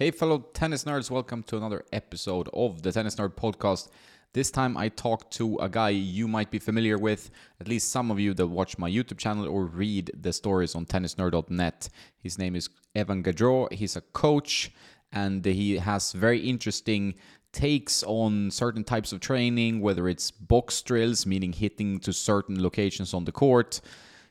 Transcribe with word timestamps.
Hey, 0.00 0.10
fellow 0.12 0.38
tennis 0.54 0.84
nerds, 0.84 1.10
welcome 1.10 1.42
to 1.42 1.58
another 1.58 1.84
episode 1.92 2.48
of 2.54 2.80
the 2.80 2.90
Tennis 2.90 3.16
Nerd 3.16 3.34
Podcast. 3.34 3.90
This 4.32 4.50
time 4.50 4.78
I 4.78 4.88
talk 4.88 5.30
to 5.32 5.58
a 5.58 5.68
guy 5.68 5.90
you 5.90 6.26
might 6.26 6.50
be 6.50 6.58
familiar 6.58 6.96
with, 6.96 7.30
at 7.60 7.68
least 7.68 7.90
some 7.90 8.10
of 8.10 8.18
you 8.18 8.32
that 8.32 8.46
watch 8.46 8.78
my 8.78 8.90
YouTube 8.90 9.18
channel 9.18 9.46
or 9.46 9.66
read 9.66 10.10
the 10.18 10.32
stories 10.32 10.74
on 10.74 10.86
tennisnerd.net. 10.86 11.90
His 12.18 12.38
name 12.38 12.56
is 12.56 12.70
Evan 12.94 13.22
Gaudreau. 13.22 13.70
He's 13.70 13.94
a 13.94 14.00
coach 14.00 14.72
and 15.12 15.44
he 15.44 15.76
has 15.76 16.12
very 16.12 16.38
interesting 16.48 17.16
takes 17.52 18.02
on 18.04 18.50
certain 18.50 18.84
types 18.84 19.12
of 19.12 19.20
training, 19.20 19.82
whether 19.82 20.08
it's 20.08 20.30
box 20.30 20.80
drills, 20.80 21.26
meaning 21.26 21.52
hitting 21.52 22.00
to 22.00 22.14
certain 22.14 22.62
locations 22.62 23.12
on 23.12 23.26
the 23.26 23.32
court. 23.32 23.82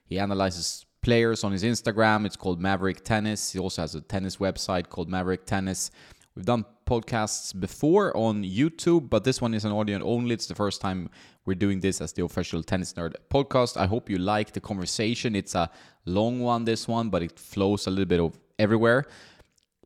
He 0.04 0.17
analyzes 0.17 0.88
players 1.02 1.44
on 1.44 1.52
his 1.52 1.63
Instagram. 1.63 2.26
It's 2.26 2.35
called 2.35 2.59
Maverick 2.62 3.03
Tennis. 3.03 3.52
He 3.52 3.59
also 3.59 3.81
has 3.81 3.95
a 3.95 4.02
tennis 4.02 4.38
website 4.38 4.90
called 4.90 5.09
Maverick 5.09 5.45
Tennis. 5.45 5.91
We've 6.35 6.45
done 6.45 6.66
podcasts 6.85 7.57
before 7.59 8.16
on 8.16 8.44
YouTube, 8.44 9.09
but 9.09 9.23
this 9.23 9.41
one 9.41 9.54
is 9.54 9.66
an 9.66 9.71
audio 9.71 10.02
only. 10.04 10.34
It's 10.34 10.48
the 10.48 10.55
first 10.55 10.81
time 10.81 11.09
we're 11.45 11.55
doing 11.55 11.80
this 11.80 12.02
as 12.02 12.13
the 12.13 12.23
official 12.23 12.63
Tennis 12.63 12.93
Nerd 12.93 13.13
podcast. 13.30 13.77
I 13.77 13.88
hope 13.88 14.09
you 14.09 14.17
like 14.17 14.54
the 14.54 14.62
conversation. 14.62 15.35
It's 15.35 15.55
a 15.55 15.70
long 16.05 16.40
one, 16.40 16.66
this 16.66 16.88
one, 16.88 17.09
but 17.09 17.23
it 17.23 17.40
flows 17.40 17.88
a 17.88 17.90
little 17.90 18.05
bit 18.05 18.20
of 18.20 18.40
everywhere 18.57 19.05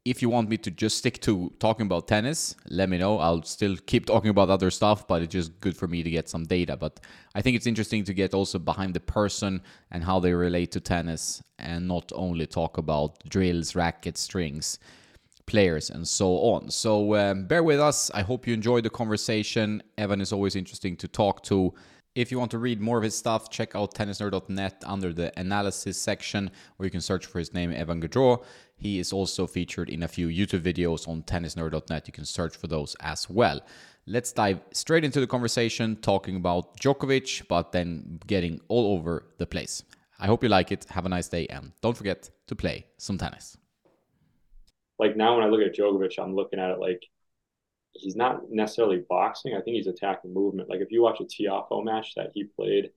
if 0.05 0.21
you 0.21 0.30
want 0.30 0.49
me 0.49 0.57
to 0.57 0.70
just 0.70 0.98
stick 0.98 1.21
to 1.21 1.53
talking 1.59 1.85
about 1.85 2.07
tennis, 2.09 2.55
let 2.67 2.89
me 2.89 2.98
know. 2.98 3.20
I'll 3.20 3.43
still 3.43 3.77
keep 3.85 4.05
talking 4.05 4.29
about 4.29 4.49
other 4.49 4.70
stuff, 4.70 5.07
but 5.07 5.21
it's 5.21 5.31
just 5.31 5.59
good 5.62 5.77
for 5.77 5.88
me 5.88 6.03
to 6.03 6.09
get 6.09 6.27
some 6.27 6.43
data. 6.43 6.76
But 6.76 6.99
I 7.35 7.41
think 7.41 7.55
it's 7.55 7.67
interesting 7.67 8.03
to 8.05 8.13
get 8.13 8.34
also 8.34 8.59
behind 8.59 8.93
the 8.93 8.99
person 8.99 9.62
and 9.91 10.03
how 10.03 10.20
they 10.20 10.34
relate 10.34 10.71
to 10.73 10.82
tennis 10.82 11.41
and 11.57 11.87
not 11.87 12.12
only 12.13 12.45
talk 12.45 12.77
about 12.77 13.18
drills, 13.29 13.76
rackets, 13.76 14.20
strings, 14.20 14.77
players, 15.45 15.90
and 15.90 16.05
so 16.05 16.35
on. 16.40 16.70
So 16.70 17.15
um, 17.15 17.45
bear 17.45 17.63
with 17.63 17.79
us. 17.79 18.12
I 18.13 18.23
hope 18.23 18.45
you 18.45 18.54
enjoyed 18.54 18.84
the 18.84 18.90
conversation. 18.90 19.82
Evan 19.98 20.20
is 20.20 20.34
always 20.34 20.57
interesting 20.57 20.98
to 20.98 21.07
talk 21.07 21.43
to. 21.43 21.73
If 22.16 22.32
you 22.32 22.38
want 22.38 22.52
to 22.52 22.60
read 22.60 22.80
more 22.80 22.98
of 22.98 23.04
his 23.04 23.18
stuff, 23.18 23.50
check 23.50 23.76
out 23.76 23.96
tennisnerd.net 23.96 24.84
under 24.86 25.12
the 25.12 25.38
analysis 25.40 26.00
section, 26.00 26.52
or 26.78 26.86
you 26.86 26.92
can 26.92 27.02
search 27.02 27.26
for 27.26 27.40
his 27.40 27.56
name, 27.56 27.72
Evan 27.72 28.00
Gaudreau. 28.00 28.44
He 28.76 29.00
is 29.00 29.12
also 29.12 29.48
featured 29.48 29.90
in 29.90 30.04
a 30.04 30.08
few 30.08 30.28
YouTube 30.28 30.62
videos 30.62 31.08
on 31.08 31.24
tennisnerd.net. 31.24 32.08
You 32.08 32.14
can 32.14 32.26
search 32.26 32.56
for 32.56 32.68
those 32.68 32.96
as 33.00 33.28
well. 33.32 33.62
Let's 34.06 34.32
dive 34.32 34.60
straight 34.74 35.04
into 35.04 35.22
the 35.22 35.26
conversation 35.26 35.96
talking 35.96 36.36
about 36.36 36.78
Djokovic, 36.78 37.48
but 37.48 37.72
then 37.72 38.20
getting 38.28 38.62
all 38.68 38.94
over 38.94 39.26
the 39.40 39.48
place. 39.48 39.84
I 40.20 40.28
hope 40.28 40.44
you 40.44 40.50
like 40.50 40.72
it. 40.72 40.86
Have 40.91 41.08
a 41.08 41.10
nice 41.10 41.30
day, 41.30 41.48
and 41.48 41.72
don't 41.82 41.98
forget 41.98 42.30
to 42.46 42.56
play 42.56 42.86
some 42.98 43.18
tennis. 43.18 43.58
Like 45.00 45.18
now, 45.18 45.36
when 45.36 45.46
I 45.46 45.50
look 45.50 45.62
at 45.62 45.76
Djokovic, 45.76 46.20
I'm 46.20 46.36
looking 46.36 46.60
at 46.60 46.70
it 46.70 46.80
like 46.80 47.04
he's 47.94 48.16
not 48.16 48.49
necessarily 48.49 49.04
boxing. 49.10 49.54
I 49.54 49.62
think 49.62 49.76
he's 49.76 49.88
attacking 49.88 50.34
movement. 50.34 50.70
Like 50.70 50.82
if 50.82 50.91
you 50.91 51.02
watch 51.02 51.20
a 51.20 51.24
Tiafoe 51.24 51.84
match 51.84 52.13
that 52.16 52.32
he 52.34 52.46
played 52.46 52.91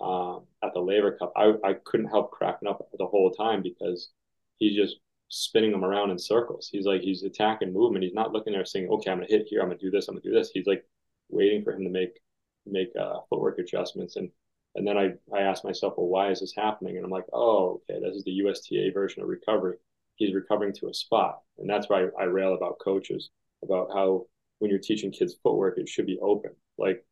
um, 0.00 0.44
at 0.62 0.72
the 0.74 0.80
Laver 0.80 1.12
Cup, 1.12 1.32
I, 1.36 1.54
I 1.64 1.74
couldn't 1.84 2.08
help 2.08 2.30
cracking 2.30 2.68
up 2.68 2.88
the 2.98 3.06
whole 3.06 3.30
time 3.32 3.62
because 3.62 4.10
he's 4.58 4.76
just 4.76 4.96
spinning 5.28 5.72
them 5.72 5.84
around 5.84 6.10
in 6.10 6.18
circles. 6.18 6.68
He's 6.70 6.86
like 6.86 7.02
he's 7.02 7.22
attacking 7.22 7.72
movement. 7.72 8.04
He's 8.04 8.14
not 8.14 8.32
looking 8.32 8.52
there 8.52 8.64
saying, 8.64 8.88
"Okay, 8.88 9.10
I'm 9.10 9.18
gonna 9.18 9.28
hit 9.28 9.46
here. 9.48 9.60
I'm 9.60 9.68
gonna 9.68 9.78
do 9.78 9.90
this. 9.90 10.08
I'm 10.08 10.14
gonna 10.14 10.22
do 10.22 10.32
this." 10.32 10.50
He's 10.50 10.66
like 10.66 10.84
waiting 11.28 11.62
for 11.64 11.72
him 11.72 11.84
to 11.84 11.90
make 11.90 12.20
make 12.66 12.90
uh, 12.98 13.20
footwork 13.28 13.58
adjustments. 13.58 14.16
And 14.16 14.30
and 14.74 14.86
then 14.86 14.96
I 14.96 15.14
I 15.34 15.40
asked 15.42 15.64
myself, 15.64 15.94
well, 15.96 16.06
why 16.06 16.30
is 16.30 16.40
this 16.40 16.54
happening? 16.56 16.96
And 16.96 17.04
I'm 17.04 17.10
like, 17.10 17.26
oh, 17.32 17.82
okay, 17.90 18.00
this 18.00 18.16
is 18.16 18.24
the 18.24 18.32
USTA 18.32 18.92
version 18.92 19.22
of 19.22 19.28
recovery. 19.28 19.76
He's 20.16 20.34
recovering 20.34 20.72
to 20.74 20.88
a 20.88 20.94
spot, 20.94 21.40
and 21.58 21.68
that's 21.68 21.88
why 21.88 22.04
I, 22.04 22.22
I 22.22 22.24
rail 22.24 22.54
about 22.54 22.78
coaches 22.78 23.30
about 23.62 23.88
how 23.92 24.26
when 24.58 24.70
you're 24.70 24.80
teaching 24.80 25.12
kids 25.12 25.36
footwork, 25.42 25.78
it 25.78 25.88
should 25.88 26.06
be 26.06 26.18
open. 26.20 26.52
Like 26.78 27.04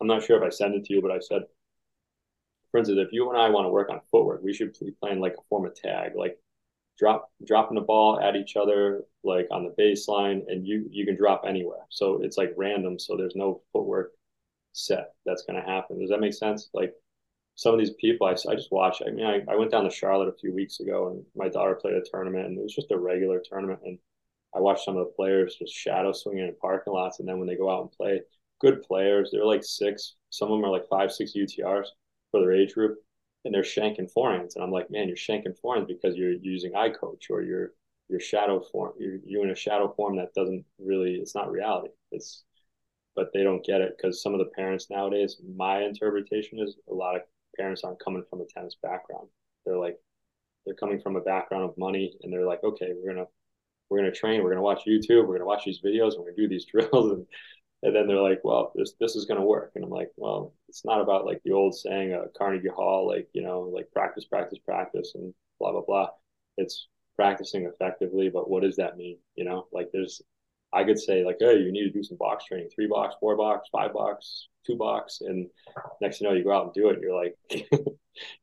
I'm 0.00 0.06
not 0.06 0.22
sure 0.22 0.36
if 0.36 0.46
I 0.46 0.50
sent 0.54 0.74
it 0.74 0.84
to 0.84 0.94
you, 0.94 1.02
but 1.02 1.10
I 1.10 1.18
said, 1.18 1.42
for 2.70 2.78
instance, 2.78 2.98
if 3.00 3.12
you 3.12 3.28
and 3.30 3.38
I 3.38 3.48
want 3.50 3.64
to 3.66 3.70
work 3.70 3.90
on 3.90 4.00
footwork, 4.10 4.42
we 4.42 4.52
should 4.54 4.78
be 4.78 4.92
playing 5.00 5.20
like 5.20 5.34
a 5.34 5.42
form 5.48 5.66
of 5.66 5.74
tag, 5.74 6.12
like 6.14 6.38
drop 6.98 7.30
dropping 7.46 7.76
the 7.76 7.80
ball 7.80 8.20
at 8.20 8.36
each 8.36 8.56
other 8.56 9.02
like 9.22 9.46
on 9.50 9.64
the 9.64 9.74
baseline 9.82 10.42
and 10.48 10.66
you 10.66 10.86
you 10.90 11.06
can 11.06 11.16
drop 11.16 11.44
anywhere. 11.46 11.86
So 11.90 12.22
it's 12.22 12.36
like 12.36 12.52
random 12.56 12.98
so 12.98 13.16
there's 13.16 13.36
no 13.36 13.62
footwork 13.72 14.12
set 14.72 15.14
that's 15.26 15.42
going 15.44 15.60
to 15.60 15.68
happen. 15.68 16.00
Does 16.00 16.10
that 16.10 16.20
make 16.20 16.34
sense? 16.34 16.68
Like 16.74 16.94
some 17.58 17.74
of 17.74 17.80
these 17.80 17.94
people 17.94 18.26
I, 18.26 18.30
I 18.30 18.54
just 18.54 18.70
watch 18.70 19.02
i 19.04 19.10
mean 19.10 19.26
I, 19.26 19.42
I 19.50 19.56
went 19.56 19.72
down 19.72 19.82
to 19.82 19.90
charlotte 19.90 20.28
a 20.28 20.38
few 20.40 20.54
weeks 20.54 20.78
ago 20.78 21.08
and 21.08 21.24
my 21.34 21.48
daughter 21.48 21.74
played 21.74 21.94
a 21.94 22.02
tournament 22.02 22.46
and 22.46 22.56
it 22.56 22.62
was 22.62 22.74
just 22.74 22.92
a 22.92 22.96
regular 22.96 23.40
tournament 23.40 23.80
and 23.84 23.98
i 24.54 24.60
watched 24.60 24.84
some 24.84 24.96
of 24.96 25.06
the 25.06 25.12
players 25.12 25.56
just 25.56 25.74
shadow 25.74 26.12
swinging 26.12 26.46
in 26.46 26.54
parking 26.60 26.92
lots 26.92 27.20
and 27.20 27.28
then 27.28 27.38
when 27.38 27.48
they 27.48 27.56
go 27.56 27.70
out 27.70 27.82
and 27.82 27.92
play 27.92 28.20
good 28.60 28.82
players 28.82 29.30
they're 29.32 29.44
like 29.44 29.64
six 29.64 30.14
some 30.30 30.50
of 30.50 30.58
them 30.58 30.64
are 30.64 30.72
like 30.72 30.88
five 30.88 31.12
six 31.12 31.32
utrs 31.36 31.86
for 32.30 32.40
their 32.40 32.52
age 32.52 32.74
group 32.74 32.98
and 33.44 33.54
they're 33.54 33.62
shanking 33.62 34.12
forehands. 34.12 34.54
And 34.54 34.64
I'm 34.64 34.70
like, 34.70 34.90
man, 34.90 35.08
you're 35.08 35.16
shanking 35.16 35.58
forehands 35.64 35.88
because 35.88 36.16
you're 36.16 36.32
using 36.32 36.72
iCoach 36.72 37.30
or 37.30 37.42
you're 37.42 37.72
you're 38.08 38.20
shadow 38.20 38.60
form. 38.60 38.92
You're 38.98 39.18
you're 39.24 39.44
in 39.44 39.50
a 39.50 39.56
shadow 39.56 39.92
form 39.96 40.16
that 40.16 40.34
doesn't 40.34 40.64
really. 40.78 41.14
It's 41.14 41.34
not 41.34 41.50
reality. 41.50 41.90
It's 42.10 42.44
but 43.16 43.30
they 43.32 43.42
don't 43.42 43.64
get 43.64 43.80
it 43.80 43.94
because 43.96 44.22
some 44.22 44.32
of 44.34 44.38
the 44.38 44.50
parents 44.56 44.88
nowadays. 44.90 45.36
My 45.56 45.82
interpretation 45.82 46.58
is 46.60 46.76
a 46.90 46.94
lot 46.94 47.16
of 47.16 47.22
parents 47.56 47.82
aren't 47.84 48.02
coming 48.04 48.24
from 48.28 48.40
a 48.40 48.44
tennis 48.46 48.76
background. 48.82 49.28
They're 49.64 49.78
like 49.78 49.96
they're 50.64 50.74
coming 50.74 51.00
from 51.00 51.16
a 51.16 51.20
background 51.20 51.64
of 51.64 51.78
money 51.78 52.14
and 52.22 52.32
they're 52.32 52.46
like, 52.46 52.62
okay, 52.64 52.92
we're 52.94 53.14
gonna 53.14 53.26
we're 53.90 53.98
gonna 53.98 54.12
train. 54.12 54.42
We're 54.42 54.50
gonna 54.50 54.62
watch 54.62 54.84
YouTube. 54.86 55.26
We're 55.26 55.36
gonna 55.36 55.46
watch 55.46 55.64
these 55.64 55.80
videos. 55.80 56.18
We're 56.18 56.24
gonna 56.24 56.36
do 56.36 56.48
these 56.48 56.64
drills 56.70 57.12
and 57.12 57.26
and 57.82 57.94
then 57.94 58.08
they're 58.08 58.20
like, 58.20 58.40
well, 58.42 58.72
this 58.74 58.94
this 58.98 59.14
is 59.14 59.26
going 59.26 59.40
to 59.40 59.46
work. 59.46 59.72
And 59.74 59.84
I'm 59.84 59.90
like, 59.90 60.10
well, 60.16 60.52
it's 60.68 60.84
not 60.84 61.00
about 61.00 61.24
like 61.24 61.40
the 61.44 61.52
old 61.52 61.74
saying, 61.74 62.12
uh, 62.12 62.24
Carnegie 62.36 62.68
Hall, 62.68 63.06
like 63.06 63.28
you 63.32 63.42
know, 63.42 63.60
like 63.60 63.90
practice, 63.92 64.24
practice, 64.24 64.58
practice, 64.58 65.12
and 65.14 65.32
blah 65.60 65.72
blah 65.72 65.82
blah. 65.86 66.08
It's 66.56 66.88
practicing 67.16 67.64
effectively, 67.64 68.30
but 68.30 68.50
what 68.50 68.62
does 68.62 68.76
that 68.76 68.96
mean? 68.96 69.18
You 69.36 69.44
know, 69.44 69.68
like 69.72 69.90
there's, 69.92 70.20
I 70.72 70.84
could 70.84 70.98
say 70.98 71.24
like, 71.24 71.36
hey, 71.38 71.58
you 71.58 71.70
need 71.72 71.84
to 71.84 71.90
do 71.90 72.02
some 72.02 72.16
box 72.16 72.46
training, 72.46 72.70
three 72.74 72.88
box, 72.88 73.14
four 73.20 73.36
box, 73.36 73.68
five 73.70 73.92
box, 73.92 74.48
two 74.66 74.76
box, 74.76 75.20
and 75.20 75.48
next 76.00 76.20
you 76.20 76.26
know, 76.28 76.34
you 76.34 76.44
go 76.44 76.52
out 76.52 76.64
and 76.64 76.74
do 76.74 76.88
it. 76.88 76.94
And 76.94 77.02
you're 77.02 77.14
like, 77.14 77.36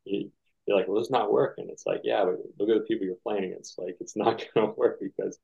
you're 0.66 0.78
like, 0.78 0.88
well, 0.88 1.00
it's 1.00 1.12
not 1.12 1.32
working. 1.32 1.68
It's 1.70 1.86
like, 1.86 2.02
yeah, 2.04 2.24
but 2.26 2.38
look 2.60 2.70
at 2.70 2.82
the 2.82 2.88
people 2.88 3.06
you're 3.06 3.16
playing 3.24 3.46
against. 3.46 3.78
Like, 3.86 3.98
it's 4.00 4.16
not 4.16 4.44
going 4.56 4.68
to 4.68 4.74
work 4.78 5.00
because 5.00 5.38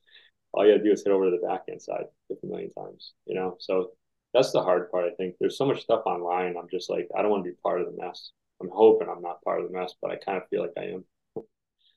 all 0.53 0.65
you 0.65 0.73
got 0.73 0.77
to 0.79 0.83
do 0.83 0.91
is 0.91 1.03
hit 1.03 1.13
over 1.13 1.25
to 1.25 1.31
the 1.31 1.45
backhand 1.45 1.81
side 1.81 2.05
50 2.29 2.47
million 2.47 2.71
times, 2.71 3.13
you 3.25 3.35
know? 3.35 3.55
So 3.59 3.91
that's 4.33 4.51
the 4.51 4.63
hard 4.63 4.89
part. 4.91 5.05
I 5.05 5.15
think 5.15 5.35
there's 5.39 5.57
so 5.57 5.65
much 5.65 5.81
stuff 5.81 6.03
online. 6.05 6.55
I'm 6.57 6.69
just 6.71 6.89
like, 6.89 7.07
I 7.15 7.21
don't 7.21 7.31
want 7.31 7.43
to 7.43 7.51
be 7.51 7.57
part 7.63 7.81
of 7.81 7.87
the 7.87 8.01
mess. 8.01 8.31
I'm 8.61 8.69
hoping 8.71 9.07
I'm 9.09 9.21
not 9.21 9.41
part 9.43 9.61
of 9.61 9.71
the 9.71 9.77
mess, 9.77 9.93
but 10.01 10.11
I 10.11 10.15
kind 10.15 10.37
of 10.37 10.47
feel 10.49 10.61
like 10.61 10.71
I 10.77 10.93
am. 10.93 11.05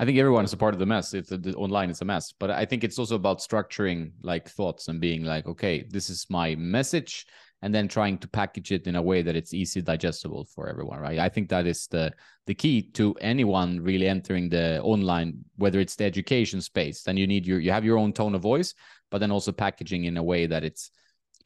I 0.01 0.05
think 0.05 0.19
everyone 0.19 0.45
is 0.45 0.53
a 0.53 0.57
part 0.57 0.75
of 0.75 0.81
the 0.81 0.87
mess. 0.87 1.15
It's 1.15 1.31
a, 1.31 1.39
online 1.55 1.89
it's 1.89 2.01
a 2.01 2.05
mess, 2.05 2.33
but 2.39 2.51
I 2.51 2.65
think 2.65 2.83
it's 2.83 2.99
also 2.99 3.15
about 3.15 3.39
structuring 3.39 4.11
like 4.23 4.49
thoughts 4.49 4.89
and 4.89 5.01
being 5.01 5.25
like, 5.25 5.47
okay, 5.47 5.87
this 5.89 6.11
is 6.11 6.27
my 6.29 6.57
message 6.57 7.27
and 7.65 7.75
then 7.75 7.89
trying 7.89 8.19
to 8.19 8.29
package 8.29 8.73
it 8.73 8.87
in 8.87 8.95
a 8.95 9.01
way 9.01 9.23
that 9.23 9.35
it's 9.35 9.55
easy 9.55 9.81
digestible 9.81 10.45
for 10.45 10.69
everyone 10.69 11.01
right? 11.01 11.19
I 11.19 11.31
think 11.31 11.49
that 11.49 11.67
is 11.67 11.87
the 11.87 12.13
the 12.47 12.55
key 12.55 12.83
to 12.93 13.15
anyone 13.23 13.81
really 13.81 14.07
entering 14.07 14.51
the 14.51 14.83
online 14.83 15.39
whether 15.57 15.81
it's 15.81 15.97
the 15.97 16.05
education 16.05 16.61
space 16.61 17.03
then 17.03 17.17
you 17.17 17.27
need 17.27 17.47
your 17.47 17.59
you 17.59 17.73
have 17.73 17.85
your 17.85 17.97
own 17.97 18.13
tone 18.13 18.35
of 18.35 18.43
voice 18.43 18.75
but 19.11 19.19
then 19.19 19.31
also 19.31 19.51
packaging 19.51 20.05
in 20.05 20.19
a 20.19 20.23
way 20.23 20.45
that 20.45 20.63
it's 20.63 20.91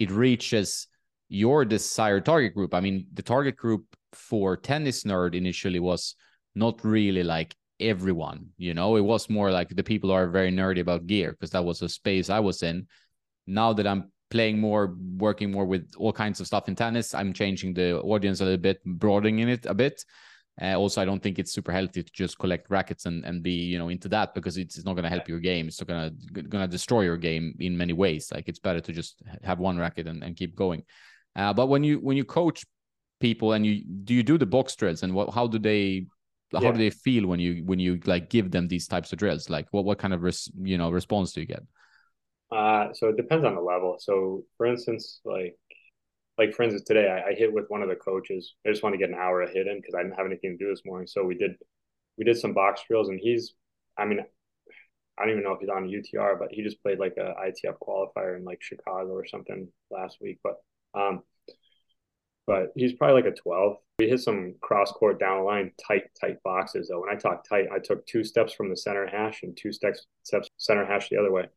it 0.00 0.10
reaches 0.10 0.88
your 1.28 1.64
desired 1.64 2.24
target 2.24 2.52
group. 2.52 2.74
I 2.74 2.80
mean 2.80 3.06
the 3.14 3.22
target 3.22 3.56
group 3.56 3.84
for 4.12 4.56
tennis 4.56 5.04
nerd 5.04 5.36
initially 5.36 5.78
was 5.78 6.16
not 6.56 6.84
really 6.84 7.22
like 7.22 7.54
everyone 7.78 8.46
you 8.56 8.74
know? 8.74 8.96
It 8.96 9.02
was 9.02 9.30
more 9.30 9.52
like 9.52 9.68
the 9.68 9.84
people 9.84 10.10
are 10.10 10.26
very 10.26 10.50
nerdy 10.50 10.80
about 10.80 11.06
gear 11.06 11.30
because 11.30 11.50
that 11.50 11.64
was 11.64 11.80
a 11.80 11.88
space 11.88 12.28
i 12.28 12.40
was 12.40 12.64
in. 12.64 12.88
Now 13.46 13.72
that 13.72 13.86
i'm 13.86 14.10
playing 14.30 14.58
more, 14.58 14.96
working 15.16 15.50
more 15.50 15.64
with 15.64 15.90
all 15.96 16.12
kinds 16.12 16.40
of 16.40 16.46
stuff 16.46 16.68
in 16.68 16.76
tennis. 16.76 17.14
I'm 17.14 17.32
changing 17.32 17.74
the 17.74 18.00
audience 18.00 18.40
a 18.40 18.44
little 18.44 18.58
bit, 18.58 18.84
broadening 18.84 19.48
it 19.48 19.66
a 19.66 19.74
bit. 19.74 20.04
Uh, 20.60 20.74
also, 20.76 21.00
I 21.00 21.04
don't 21.04 21.22
think 21.22 21.38
it's 21.38 21.52
super 21.52 21.70
healthy 21.70 22.02
to 22.02 22.12
just 22.12 22.38
collect 22.38 22.68
rackets 22.68 23.06
and, 23.06 23.24
and 23.24 23.42
be 23.42 23.52
you 23.52 23.78
know 23.78 23.88
into 23.90 24.08
that 24.08 24.34
because 24.34 24.56
it's, 24.56 24.76
it's 24.76 24.84
not 24.84 24.94
going 24.94 25.04
to 25.04 25.10
help 25.10 25.28
your 25.28 25.38
game. 25.38 25.68
It's 25.68 25.80
going 25.82 26.10
to 26.10 26.42
going 26.42 26.64
to 26.64 26.70
destroy 26.70 27.02
your 27.02 27.16
game 27.16 27.54
in 27.60 27.76
many 27.76 27.92
ways. 27.92 28.32
Like 28.34 28.48
it's 28.48 28.58
better 28.58 28.80
to 28.80 28.92
just 28.92 29.22
have 29.44 29.60
one 29.60 29.78
racket 29.78 30.08
and, 30.08 30.24
and 30.24 30.36
keep 30.36 30.56
going. 30.56 30.82
Uh, 31.36 31.52
but 31.52 31.68
when 31.68 31.84
you 31.84 31.98
when 31.98 32.16
you 32.16 32.24
coach 32.24 32.64
people 33.20 33.52
and 33.52 33.64
you 33.64 33.84
do 34.04 34.14
you 34.14 34.22
do 34.22 34.36
the 34.36 34.46
box 34.46 34.74
drills 34.74 35.02
and 35.02 35.12
what 35.14 35.32
how 35.32 35.46
do 35.46 35.58
they 35.58 36.06
how 36.52 36.62
yeah. 36.62 36.72
do 36.72 36.78
they 36.78 36.90
feel 36.90 37.26
when 37.26 37.38
you 37.38 37.62
when 37.64 37.78
you 37.78 38.00
like 38.06 38.30
give 38.30 38.50
them 38.50 38.66
these 38.66 38.88
types 38.88 39.12
of 39.12 39.18
drills? 39.18 39.48
Like 39.48 39.68
what 39.70 39.84
what 39.84 39.98
kind 39.98 40.12
of 40.12 40.22
res, 40.22 40.50
you 40.60 40.76
know 40.76 40.90
response 40.90 41.32
do 41.32 41.40
you 41.40 41.46
get? 41.46 41.62
Uh, 42.50 42.92
so 42.94 43.08
it 43.08 43.16
depends 43.16 43.44
on 43.44 43.54
the 43.54 43.60
level. 43.60 43.96
So 44.00 44.44
for 44.56 44.66
instance, 44.66 45.20
like 45.24 45.56
like 46.38 46.54
for 46.54 46.62
instance 46.62 46.84
today, 46.86 47.08
I, 47.08 47.30
I 47.30 47.34
hit 47.34 47.52
with 47.52 47.66
one 47.68 47.82
of 47.82 47.88
the 47.88 47.96
coaches. 47.96 48.54
I 48.66 48.70
just 48.70 48.82
want 48.82 48.94
to 48.94 48.98
get 48.98 49.10
an 49.10 49.16
hour 49.16 49.42
of 49.42 49.50
hit 49.50 49.66
in 49.66 49.78
because 49.78 49.94
I 49.94 50.02
didn't 50.02 50.16
have 50.16 50.26
anything 50.26 50.56
to 50.56 50.64
do 50.64 50.70
this 50.70 50.84
morning. 50.84 51.06
So 51.06 51.24
we 51.24 51.34
did 51.34 51.56
we 52.16 52.24
did 52.24 52.36
some 52.36 52.52
box 52.52 52.82
drills, 52.86 53.08
and 53.08 53.20
he's, 53.22 53.54
I 53.96 54.04
mean, 54.04 54.20
I 55.16 55.22
don't 55.22 55.30
even 55.30 55.44
know 55.44 55.52
if 55.52 55.60
he's 55.60 55.68
on 55.68 55.88
UTR, 55.88 56.38
but 56.38 56.48
he 56.50 56.62
just 56.62 56.82
played 56.82 56.98
like 56.98 57.16
a 57.16 57.34
ITF 57.46 57.76
qualifier 57.80 58.36
in 58.36 58.44
like 58.44 58.62
Chicago 58.62 59.10
or 59.12 59.26
something 59.26 59.68
last 59.90 60.18
week. 60.20 60.38
But 60.42 60.56
um, 60.94 61.22
but 62.46 62.72
he's 62.74 62.94
probably 62.94 63.22
like 63.22 63.32
a 63.32 63.36
12. 63.36 63.76
We 63.98 64.08
hit 64.08 64.20
some 64.20 64.54
cross 64.62 64.90
court 64.90 65.20
down 65.20 65.44
line, 65.44 65.72
tight, 65.86 66.04
tight 66.18 66.42
boxes 66.42 66.88
though. 66.88 67.00
When 67.00 67.10
I 67.10 67.14
talk 67.14 67.46
tight, 67.46 67.66
I 67.72 67.78
took 67.78 68.06
two 68.06 68.24
steps 68.24 68.52
from 68.52 68.70
the 68.70 68.76
center 68.76 69.06
hash 69.06 69.42
and 69.42 69.56
two 69.56 69.72
steps 69.72 70.06
steps 70.22 70.48
center 70.56 70.86
hash 70.86 71.08
the 71.10 71.18
other 71.18 71.32
way. 71.32 71.48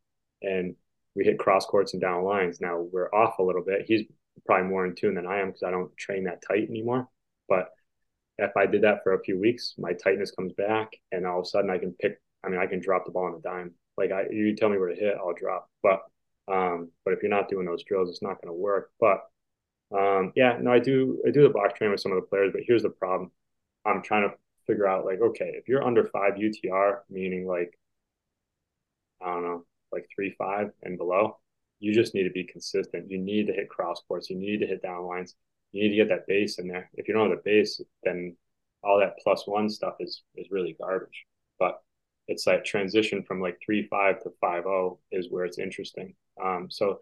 And 0.42 0.76
we 1.16 1.26
hit 1.26 1.40
cross 1.40 1.66
courts 1.66 1.94
and 1.94 2.02
down 2.02 2.24
lines. 2.24 2.62
Now 2.62 2.80
we're 2.80 3.14
off 3.14 3.40
a 3.40 3.44
little 3.44 3.64
bit. 3.64 3.86
He's 3.88 4.04
probably 4.46 4.70
more 4.70 4.86
in 4.86 4.96
tune 4.96 5.16
than 5.16 5.28
I 5.28 5.40
am 5.40 5.48
because 5.48 5.64
I 5.64 5.72
don't 5.72 5.96
train 5.98 6.24
that 6.26 6.42
tight 6.48 6.70
anymore. 6.70 7.08
But 7.50 7.70
if 8.38 8.56
I 8.56 8.66
did 8.66 8.84
that 8.84 9.04
for 9.04 9.14
a 9.14 9.24
few 9.24 9.40
weeks, 9.40 9.76
my 9.78 9.94
tightness 9.94 10.32
comes 10.32 10.54
back 10.54 10.90
and 11.12 11.26
all 11.28 11.40
of 11.40 11.44
a 11.44 11.50
sudden 11.50 11.70
I 11.70 11.78
can 11.78 11.94
pick 11.94 12.20
I 12.44 12.50
mean 12.50 12.60
I 12.60 12.68
can 12.68 12.80
drop 12.80 13.06
the 13.06 13.12
ball 13.12 13.26
on 13.26 13.36
a 13.36 13.42
dime. 13.42 13.74
Like 13.98 14.12
I 14.12 14.28
you 14.32 14.56
tell 14.56 14.70
me 14.70 14.78
where 14.78 14.90
to 14.90 14.96
hit, 14.96 15.18
I'll 15.18 15.34
drop. 15.34 15.70
But 15.84 16.02
um 16.48 16.92
but 17.06 17.14
if 17.14 17.22
you're 17.22 17.30
not 17.30 17.50
doing 17.50 17.66
those 17.66 17.84
drills, 17.84 18.10
it's 18.10 18.22
not 18.22 18.42
gonna 18.42 18.54
work. 18.54 18.92
But 19.00 19.22
um, 19.92 20.32
yeah, 20.36 20.58
no, 20.62 20.72
I 20.72 20.80
do. 20.80 21.22
I 21.28 21.32
do 21.32 21.44
the 21.44 21.50
box 21.50 21.74
training 21.78 21.92
with 21.92 22.02
some 22.02 22.12
of 22.14 22.16
the 22.22 22.28
players, 22.28 22.52
but 22.54 22.62
here's 22.66 22.84
the 22.84 22.90
problem: 22.90 23.32
I'm 23.86 24.02
trying 24.02 24.30
to 24.30 24.36
figure 24.68 24.88
out 24.88 25.06
like, 25.06 25.20
okay, 25.22 25.52
if 25.56 25.68
you're 25.68 25.84
under 25.84 26.06
five 26.06 26.36
UTR, 26.36 27.00
meaning 27.10 27.46
like, 27.46 27.78
I 29.22 29.34
don't 29.34 29.44
know, 29.44 29.66
like 29.92 30.08
three 30.14 30.36
five 30.38 30.72
and 30.84 30.98
below, 30.98 31.38
you 31.80 31.94
just 31.94 32.14
need 32.14 32.24
to 32.24 32.30
be 32.32 32.44
consistent. 32.44 33.10
You 33.10 33.18
need 33.18 33.48
to 33.48 33.54
hit 33.54 33.70
cross 33.70 34.02
courts. 34.08 34.30
You 34.30 34.38
need 34.38 34.60
to 34.60 34.68
hit 34.68 34.82
down 34.82 35.06
lines. 35.06 35.36
You 35.72 35.84
need 35.84 35.90
to 35.90 35.96
get 35.96 36.10
that 36.10 36.28
base 36.28 36.60
in 36.60 36.68
there. 36.68 36.90
If 36.94 37.08
you 37.08 37.14
don't 37.14 37.30
have 37.30 37.38
the 37.38 37.44
base, 37.44 37.82
then 38.04 38.36
all 38.84 39.00
that 39.00 39.16
plus 39.24 39.48
one 39.48 39.70
stuff 39.70 39.96
is 40.00 40.24
is 40.36 40.52
really 40.52 40.76
garbage. 40.80 41.26
But 41.60 41.82
it's 42.28 42.46
that 42.46 42.66
transition 42.66 43.24
from 43.24 43.42
like 43.42 43.58
three 43.66 43.88
five 43.88 44.22
to 44.24 44.32
five 44.42 44.64
zero 44.64 44.74
oh 44.74 45.00
is 45.12 45.30
where 45.30 45.46
it's 45.46 45.60
interesting. 45.60 46.14
Um, 46.42 46.68
so 46.70 47.00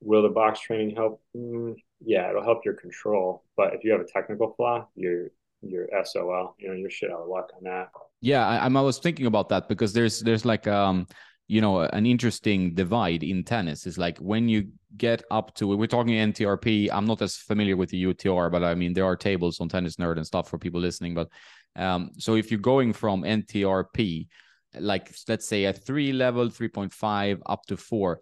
will 0.00 0.22
the 0.22 0.28
box 0.28 0.60
training 0.60 0.96
help? 0.96 1.22
Mm, 1.36 1.76
yeah, 2.00 2.28
it'll 2.30 2.42
help 2.42 2.64
your 2.64 2.74
control. 2.74 3.44
But 3.56 3.74
if 3.74 3.84
you 3.84 3.92
have 3.92 4.00
a 4.00 4.04
technical 4.04 4.54
flaw, 4.54 4.88
you're 4.94 5.28
you're 5.62 5.88
SOL. 6.04 6.56
You 6.58 6.68
know, 6.68 6.74
you're 6.74 6.90
shit 6.90 7.10
out 7.10 7.20
of 7.20 7.28
luck 7.28 7.50
on 7.56 7.64
that. 7.64 7.90
Yeah, 8.20 8.46
I, 8.46 8.66
am 8.66 8.76
I 8.76 8.82
was 8.82 8.98
thinking 8.98 9.26
about 9.26 9.48
that 9.50 9.68
because 9.68 9.92
there's 9.92 10.20
there's 10.20 10.44
like 10.44 10.66
um 10.66 11.06
you 11.50 11.60
know 11.60 11.80
an 11.80 12.06
interesting 12.06 12.74
divide 12.74 13.24
in 13.24 13.42
tennis 13.42 13.84
is 13.84 13.98
like 13.98 14.16
when 14.18 14.48
you 14.48 14.68
get 14.96 15.24
up 15.32 15.52
to 15.56 15.66
we're 15.66 15.86
talking 15.86 16.14
NTRP. 16.14 16.90
I'm 16.92 17.06
not 17.06 17.22
as 17.22 17.36
familiar 17.36 17.76
with 17.76 17.90
the 17.90 18.04
UTR, 18.04 18.52
but 18.52 18.62
I 18.62 18.76
mean 18.76 18.92
there 18.92 19.04
are 19.04 19.16
tables 19.16 19.60
on 19.60 19.68
Tennis 19.68 19.96
Nerd 19.96 20.16
and 20.16 20.26
stuff 20.26 20.48
for 20.48 20.58
people 20.58 20.80
listening. 20.80 21.14
But 21.14 21.28
um, 21.74 22.10
so 22.18 22.36
if 22.36 22.52
you're 22.52 22.60
going 22.60 22.92
from 22.92 23.22
NTRP, 23.22 24.28
like 24.78 25.12
let's 25.26 25.46
say 25.46 25.64
a 25.64 25.72
three 25.72 26.12
level, 26.12 26.48
3.5 26.48 27.40
up 27.46 27.66
to 27.66 27.76
four, 27.76 28.20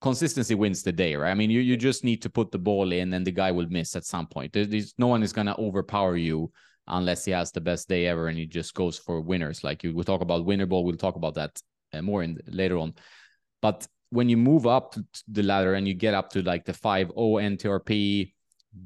consistency 0.00 0.54
wins 0.54 0.84
the 0.84 0.92
day, 0.92 1.16
right? 1.16 1.32
I 1.32 1.34
mean, 1.34 1.50
you 1.50 1.60
you 1.60 1.76
just 1.76 2.04
need 2.04 2.22
to 2.22 2.30
put 2.30 2.52
the 2.52 2.58
ball 2.58 2.92
in, 2.92 3.12
and 3.14 3.26
the 3.26 3.32
guy 3.32 3.50
will 3.50 3.68
miss 3.68 3.96
at 3.96 4.04
some 4.04 4.28
point. 4.28 4.52
There's, 4.52 4.94
no 4.96 5.08
one 5.08 5.24
is 5.24 5.32
gonna 5.32 5.56
overpower 5.58 6.16
you 6.16 6.52
unless 6.86 7.24
he 7.24 7.32
has 7.32 7.50
the 7.50 7.60
best 7.60 7.88
day 7.88 8.06
ever 8.06 8.28
and 8.28 8.38
he 8.38 8.46
just 8.46 8.74
goes 8.74 8.98
for 8.98 9.20
winners. 9.20 9.64
Like 9.64 9.82
you, 9.82 10.02
talk 10.02 10.20
about 10.20 10.44
winner 10.44 10.66
ball. 10.66 10.84
We'll 10.84 10.96
talk 10.96 11.16
about 11.16 11.34
that 11.34 11.60
more 12.00 12.22
in 12.22 12.38
later 12.46 12.78
on. 12.78 12.94
But 13.62 13.86
when 14.10 14.28
you 14.28 14.36
move 14.36 14.66
up 14.66 14.94
the 15.28 15.42
ladder 15.42 15.74
and 15.74 15.86
you 15.86 15.94
get 15.94 16.14
up 16.14 16.30
to 16.30 16.42
like 16.42 16.64
the 16.64 16.72
5 16.72 17.08
0 17.08 17.14
NTRP, 17.16 18.32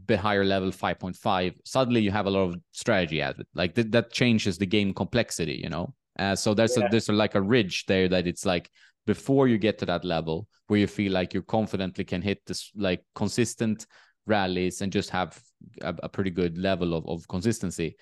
the 0.06 0.16
higher 0.16 0.44
level 0.44 0.70
5.5, 0.70 1.54
suddenly 1.64 2.00
you 2.00 2.10
have 2.10 2.26
a 2.26 2.30
lot 2.30 2.48
of 2.48 2.56
strategy 2.72 3.20
added. 3.20 3.46
Like 3.54 3.74
th- 3.74 3.90
that 3.90 4.12
changes 4.12 4.58
the 4.58 4.66
game 4.66 4.94
complexity, 4.94 5.60
you 5.62 5.70
know? 5.70 5.94
Uh, 6.18 6.36
so 6.36 6.54
there's 6.54 6.76
yeah. 6.76 6.86
a, 6.86 6.90
there's 6.90 7.08
a, 7.08 7.12
like 7.12 7.34
a 7.34 7.42
ridge 7.42 7.86
there 7.86 8.08
that 8.08 8.26
it's 8.26 8.46
like 8.46 8.70
before 9.06 9.48
you 9.48 9.58
get 9.58 9.78
to 9.78 9.86
that 9.86 10.04
level 10.04 10.46
where 10.68 10.80
you 10.80 10.86
feel 10.86 11.12
like 11.12 11.34
you 11.34 11.42
confidently 11.42 12.04
can 12.04 12.22
hit 12.22 12.40
this 12.46 12.70
like 12.76 13.02
consistent 13.14 13.86
rallies 14.26 14.80
and 14.80 14.92
just 14.92 15.10
have 15.10 15.40
a, 15.82 15.94
a 16.02 16.08
pretty 16.08 16.30
good 16.30 16.56
level 16.56 16.94
of, 16.94 17.06
of 17.06 17.26
consistency 17.28 17.96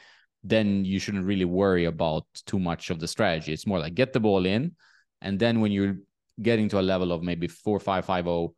then 0.44 0.84
you 0.84 0.99
shouldn't 0.99 1.25
really 1.25 1.44
worry 1.44 1.84
about 1.84 2.25
too 2.46 2.58
much 2.58 2.90
of 2.90 2.99
the 2.99 3.08
strategy 3.08 3.52
it's 3.52 3.66
more 3.66 3.78
like 3.78 3.94
get 3.94 4.12
the 4.12 4.20
ball 4.20 4.44
in 4.46 4.72
and 5.23 5.39
then 5.39 5.61
when 5.61 5.73
you're 5.73 5.97
getting 6.41 6.69
to 6.69 6.81
a 6.81 6.83
level 6.83 7.13
of 7.13 7.23
maybe 7.23 7.47
four 7.47 7.79
five 7.79 8.05
five 8.05 8.27
oh 8.27 8.55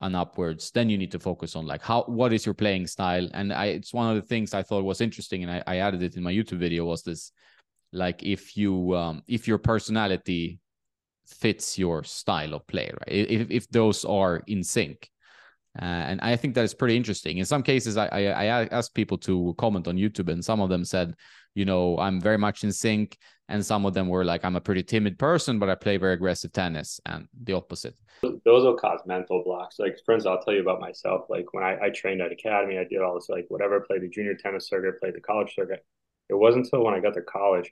and 0.00 0.16
upwards 0.16 0.70
then 0.72 0.90
you 0.90 0.98
need 0.98 1.10
to 1.10 1.18
focus 1.18 1.56
on 1.56 1.66
like 1.66 1.82
how 1.82 2.02
what 2.02 2.32
is 2.32 2.44
your 2.44 2.54
playing 2.54 2.86
style 2.86 3.26
and 3.32 3.52
i 3.52 3.66
it's 3.66 3.94
one 3.94 4.10
of 4.10 4.16
the 4.20 4.28
things 4.28 4.52
i 4.52 4.62
thought 4.62 4.84
was 4.84 5.00
interesting 5.00 5.42
and 5.42 5.50
i, 5.50 5.62
I 5.66 5.76
added 5.78 6.02
it 6.02 6.16
in 6.16 6.22
my 6.22 6.32
youtube 6.32 6.58
video 6.58 6.84
was 6.84 7.02
this 7.02 7.32
like 7.92 8.22
if 8.22 8.56
you 8.56 8.94
um 8.94 9.22
if 9.28 9.46
your 9.48 9.58
personality 9.58 10.58
fits 11.26 11.78
your 11.78 12.04
style 12.04 12.54
of 12.54 12.66
play, 12.66 12.90
right? 12.92 13.30
If 13.30 13.50
if 13.50 13.68
those 13.68 14.04
are 14.04 14.42
in 14.46 14.62
sync. 14.62 15.10
Uh, 15.76 15.84
and 15.84 16.20
I 16.20 16.36
think 16.36 16.54
that 16.54 16.64
is 16.64 16.72
pretty 16.72 16.96
interesting. 16.96 17.38
In 17.38 17.44
some 17.44 17.60
cases, 17.64 17.96
I, 17.96 18.06
I, 18.06 18.20
I 18.20 18.64
asked 18.66 18.94
people 18.94 19.18
to 19.18 19.56
comment 19.58 19.88
on 19.88 19.96
YouTube, 19.96 20.28
and 20.28 20.44
some 20.44 20.60
of 20.60 20.68
them 20.68 20.84
said, 20.84 21.14
you 21.56 21.64
know, 21.64 21.98
I'm 21.98 22.20
very 22.20 22.38
much 22.38 22.62
in 22.62 22.70
sync, 22.70 23.18
and 23.48 23.64
some 23.64 23.84
of 23.86 23.94
them 23.94 24.08
were 24.08 24.24
like, 24.24 24.44
I'm 24.44 24.56
a 24.56 24.60
pretty 24.60 24.82
timid 24.82 25.18
person, 25.18 25.58
but 25.58 25.68
I 25.68 25.74
play 25.74 25.96
very 25.96 26.14
aggressive 26.14 26.52
tennis, 26.52 27.00
and 27.06 27.28
the 27.42 27.52
opposite. 27.52 27.94
Those 28.22 28.64
will 28.64 28.76
cause 28.76 29.00
mental 29.06 29.42
blocks. 29.44 29.78
Like, 29.78 29.98
for 30.04 30.14
instance, 30.14 30.30
I'll 30.30 30.44
tell 30.44 30.54
you 30.54 30.62
about 30.62 30.80
myself. 30.80 31.26
Like 31.28 31.52
when 31.52 31.64
I, 31.64 31.78
I 31.82 31.90
trained 31.90 32.22
at 32.22 32.32
academy, 32.32 32.78
I 32.78 32.84
did 32.84 33.02
all 33.02 33.14
this, 33.14 33.28
like 33.28 33.46
whatever. 33.48 33.80
Played 33.80 34.02
the 34.02 34.08
junior 34.08 34.34
tennis 34.34 34.68
circuit, 34.68 35.00
played 35.00 35.14
the 35.14 35.20
college 35.20 35.54
circuit. 35.54 35.84
It 36.30 36.34
wasn't 36.34 36.64
until 36.64 36.84
when 36.84 36.94
I 36.94 37.00
got 37.00 37.14
to 37.14 37.22
college 37.22 37.70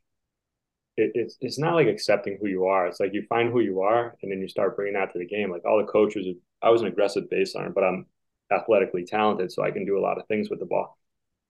it, 0.97 1.13
it's 1.15 1.37
it's 1.41 1.59
not 1.59 1.75
like 1.75 1.87
accepting 1.87 2.39
who 2.41 2.49
you 2.49 2.67
are. 2.67 2.87
It's 2.87 3.01
like 3.01 3.15
you 3.15 3.25
find 3.29 3.51
who 3.51 3.61
you 3.61 3.81
are, 3.81 4.17
and 4.23 4.31
then 4.31 4.41
you 4.41 4.49
start 4.49 4.77
bringing 4.77 4.95
that 4.95 5.13
to 5.13 5.19
the 5.19 5.27
game. 5.27 5.51
Like 5.51 5.65
all 5.65 5.79
the 5.79 5.91
coaches, 5.91 6.27
I 6.63 6.71
was 6.71 6.83
an 6.83 6.89
aggressive 6.89 7.25
baseline, 7.33 7.75
but 7.75 7.85
I'm 7.85 8.07
athletically 8.53 9.05
talented, 9.05 9.51
so 9.53 9.63
I 9.63 9.71
can 9.71 9.87
do 9.87 9.99
a 9.99 10.03
lot 10.03 10.19
of 10.19 10.27
things 10.27 10.51
with 10.51 10.59
the 10.59 10.67
ball. 10.67 10.99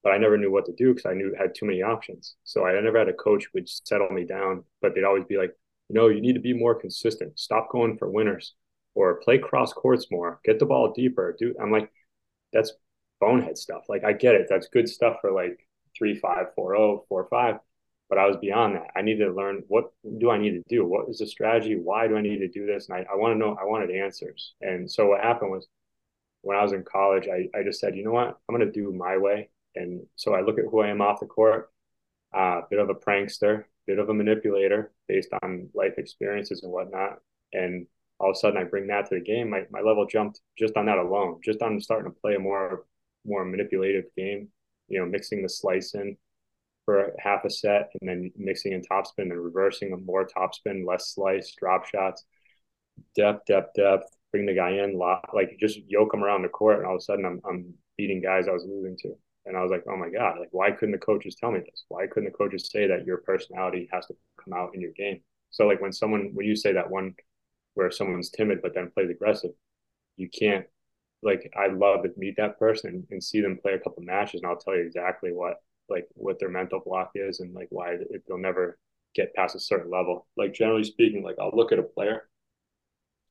But 0.02 0.12
I 0.12 0.18
never 0.18 0.36
knew 0.36 0.50
what 0.50 0.66
to 0.66 0.72
do 0.72 0.94
because 0.94 1.06
I 1.10 1.14
knew 1.14 1.34
I 1.38 1.42
had 1.42 1.54
too 1.54 1.66
many 1.66 1.82
options. 1.82 2.34
So 2.44 2.66
I 2.66 2.80
never 2.80 2.98
had 2.98 3.08
a 3.08 3.12
coach 3.12 3.44
who 3.44 3.50
would 3.60 3.68
settle 3.68 4.08
me 4.10 4.24
down, 4.24 4.64
but 4.80 4.94
they'd 4.94 5.04
always 5.04 5.24
be 5.24 5.38
like, 5.38 5.56
"No, 5.88 6.08
you 6.08 6.20
need 6.20 6.34
to 6.34 6.40
be 6.40 6.52
more 6.54 6.74
consistent. 6.74 7.38
Stop 7.38 7.70
going 7.70 7.96
for 7.98 8.10
winners, 8.10 8.54
or 8.94 9.20
play 9.20 9.38
cross 9.38 9.72
courts 9.72 10.10
more. 10.10 10.40
Get 10.44 10.58
the 10.58 10.66
ball 10.66 10.92
deeper." 10.92 11.36
Do 11.38 11.54
I'm 11.60 11.70
like, 11.72 11.90
that's 12.52 12.72
bonehead 13.20 13.58
stuff. 13.58 13.84
Like 13.88 14.04
I 14.04 14.12
get 14.12 14.34
it. 14.34 14.46
That's 14.48 14.68
good 14.68 14.88
stuff 14.88 15.18
for 15.20 15.32
like 15.32 15.66
three 15.96 16.16
five 16.18 16.54
four 16.54 16.76
oh 16.76 17.04
four 17.08 17.26
five 17.30 17.60
but 18.12 18.18
I 18.18 18.26
was 18.26 18.36
beyond 18.36 18.74
that. 18.74 18.88
I 18.94 19.00
needed 19.00 19.24
to 19.24 19.32
learn 19.32 19.62
what 19.68 19.90
do 20.18 20.30
I 20.30 20.36
need 20.36 20.50
to 20.50 20.62
do? 20.68 20.84
What 20.84 21.08
is 21.08 21.20
the 21.20 21.26
strategy? 21.26 21.76
Why 21.76 22.08
do 22.08 22.14
I 22.18 22.20
need 22.20 22.40
to 22.40 22.48
do 22.48 22.66
this? 22.66 22.90
And 22.90 22.98
I, 22.98 23.06
I 23.10 23.16
want 23.16 23.32
to 23.32 23.38
know, 23.38 23.56
I 23.58 23.64
wanted 23.64 23.90
answers. 23.90 24.52
And 24.60 24.90
so 24.90 25.06
what 25.06 25.22
happened 25.22 25.50
was 25.50 25.66
when 26.42 26.58
I 26.58 26.62
was 26.62 26.74
in 26.74 26.84
college, 26.84 27.26
I, 27.26 27.48
I 27.58 27.62
just 27.62 27.80
said, 27.80 27.96
you 27.96 28.04
know 28.04 28.10
what, 28.12 28.28
I'm 28.28 28.54
going 28.54 28.66
to 28.66 28.70
do 28.70 28.92
my 28.92 29.16
way. 29.16 29.48
And 29.74 30.06
so 30.16 30.34
I 30.34 30.42
look 30.42 30.58
at 30.58 30.66
who 30.70 30.80
I 30.80 30.88
am 30.88 31.00
off 31.00 31.20
the 31.20 31.26
court, 31.26 31.70
a 32.34 32.38
uh, 32.38 32.60
bit 32.70 32.78
of 32.78 32.90
a 32.90 32.94
prankster, 32.94 33.64
bit 33.86 33.98
of 33.98 34.08
a 34.08 34.14
manipulator 34.14 34.92
based 35.08 35.30
on 35.42 35.68
life 35.74 35.94
experiences 35.98 36.62
and 36.62 36.72
whatnot. 36.72 37.18
And 37.52 37.86
all 38.18 38.30
of 38.30 38.36
a 38.36 38.38
sudden 38.38 38.58
I 38.58 38.64
bring 38.64 38.86
that 38.88 39.08
to 39.08 39.16
the 39.16 39.20
game. 39.20 39.50
My, 39.50 39.62
my 39.70 39.80
level 39.80 40.06
jumped 40.06 40.40
just 40.58 40.76
on 40.76 40.86
that 40.86 40.98
alone, 40.98 41.40
just 41.44 41.62
on 41.62 41.80
starting 41.80 42.12
to 42.12 42.20
play 42.20 42.34
a 42.34 42.38
more, 42.38 42.84
more 43.24 43.44
manipulative 43.44 44.04
game, 44.16 44.48
you 44.88 44.98
know, 44.98 45.06
mixing 45.06 45.42
the 45.42 45.48
slice 45.48 45.94
in, 45.94 46.16
for 46.84 47.12
half 47.18 47.44
a 47.44 47.50
set 47.50 47.92
and 48.00 48.08
then 48.08 48.30
mixing 48.36 48.72
in 48.72 48.82
topspin 48.82 49.30
and 49.30 49.42
reversing 49.42 49.92
a 49.92 49.96
more 49.96 50.26
topspin, 50.26 50.86
less 50.86 51.14
slice, 51.14 51.54
drop 51.58 51.86
shots, 51.86 52.24
depth, 53.16 53.46
depth, 53.46 53.74
depth, 53.74 54.06
bring 54.30 54.46
the 54.46 54.54
guy 54.54 54.70
in, 54.70 54.98
lot, 54.98 55.28
like 55.34 55.56
just 55.60 55.78
yoke 55.86 56.14
him 56.14 56.24
around 56.24 56.42
the 56.42 56.48
court. 56.48 56.78
And 56.78 56.86
all 56.86 56.94
of 56.94 56.98
a 56.98 57.02
sudden 57.02 57.24
I'm, 57.24 57.40
I'm 57.48 57.74
beating 57.96 58.20
guys 58.20 58.48
I 58.48 58.52
was 58.52 58.64
losing 58.64 58.96
to. 59.02 59.14
And 59.44 59.56
I 59.56 59.62
was 59.62 59.70
like, 59.70 59.84
oh 59.88 59.96
my 59.96 60.08
God, 60.08 60.38
like, 60.38 60.50
why 60.52 60.70
couldn't 60.70 60.92
the 60.92 60.98
coaches 60.98 61.34
tell 61.34 61.50
me 61.50 61.60
this? 61.60 61.84
Why 61.88 62.06
couldn't 62.06 62.30
the 62.30 62.36
coaches 62.36 62.70
say 62.70 62.86
that 62.86 63.04
your 63.04 63.18
personality 63.18 63.88
has 63.92 64.06
to 64.06 64.14
come 64.42 64.52
out 64.52 64.74
in 64.74 64.80
your 64.80 64.92
game? 64.92 65.20
So, 65.50 65.66
like, 65.66 65.80
when 65.80 65.92
someone, 65.92 66.30
when 66.32 66.46
you 66.46 66.54
say 66.56 66.72
that 66.72 66.90
one 66.90 67.14
where 67.74 67.90
someone's 67.90 68.30
timid 68.30 68.60
but 68.62 68.74
then 68.74 68.90
plays 68.94 69.10
aggressive, 69.10 69.50
you 70.16 70.28
can't, 70.28 70.66
like, 71.22 71.52
I 71.56 71.68
love 71.68 72.04
to 72.04 72.10
meet 72.16 72.36
that 72.36 72.58
person 72.58 73.06
and, 73.10 73.22
see 73.22 73.40
them 73.40 73.58
play 73.60 73.72
a 73.74 73.78
couple 73.78 74.02
matches, 74.02 74.40
and 74.42 74.50
I'll 74.50 74.58
tell 74.58 74.76
you 74.76 74.82
exactly 74.82 75.32
what 75.32 75.56
like 75.88 76.06
what 76.14 76.38
their 76.38 76.48
mental 76.48 76.80
block 76.84 77.10
is 77.14 77.40
and 77.40 77.54
like 77.54 77.68
why 77.70 77.96
they'll 78.26 78.38
never 78.38 78.78
get 79.14 79.34
past 79.34 79.54
a 79.54 79.60
certain 79.60 79.90
level. 79.90 80.26
Like 80.36 80.54
generally 80.54 80.84
speaking, 80.84 81.22
like 81.22 81.36
I'll 81.40 81.50
look 81.54 81.72
at 81.72 81.78
a 81.78 81.82
player 81.82 82.28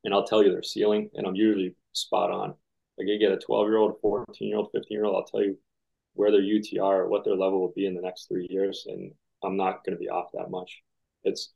and 0.04 0.14
I'll 0.14 0.26
tell 0.26 0.44
you 0.44 0.52
their 0.52 0.64
ceiling, 0.64 1.10
and 1.14 1.28
I'm 1.28 1.36
usually 1.36 1.76
spot 1.94 2.32
on. 2.32 2.54
Like 2.98 3.08
I 3.14 3.18
get 3.18 3.32
a 3.32 3.38
12 3.38 3.68
year 3.68 3.78
old, 3.78 3.96
14 4.02 4.48
year 4.48 4.58
old, 4.58 4.70
15 4.72 4.86
year 4.90 5.06
old, 5.06 5.16
I'll 5.16 5.26
tell 5.26 5.44
you 5.44 5.58
where 6.14 6.32
their 6.32 6.42
UTR 6.42 7.08
what 7.08 7.24
their 7.24 7.36
level 7.36 7.62
will 7.62 7.74
be 7.76 7.86
in 7.86 7.96
the 7.96 8.02
next 8.02 8.28
three 8.28 8.48
years, 8.50 8.86
and 8.88 9.14
I'm 9.44 9.58
not 9.58 9.84
going 9.86 9.96
to 9.98 10.02
be 10.02 10.10
off 10.10 10.32
that 10.34 10.52
much. 10.52 10.82
It's 11.24 11.52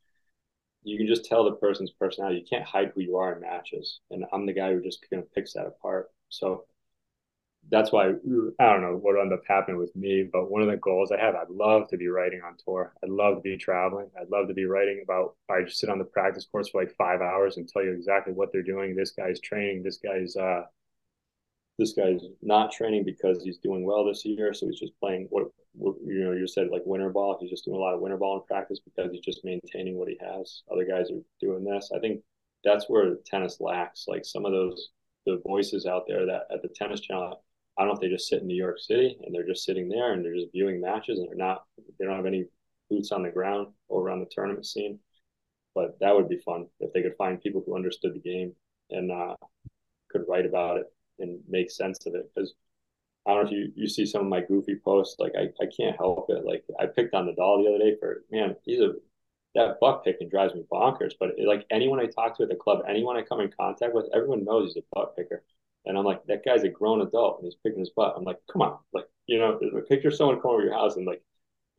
you 0.82 0.96
can 0.96 1.06
just 1.06 1.24
tell 1.24 1.44
the 1.44 1.56
person's 1.56 1.90
personality. 1.90 2.38
You 2.38 2.46
can't 2.48 2.68
hide 2.68 2.92
who 2.94 3.00
you 3.00 3.16
are 3.16 3.34
in 3.34 3.40
matches, 3.40 4.00
and 4.10 4.24
I'm 4.32 4.46
the 4.46 4.52
guy 4.52 4.72
who 4.72 4.82
just 4.82 5.04
kind 5.10 5.22
of 5.22 5.32
picks 5.32 5.54
that 5.54 5.66
apart. 5.66 6.10
So 6.28 6.64
that's 7.70 7.90
why 7.90 8.10
I 8.10 8.12
don't 8.12 8.82
know 8.82 8.98
what 9.00 9.18
ended 9.18 9.38
up 9.38 9.44
happening 9.46 9.78
with 9.78 9.94
me, 9.96 10.28
but 10.30 10.50
one 10.50 10.62
of 10.62 10.68
the 10.68 10.76
goals 10.76 11.10
I 11.10 11.18
have, 11.20 11.34
I'd 11.34 11.50
love 11.50 11.88
to 11.88 11.96
be 11.96 12.08
writing 12.08 12.40
on 12.44 12.56
tour. 12.64 12.92
I'd 13.02 13.10
love 13.10 13.36
to 13.36 13.40
be 13.40 13.56
traveling. 13.56 14.08
I'd 14.20 14.30
love 14.30 14.48
to 14.48 14.54
be 14.54 14.66
writing 14.66 15.00
about. 15.02 15.34
I 15.50 15.62
just 15.62 15.80
sit 15.80 15.90
on 15.90 15.98
the 15.98 16.04
practice 16.04 16.46
course 16.46 16.68
for 16.68 16.80
like 16.80 16.94
five 16.96 17.20
hours 17.20 17.56
and 17.56 17.68
tell 17.68 17.82
you 17.82 17.92
exactly 17.92 18.32
what 18.32 18.52
they're 18.52 18.62
doing. 18.62 18.94
This 18.94 19.10
guy's 19.10 19.40
training. 19.40 19.82
This 19.82 19.98
guy's 19.98 20.36
uh, 20.36 20.62
this 21.78 21.92
guy's 21.92 22.22
not 22.42 22.72
training 22.72 23.04
because 23.04 23.42
he's 23.42 23.58
doing 23.58 23.84
well 23.84 24.04
this 24.04 24.24
year, 24.24 24.54
so 24.54 24.66
he's 24.66 24.80
just 24.80 24.98
playing 24.98 25.26
what, 25.30 25.48
you 25.74 26.24
know. 26.24 26.32
You 26.32 26.46
said 26.46 26.68
like 26.70 26.82
winter 26.86 27.10
ball. 27.10 27.36
He's 27.40 27.50
just 27.50 27.64
doing 27.64 27.76
a 27.76 27.80
lot 27.80 27.94
of 27.94 28.00
winter 28.00 28.16
ball 28.16 28.36
in 28.38 28.46
practice 28.46 28.80
because 28.80 29.12
he's 29.12 29.24
just 29.24 29.44
maintaining 29.44 29.96
what 29.96 30.08
he 30.08 30.18
has. 30.20 30.62
Other 30.72 30.86
guys 30.86 31.10
are 31.10 31.20
doing 31.40 31.64
this. 31.64 31.90
I 31.94 31.98
think 31.98 32.22
that's 32.64 32.88
where 32.88 33.16
tennis 33.26 33.60
lacks. 33.60 34.06
Like 34.08 34.24
some 34.24 34.46
of 34.46 34.52
those 34.52 34.90
the 35.26 35.42
voices 35.46 35.86
out 35.86 36.04
there 36.06 36.24
that 36.24 36.42
at 36.52 36.62
the 36.62 36.68
tennis 36.68 37.00
channel 37.00 37.42
I 37.76 37.82
don't 37.82 37.88
know 37.88 37.94
if 37.94 38.00
they 38.00 38.08
just 38.08 38.28
sit 38.28 38.40
in 38.42 38.46
New 38.46 38.56
York 38.56 38.78
City 38.78 39.18
and 39.22 39.34
they're 39.34 39.46
just 39.46 39.64
sitting 39.64 39.88
there 39.88 40.12
and 40.12 40.24
they're 40.24 40.34
just 40.34 40.52
viewing 40.52 40.80
matches 40.80 41.18
and 41.18 41.28
they're 41.28 41.36
not 41.36 41.64
they 41.98 42.06
don't 42.06 42.16
have 42.16 42.26
any 42.26 42.46
boots 42.88 43.12
on 43.12 43.22
the 43.22 43.30
ground 43.30 43.68
or 43.88 44.02
around 44.02 44.20
the 44.20 44.30
tournament 44.30 44.64
scene. 44.64 44.98
But 45.74 45.98
that 46.00 46.14
would 46.14 46.28
be 46.28 46.38
fun 46.38 46.68
if 46.80 46.92
they 46.92 47.02
could 47.02 47.16
find 47.18 47.40
people 47.40 47.62
who 47.66 47.76
understood 47.76 48.14
the 48.14 48.20
game 48.20 48.54
and 48.90 49.12
uh, 49.12 49.34
could 50.10 50.24
write 50.26 50.46
about 50.46 50.78
it 50.78 50.86
and 51.18 51.40
make 51.48 51.70
sense 51.70 52.04
of 52.06 52.14
it. 52.14 52.30
Because 52.34 52.54
I 53.26 53.34
don't 53.34 53.44
know 53.44 53.50
if 53.50 53.52
you, 53.52 53.72
you 53.74 53.88
see 53.88 54.06
some 54.06 54.22
of 54.22 54.28
my 54.28 54.40
goofy 54.40 54.76
posts, 54.76 55.16
like 55.18 55.32
I, 55.36 55.48
I 55.62 55.66
can't 55.76 55.96
help 55.96 56.26
it. 56.30 56.44
Like 56.44 56.64
I 56.78 56.86
picked 56.86 57.14
on 57.14 57.26
Nadal 57.26 57.62
the 57.62 57.70
other 57.70 57.78
day 57.78 57.96
for 57.98 58.24
man, 58.30 58.56
he's 58.64 58.80
a 58.80 58.94
that 59.56 59.80
butt 59.80 60.04
picking 60.04 60.28
drives 60.28 60.54
me 60.54 60.64
bonkers. 60.70 61.12
But 61.18 61.30
it, 61.38 61.46
like 61.46 61.66
anyone 61.70 61.98
I 61.98 62.06
talk 62.06 62.36
to 62.36 62.44
at 62.44 62.48
the 62.48 62.54
club, 62.54 62.82
anyone 62.88 63.16
I 63.16 63.22
come 63.22 63.40
in 63.40 63.50
contact 63.58 63.94
with, 63.94 64.06
everyone 64.14 64.44
knows 64.44 64.74
he's 64.74 64.82
a 64.82 64.86
butt 64.94 65.16
picker. 65.16 65.42
And 65.86 65.96
I'm 65.96 66.04
like, 66.04 66.24
that 66.26 66.44
guy's 66.44 66.64
a 66.64 66.68
grown 66.68 67.00
adult 67.00 67.38
and 67.38 67.46
he's 67.46 67.56
picking 67.64 67.80
his 67.80 67.90
butt. 67.90 68.14
I'm 68.16 68.24
like, 68.24 68.38
come 68.52 68.62
on, 68.62 68.78
like, 68.92 69.06
you 69.26 69.38
know, 69.38 69.58
picture 69.88 70.10
someone 70.10 70.40
coming 70.40 70.56
over 70.56 70.64
your 70.64 70.74
house 70.74 70.96
and 70.96 71.06
like 71.06 71.22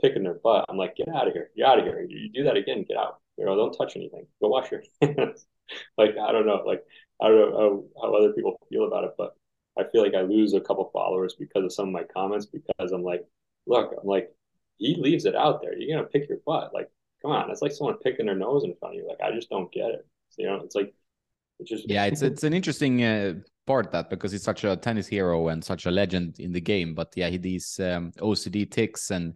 picking 0.01 0.23
their 0.23 0.35
butt. 0.35 0.65
I'm 0.69 0.77
like, 0.77 0.95
get 0.95 1.09
out 1.09 1.27
of 1.27 1.33
here, 1.33 1.49
get 1.55 1.65
out 1.65 1.79
of 1.79 1.85
here. 1.85 2.01
You 2.01 2.29
do 2.31 2.43
that 2.45 2.57
again, 2.57 2.85
get 2.87 2.97
out. 2.97 3.19
You 3.37 3.45
know, 3.45 3.55
don't 3.55 3.73
touch 3.73 3.95
anything. 3.95 4.25
Go 4.41 4.47
wash 4.47 4.71
your 4.71 4.83
hands. 5.01 5.45
like, 5.97 6.17
I 6.17 6.31
don't 6.31 6.45
know, 6.45 6.63
like, 6.65 6.83
I 7.21 7.29
don't 7.29 7.51
know 7.51 7.85
how, 8.01 8.13
other 8.13 8.33
people 8.33 8.59
feel 8.69 8.85
about 8.85 9.03
it, 9.03 9.11
but 9.17 9.35
I 9.77 9.83
feel 9.91 10.03
like 10.03 10.13
I 10.13 10.21
lose 10.21 10.53
a 10.53 10.61
couple 10.61 10.89
followers 10.93 11.35
because 11.37 11.63
of 11.63 11.73
some 11.73 11.87
of 11.87 11.93
my 11.93 12.03
comments 12.03 12.45
because 12.45 12.91
I'm 12.91 13.03
like, 13.03 13.25
look, 13.65 13.93
I'm 13.99 14.07
like, 14.07 14.29
he 14.77 14.95
leaves 14.95 15.25
it 15.25 15.35
out 15.35 15.61
there. 15.61 15.77
You're 15.77 15.97
gonna 15.97 16.09
pick 16.09 16.29
your 16.29 16.39
butt. 16.45 16.73
Like, 16.73 16.89
come 17.21 17.31
on, 17.31 17.49
it's 17.49 17.61
like 17.61 17.71
someone 17.71 17.97
picking 17.97 18.27
their 18.27 18.35
nose 18.35 18.63
in 18.63 18.75
front 18.79 18.95
of 18.95 19.01
you. 19.01 19.07
Like, 19.07 19.21
I 19.21 19.33
just 19.33 19.49
don't 19.49 19.71
get 19.71 19.89
it. 19.89 20.07
So, 20.29 20.41
you 20.41 20.47
know, 20.47 20.61
it's 20.63 20.75
like 20.75 20.93
it's 21.59 21.69
just 21.69 21.89
yeah, 21.89 22.05
it's 22.05 22.21
it's 22.21 22.43
an 22.43 22.53
interesting 22.53 23.03
uh, 23.03 23.33
part 23.65 23.91
that 23.91 24.09
because 24.09 24.31
he's 24.31 24.43
such 24.43 24.63
a 24.63 24.75
tennis 24.75 25.07
hero 25.07 25.47
and 25.47 25.63
such 25.63 25.85
a 25.85 25.91
legend 25.91 26.39
in 26.39 26.51
the 26.51 26.61
game. 26.61 26.93
But 26.93 27.13
yeah, 27.15 27.29
he 27.29 27.37
these 27.37 27.79
um, 27.79 28.11
OCD 28.19 28.69
ticks 28.69 29.09
and 29.09 29.33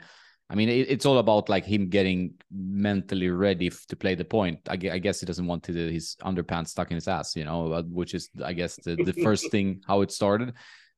I 0.51 0.55
mean 0.55 0.67
it, 0.67 0.89
it's 0.89 1.05
all 1.05 1.19
about 1.19 1.47
like 1.47 1.65
him 1.65 1.87
getting 1.87 2.33
mentally 2.51 3.29
ready 3.29 3.71
to 3.87 3.95
play 3.95 4.15
the 4.15 4.25
point. 4.25 4.59
I, 4.67 4.73
I 4.73 4.97
guess 4.97 5.21
he 5.21 5.25
doesn't 5.25 5.47
want 5.47 5.63
to, 5.63 5.73
his 5.73 6.17
underpants 6.23 6.67
stuck 6.67 6.91
in 6.91 6.95
his 6.95 7.07
ass, 7.07 7.37
you 7.37 7.45
know, 7.45 7.71
uh, 7.71 7.83
which 7.83 8.13
is 8.13 8.29
I 8.43 8.51
guess 8.51 8.75
the, 8.75 8.97
the 8.97 9.13
first 9.23 9.49
thing 9.49 9.81
how 9.87 10.01
it 10.01 10.11
started. 10.11 10.53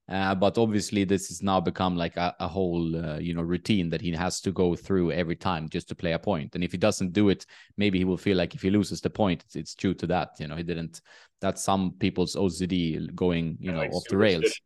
Uh, 0.10 0.36
but 0.36 0.58
obviously, 0.58 1.06
this 1.06 1.28
has 1.30 1.42
now 1.42 1.62
become 1.62 1.96
like 1.96 2.18
a, 2.18 2.36
a 2.40 2.48
whole, 2.48 2.94
uh, 2.96 3.20
you 3.20 3.34
know, 3.34 3.42
routine 3.42 3.90
that 3.90 4.02
he 4.02 4.12
has 4.12 4.42
to 4.42 4.52
go 4.52 4.76
through 4.76 5.12
every 5.14 5.36
time 5.36 5.70
just 5.70 5.88
to 5.88 5.96
play 5.96 6.12
a 6.12 6.20
point. 6.20 6.56
And 6.56 6.64
if 6.64 6.74
he 6.74 6.78
doesn't 6.78 7.14
do 7.14 7.30
it, 7.30 7.46
maybe 7.78 8.00
he 8.00 8.04
will 8.04 8.18
feel 8.18 8.36
like 8.36 8.54
if 8.54 8.64
he 8.64 8.70
loses 8.70 9.00
the 9.00 9.10
point, 9.10 9.44
it's, 9.46 9.56
it's 9.56 9.76
due 9.76 9.94
to 9.94 10.08
that. 10.08 10.32
You 10.40 10.48
know, 10.48 10.58
he 10.58 10.64
didn't. 10.64 11.00
That's 11.40 11.64
some 11.64 11.94
people's 12.00 12.36
OCD 12.36 13.16
going, 13.16 13.58
you 13.62 13.72
know, 13.72 13.78
like 13.78 13.94
off 13.94 14.04
the 14.10 14.18
rails. 14.18 14.60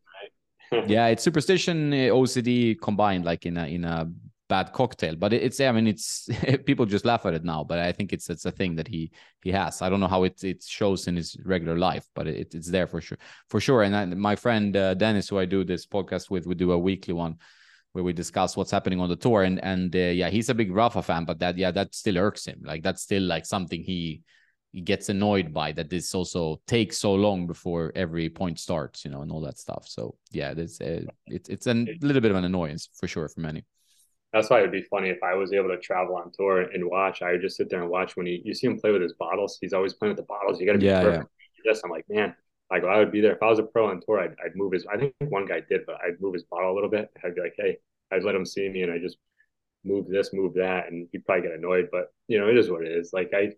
Right? 0.71 0.89
yeah, 0.89 1.07
it's 1.07 1.23
superstition, 1.23 1.93
uh, 1.93 2.13
OCD 2.13 2.79
combined, 2.81 3.23
like 3.23 3.45
in 3.45 3.57
a 3.57 3.65
in 3.67 3.85
a 3.85 4.09
bad 4.47 4.71
cocktail. 4.73 5.15
But 5.15 5.33
it's 5.33 5.59
I 5.59 5.71
mean 5.71 5.87
it's 5.87 6.29
people 6.65 6.85
just 6.85 7.05
laugh 7.05 7.25
at 7.25 7.33
it 7.33 7.43
now, 7.43 7.63
but 7.63 7.79
I 7.79 7.91
think 7.91 8.13
it's 8.13 8.29
it's 8.29 8.45
a 8.45 8.51
thing 8.51 8.75
that 8.75 8.87
he 8.87 9.11
he 9.41 9.51
has. 9.51 9.81
I 9.81 9.89
don't 9.89 9.99
know 9.99 10.07
how 10.07 10.23
it 10.23 10.43
it 10.43 10.63
shows 10.63 11.07
in 11.07 11.15
his 11.15 11.37
regular 11.45 11.77
life, 11.77 12.05
but 12.15 12.27
it, 12.27 12.53
it's 12.53 12.69
there 12.69 12.87
for 12.87 13.01
sure 13.01 13.17
for 13.49 13.59
sure. 13.59 13.83
And 13.83 13.95
I, 13.95 14.05
my 14.05 14.35
friend 14.35 14.75
uh, 14.75 14.93
Dennis, 14.93 15.29
who 15.29 15.39
I 15.39 15.45
do 15.45 15.63
this 15.63 15.85
podcast 15.85 16.29
with, 16.29 16.47
we 16.47 16.55
do 16.55 16.71
a 16.71 16.77
weekly 16.77 17.13
one 17.13 17.37
where 17.93 18.03
we 18.03 18.13
discuss 18.13 18.55
what's 18.55 18.71
happening 18.71 18.99
on 18.99 19.09
the 19.09 19.15
tour. 19.15 19.43
And 19.43 19.63
and 19.63 19.95
uh, 19.95 19.99
yeah, 19.99 20.29
he's 20.29 20.49
a 20.49 20.55
big 20.55 20.71
Rafa 20.71 21.01
fan, 21.01 21.25
but 21.25 21.39
that 21.39 21.57
yeah 21.57 21.71
that 21.71 21.95
still 21.95 22.17
irks 22.17 22.45
him. 22.45 22.61
Like 22.63 22.83
that's 22.83 23.01
still 23.01 23.23
like 23.23 23.45
something 23.45 23.83
he 23.83 24.21
he 24.71 24.81
gets 24.81 25.09
annoyed 25.09 25.53
by 25.53 25.71
that 25.71 25.89
this 25.89 26.13
also 26.13 26.61
takes 26.67 26.97
so 26.97 27.15
long 27.15 27.47
before 27.47 27.91
every 27.95 28.29
point 28.29 28.59
starts, 28.59 29.05
you 29.05 29.11
know, 29.11 29.21
and 29.21 29.31
all 29.31 29.41
that 29.41 29.57
stuff. 29.57 29.87
So 29.87 30.15
yeah, 30.31 30.53
it's 30.55 30.79
uh, 30.81 31.03
it's 31.25 31.49
it's 31.49 31.67
a 31.67 31.73
little 32.01 32.21
bit 32.21 32.31
of 32.31 32.37
an 32.37 32.45
annoyance 32.45 32.89
for 32.93 33.07
sure 33.07 33.27
for 33.29 33.39
many 33.39 33.63
that's 34.33 34.49
why 34.49 34.59
it'd 34.59 34.71
be 34.71 34.81
funny 34.81 35.09
if 35.09 35.23
I 35.23 35.35
was 35.35 35.53
able 35.53 35.69
to 35.69 35.77
travel 35.77 36.15
on 36.17 36.31
tour 36.31 36.61
and 36.61 36.89
watch. 36.89 37.21
I 37.21 37.31
would 37.31 37.41
just 37.41 37.57
sit 37.57 37.69
there 37.69 37.81
and 37.81 37.89
watch 37.89 38.15
when 38.17 38.25
he 38.25 38.41
you 38.43 38.53
see 38.53 38.67
him 38.67 38.79
play 38.79 38.91
with 38.91 39.01
his 39.01 39.13
bottles. 39.13 39.57
He's 39.61 39.73
always 39.73 39.93
playing 39.93 40.15
with 40.15 40.17
the 40.17 40.27
bottles. 40.27 40.59
You 40.59 40.65
got 40.65 40.73
to 40.73 40.79
be 40.79 40.85
yeah, 40.85 41.01
perfect. 41.01 41.29
Yeah. 41.63 41.71
Yes, 41.71 41.81
I'm 41.83 41.91
like, 41.91 42.05
man, 42.09 42.35
like 42.69 42.83
I 42.83 42.97
would 42.97 43.11
be 43.11 43.21
there 43.21 43.33
if 43.33 43.41
I 43.41 43.47
was 43.47 43.59
a 43.59 43.63
pro 43.63 43.87
on 43.87 44.01
tour. 44.01 44.19
I'd, 44.19 44.35
I'd 44.43 44.55
move 44.55 44.73
his. 44.73 44.85
I 44.85 44.97
think 44.97 45.13
one 45.29 45.45
guy 45.45 45.61
did, 45.61 45.81
but 45.85 45.95
I'd 46.05 46.19
move 46.19 46.33
his 46.33 46.43
bottle 46.43 46.71
a 46.71 46.75
little 46.75 46.89
bit. 46.89 47.09
I'd 47.23 47.35
be 47.35 47.41
like, 47.41 47.55
hey, 47.57 47.77
I'd 48.11 48.23
let 48.23 48.35
him 48.35 48.45
see 48.45 48.67
me, 48.69 48.83
and 48.83 48.91
I 48.91 48.99
just 48.99 49.17
move 49.83 50.07
this, 50.07 50.33
move 50.33 50.53
that, 50.55 50.91
and 50.91 51.07
he'd 51.11 51.25
probably 51.25 51.47
get 51.47 51.57
annoyed. 51.57 51.89
But 51.91 52.11
you 52.27 52.39
know, 52.39 52.49
it 52.49 52.57
is 52.57 52.69
what 52.69 52.85
it 52.85 52.91
is. 52.91 53.11
Like 53.13 53.31
I, 53.33 53.53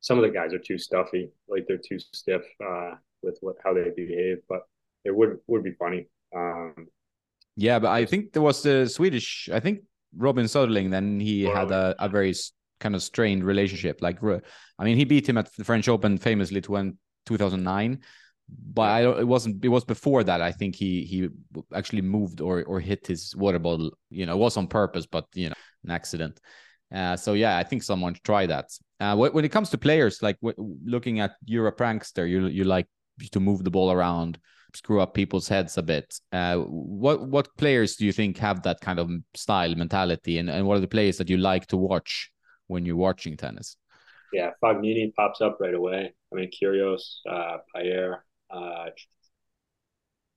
some 0.00 0.18
of 0.18 0.22
the 0.22 0.30
guys 0.30 0.52
are 0.52 0.58
too 0.58 0.78
stuffy, 0.78 1.30
like 1.48 1.66
they're 1.68 1.78
too 1.78 1.98
stiff 1.98 2.42
uh, 2.64 2.94
with 3.22 3.38
what 3.40 3.56
how 3.64 3.74
they 3.74 3.90
behave. 3.96 4.38
But 4.48 4.62
it 5.04 5.14
would 5.14 5.38
would 5.46 5.62
be 5.62 5.72
funny. 5.72 6.08
Um, 6.34 6.88
yeah, 7.56 7.78
but 7.78 7.90
I 7.90 8.04
think 8.04 8.32
there 8.32 8.42
was 8.42 8.62
the 8.62 8.88
Swedish. 8.88 9.48
I 9.52 9.60
think 9.60 9.82
Robin 10.16 10.46
Soderling, 10.46 10.90
then 10.90 11.20
he 11.20 11.42
had 11.42 11.70
a, 11.70 11.94
a 11.98 12.08
very 12.08 12.34
kind 12.80 12.94
of 12.94 13.02
strained 13.02 13.44
relationship. 13.44 14.00
Like, 14.02 14.22
I 14.22 14.84
mean, 14.84 14.96
he 14.96 15.04
beat 15.04 15.28
him 15.28 15.38
at 15.38 15.54
the 15.56 15.64
French 15.64 15.88
Open 15.88 16.18
famously 16.18 16.60
to 16.62 16.92
2009, 17.26 18.00
but 18.72 18.82
I 18.82 19.20
it 19.20 19.26
wasn't. 19.26 19.64
It 19.64 19.68
was 19.68 19.84
before 19.84 20.24
that. 20.24 20.40
I 20.40 20.52
think 20.52 20.74
he 20.74 21.04
he 21.04 21.28
actually 21.74 22.02
moved 22.02 22.40
or 22.40 22.64
or 22.64 22.80
hit 22.80 23.06
his 23.06 23.36
water 23.36 23.58
bottle. 23.58 23.92
You 24.10 24.26
know, 24.26 24.34
it 24.34 24.38
was 24.38 24.56
on 24.56 24.66
purpose, 24.66 25.06
but 25.06 25.26
you 25.34 25.48
know, 25.48 25.54
an 25.84 25.90
accident. 25.90 26.40
Uh, 26.92 27.16
so 27.16 27.34
yeah, 27.34 27.56
I 27.56 27.62
think 27.62 27.82
someone 27.82 28.14
should 28.14 28.24
try 28.24 28.46
that. 28.46 28.66
Uh, 28.98 29.16
when 29.16 29.44
it 29.44 29.52
comes 29.52 29.70
to 29.70 29.78
players, 29.78 30.22
like 30.22 30.36
looking 30.84 31.20
at 31.20 31.32
you're 31.44 31.68
a 31.68 31.72
prankster, 31.72 32.28
you 32.28 32.46
you 32.46 32.64
like 32.64 32.88
to 33.32 33.40
move 33.40 33.62
the 33.62 33.70
ball 33.70 33.92
around 33.92 34.38
screw 34.74 35.00
up 35.00 35.14
people's 35.14 35.48
heads 35.48 35.78
a 35.78 35.82
bit. 35.82 36.18
Uh, 36.32 36.56
what 36.58 37.28
what 37.28 37.56
players 37.56 37.96
do 37.96 38.06
you 38.06 38.12
think 38.12 38.38
have 38.38 38.62
that 38.62 38.80
kind 38.80 38.98
of 38.98 39.10
style 39.34 39.74
mentality, 39.74 40.38
and, 40.38 40.50
and 40.50 40.66
what 40.66 40.76
are 40.76 40.80
the 40.80 40.88
players 40.88 41.18
that 41.18 41.30
you 41.30 41.36
like 41.36 41.66
to 41.68 41.76
watch 41.76 42.30
when 42.66 42.84
you're 42.84 42.96
watching 42.96 43.36
tennis? 43.36 43.76
Yeah, 44.32 44.50
Fognini 44.62 45.14
pops 45.14 45.40
up 45.40 45.58
right 45.60 45.74
away. 45.74 46.14
I 46.32 46.36
mean, 46.36 46.50
Kyrgios, 46.50 47.16
uh, 47.28 47.58
Paire, 47.74 48.24
uh, 48.50 48.86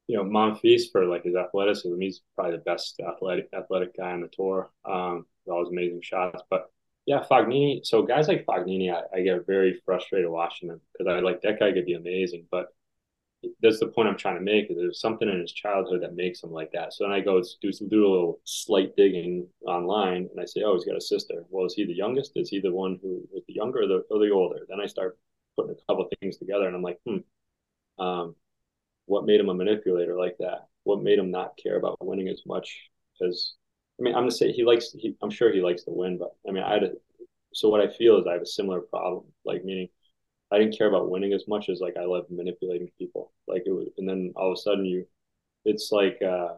you 0.07 0.17
know, 0.17 0.23
Monfils 0.23 0.91
for 0.91 1.05
like 1.05 1.23
his 1.23 1.35
athleticism. 1.35 1.99
He's 2.01 2.21
probably 2.35 2.57
the 2.57 2.63
best 2.63 2.99
athletic 2.99 3.49
athletic 3.53 3.95
guy 3.95 4.11
on 4.11 4.21
the 4.21 4.29
tour. 4.29 4.71
Um, 4.85 5.25
with 5.45 5.53
all 5.53 5.63
his 5.63 5.71
amazing 5.71 6.01
shots, 6.01 6.41
but 6.49 6.69
yeah, 7.05 7.23
Fognini. 7.29 7.85
So 7.85 8.01
guys 8.03 8.27
like 8.27 8.45
Fognini, 8.45 8.93
I, 8.93 9.17
I 9.17 9.21
get 9.21 9.45
very 9.45 9.81
frustrated 9.85 10.29
watching 10.29 10.69
them 10.69 10.81
because 10.91 11.11
I 11.11 11.19
like 11.19 11.41
that 11.41 11.59
guy 11.59 11.71
could 11.73 11.85
be 11.85 11.93
amazing, 11.93 12.45
but 12.49 12.67
that's 13.61 13.79
the 13.79 13.87
point 13.87 14.07
I'm 14.07 14.17
trying 14.17 14.37
to 14.37 14.41
make. 14.43 14.69
Is 14.69 14.77
there's 14.77 14.99
something 14.99 15.27
in 15.29 15.39
his 15.39 15.51
childhood 15.51 16.01
that 16.01 16.15
makes 16.15 16.43
him 16.43 16.51
like 16.51 16.71
that. 16.73 16.93
So 16.93 17.03
then 17.03 17.13
I 17.13 17.19
go 17.19 17.41
do 17.61 17.71
some 17.71 17.89
do 17.89 18.05
a 18.05 18.11
little 18.11 18.39
slight 18.43 18.95
digging 18.95 19.47
online, 19.65 20.29
and 20.31 20.39
I 20.39 20.45
say, 20.45 20.61
oh, 20.63 20.75
he's 20.75 20.85
got 20.85 20.97
a 20.97 21.01
sister. 21.01 21.45
Well, 21.49 21.65
is 21.65 21.73
he 21.73 21.85
the 21.85 21.93
youngest? 21.93 22.33
Is 22.35 22.49
he 22.49 22.59
the 22.59 22.71
one 22.71 22.99
who 23.01 23.21
was 23.31 23.43
the 23.47 23.53
younger 23.53 23.81
or 23.83 23.87
the, 23.87 24.03
or 24.09 24.19
the 24.19 24.31
older? 24.31 24.65
Then 24.67 24.79
I 24.81 24.87
start 24.87 25.17
putting 25.55 25.71
a 25.75 25.91
couple 25.91 26.07
things 26.19 26.37
together, 26.37 26.67
and 26.67 26.75
I'm 26.75 26.81
like, 26.81 26.99
hmm, 27.05 28.03
um, 28.03 28.35
what 29.05 29.25
made 29.25 29.39
him 29.39 29.49
a 29.49 29.53
manipulator 29.53 30.17
like 30.17 30.37
that? 30.39 30.67
What 30.83 31.03
made 31.03 31.19
him 31.19 31.31
not 31.31 31.57
care 31.61 31.77
about 31.77 31.97
winning 32.01 32.29
as 32.29 32.41
much? 32.45 32.89
Because 33.19 33.55
I 33.99 34.03
mean, 34.03 34.15
I'm 34.15 34.21
gonna 34.21 34.31
say 34.31 34.51
he 34.51 34.63
likes. 34.63 34.91
He, 34.93 35.15
I'm 35.21 35.29
sure 35.29 35.51
he 35.51 35.61
likes 35.61 35.83
to 35.83 35.91
win, 35.91 36.17
but 36.17 36.31
I 36.47 36.51
mean, 36.51 36.63
I 36.63 36.73
had 36.73 36.83
a, 36.83 36.91
so 37.53 37.69
what 37.69 37.81
I 37.81 37.87
feel 37.87 38.17
is 38.19 38.25
I 38.27 38.33
have 38.33 38.41
a 38.41 38.45
similar 38.45 38.81
problem, 38.81 39.25
like 39.45 39.63
meaning 39.63 39.89
I 40.53 40.59
didn't 40.59 40.77
care 40.77 40.87
about 40.87 41.09
winning 41.09 41.33
as 41.33 41.47
much 41.47 41.69
as 41.69 41.79
like 41.81 41.97
I 41.97 42.05
love 42.05 42.25
manipulating 42.29 42.89
people. 42.97 43.31
Like 43.47 43.63
it 43.65 43.71
was, 43.71 43.87
and 43.97 44.07
then 44.07 44.33
all 44.35 44.51
of 44.51 44.53
a 44.53 44.61
sudden 44.61 44.85
you, 44.85 45.05
it's 45.65 45.91
like 45.91 46.19
uh, 46.21 46.49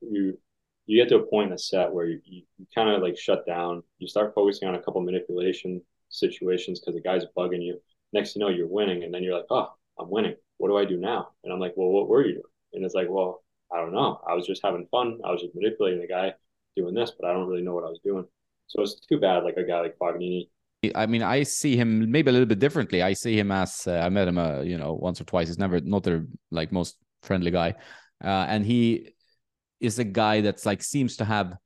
you 0.00 0.38
you 0.86 1.02
get 1.02 1.08
to 1.08 1.16
a 1.16 1.26
point 1.26 1.48
in 1.48 1.54
a 1.54 1.58
set 1.58 1.92
where 1.92 2.06
you, 2.06 2.20
you, 2.24 2.42
you 2.58 2.66
kind 2.74 2.90
of 2.90 3.02
like 3.02 3.18
shut 3.18 3.46
down. 3.46 3.82
You 3.98 4.06
start 4.06 4.34
focusing 4.34 4.68
on 4.68 4.76
a 4.76 4.82
couple 4.82 5.00
manipulation 5.00 5.82
situations 6.10 6.80
because 6.80 6.94
the 6.94 7.00
guy's 7.00 7.24
bugging 7.36 7.62
you. 7.64 7.80
Next 8.12 8.36
you 8.36 8.40
know, 8.40 8.48
you're 8.48 8.68
winning, 8.68 9.02
and 9.02 9.12
then 9.12 9.22
you're 9.22 9.36
like, 9.36 9.46
oh, 9.50 9.72
I'm 9.98 10.10
winning. 10.10 10.36
What 10.58 10.68
do 10.68 10.76
I 10.76 10.84
do 10.84 10.96
now? 10.96 11.30
And 11.42 11.52
I'm 11.52 11.60
like, 11.60 11.74
well, 11.76 11.88
what 11.88 12.08
were 12.08 12.24
you 12.24 12.34
doing? 12.34 12.44
And 12.74 12.84
it's 12.84 12.94
like, 12.94 13.08
well, 13.10 13.42
I 13.72 13.78
don't 13.80 13.92
know. 13.92 14.20
I 14.28 14.34
was 14.34 14.46
just 14.46 14.62
having 14.64 14.86
fun. 14.90 15.20
I 15.24 15.32
was 15.32 15.42
just 15.42 15.54
manipulating 15.54 16.00
the 16.00 16.06
guy 16.06 16.34
doing 16.76 16.94
this, 16.94 17.12
but 17.18 17.28
I 17.28 17.32
don't 17.32 17.48
really 17.48 17.62
know 17.62 17.74
what 17.74 17.84
I 17.84 17.88
was 17.88 18.00
doing. 18.04 18.24
So 18.68 18.82
it's 18.82 19.00
too 19.00 19.18
bad. 19.18 19.44
Like 19.44 19.56
a 19.56 19.64
guy 19.64 19.80
like 19.80 19.98
Fognini 19.98 20.48
I 20.94 21.06
mean, 21.06 21.22
I 21.22 21.42
see 21.42 21.76
him 21.76 22.10
maybe 22.10 22.30
a 22.30 22.32
little 22.32 22.46
bit 22.46 22.58
differently. 22.58 23.02
I 23.02 23.12
see 23.12 23.38
him 23.38 23.50
as 23.50 23.86
uh, 23.86 23.98
I 23.98 24.08
met 24.08 24.28
him, 24.28 24.38
uh, 24.38 24.60
you 24.60 24.78
know, 24.78 24.94
once 24.94 25.20
or 25.20 25.24
twice. 25.24 25.48
He's 25.48 25.58
never 25.58 25.80
not 25.80 26.02
the 26.04 26.26
like 26.50 26.72
most 26.72 26.96
friendly 27.22 27.50
guy, 27.50 27.74
uh, 28.24 28.46
and 28.48 28.64
he 28.64 29.12
is 29.80 29.98
a 29.98 30.04
guy 30.04 30.40
that's 30.40 30.66
like 30.66 30.82
seems 30.82 31.16
to 31.16 31.24
have 31.24 31.56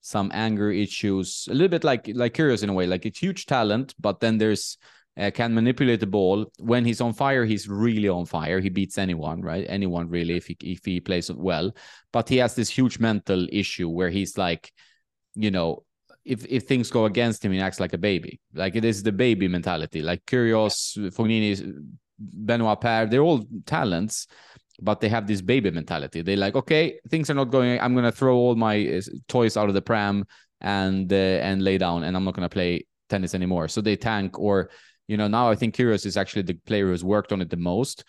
some 0.00 0.30
anger 0.34 0.70
issues, 0.70 1.48
a 1.50 1.54
little 1.54 1.68
bit 1.68 1.84
like 1.84 2.10
like 2.14 2.34
Kyrgios 2.34 2.62
in 2.62 2.70
a 2.70 2.72
way. 2.72 2.86
Like 2.86 3.06
it's 3.06 3.18
huge 3.18 3.46
talent, 3.46 3.94
but 3.98 4.20
then 4.20 4.38
there's 4.38 4.78
uh, 5.18 5.30
can 5.30 5.54
manipulate 5.54 6.00
the 6.00 6.06
ball. 6.06 6.46
When 6.58 6.84
he's 6.84 7.00
on 7.00 7.14
fire, 7.14 7.44
he's 7.44 7.68
really 7.68 8.08
on 8.08 8.26
fire. 8.26 8.60
He 8.60 8.68
beats 8.68 8.98
anyone, 8.98 9.40
right? 9.40 9.64
Anyone 9.68 10.08
really, 10.08 10.36
if 10.36 10.46
he 10.46 10.56
if 10.60 10.84
he 10.84 11.00
plays 11.00 11.30
well. 11.32 11.72
But 12.12 12.28
he 12.28 12.36
has 12.38 12.54
this 12.54 12.68
huge 12.68 12.98
mental 12.98 13.46
issue 13.50 13.88
where 13.88 14.10
he's 14.10 14.36
like, 14.36 14.72
you 15.34 15.50
know, 15.50 15.84
if 16.26 16.44
if 16.46 16.64
things 16.64 16.90
go 16.90 17.04
against 17.04 17.44
him, 17.44 17.52
he 17.52 17.60
acts 17.60 17.80
like 17.80 17.92
a 17.92 17.98
baby. 17.98 18.40
Like 18.52 18.74
it 18.74 18.84
is 18.84 19.02
the 19.02 19.12
baby 19.12 19.48
mentality. 19.48 20.02
Like 20.02 20.26
Kyrgios, 20.26 20.96
Fognini, 21.14 21.72
Benoit 22.18 22.80
Paire, 22.80 23.06
they're 23.06 23.22
all 23.22 23.44
talents, 23.64 24.26
but 24.82 25.00
they 25.00 25.08
have 25.08 25.26
this 25.26 25.40
baby 25.40 25.70
mentality. 25.70 26.22
They're 26.22 26.36
like, 26.36 26.56
okay, 26.56 26.98
things 27.08 27.30
are 27.30 27.34
not 27.34 27.50
going. 27.50 27.80
I'm 27.80 27.94
gonna 27.94 28.12
throw 28.12 28.36
all 28.36 28.56
my 28.56 28.86
uh, 28.86 29.00
toys 29.28 29.56
out 29.56 29.68
of 29.68 29.74
the 29.74 29.82
pram 29.82 30.24
and 30.60 31.10
uh, 31.12 31.16
and 31.16 31.62
lay 31.62 31.78
down, 31.78 32.02
and 32.02 32.16
I'm 32.16 32.24
not 32.24 32.34
gonna 32.34 32.48
play 32.48 32.86
tennis 33.08 33.34
anymore. 33.34 33.68
So 33.68 33.80
they 33.80 33.96
tank, 33.96 34.38
or 34.38 34.70
you 35.06 35.16
know, 35.16 35.28
now 35.28 35.48
I 35.48 35.54
think 35.54 35.76
Kyrgios 35.76 36.06
is 36.06 36.16
actually 36.16 36.42
the 36.42 36.54
player 36.54 36.88
who's 36.88 37.04
worked 37.04 37.32
on 37.32 37.40
it 37.40 37.50
the 37.50 37.56
most. 37.56 38.04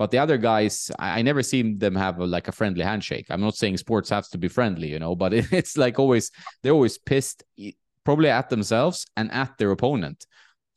But 0.00 0.10
the 0.12 0.16
other 0.16 0.38
guys, 0.38 0.90
I, 0.98 1.20
never 1.20 1.42
see 1.42 1.74
them 1.74 1.94
have 1.94 2.20
a, 2.20 2.26
like 2.26 2.48
a 2.48 2.52
friendly 2.52 2.82
handshake. 2.82 3.26
I'm 3.28 3.42
not 3.42 3.54
saying 3.54 3.76
sports 3.76 4.08
has 4.08 4.30
to 4.30 4.38
be 4.38 4.48
friendly, 4.48 4.88
you 4.88 4.98
know, 4.98 5.14
but 5.14 5.34
it, 5.34 5.44
it's 5.52 5.76
like 5.76 5.98
always 5.98 6.30
they're 6.62 6.72
always 6.72 6.96
pissed, 6.96 7.42
probably 8.02 8.30
at 8.30 8.48
themselves 8.48 9.04
and 9.18 9.30
at 9.30 9.58
their 9.58 9.70
opponent 9.72 10.24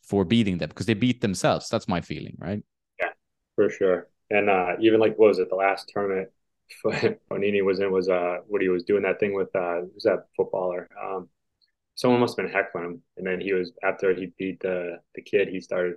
for 0.02 0.26
beating 0.26 0.58
them 0.58 0.68
because 0.68 0.88
they 0.88 0.94
beat 0.94 1.22
themselves. 1.22 1.70
That's 1.70 1.88
my 1.88 2.02
feeling, 2.02 2.36
right? 2.38 2.62
Yeah, 3.00 3.12
for 3.56 3.70
sure. 3.70 4.10
And 4.30 4.50
uh, 4.50 4.74
even 4.82 5.00
like 5.00 5.18
what 5.18 5.30
was 5.30 5.40
it 5.40 5.48
the 5.48 5.56
last 5.56 5.90
tournament 5.94 6.28
Fognini 6.86 7.64
was 7.64 7.80
in 7.80 7.94
was 7.94 8.10
uh 8.10 8.40
what 8.48 8.62
he 8.62 8.68
was 8.68 8.84
doing 8.84 9.04
that 9.04 9.22
thing 9.22 9.34
with 9.34 9.56
uh 9.56 9.82
who's 9.94 10.04
that 10.04 10.26
footballer 10.36 10.90
um 11.02 11.30
someone 11.96 12.20
must 12.20 12.36
have 12.36 12.46
been 12.46 12.54
heckling 12.54 12.86
him 12.86 13.02
and 13.18 13.28
then 13.28 13.40
he 13.40 13.54
was 13.54 13.72
after 13.84 14.14
he 14.14 14.34
beat 14.38 14.60
the 14.62 14.98
the 15.16 15.22
kid 15.22 15.48
he 15.48 15.62
started 15.62 15.96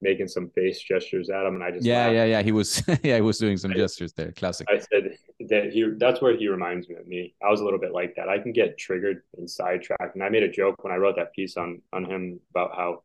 making 0.00 0.28
some 0.28 0.48
face 0.50 0.82
gestures 0.82 1.28
at 1.28 1.44
him 1.44 1.56
and 1.56 1.64
I 1.64 1.70
just 1.70 1.84
yeah 1.84 2.04
laughed. 2.04 2.14
yeah 2.14 2.24
yeah 2.24 2.42
he 2.42 2.52
was 2.52 2.82
yeah 3.02 3.16
he 3.16 3.20
was 3.20 3.38
doing 3.38 3.56
some 3.56 3.72
I, 3.72 3.74
gestures 3.74 4.12
there 4.12 4.32
classic 4.32 4.68
I 4.70 4.78
said 4.78 5.16
that 5.48 5.72
he 5.72 5.90
that's 5.98 6.20
where 6.20 6.36
he 6.36 6.48
reminds 6.48 6.88
me 6.88 6.96
of 6.96 7.06
me 7.06 7.34
I 7.44 7.50
was 7.50 7.60
a 7.60 7.64
little 7.64 7.80
bit 7.80 7.92
like 7.92 8.14
that 8.16 8.28
I 8.28 8.38
can 8.38 8.52
get 8.52 8.78
triggered 8.78 9.22
and 9.36 9.50
sidetracked 9.50 10.14
and 10.14 10.22
I 10.22 10.28
made 10.28 10.44
a 10.44 10.50
joke 10.50 10.84
when 10.84 10.92
I 10.92 10.96
wrote 10.96 11.16
that 11.16 11.32
piece 11.32 11.56
on 11.56 11.82
on 11.92 12.04
him 12.04 12.40
about 12.50 12.76
how 12.76 13.02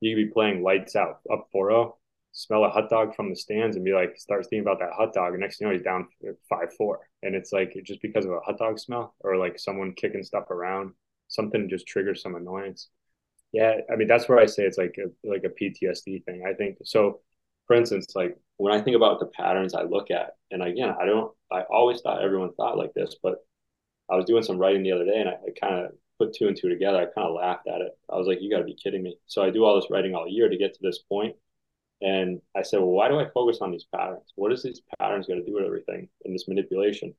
you 0.00 0.14
could 0.14 0.26
be 0.28 0.32
playing 0.32 0.62
lights 0.62 0.94
out 0.94 1.20
up 1.30 1.48
4-0 1.54 1.92
smell 2.36 2.64
a 2.64 2.68
hot 2.68 2.90
dog 2.90 3.14
from 3.14 3.30
the 3.30 3.36
stands 3.36 3.76
and 3.76 3.84
be 3.84 3.94
like, 3.94 4.14
start 4.18 4.42
thinking 4.42 4.60
about 4.60 4.78
that 4.78 4.92
hot 4.92 5.14
dog. 5.14 5.32
And 5.32 5.40
next 5.40 5.56
thing 5.58 5.66
you 5.66 5.72
know, 5.72 5.78
he's 5.78 5.84
down 5.84 6.06
five, 6.50 6.72
four. 6.76 7.00
And 7.22 7.34
it's 7.34 7.50
like, 7.50 7.74
just 7.82 8.02
because 8.02 8.26
of 8.26 8.32
a 8.32 8.40
hot 8.40 8.58
dog 8.58 8.78
smell 8.78 9.14
or 9.20 9.38
like 9.38 9.58
someone 9.58 9.94
kicking 9.94 10.22
stuff 10.22 10.50
around, 10.50 10.92
something 11.28 11.66
just 11.66 11.86
triggers 11.86 12.20
some 12.20 12.34
annoyance. 12.34 12.90
Yeah. 13.52 13.74
I 13.90 13.96
mean, 13.96 14.08
that's 14.08 14.28
where 14.28 14.38
I 14.38 14.46
say 14.46 14.64
it's 14.64 14.78
like 14.78 14.96
a, 14.98 15.28
like 15.28 15.44
a 15.44 15.48
PTSD 15.48 16.24
thing. 16.24 16.44
I 16.46 16.54
think 16.54 16.78
so. 16.84 17.20
For 17.66 17.74
instance, 17.74 18.06
like 18.14 18.36
when 18.58 18.72
I 18.72 18.80
think 18.80 18.96
about 18.96 19.18
the 19.20 19.26
patterns 19.26 19.74
I 19.74 19.82
look 19.82 20.10
at, 20.10 20.36
and 20.50 20.62
again, 20.62 20.94
I 21.00 21.04
don't, 21.06 21.32
I 21.50 21.62
always 21.62 22.00
thought 22.00 22.22
everyone 22.22 22.52
thought 22.54 22.78
like 22.78 22.94
this, 22.94 23.16
but 23.22 23.44
I 24.10 24.16
was 24.16 24.24
doing 24.24 24.42
some 24.42 24.58
writing 24.58 24.82
the 24.82 24.92
other 24.92 25.04
day 25.04 25.18
and 25.20 25.28
I, 25.28 25.32
I 25.32 25.50
kind 25.60 25.84
of 25.84 25.92
put 26.18 26.34
two 26.34 26.48
and 26.48 26.56
two 26.56 26.68
together. 26.68 26.98
I 26.98 27.06
kind 27.06 27.26
of 27.28 27.34
laughed 27.34 27.66
at 27.66 27.80
it. 27.80 27.92
I 28.10 28.16
was 28.16 28.26
like, 28.26 28.40
you 28.40 28.50
got 28.50 28.58
to 28.58 28.64
be 28.64 28.74
kidding 28.80 29.02
me. 29.02 29.18
So 29.26 29.42
I 29.42 29.50
do 29.50 29.64
all 29.64 29.76
this 29.76 29.90
writing 29.90 30.14
all 30.14 30.28
year 30.28 30.48
to 30.48 30.56
get 30.56 30.74
to 30.74 30.80
this 30.82 30.98
point 30.98 31.34
and 32.02 32.40
I 32.54 32.62
said, 32.62 32.80
well, 32.80 32.90
why 32.90 33.08
do 33.08 33.18
I 33.18 33.28
focus 33.30 33.58
on 33.60 33.70
these 33.70 33.84
patterns? 33.84 34.32
What 34.34 34.52
is 34.52 34.62
these 34.62 34.82
patterns 34.98 35.26
going 35.26 35.40
to 35.40 35.46
do 35.46 35.54
with 35.54 35.64
everything 35.64 36.08
in 36.24 36.32
this 36.32 36.48
manipulation? 36.48 37.14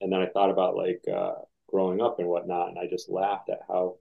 And 0.00 0.12
then 0.12 0.20
I 0.20 0.26
thought 0.26 0.50
about 0.50 0.76
like 0.76 1.02
uh, 1.12 1.34
growing 1.68 2.00
up 2.00 2.18
and 2.18 2.28
whatnot, 2.28 2.68
and 2.68 2.78
I 2.78 2.86
just 2.86 3.10
laughed 3.10 3.50
at 3.50 3.60
how 3.68 3.96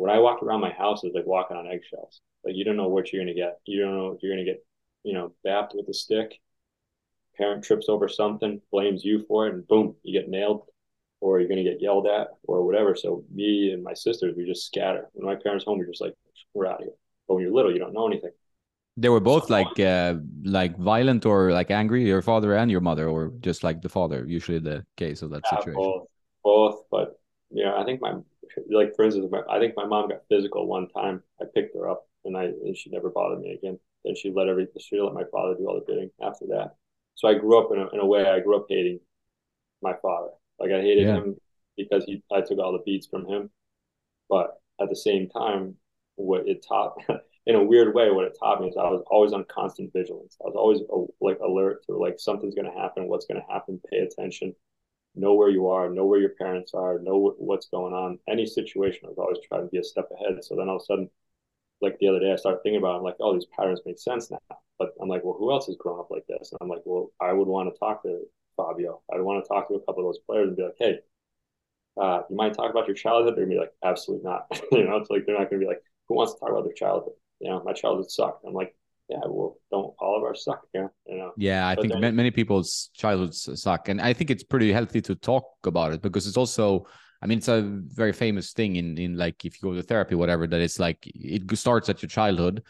when 0.00 0.10
I 0.10 0.18
walked 0.18 0.42
around 0.42 0.62
my 0.62 0.72
house, 0.72 1.04
it 1.04 1.08
was 1.08 1.14
like 1.14 1.26
walking 1.26 1.58
on 1.58 1.66
eggshells. 1.66 2.22
Like 2.42 2.54
you 2.56 2.64
don't 2.64 2.78
know 2.78 2.88
what 2.88 3.12
you're 3.12 3.22
going 3.22 3.34
to 3.34 3.38
get. 3.38 3.60
You 3.66 3.82
don't 3.82 3.94
know 3.94 4.12
if 4.12 4.22
you're 4.22 4.34
going 4.34 4.46
to 4.46 4.50
get, 4.50 4.64
you 5.02 5.12
know, 5.12 5.34
bapped 5.46 5.74
with 5.74 5.86
a 5.90 5.92
stick. 5.92 6.40
Parent 7.36 7.62
trips 7.62 7.86
over 7.90 8.08
something, 8.08 8.62
blames 8.72 9.04
you 9.04 9.22
for 9.28 9.46
it, 9.46 9.52
and 9.52 9.68
boom, 9.68 9.96
you 10.02 10.18
get 10.18 10.30
nailed, 10.30 10.62
or 11.20 11.38
you're 11.38 11.50
going 11.50 11.62
to 11.62 11.70
get 11.70 11.82
yelled 11.82 12.06
at, 12.06 12.28
or 12.44 12.64
whatever. 12.64 12.96
So 12.96 13.24
me 13.30 13.72
and 13.72 13.84
my 13.84 13.92
sisters, 13.92 14.34
we 14.34 14.46
just 14.46 14.64
scatter. 14.64 15.10
When 15.12 15.26
my 15.26 15.36
parents 15.36 15.66
home, 15.66 15.76
we're 15.76 15.86
just 15.86 16.00
like, 16.00 16.14
we're 16.54 16.66
out 16.66 16.80
of 16.80 16.84
here. 16.84 16.94
But 17.28 17.34
when 17.34 17.42
you're 17.44 17.52
little, 17.52 17.70
you 17.70 17.78
don't 17.78 17.92
know 17.92 18.06
anything. 18.06 18.32
They 18.96 19.10
were 19.10 19.20
both 19.20 19.50
like 19.50 19.78
uh, 19.78 20.14
like 20.44 20.78
violent 20.78 21.26
or 21.26 21.52
like 21.52 21.70
angry, 21.70 22.06
your 22.06 22.22
father 22.22 22.54
and 22.54 22.70
your 22.70 22.80
mother, 22.80 23.06
or 23.06 23.32
just 23.40 23.62
like 23.64 23.82
the 23.82 23.90
father. 23.90 24.24
Usually 24.26 24.60
the 24.60 24.86
case 24.96 25.20
of 25.20 25.28
that 25.30 25.42
yeah, 25.44 25.58
situation. 25.58 25.82
Both, 25.82 26.08
both. 26.42 26.84
But 26.90 27.20
yeah, 27.50 27.74
I 27.76 27.84
think 27.84 28.00
my 28.00 28.14
like 28.70 28.94
for 28.94 29.04
instance, 29.04 29.26
my, 29.30 29.42
I 29.50 29.58
think 29.58 29.74
my 29.76 29.86
mom 29.86 30.08
got 30.08 30.26
physical 30.28 30.66
one 30.66 30.88
time. 30.88 31.22
I 31.40 31.44
picked 31.54 31.74
her 31.76 31.88
up, 31.88 32.06
and 32.24 32.36
I 32.36 32.44
and 32.44 32.76
she 32.76 32.90
never 32.90 33.10
bothered 33.10 33.40
me 33.40 33.52
again. 33.52 33.78
Then 34.04 34.14
she 34.14 34.30
let 34.30 34.48
every 34.48 34.66
she 34.78 35.00
let 35.00 35.14
my 35.14 35.24
father 35.30 35.54
do 35.54 35.66
all 35.66 35.74
the 35.74 35.84
bidding 35.86 36.10
after 36.22 36.46
that. 36.48 36.74
So 37.14 37.28
I 37.28 37.34
grew 37.34 37.58
up 37.58 37.72
in 37.72 37.80
a, 37.80 37.88
in 37.88 38.00
a 38.00 38.06
way. 38.06 38.26
I 38.26 38.40
grew 38.40 38.56
up 38.56 38.66
hating 38.68 39.00
my 39.82 39.94
father. 40.00 40.30
Like 40.58 40.70
I 40.70 40.80
hated 40.80 41.06
yeah. 41.06 41.16
him 41.16 41.36
because 41.76 42.04
he 42.04 42.22
I 42.32 42.40
took 42.40 42.58
all 42.58 42.72
the 42.72 42.82
beats 42.84 43.06
from 43.06 43.26
him. 43.26 43.50
But 44.28 44.60
at 44.80 44.88
the 44.88 44.96
same 44.96 45.28
time, 45.28 45.74
what 46.16 46.48
it 46.48 46.64
taught 46.66 46.96
in 47.46 47.54
a 47.56 47.62
weird 47.62 47.94
way, 47.94 48.10
what 48.10 48.24
it 48.24 48.36
taught 48.38 48.60
me 48.60 48.68
is 48.68 48.76
I 48.76 48.88
was 48.90 49.02
always 49.10 49.32
on 49.32 49.44
constant 49.44 49.92
vigilance. 49.92 50.36
I 50.42 50.48
was 50.48 50.56
always 50.56 50.80
uh, 50.92 51.12
like 51.20 51.38
alert 51.40 51.84
to 51.86 51.96
like 51.96 52.18
something's 52.18 52.54
going 52.54 52.70
to 52.70 52.78
happen, 52.78 53.08
what's 53.08 53.26
going 53.26 53.40
to 53.40 53.52
happen, 53.52 53.80
pay 53.90 53.98
attention, 53.98 54.54
know 55.14 55.34
where 55.34 55.50
you 55.50 55.68
are, 55.68 55.90
know 55.90 56.06
where 56.06 56.20
your 56.20 56.30
parents 56.30 56.72
are, 56.74 56.98
know 56.98 57.34
what's 57.38 57.68
going 57.68 57.92
on. 57.94 58.18
Any 58.28 58.46
situation, 58.46 59.02
I 59.04 59.08
was 59.08 59.18
always 59.18 59.38
trying 59.46 59.62
to 59.62 59.70
be 59.70 59.78
a 59.78 59.84
step 59.84 60.08
ahead. 60.12 60.42
So 60.44 60.56
then 60.56 60.68
all 60.68 60.76
of 60.76 60.82
a 60.82 60.84
sudden, 60.84 61.10
like 61.80 61.98
the 61.98 62.08
other 62.08 62.20
day, 62.20 62.32
I 62.32 62.36
started 62.36 62.62
thinking 62.62 62.78
about, 62.78 62.94
it, 62.94 62.98
I'm 62.98 63.04
like, 63.04 63.16
oh, 63.20 63.34
these 63.34 63.46
patterns 63.46 63.80
make 63.86 63.98
sense 63.98 64.30
now. 64.30 64.38
But 64.78 64.94
I'm 65.00 65.08
like, 65.08 65.24
well, 65.24 65.36
who 65.38 65.50
else 65.52 65.66
has 65.66 65.76
grown 65.76 66.00
up 66.00 66.10
like 66.10 66.26
this? 66.28 66.52
And 66.52 66.58
I'm 66.62 66.68
like, 66.68 66.82
well, 66.84 67.10
I 67.20 67.32
would 67.32 67.48
want 67.48 67.72
to 67.72 67.78
talk 67.78 68.02
to 68.04 68.20
Fabio. 68.56 69.02
I'd 69.12 69.20
want 69.20 69.44
to 69.44 69.48
talk 69.48 69.68
to 69.68 69.74
a 69.74 69.80
couple 69.80 70.08
of 70.08 70.14
those 70.14 70.24
players 70.26 70.48
and 70.48 70.56
be 70.56 70.62
like, 70.64 70.76
hey, 70.78 70.98
uh, 72.00 72.22
you 72.30 72.36
might 72.36 72.54
talk 72.54 72.70
about 72.70 72.86
your 72.86 72.96
childhood? 72.96 73.36
They're 73.36 73.44
gonna 73.44 73.54
be 73.56 73.60
like, 73.60 73.72
absolutely 73.84 74.28
not. 74.28 74.46
you 74.72 74.84
know, 74.84 74.96
it's 74.96 75.10
like 75.10 75.26
they're 75.26 75.38
not 75.38 75.50
gonna 75.50 75.60
be 75.60 75.66
like, 75.66 75.82
who 76.08 76.14
wants 76.14 76.34
to 76.34 76.40
talk 76.40 76.50
about 76.50 76.64
their 76.64 76.72
childhood? 76.72 77.14
you 77.40 77.48
know, 77.48 77.62
my 77.64 77.72
childhood 77.72 78.10
sucked. 78.10 78.44
I'm 78.46 78.52
like, 78.54 78.74
yeah, 79.10 79.18
well, 79.26 79.56
don't 79.70 79.92
all 79.98 80.16
of 80.16 80.22
our 80.22 80.34
suck? 80.34 80.62
Yeah, 80.72 80.86
you 81.06 81.16
know. 81.18 81.32
Yeah, 81.36 81.66
I 81.66 81.74
but 81.74 81.82
think 81.82 82.00
then, 82.00 82.14
many 82.14 82.30
people's 82.30 82.90
childhoods 82.94 83.48
suck, 83.60 83.88
and 83.88 84.00
I 84.00 84.12
think 84.12 84.30
it's 84.30 84.44
pretty 84.44 84.72
healthy 84.72 85.00
to 85.02 85.14
talk 85.16 85.44
about 85.64 85.92
it 85.92 86.00
because 86.00 86.28
it's 86.28 86.36
also, 86.36 86.86
I 87.20 87.26
mean, 87.26 87.38
it's 87.38 87.48
a 87.48 87.62
very 87.62 88.12
famous 88.12 88.52
thing 88.52 88.76
in 88.76 88.96
in 88.98 89.16
like 89.16 89.44
if 89.44 89.60
you 89.60 89.68
go 89.68 89.74
to 89.74 89.82
therapy, 89.82 90.14
whatever, 90.14 90.46
that 90.46 90.60
it's 90.60 90.78
like 90.78 90.98
it 91.06 91.42
starts 91.58 91.88
at 91.88 92.02
your 92.02 92.08
childhood 92.08 92.62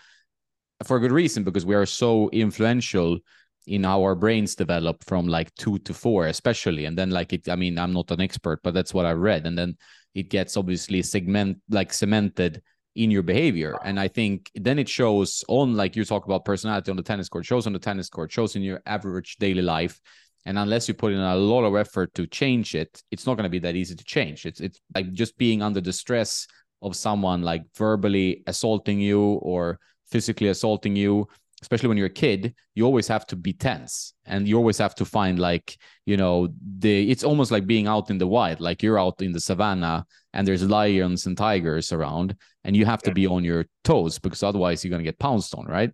for 0.84 0.96
a 0.96 1.00
good 1.00 1.12
reason 1.12 1.44
because 1.44 1.66
we 1.66 1.74
are 1.74 1.86
so 1.86 2.30
influential 2.30 3.18
in 3.66 3.84
how 3.84 4.02
our 4.02 4.14
brains 4.14 4.54
develop 4.54 5.04
from 5.04 5.26
like 5.26 5.54
two 5.56 5.78
to 5.80 5.92
four, 5.92 6.26
especially, 6.26 6.86
and 6.86 6.96
then 6.96 7.10
like 7.10 7.34
it. 7.34 7.50
I 7.50 7.56
mean, 7.56 7.78
I'm 7.78 7.92
not 7.92 8.10
an 8.10 8.22
expert, 8.22 8.60
but 8.62 8.72
that's 8.72 8.94
what 8.94 9.04
I 9.04 9.12
read, 9.12 9.46
and 9.46 9.58
then 9.58 9.76
it 10.14 10.30
gets 10.30 10.56
obviously 10.56 11.02
segment 11.02 11.58
like 11.68 11.92
cemented 11.92 12.62
in 12.96 13.10
your 13.10 13.22
behavior. 13.22 13.78
And 13.84 13.98
I 13.98 14.08
think 14.08 14.50
then 14.54 14.78
it 14.78 14.88
shows 14.88 15.44
on, 15.48 15.74
like 15.74 15.96
you 15.96 16.04
talk 16.04 16.24
about 16.24 16.44
personality 16.44 16.90
on 16.90 16.96
the 16.96 17.02
tennis 17.02 17.28
court, 17.28 17.44
shows 17.44 17.66
on 17.66 17.72
the 17.72 17.78
tennis 17.78 18.08
court, 18.08 18.32
shows 18.32 18.56
in 18.56 18.62
your 18.62 18.82
average 18.86 19.36
daily 19.36 19.62
life. 19.62 20.00
And 20.46 20.58
unless 20.58 20.88
you 20.88 20.94
put 20.94 21.12
in 21.12 21.20
a 21.20 21.36
lot 21.36 21.64
of 21.64 21.76
effort 21.76 22.14
to 22.14 22.26
change 22.26 22.74
it, 22.74 23.02
it's 23.10 23.26
not 23.26 23.36
going 23.36 23.44
to 23.44 23.50
be 23.50 23.58
that 23.60 23.76
easy 23.76 23.94
to 23.94 24.04
change. 24.04 24.46
It's 24.46 24.60
it's 24.60 24.80
like 24.94 25.12
just 25.12 25.36
being 25.36 25.62
under 25.62 25.80
the 25.80 25.92
stress 25.92 26.46
of 26.82 26.96
someone 26.96 27.42
like 27.42 27.62
verbally 27.76 28.42
assaulting 28.46 29.00
you 29.00 29.20
or 29.20 29.78
physically 30.10 30.48
assaulting 30.48 30.96
you 30.96 31.28
especially 31.62 31.88
when 31.88 31.98
you're 31.98 32.06
a 32.06 32.10
kid 32.10 32.54
you 32.74 32.84
always 32.84 33.06
have 33.06 33.26
to 33.26 33.36
be 33.36 33.52
tense 33.52 34.14
and 34.26 34.48
you 34.48 34.56
always 34.56 34.78
have 34.78 34.94
to 34.94 35.04
find 35.04 35.38
like 35.38 35.76
you 36.06 36.16
know 36.16 36.48
the 36.78 37.10
it's 37.10 37.24
almost 37.24 37.50
like 37.50 37.66
being 37.66 37.86
out 37.86 38.10
in 38.10 38.18
the 38.18 38.26
wild 38.26 38.60
like 38.60 38.82
you're 38.82 38.98
out 38.98 39.20
in 39.20 39.32
the 39.32 39.40
savannah 39.40 40.04
and 40.32 40.46
there's 40.46 40.62
lions 40.62 41.26
and 41.26 41.36
tigers 41.36 41.92
around 41.92 42.36
and 42.64 42.76
you 42.76 42.84
have 42.84 43.02
to 43.02 43.12
be 43.12 43.26
on 43.26 43.44
your 43.44 43.66
toes 43.84 44.18
because 44.18 44.42
otherwise 44.42 44.84
you're 44.84 44.90
going 44.90 45.04
to 45.04 45.08
get 45.08 45.18
pounced 45.18 45.54
on 45.54 45.66
right 45.66 45.92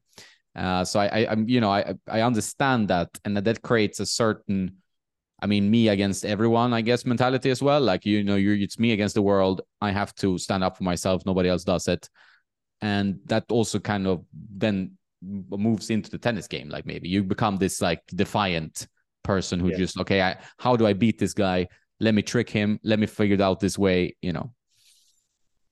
uh, 0.57 0.85
so 0.85 1.01
I, 1.01 1.07
I 1.07 1.33
i'm 1.33 1.49
you 1.49 1.61
know 1.61 1.71
i 1.71 1.95
i 2.09 2.21
understand 2.23 2.89
that 2.89 3.09
and 3.25 3.37
that, 3.37 3.45
that 3.45 3.63
creates 3.63 4.01
a 4.01 4.07
certain 4.07 4.77
I 5.39 5.47
mean, 5.47 5.71
me 5.71 5.89
against 5.89 6.25
everyone, 6.25 6.73
I 6.73 6.81
guess, 6.81 7.05
mentality 7.05 7.51
as 7.51 7.63
well. 7.63 7.83
Like, 7.83 8.07
you 8.07 8.25
know, 8.25 8.37
you're, 8.37 8.55
it's 8.55 8.79
me 8.79 8.93
against 8.93 9.15
the 9.15 9.21
world. 9.21 9.61
I 9.83 9.91
have 9.91 10.15
to 10.15 10.39
stand 10.39 10.65
up 10.65 10.79
for 10.79 10.85
myself. 10.85 11.27
Nobody 11.27 11.51
else 11.51 11.63
does 11.63 11.89
it. 11.89 12.09
And 12.81 13.21
that 13.27 13.45
also 13.51 13.79
kind 13.79 14.07
of 14.07 14.25
then 14.33 14.97
moves 15.23 15.91
into 15.91 16.11
the 16.11 16.19
tennis 16.19 16.47
game 16.47 16.69
like 16.69 16.87
maybe 16.87 17.09
you 17.09 17.23
become 17.23 17.57
this 17.57 17.81
like 17.81 18.03
defiant 18.15 18.87
person 19.23 19.59
who 19.59 19.71
yeah. 19.71 19.77
just 19.77 19.99
okay 19.99 20.23
I, 20.23 20.37
how 20.59 20.77
do 20.77 20.87
i 20.87 20.93
beat 20.93 21.19
this 21.19 21.35
guy 21.35 21.69
let 22.01 22.15
me 22.15 22.23
trick 22.23 22.49
him 22.49 22.79
let 22.83 22.99
me 22.99 23.07
figure 23.07 23.35
it 23.35 23.41
out 23.41 23.61
this 23.61 23.79
way 23.79 24.17
you 24.23 24.33
know 24.33 24.53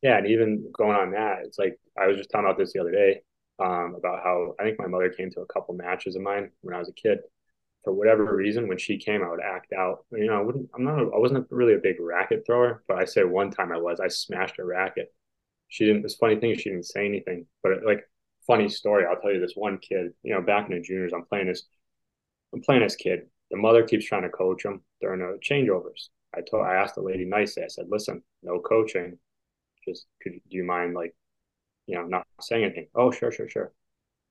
yeah 0.03 0.19
and 0.19 0.27
even 0.27 0.71
going 0.77 0.97
on 0.97 1.11
that 1.13 1.41
it's 1.45 1.59
like 1.59 1.79
i 2.01 2.07
was 2.07 2.17
just 2.17 2.31
talking 2.31 2.47
about 2.47 2.59
this 2.59 2.73
the 2.73 2.81
other 2.81 2.93
day 2.93 3.21
um, 3.63 3.95
about 3.97 4.23
how 4.23 4.55
i 4.59 4.65
think 4.65 4.79
my 4.79 4.87
mother 4.87 5.11
came 5.11 5.31
to 5.31 5.41
a 5.41 5.47
couple 5.47 5.75
matches 5.75 6.17
of 6.17 6.23
mine 6.23 6.51
when 6.63 6.75
i 6.75 6.79
was 6.79 6.89
a 6.89 6.93
kid 6.93 7.19
for 7.85 7.93
whatever 7.93 8.35
reason, 8.35 8.67
when 8.67 8.79
she 8.79 8.97
came, 8.97 9.23
I 9.23 9.29
would 9.29 9.43
act 9.43 9.73
out. 9.75 10.07
You 10.11 10.27
know, 10.27 10.39
I 10.39 10.41
wouldn't. 10.41 10.71
I'm 10.75 10.85
not. 10.85 10.99
I 10.99 11.19
wasn't 11.19 11.47
really 11.51 11.75
a 11.75 11.79
big 11.79 12.01
racket 12.01 12.45
thrower, 12.47 12.83
but 12.89 12.99
I 12.99 13.05
say 13.05 13.25
one 13.25 13.51
time 13.51 13.71
I 13.71 13.77
was. 13.77 14.01
I 14.01 14.09
smashed 14.09 14.59
a 14.59 14.65
racket. 14.65 15.13
She 15.69 15.85
didn't. 15.85 16.03
This 16.03 16.17
funny 16.17 16.37
thing, 16.37 16.57
she 16.57 16.71
didn't 16.71 16.87
say 16.87 17.05
anything. 17.05 17.47
But 17.63 17.73
it, 17.73 17.85
like, 17.85 18.09
funny 18.47 18.71
story. 18.71 19.05
I'll 19.07 19.21
tell 19.21 19.33
you 19.33 19.41
this 19.41 19.53
one 19.55 19.79
kid. 19.79 20.13
You 20.23 20.35
know, 20.35 20.41
back 20.41 20.69
in 20.69 20.75
the 20.75 20.83
juniors, 20.83 21.13
I'm 21.15 21.27
playing 21.27 21.49
this. 21.49 21.65
I'm 22.55 22.63
playing 22.63 22.83
this 22.83 22.97
kid. 22.97 23.27
The 23.51 23.57
mother 23.57 23.85
keeps 23.85 24.07
trying 24.07 24.23
to 24.23 24.29
coach 24.31 24.65
him 24.65 24.83
during 25.01 25.21
the 25.21 25.39
changeovers. 25.43 26.09
I 26.35 26.41
told. 26.41 26.67
I 26.67 26.75
asked 26.75 26.97
the 26.97 27.03
lady 27.03 27.25
nicely. 27.25 27.63
I 27.63 27.69
said, 27.69 27.87
"Listen, 27.89 28.23
no 28.43 28.61
coaching. 28.61 29.19
Just 29.87 30.07
could 30.23 30.33
do 30.33 30.57
you 30.57 30.65
mind 30.65 30.95
like, 30.95 31.15
you 31.87 31.97
know, 31.97 32.05
not 32.07 32.27
saying 32.41 32.65
anything? 32.65 32.89
Oh, 32.95 33.11
sure, 33.11 33.31
sure, 33.33 33.49
sure." 33.49 33.73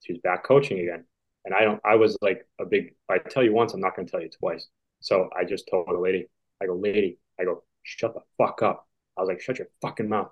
She's 0.01 0.17
back 0.19 0.43
coaching 0.43 0.79
again. 0.79 1.05
And 1.45 1.53
I 1.53 1.61
don't, 1.61 1.81
I 1.83 1.95
was 1.95 2.17
like 2.21 2.47
a 2.59 2.65
big, 2.65 2.95
I 3.09 3.17
tell 3.17 3.43
you 3.43 3.53
once, 3.53 3.73
I'm 3.73 3.81
not 3.81 3.95
going 3.95 4.05
to 4.05 4.11
tell 4.11 4.21
you 4.21 4.29
twice. 4.29 4.67
So 5.01 5.29
I 5.37 5.43
just 5.43 5.67
told 5.69 5.87
the 5.87 5.97
lady, 5.97 6.27
I 6.61 6.65
go, 6.65 6.75
lady, 6.75 7.17
I 7.39 7.43
go, 7.43 7.63
shut 7.83 8.13
the 8.13 8.21
fuck 8.37 8.61
up. 8.61 8.87
I 9.17 9.21
was 9.21 9.27
like, 9.29 9.41
shut 9.41 9.59
your 9.59 9.67
fucking 9.81 10.07
mouth. 10.07 10.31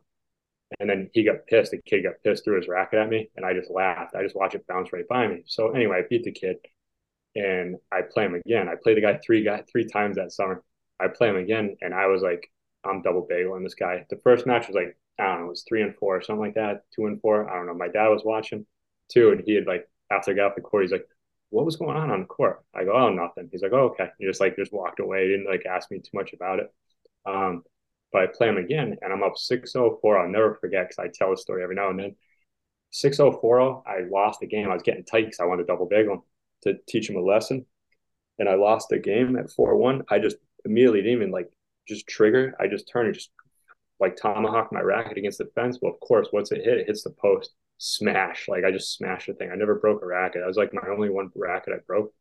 And 0.80 0.90
then 0.90 1.10
he 1.14 1.24
got 1.24 1.48
pissed. 1.48 1.72
The 1.72 1.82
kid 1.82 2.04
got 2.04 2.24
pissed, 2.24 2.46
threw 2.46 2.56
his 2.56 2.70
racket 2.70 3.00
at 3.00 3.10
me, 3.10 3.30
and 3.36 3.46
I 3.46 3.54
just 3.54 3.70
laughed. 3.70 4.16
I 4.16 4.24
just 4.24 4.36
watched 4.36 4.56
it 4.56 4.66
bounce 4.68 4.94
right 4.94 5.08
by 5.08 5.28
me. 5.28 5.44
So 5.46 5.72
anyway, 5.72 5.98
I 5.98 6.08
beat 6.10 6.24
the 6.24 6.32
kid, 6.32 6.58
and 7.36 7.78
I 7.92 8.02
play 8.02 8.26
him 8.26 8.36
again. 8.36 8.68
I 8.70 8.76
played 8.82 8.98
the 8.98 9.02
guy 9.02 9.20
three 9.26 9.44
guy 9.44 9.64
three 9.72 9.86
times 9.86 10.18
that 10.18 10.32
summer. 10.32 10.64
I 11.00 11.08
play 11.08 11.30
him 11.30 11.38
again, 11.38 11.78
and 11.82 11.94
I 11.94 12.08
was 12.08 12.22
like, 12.22 12.52
I'm 12.84 13.02
double 13.02 13.28
bageling 13.30 13.64
this 13.64 13.76
guy. 13.76 14.06
The 14.10 14.18
first 14.18 14.46
match 14.46 14.68
was 14.68 14.76
like, 14.76 14.98
I 15.20 15.26
don't 15.26 15.40
know, 15.40 15.46
it 15.48 15.50
was 15.50 15.66
three 15.68 15.82
and 15.82 15.96
four 15.96 16.18
or 16.18 16.22
something 16.22 16.42
like 16.42 16.56
that, 16.56 16.84
two 16.96 17.06
and 17.08 17.22
four. 17.22 17.50
I 17.50 17.56
don't 17.56 17.68
know. 17.68 17.74
My 17.74 17.88
dad 17.88 18.08
was 18.10 18.24
watching 18.24 18.66
too, 19.10 19.32
and 19.32 19.42
he 19.46 19.56
had 19.56 19.68
like 19.68 19.88
after 20.12 20.32
I 20.32 20.36
got 20.36 20.52
off 20.52 20.56
the 20.56 20.62
court, 20.62 20.84
he's 20.84 20.92
like, 20.92 21.08
what 21.50 21.66
was 21.66 21.76
going 21.76 21.98
on 21.98 22.12
on 22.12 22.22
the 22.22 22.26
court? 22.26 22.64
I 22.74 22.86
go, 22.86 22.94
oh, 22.94 23.10
nothing. 23.10 23.50
He's 23.52 23.62
like, 23.62 23.74
oh, 23.74 23.90
okay. 23.92 24.10
He 24.20 24.26
just 24.26 24.40
like 24.42 24.56
just 24.56 24.74
walked 24.74 25.00
away. 25.00 25.24
He 25.24 25.30
didn't 25.32 25.50
like 25.50 25.66
ask 25.66 25.92
me 25.92 26.00
too 26.00 26.10
much 26.14 26.34
about 26.34 26.60
it. 26.60 26.74
Um, 27.26 27.64
but 28.12 28.24
I 28.24 28.28
play 28.28 28.50
him 28.50 28.58
again, 28.58 28.98
and 29.02 29.14
I'm 29.14 29.24
up 29.24 29.36
6-0-4. 29.38 30.22
I'll 30.22 30.30
never 30.30 30.56
forget 30.56 30.90
because 30.90 31.00
I 31.00 31.10
tell 31.14 31.32
the 31.32 31.38
story 31.38 31.64
every 31.64 31.76
now 31.76 31.90
and 31.90 32.00
then. 32.00 32.16
6-0-4. 32.92 33.84
I 33.88 34.02
lost 34.10 34.40
the 34.42 34.48
game. 34.48 34.70
I 34.70 34.74
was 34.74 34.84
getting 34.84 35.06
tight 35.06 35.26
because 35.26 35.40
I 35.40 35.46
wanted 35.46 35.64
to 35.64 35.68
double 35.68 35.86
bagel 35.86 36.26
to 36.64 36.76
teach 36.88 37.10
him 37.10 37.16
a 37.16 37.22
lesson, 37.22 37.66
and 38.40 38.48
I 38.50 38.56
lost 38.56 38.90
the 38.90 39.00
game 39.00 39.36
at 39.38 39.50
4-1. 39.50 40.04
I 40.10 40.20
just 40.20 40.38
immediately 40.66 41.02
didn't 41.02 41.18
even 41.18 41.32
like 41.32 41.52
just 41.88 42.08
trigger. 42.08 42.56
I 42.60 42.68
just 42.68 42.90
turned 42.92 43.08
and 43.08 43.16
just 43.16 43.32
like 44.00 44.16
tomahawk 44.16 44.72
my 44.72 44.82
racket 44.82 45.18
against 45.18 45.38
the 45.38 45.50
fence. 45.56 45.80
Well, 45.82 45.94
of 45.94 46.00
course, 46.00 46.28
once 46.34 46.52
it 46.52 46.64
hit, 46.64 46.80
it 46.80 46.88
hits 46.88 47.04
the 47.04 47.12
post 47.12 47.52
smash. 47.78 48.48
Like 48.48 48.64
I 48.64 48.72
just 48.72 48.96
smashed 48.96 49.28
the 49.28 49.34
thing. 49.34 49.52
I 49.52 49.56
never 49.56 49.76
broke 49.76 50.02
a 50.02 50.06
racket. 50.06 50.44
I 50.44 50.48
was 50.48 50.58
like 50.58 50.74
my 50.74 50.88
only 50.90 51.10
one 51.10 51.30
racket 51.36 51.74
I 51.74 51.80
broke. 51.86 52.14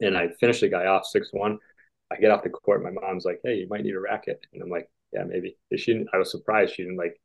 And 0.00 0.16
I 0.16 0.28
finished 0.40 0.62
the 0.62 0.68
guy 0.68 0.86
off 0.86 1.06
6 1.06 1.28
1. 1.32 1.58
I 2.12 2.16
get 2.16 2.30
off 2.30 2.42
the 2.42 2.50
court. 2.50 2.82
My 2.82 2.90
mom's 2.90 3.24
like, 3.24 3.40
hey, 3.44 3.54
you 3.56 3.68
might 3.68 3.84
need 3.84 3.94
a 3.94 4.00
racket. 4.00 4.44
And 4.52 4.62
I'm 4.62 4.70
like, 4.70 4.90
yeah, 5.12 5.24
maybe. 5.24 5.56
She 5.76 5.92
didn't, 5.92 6.08
I 6.12 6.18
was 6.18 6.30
surprised 6.30 6.74
she 6.74 6.82
didn't 6.82 6.96
like 6.96 7.20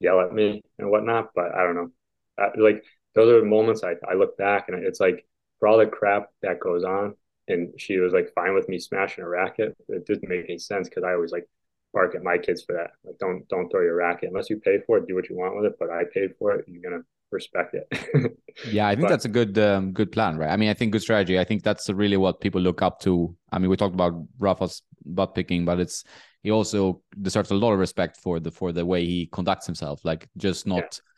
yell 0.00 0.20
at 0.20 0.32
me 0.32 0.62
and 0.78 0.90
whatnot, 0.90 1.30
but 1.34 1.54
I 1.54 1.62
don't 1.62 1.74
know. 1.74 1.90
I, 2.38 2.48
like 2.58 2.82
those 3.14 3.30
are 3.30 3.40
the 3.40 3.46
moments 3.46 3.82
I, 3.84 3.94
I 4.08 4.14
look 4.14 4.36
back 4.36 4.68
and 4.68 4.84
it's 4.84 5.00
like 5.00 5.26
for 5.64 5.68
all 5.68 5.78
the 5.78 5.86
crap 5.86 6.28
that 6.42 6.60
goes 6.60 6.84
on. 6.84 7.14
And 7.48 7.72
she 7.78 7.96
was 7.96 8.12
like 8.12 8.34
fine 8.34 8.54
with 8.54 8.68
me 8.68 8.78
smashing 8.78 9.24
a 9.24 9.28
racket. 9.28 9.74
It 9.88 10.04
didn't 10.04 10.28
make 10.28 10.44
any 10.44 10.58
sense 10.58 10.90
because 10.90 11.04
I 11.04 11.12
always 11.12 11.32
like 11.32 11.48
bark 11.94 12.14
at 12.14 12.22
my 12.22 12.36
kids 12.36 12.62
for 12.62 12.74
that. 12.74 12.90
Like, 13.02 13.16
don't 13.18 13.48
don't 13.48 13.70
throw 13.70 13.80
your 13.80 13.96
racket 13.96 14.28
unless 14.28 14.50
you 14.50 14.58
pay 14.58 14.78
for 14.86 14.98
it. 14.98 15.06
Do 15.06 15.14
what 15.14 15.30
you 15.30 15.36
want 15.36 15.56
with 15.56 15.64
it, 15.64 15.76
but 15.78 15.88
I 15.88 16.02
paid 16.12 16.32
for 16.38 16.52
it. 16.52 16.66
You're 16.68 16.82
gonna 16.82 17.02
respect 17.30 17.74
it. 17.74 18.36
yeah, 18.70 18.88
I 18.88 18.94
think 18.94 19.06
but, 19.06 19.10
that's 19.10 19.24
a 19.24 19.30
good 19.30 19.58
um, 19.58 19.92
good 19.92 20.12
plan, 20.12 20.36
right? 20.36 20.50
I 20.50 20.56
mean, 20.56 20.68
I 20.68 20.74
think 20.74 20.92
good 20.92 21.02
strategy. 21.02 21.38
I 21.38 21.44
think 21.44 21.62
that's 21.62 21.88
really 21.88 22.18
what 22.18 22.40
people 22.40 22.60
look 22.60 22.82
up 22.82 23.00
to. 23.00 23.34
I 23.50 23.58
mean, 23.58 23.70
we 23.70 23.76
talked 23.76 23.94
about 23.94 24.14
Rafa's 24.38 24.82
butt 25.06 25.34
picking, 25.34 25.64
but 25.64 25.80
it's 25.80 26.04
he 26.42 26.50
also 26.50 27.02
deserves 27.22 27.50
a 27.50 27.54
lot 27.54 27.72
of 27.72 27.78
respect 27.78 28.18
for 28.18 28.38
the 28.38 28.50
for 28.50 28.70
the 28.72 28.84
way 28.84 29.06
he 29.06 29.28
conducts 29.32 29.64
himself. 29.64 30.04
Like 30.04 30.28
just 30.36 30.66
not. 30.66 30.82
Yeah. 30.82 31.10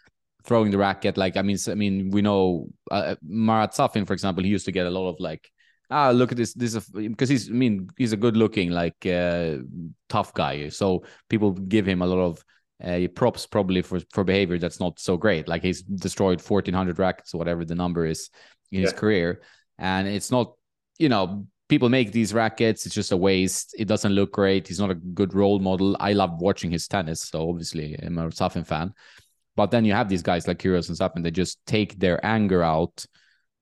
Throwing 0.47 0.71
the 0.71 0.79
racket, 0.79 1.17
like 1.17 1.37
I 1.37 1.43
mean, 1.43 1.59
I 1.69 1.75
mean, 1.75 2.11
we 2.11 2.23
know 2.23 2.69
uh, 2.91 3.17
Marat 3.23 3.75
Safin, 3.75 4.07
for 4.07 4.13
example, 4.13 4.45
he 4.45 4.51
used 4.51 4.67
to 4.67 4.73
get 4.73 4.87
a 4.87 4.91
lot 4.91 5.09
of 5.09 5.17
like 5.19 5.51
ah 5.91 6.11
look 6.11 6.33
at 6.33 6.37
this 6.37 6.53
this 6.55 6.75
is 6.75 6.89
because 6.89 7.29
he's 7.29 7.49
i 7.49 7.53
mean 7.53 7.89
he's 7.97 8.13
a 8.13 8.17
good 8.17 8.37
looking 8.37 8.71
like 8.71 9.07
uh, 9.07 9.57
tough 10.09 10.33
guy. 10.35 10.69
So 10.69 11.05
people 11.29 11.53
give 11.53 11.87
him 11.87 12.03
a 12.03 12.07
lot 12.07 12.21
of 12.21 12.45
uh, 12.85 13.09
props 13.15 13.47
probably 13.47 13.83
for 13.83 14.01
for 14.13 14.25
behavior 14.25 14.59
that's 14.59 14.81
not 14.81 14.99
so 14.99 15.17
great. 15.17 15.49
Like 15.49 15.63
he's 15.63 15.83
destroyed 15.83 16.41
1400 16.41 16.99
rackets 16.99 17.35
whatever 17.35 17.65
the 17.65 17.75
number 17.75 18.07
is 18.07 18.31
in 18.73 18.81
yeah. 18.81 18.87
his 18.87 18.93
career. 18.93 19.43
And 19.79 20.09
it's 20.09 20.31
not 20.31 20.55
you 20.99 21.09
know 21.09 21.47
people 21.69 21.89
make 21.89 22.13
these 22.13 22.33
rackets. 22.33 22.87
It's 22.87 22.95
just 22.95 23.13
a 23.13 23.17
waste. 23.17 23.75
It 23.79 23.89
doesn't 23.89 24.13
look 24.13 24.33
great. 24.33 24.69
He's 24.69 24.81
not 24.81 24.91
a 24.91 24.95
good 24.95 25.35
role 25.35 25.59
model. 25.59 25.97
I 25.99 26.13
love 26.13 26.41
watching 26.41 26.71
his 26.71 26.87
tennis 26.87 27.23
so 27.23 27.49
obviously 27.49 27.97
i'm 28.03 28.19
a 28.19 28.29
Safin 28.29 28.67
fan 28.67 28.93
but 29.57 29.71
then 29.71 29.85
you 29.85 29.93
have 29.93 30.09
these 30.09 30.23
guys 30.23 30.47
like 30.47 30.59
Kyrgios 30.59 30.89
and 30.89 30.97
stuff, 30.97 31.13
and 31.17 31.25
they 31.25 31.31
just 31.31 31.59
take 31.67 31.99
their 31.99 32.25
anger 32.25 32.63
out 32.63 33.05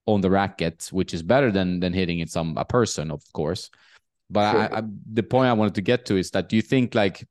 on 0.07 0.21
the 0.21 0.31
racket, 0.31 0.89
which 0.91 1.15
is 1.15 1.23
better 1.23 1.51
than 1.51 1.81
than 1.81 1.93
hitting 1.93 2.19
it 2.19 2.31
some 2.31 2.57
a 2.59 2.65
person, 2.65 3.11
of 3.11 3.23
course. 3.33 3.71
But 4.29 4.53
sure. 4.53 4.61
I, 4.61 4.79
I, 4.79 4.83
the 5.13 5.23
point 5.23 5.49
I 5.49 5.53
wanted 5.53 5.77
to 5.77 5.83
get 5.83 6.07
to 6.07 6.17
is 6.17 6.31
that 6.33 6.49
do 6.49 6.57
you 6.57 6.63
think 6.63 6.95
like 6.95 7.27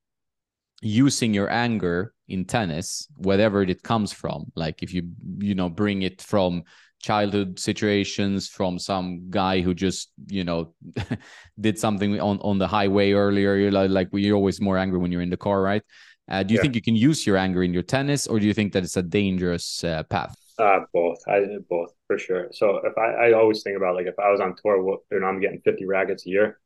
using 0.82 1.34
your 1.34 1.50
anger 1.50 2.14
in 2.28 2.46
tennis, 2.46 3.08
whatever 3.18 3.62
it 3.64 3.84
comes 3.84 4.14
from, 4.14 4.52
like 4.56 4.82
if 4.82 4.94
you 4.94 5.10
you 5.40 5.56
know 5.56 5.70
bring 5.70 6.02
it 6.02 6.22
from 6.22 6.64
childhood 7.04 7.60
situations 7.60 8.48
from 8.48 8.80
some 8.80 9.30
guy 9.30 9.60
who 9.60 9.74
just 9.74 10.12
you 10.28 10.46
know 10.46 10.74
did 11.60 11.78
something 11.78 12.20
on 12.22 12.40
on 12.40 12.58
the 12.58 12.68
highway 12.68 13.12
earlier 13.12 13.56
you're 13.58 13.72
like, 13.72 13.90
like 13.90 14.08
you're 14.14 14.38
always 14.38 14.62
more 14.62 14.78
angry 14.78 14.98
when 14.98 15.12
you're 15.12 15.22
in 15.22 15.30
the 15.30 15.36
car 15.36 15.62
right 15.62 15.84
uh, 16.30 16.44
do 16.44 16.54
you 16.54 16.58
yeah. 16.58 16.62
think 16.62 16.76
you 16.76 16.82
can 16.82 16.96
use 16.96 17.26
your 17.28 17.38
anger 17.38 17.64
in 17.64 17.74
your 17.74 17.84
tennis 17.84 18.28
or 18.28 18.40
do 18.40 18.46
you 18.46 18.54
think 18.54 18.74
that 18.74 18.84
it's 18.84 18.98
a 18.98 19.04
dangerous 19.04 19.84
uh, 19.84 20.04
path 20.04 20.36
uh, 20.60 20.82
both. 20.94 21.20
I 21.28 21.46
both 21.70 21.94
for 22.08 22.18
sure. 22.18 22.48
So 22.52 22.78
if 22.86 22.98
I, 22.98 23.30
I 23.30 23.34
always 23.34 23.64
think 23.64 23.78
about 23.78 23.96
like 23.96 24.06
if 24.06 24.20
I 24.20 24.30
was 24.32 24.40
on 24.40 24.56
tour 24.56 25.00
and 25.12 25.26
I'm 25.26 25.40
getting 25.40 25.62
50 25.62 25.86
rackets 25.86 26.26
a 26.26 26.30
year, 26.30 26.60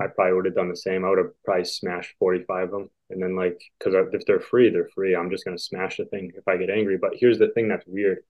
I 0.00 0.08
probably 0.08 0.34
would 0.34 0.44
have 0.46 0.54
done 0.54 0.68
the 0.68 0.76
same. 0.76 1.04
I 1.04 1.10
would 1.10 1.18
have 1.18 1.44
probably 1.44 1.64
smashed 1.64 2.14
45 2.18 2.64
of 2.64 2.70
them. 2.70 2.90
And 3.10 3.22
then 3.22 3.36
like, 3.36 3.60
cause 3.80 3.94
if 4.12 4.26
they're 4.26 4.40
free, 4.40 4.70
they're 4.70 4.88
free. 4.94 5.14
I'm 5.14 5.30
just 5.30 5.44
going 5.44 5.56
to 5.56 5.62
smash 5.62 5.96
the 5.96 6.04
thing 6.06 6.32
if 6.36 6.46
I 6.48 6.56
get 6.56 6.70
angry. 6.70 6.98
But 6.98 7.12
here's 7.14 7.38
the 7.38 7.48
thing 7.48 7.68
that's 7.68 7.86
weird. 7.86 8.24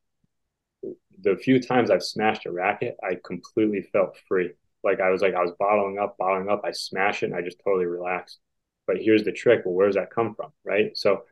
The 1.22 1.36
few 1.36 1.60
times 1.60 1.90
I've 1.90 2.02
smashed 2.02 2.46
a 2.46 2.52
racket, 2.52 2.96
I 3.02 3.18
completely 3.24 3.82
felt 3.92 4.18
free. 4.28 4.52
Like 4.84 5.00
I 5.00 5.10
was 5.10 5.22
like, 5.22 5.34
I 5.34 5.42
was 5.42 5.52
bottling 5.58 5.98
up, 5.98 6.16
bottling 6.18 6.50
up. 6.50 6.62
I 6.64 6.72
smash 6.72 7.22
it 7.22 7.26
and 7.26 7.34
I 7.34 7.40
just 7.40 7.60
totally 7.64 7.86
relaxed. 7.86 8.38
But 8.86 8.98
here's 8.98 9.24
the 9.24 9.32
trick. 9.32 9.62
Well, 9.64 9.74
where 9.74 9.86
does 9.86 9.96
that 9.96 10.10
come 10.10 10.34
from? 10.34 10.52
Right. 10.64 10.96
So 10.96 11.24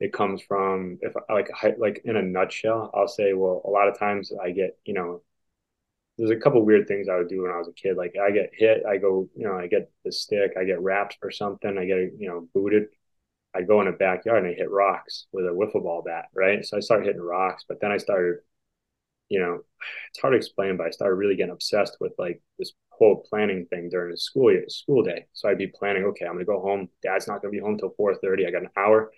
it 0.00 0.12
comes 0.12 0.42
from 0.42 0.98
if 1.00 1.14
like 1.30 1.48
like 1.78 2.02
in 2.04 2.16
a 2.16 2.22
nutshell 2.22 2.90
i'll 2.94 3.08
say 3.08 3.32
well 3.32 3.62
a 3.64 3.70
lot 3.70 3.88
of 3.88 3.98
times 3.98 4.32
i 4.42 4.50
get 4.50 4.78
you 4.84 4.94
know 4.94 5.22
there's 6.18 6.30
a 6.30 6.36
couple 6.36 6.64
weird 6.64 6.86
things 6.88 7.08
i 7.08 7.16
would 7.16 7.28
do 7.28 7.42
when 7.42 7.50
i 7.50 7.58
was 7.58 7.68
a 7.68 7.72
kid 7.72 7.96
like 7.96 8.14
i 8.22 8.30
get 8.30 8.50
hit 8.52 8.84
i 8.86 8.96
go 8.96 9.28
you 9.36 9.44
know 9.44 9.56
i 9.56 9.66
get 9.66 9.90
the 10.04 10.12
stick 10.12 10.52
i 10.58 10.64
get 10.64 10.80
wrapped 10.80 11.16
or 11.22 11.30
something 11.30 11.78
i 11.78 11.84
get 11.84 12.12
you 12.18 12.28
know 12.28 12.48
booted 12.54 12.86
i 13.54 13.62
go 13.62 13.80
in 13.80 13.86
the 13.86 13.92
backyard 13.92 14.44
and 14.44 14.52
i 14.52 14.56
hit 14.56 14.70
rocks 14.70 15.26
with 15.32 15.46
a 15.46 15.50
wiffle 15.50 15.82
ball 15.82 16.02
bat 16.04 16.26
right 16.34 16.64
so 16.64 16.76
i 16.76 16.80
started 16.80 17.06
hitting 17.06 17.22
rocks 17.22 17.64
but 17.68 17.80
then 17.80 17.92
i 17.92 17.96
started 17.96 18.36
you 19.28 19.40
know 19.40 19.60
it's 20.10 20.20
hard 20.20 20.32
to 20.32 20.36
explain 20.38 20.76
but 20.76 20.86
i 20.86 20.90
started 20.90 21.16
really 21.16 21.36
getting 21.36 21.52
obsessed 21.52 21.96
with 22.00 22.12
like 22.18 22.40
this 22.58 22.72
whole 22.98 23.24
planning 23.28 23.66
thing 23.66 23.88
during 23.88 24.10
the 24.10 24.16
school 24.16 24.50
year, 24.50 24.64
school 24.68 25.02
day 25.02 25.26
so 25.32 25.48
i'd 25.48 25.58
be 25.58 25.66
planning 25.66 26.04
okay 26.04 26.24
i'm 26.24 26.32
gonna 26.32 26.44
go 26.44 26.60
home 26.60 26.88
dad's 27.02 27.28
not 27.28 27.42
gonna 27.42 27.52
be 27.52 27.58
home 27.58 27.76
till 27.76 27.94
4.30 27.98 28.46
i 28.46 28.50
got 28.50 28.62
an 28.62 28.70
hour 28.76 29.10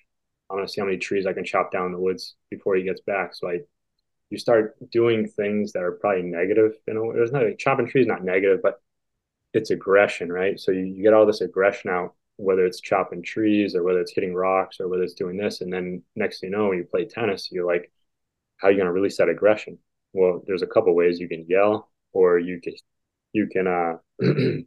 I'm 0.50 0.56
gonna 0.56 0.68
see 0.68 0.80
how 0.80 0.86
many 0.86 0.98
trees 0.98 1.26
I 1.26 1.32
can 1.32 1.44
chop 1.44 1.70
down 1.70 1.86
in 1.86 1.92
the 1.92 1.98
woods 1.98 2.36
before 2.50 2.76
he 2.76 2.82
gets 2.82 3.00
back. 3.02 3.34
So 3.34 3.48
I, 3.48 3.60
you 4.30 4.38
start 4.38 4.76
doing 4.90 5.28
things 5.28 5.72
that 5.72 5.82
are 5.82 5.92
probably 5.92 6.22
negative. 6.22 6.72
You 6.86 6.94
know, 6.94 7.12
there's 7.12 7.32
not 7.32 7.44
chopping 7.58 7.86
trees, 7.88 8.06
not 8.06 8.24
negative, 8.24 8.60
but 8.62 8.80
it's 9.54 9.70
aggression, 9.70 10.32
right? 10.32 10.58
So 10.58 10.72
you, 10.72 10.84
you 10.84 11.02
get 11.02 11.14
all 11.14 11.26
this 11.26 11.40
aggression 11.40 11.90
out, 11.90 12.14
whether 12.36 12.64
it's 12.64 12.80
chopping 12.80 13.22
trees 13.22 13.74
or 13.74 13.82
whether 13.82 14.00
it's 14.00 14.12
hitting 14.12 14.34
rocks 14.34 14.80
or 14.80 14.88
whether 14.88 15.02
it's 15.02 15.14
doing 15.14 15.36
this, 15.36 15.60
and 15.60 15.72
then 15.72 16.02
next 16.16 16.40
thing 16.40 16.50
you 16.50 16.56
know, 16.56 16.68
when 16.68 16.78
you 16.78 16.84
play 16.84 17.04
tennis, 17.06 17.50
you're 17.50 17.66
like, 17.66 17.90
how 18.58 18.68
are 18.68 18.70
you 18.72 18.78
gonna 18.78 18.92
release 18.92 19.18
that 19.18 19.28
aggression? 19.28 19.78
Well, 20.12 20.42
there's 20.46 20.62
a 20.62 20.66
couple 20.66 20.94
ways 20.94 21.20
you 21.20 21.28
can 21.28 21.46
yell, 21.48 21.90
or 22.12 22.38
you 22.38 22.60
can 22.60 22.74
you 23.32 23.48
can 23.50 23.66
uh 23.66 23.96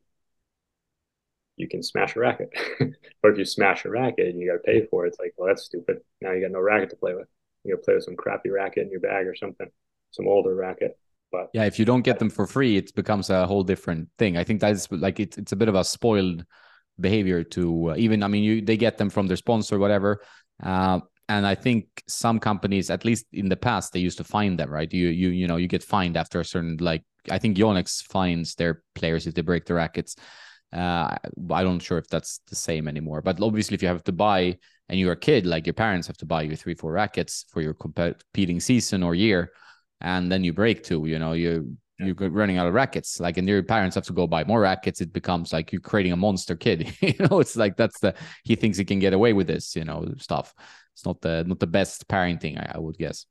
you 1.57 1.67
can 1.67 1.83
smash 1.83 2.15
a 2.15 2.19
racket. 2.19 2.49
but 2.79 3.31
if 3.31 3.37
you 3.37 3.45
smash 3.45 3.85
a 3.85 3.89
racket 3.89 4.27
and 4.27 4.39
you 4.39 4.47
got 4.47 4.57
to 4.57 4.71
pay 4.71 4.85
for 4.87 5.05
it, 5.05 5.09
it's 5.09 5.19
like, 5.19 5.33
well, 5.37 5.47
that's 5.47 5.63
stupid. 5.63 5.97
Now 6.21 6.31
you 6.31 6.41
got 6.41 6.51
no 6.51 6.59
racket 6.59 6.89
to 6.89 6.95
play 6.95 7.13
with. 7.13 7.27
You 7.63 7.75
got 7.75 7.81
to 7.81 7.85
play 7.85 7.93
with 7.95 8.03
some 8.03 8.15
crappy 8.15 8.49
racket 8.49 8.85
in 8.85 8.91
your 8.91 8.99
bag 8.99 9.27
or 9.27 9.35
something, 9.35 9.67
some 10.11 10.27
older 10.27 10.55
racket. 10.55 10.97
But 11.31 11.49
yeah, 11.53 11.65
if 11.65 11.79
you 11.79 11.85
don't 11.85 12.01
get 12.01 12.19
them 12.19 12.29
for 12.29 12.47
free, 12.47 12.77
it 12.77 12.93
becomes 12.95 13.29
a 13.29 13.45
whole 13.45 13.63
different 13.63 14.09
thing. 14.17 14.37
I 14.37 14.43
think 14.43 14.59
that's 14.59 14.91
like 14.91 15.19
it's 15.19 15.37
it's 15.37 15.51
a 15.51 15.55
bit 15.55 15.69
of 15.69 15.75
a 15.75 15.83
spoiled 15.83 16.43
behavior 16.99 17.43
to 17.43 17.91
uh, 17.91 17.95
even. 17.97 18.23
I 18.23 18.27
mean, 18.27 18.43
you 18.43 18.61
they 18.61 18.75
get 18.75 18.97
them 18.97 19.09
from 19.09 19.27
their 19.27 19.37
sponsor, 19.37 19.79
whatever. 19.79 20.21
Uh, 20.61 20.99
and 21.29 21.47
I 21.47 21.55
think 21.55 21.85
some 22.09 22.39
companies, 22.39 22.89
at 22.89 23.05
least 23.05 23.25
in 23.31 23.47
the 23.47 23.55
past, 23.55 23.93
they 23.93 23.99
used 23.99 24.17
to 24.17 24.25
find 24.25 24.59
them, 24.59 24.69
right? 24.69 24.91
You 24.91 25.07
you 25.07 25.29
you 25.29 25.47
know 25.47 25.55
you 25.55 25.67
get 25.67 25.83
fined 25.83 26.17
after 26.17 26.41
a 26.41 26.45
certain 26.45 26.77
like 26.81 27.03
I 27.29 27.37
think 27.37 27.57
Yonex 27.57 28.03
finds 28.03 28.55
their 28.55 28.83
players 28.95 29.27
if 29.27 29.33
they 29.33 29.41
break 29.41 29.65
the 29.65 29.73
rackets. 29.73 30.15
Uh, 30.73 31.17
I 31.51 31.63
don't 31.63 31.79
sure 31.79 31.97
if 31.97 32.07
that's 32.07 32.39
the 32.49 32.55
same 32.55 32.87
anymore. 32.87 33.21
But 33.21 33.41
obviously, 33.41 33.75
if 33.75 33.81
you 33.81 33.89
have 33.89 34.03
to 34.05 34.11
buy 34.11 34.57
and 34.89 34.99
you're 34.99 35.11
a 35.11 35.17
kid, 35.17 35.45
like 35.45 35.65
your 35.65 35.73
parents 35.73 36.07
have 36.07 36.17
to 36.17 36.25
buy 36.25 36.43
you 36.43 36.55
three, 36.55 36.75
four 36.75 36.93
rackets 36.93 37.45
for 37.49 37.61
your 37.61 37.73
competing 37.73 38.59
season 38.59 39.03
or 39.03 39.13
year, 39.13 39.51
and 39.99 40.31
then 40.31 40.43
you 40.43 40.53
break 40.53 40.83
two, 40.83 41.05
you 41.05 41.19
know, 41.19 41.33
you 41.33 41.77
you're 41.99 42.15
running 42.29 42.57
out 42.57 42.67
of 42.67 42.73
rackets. 42.73 43.19
Like, 43.19 43.37
and 43.37 43.47
your 43.47 43.63
parents 43.63 43.95
have 43.95 44.05
to 44.05 44.13
go 44.13 44.27
buy 44.27 44.43
more 44.43 44.61
rackets. 44.61 45.01
It 45.01 45.13
becomes 45.13 45.53
like 45.53 45.71
you're 45.71 45.81
creating 45.81 46.13
a 46.13 46.17
monster 46.17 46.55
kid. 46.55 46.93
you 47.01 47.13
know, 47.19 47.39
it's 47.39 47.55
like 47.55 47.77
that's 47.77 47.99
the 47.99 48.15
he 48.43 48.55
thinks 48.55 48.77
he 48.77 48.85
can 48.85 48.99
get 48.99 49.13
away 49.13 49.33
with 49.33 49.47
this, 49.47 49.75
you 49.75 49.85
know, 49.85 50.05
stuff. 50.17 50.53
It's 50.93 51.05
not 51.05 51.21
the 51.21 51.43
not 51.45 51.59
the 51.59 51.67
best 51.67 52.07
parenting, 52.07 52.57
I, 52.57 52.73
I 52.75 52.79
would 52.79 52.97
guess. 52.97 53.25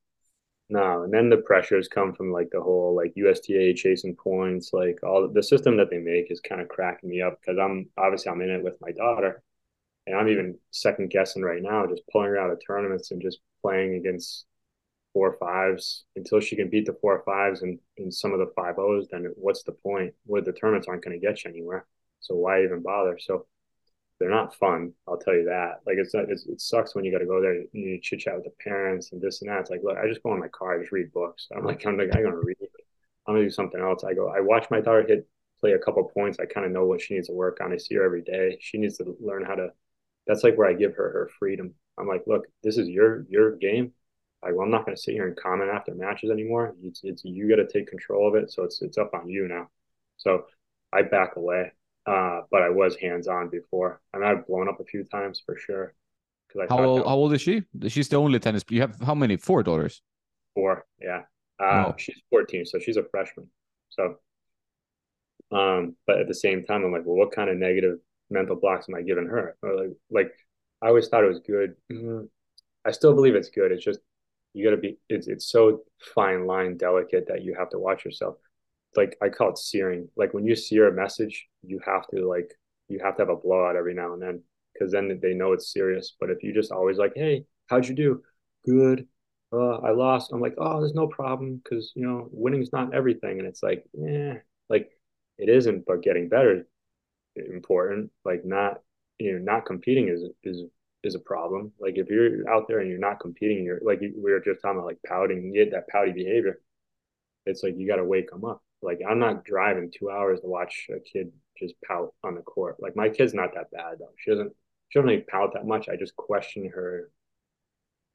No, 0.70 1.02
and 1.02 1.12
then 1.12 1.28
the 1.28 1.38
pressures 1.38 1.88
come 1.88 2.14
from 2.14 2.30
like 2.32 2.50
the 2.50 2.60
whole 2.62 2.94
like 2.94 3.12
USTA 3.16 3.74
chasing 3.74 4.14
points, 4.14 4.72
like 4.72 5.02
all 5.02 5.26
the 5.28 5.42
system 5.42 5.76
that 5.78 5.90
they 5.90 5.98
make 5.98 6.30
is 6.30 6.40
kind 6.40 6.60
of 6.60 6.68
cracking 6.68 7.10
me 7.10 7.20
up 7.22 7.40
because 7.40 7.58
I'm 7.58 7.90
obviously 7.98 8.30
I'm 8.30 8.40
in 8.40 8.50
it 8.50 8.62
with 8.62 8.80
my 8.80 8.92
daughter, 8.92 9.42
and 10.06 10.16
I'm 10.16 10.28
even 10.28 10.58
second 10.72 11.10
guessing 11.10 11.42
right 11.42 11.62
now, 11.62 11.86
just 11.86 12.02
pulling 12.12 12.28
her 12.30 12.38
out 12.38 12.50
of 12.52 12.60
tournaments 12.66 13.10
and 13.12 13.22
just 13.22 13.40
playing 13.62 13.94
against 13.96 14.46
four 15.14 15.36
fives 15.40 16.04
until 16.16 16.40
she 16.40 16.56
can 16.56 16.70
beat 16.70 16.86
the 16.86 16.94
four 17.00 17.22
fives 17.26 17.62
and, 17.62 17.78
and 17.98 18.14
some 18.14 18.32
of 18.32 18.40
the 18.40 18.52
five 18.56 18.78
O's. 18.78 19.08
Then 19.10 19.32
what's 19.36 19.64
the 19.64 19.72
point? 19.72 20.14
Where 20.26 20.42
the 20.42 20.52
tournaments 20.52 20.88
aren't 20.88 21.04
going 21.04 21.20
to 21.20 21.26
get 21.26 21.44
you 21.44 21.50
anywhere, 21.50 21.86
so 22.20 22.36
why 22.36 22.64
even 22.64 22.82
bother? 22.82 23.18
So 23.20 23.46
they're 24.20 24.30
not 24.30 24.54
fun. 24.54 24.92
I'll 25.08 25.16
tell 25.16 25.34
you 25.34 25.44
that. 25.46 25.80
Like 25.86 25.96
it's, 25.98 26.14
it's 26.14 26.46
it 26.46 26.60
sucks 26.60 26.94
when 26.94 27.04
you 27.04 27.10
got 27.10 27.18
to 27.18 27.26
go 27.26 27.40
there. 27.40 27.52
And 27.54 27.68
you 27.72 27.98
chit 28.00 28.20
chat 28.20 28.36
with 28.36 28.44
the 28.44 28.52
parents 28.62 29.12
and 29.12 29.20
this 29.20 29.40
and 29.40 29.50
that. 29.50 29.60
It's 29.60 29.70
like, 29.70 29.80
look, 29.82 29.96
I 29.96 30.06
just 30.06 30.22
go 30.22 30.34
in 30.34 30.40
my 30.40 30.48
car, 30.48 30.76
I 30.76 30.80
just 30.80 30.92
read 30.92 31.12
books. 31.12 31.48
I'm 31.56 31.64
like, 31.64 31.84
I'm 31.86 31.96
like, 31.96 32.14
I'm 32.14 32.22
gonna 32.22 32.36
read. 32.36 32.56
I'm 33.26 33.34
gonna 33.34 33.46
do 33.46 33.50
something 33.50 33.80
else. 33.80 34.04
I 34.04 34.14
go, 34.14 34.28
I 34.28 34.40
watch 34.40 34.66
my 34.70 34.80
daughter 34.80 35.04
hit 35.06 35.26
play 35.58 35.72
a 35.72 35.78
couple 35.78 36.04
points. 36.04 36.38
I 36.40 36.46
kind 36.46 36.66
of 36.66 36.72
know 36.72 36.86
what 36.86 37.00
she 37.00 37.14
needs 37.14 37.28
to 37.28 37.34
work 37.34 37.58
on. 37.62 37.72
I 37.72 37.76
see 37.78 37.94
her 37.94 38.04
every 38.04 38.22
day. 38.22 38.58
She 38.60 38.78
needs 38.78 38.98
to 38.98 39.16
learn 39.20 39.44
how 39.44 39.54
to. 39.54 39.68
That's 40.26 40.44
like 40.44 40.56
where 40.56 40.68
I 40.68 40.74
give 40.74 40.94
her 40.96 41.10
her 41.12 41.30
freedom. 41.38 41.74
I'm 41.98 42.06
like, 42.06 42.22
look, 42.26 42.44
this 42.62 42.76
is 42.76 42.88
your 42.88 43.26
your 43.28 43.56
game. 43.56 43.92
I, 44.42 44.52
well, 44.52 44.64
I'm 44.64 44.70
not 44.70 44.86
to 44.86 44.96
sit 44.96 45.12
here 45.12 45.26
and 45.26 45.36
comment 45.36 45.70
after 45.70 45.94
matches 45.94 46.30
anymore. 46.30 46.74
It's, 46.82 47.00
it's 47.04 47.24
you 47.24 47.48
got 47.48 47.56
to 47.56 47.68
take 47.68 47.88
control 47.88 48.26
of 48.28 48.34
it. 48.34 48.50
So 48.50 48.64
it's 48.64 48.82
it's 48.82 48.98
up 48.98 49.12
on 49.14 49.28
you 49.28 49.48
now. 49.48 49.68
So 50.16 50.44
I 50.92 51.02
back 51.02 51.36
away. 51.36 51.72
Uh, 52.06 52.40
but 52.50 52.62
I 52.62 52.70
was 52.70 52.96
hands 52.96 53.28
on 53.28 53.50
before, 53.50 54.00
and 54.12 54.24
I've 54.24 54.46
blown 54.46 54.68
up 54.68 54.80
a 54.80 54.84
few 54.84 55.04
times 55.04 55.42
for 55.44 55.56
sure. 55.56 55.94
I 56.58 56.66
how 56.68 56.84
old? 56.84 57.06
How 57.06 57.14
old 57.14 57.32
is 57.32 57.42
she? 57.42 57.62
She's 57.88 58.08
the 58.08 58.16
only 58.16 58.38
tennis. 58.40 58.64
You 58.70 58.80
have 58.80 58.98
how 59.00 59.14
many? 59.14 59.36
Four 59.36 59.62
daughters. 59.62 60.02
Four. 60.54 60.84
Yeah. 61.00 61.22
Uh. 61.58 61.92
She's 61.96 62.20
fourteen, 62.30 62.64
so 62.66 62.78
she's 62.78 62.96
a 62.96 63.04
freshman. 63.10 63.48
So, 63.90 64.16
um, 65.52 65.96
but 66.06 66.18
at 66.18 66.28
the 66.28 66.34
same 66.34 66.64
time, 66.64 66.84
I'm 66.84 66.92
like, 66.92 67.02
well, 67.04 67.16
what 67.16 67.32
kind 67.32 67.50
of 67.50 67.56
negative 67.56 67.98
mental 68.30 68.56
blocks 68.56 68.86
am 68.88 68.94
I 68.94 69.02
giving 69.02 69.26
her? 69.26 69.56
Or 69.62 69.76
like, 69.76 69.96
like 70.10 70.32
I 70.82 70.88
always 70.88 71.08
thought 71.08 71.24
it 71.24 71.28
was 71.28 71.40
good. 71.40 71.74
Mm-hmm. 71.92 72.24
I 72.84 72.90
still 72.92 73.14
believe 73.14 73.34
it's 73.34 73.50
good. 73.50 73.72
It's 73.72 73.84
just 73.84 74.00
you 74.54 74.64
got 74.64 74.70
to 74.74 74.78
be. 74.78 74.98
It's 75.08 75.28
it's 75.28 75.46
so 75.46 75.82
fine 76.14 76.46
line, 76.46 76.76
delicate 76.76 77.28
that 77.28 77.44
you 77.44 77.54
have 77.58 77.70
to 77.70 77.78
watch 77.78 78.04
yourself 78.04 78.36
like 78.96 79.16
I 79.22 79.28
call 79.28 79.50
it 79.50 79.58
searing. 79.58 80.08
Like 80.16 80.34
when 80.34 80.44
you 80.44 80.56
sear 80.56 80.88
a 80.88 80.92
message, 80.92 81.46
you 81.62 81.80
have 81.84 82.06
to 82.08 82.26
like 82.28 82.52
you 82.88 83.00
have 83.02 83.16
to 83.16 83.22
have 83.22 83.28
a 83.28 83.36
blowout 83.36 83.76
every 83.76 83.94
now 83.94 84.12
and 84.14 84.22
then 84.22 84.42
because 84.72 84.92
then 84.92 85.18
they 85.22 85.34
know 85.34 85.52
it's 85.52 85.72
serious. 85.72 86.14
But 86.18 86.30
if 86.30 86.42
you 86.42 86.52
just 86.52 86.72
always 86.72 86.98
like, 86.98 87.12
hey, 87.14 87.44
how'd 87.68 87.86
you 87.86 87.94
do? 87.94 88.22
Good. 88.66 89.06
Uh, 89.52 89.78
I 89.78 89.90
lost. 89.90 90.32
I'm 90.32 90.40
like, 90.40 90.54
oh, 90.58 90.80
there's 90.80 90.94
no 90.94 91.08
problem 91.08 91.60
because 91.62 91.92
you 91.94 92.06
know 92.06 92.28
winning's 92.32 92.72
not 92.72 92.94
everything, 92.94 93.38
and 93.38 93.48
it's 93.48 93.62
like, 93.62 93.84
yeah, 93.92 94.34
like 94.68 94.90
it 95.38 95.48
isn't, 95.48 95.86
but 95.86 96.02
getting 96.02 96.28
better 96.28 96.66
is 97.36 97.50
important. 97.50 98.10
Like 98.24 98.44
not 98.44 98.80
you 99.18 99.32
know 99.32 99.38
not 99.38 99.66
competing 99.66 100.08
is 100.08 100.22
is 100.44 100.64
is 101.02 101.14
a 101.14 101.18
problem. 101.20 101.72
Like 101.80 101.94
if 101.96 102.08
you're 102.10 102.48
out 102.50 102.68
there 102.68 102.80
and 102.80 102.88
you're 102.88 102.98
not 102.98 103.20
competing, 103.20 103.64
you're 103.64 103.80
like 103.82 104.00
we 104.00 104.12
were 104.32 104.40
just 104.40 104.60
talking 104.62 104.78
about 104.78 104.86
like 104.86 105.00
pouting, 105.06 105.42
you 105.44 105.52
get 105.64 105.72
that 105.72 105.88
pouty 105.88 106.12
behavior. 106.12 106.60
It's 107.46 107.62
like 107.62 107.74
you 107.76 107.86
got 107.88 107.96
to 107.96 108.04
wake 108.04 108.30
them 108.30 108.44
up. 108.44 108.62
Like 108.82 109.00
I'm 109.08 109.18
not 109.18 109.44
driving 109.44 109.90
two 109.90 110.10
hours 110.10 110.40
to 110.40 110.46
watch 110.46 110.88
a 110.90 111.00
kid 111.00 111.32
just 111.58 111.74
pout 111.86 112.14
on 112.24 112.34
the 112.34 112.40
court. 112.42 112.76
Like 112.80 112.96
my 112.96 113.08
kid's 113.08 113.34
not 113.34 113.54
that 113.54 113.70
bad 113.70 113.96
though. 113.98 114.12
She 114.18 114.30
doesn't 114.30 114.52
she 114.88 114.98
doesn't 114.98 115.08
really 115.08 115.22
pout 115.22 115.52
that 115.54 115.66
much. 115.66 115.88
I 115.88 115.96
just 115.96 116.16
question 116.16 116.70
her 116.74 117.10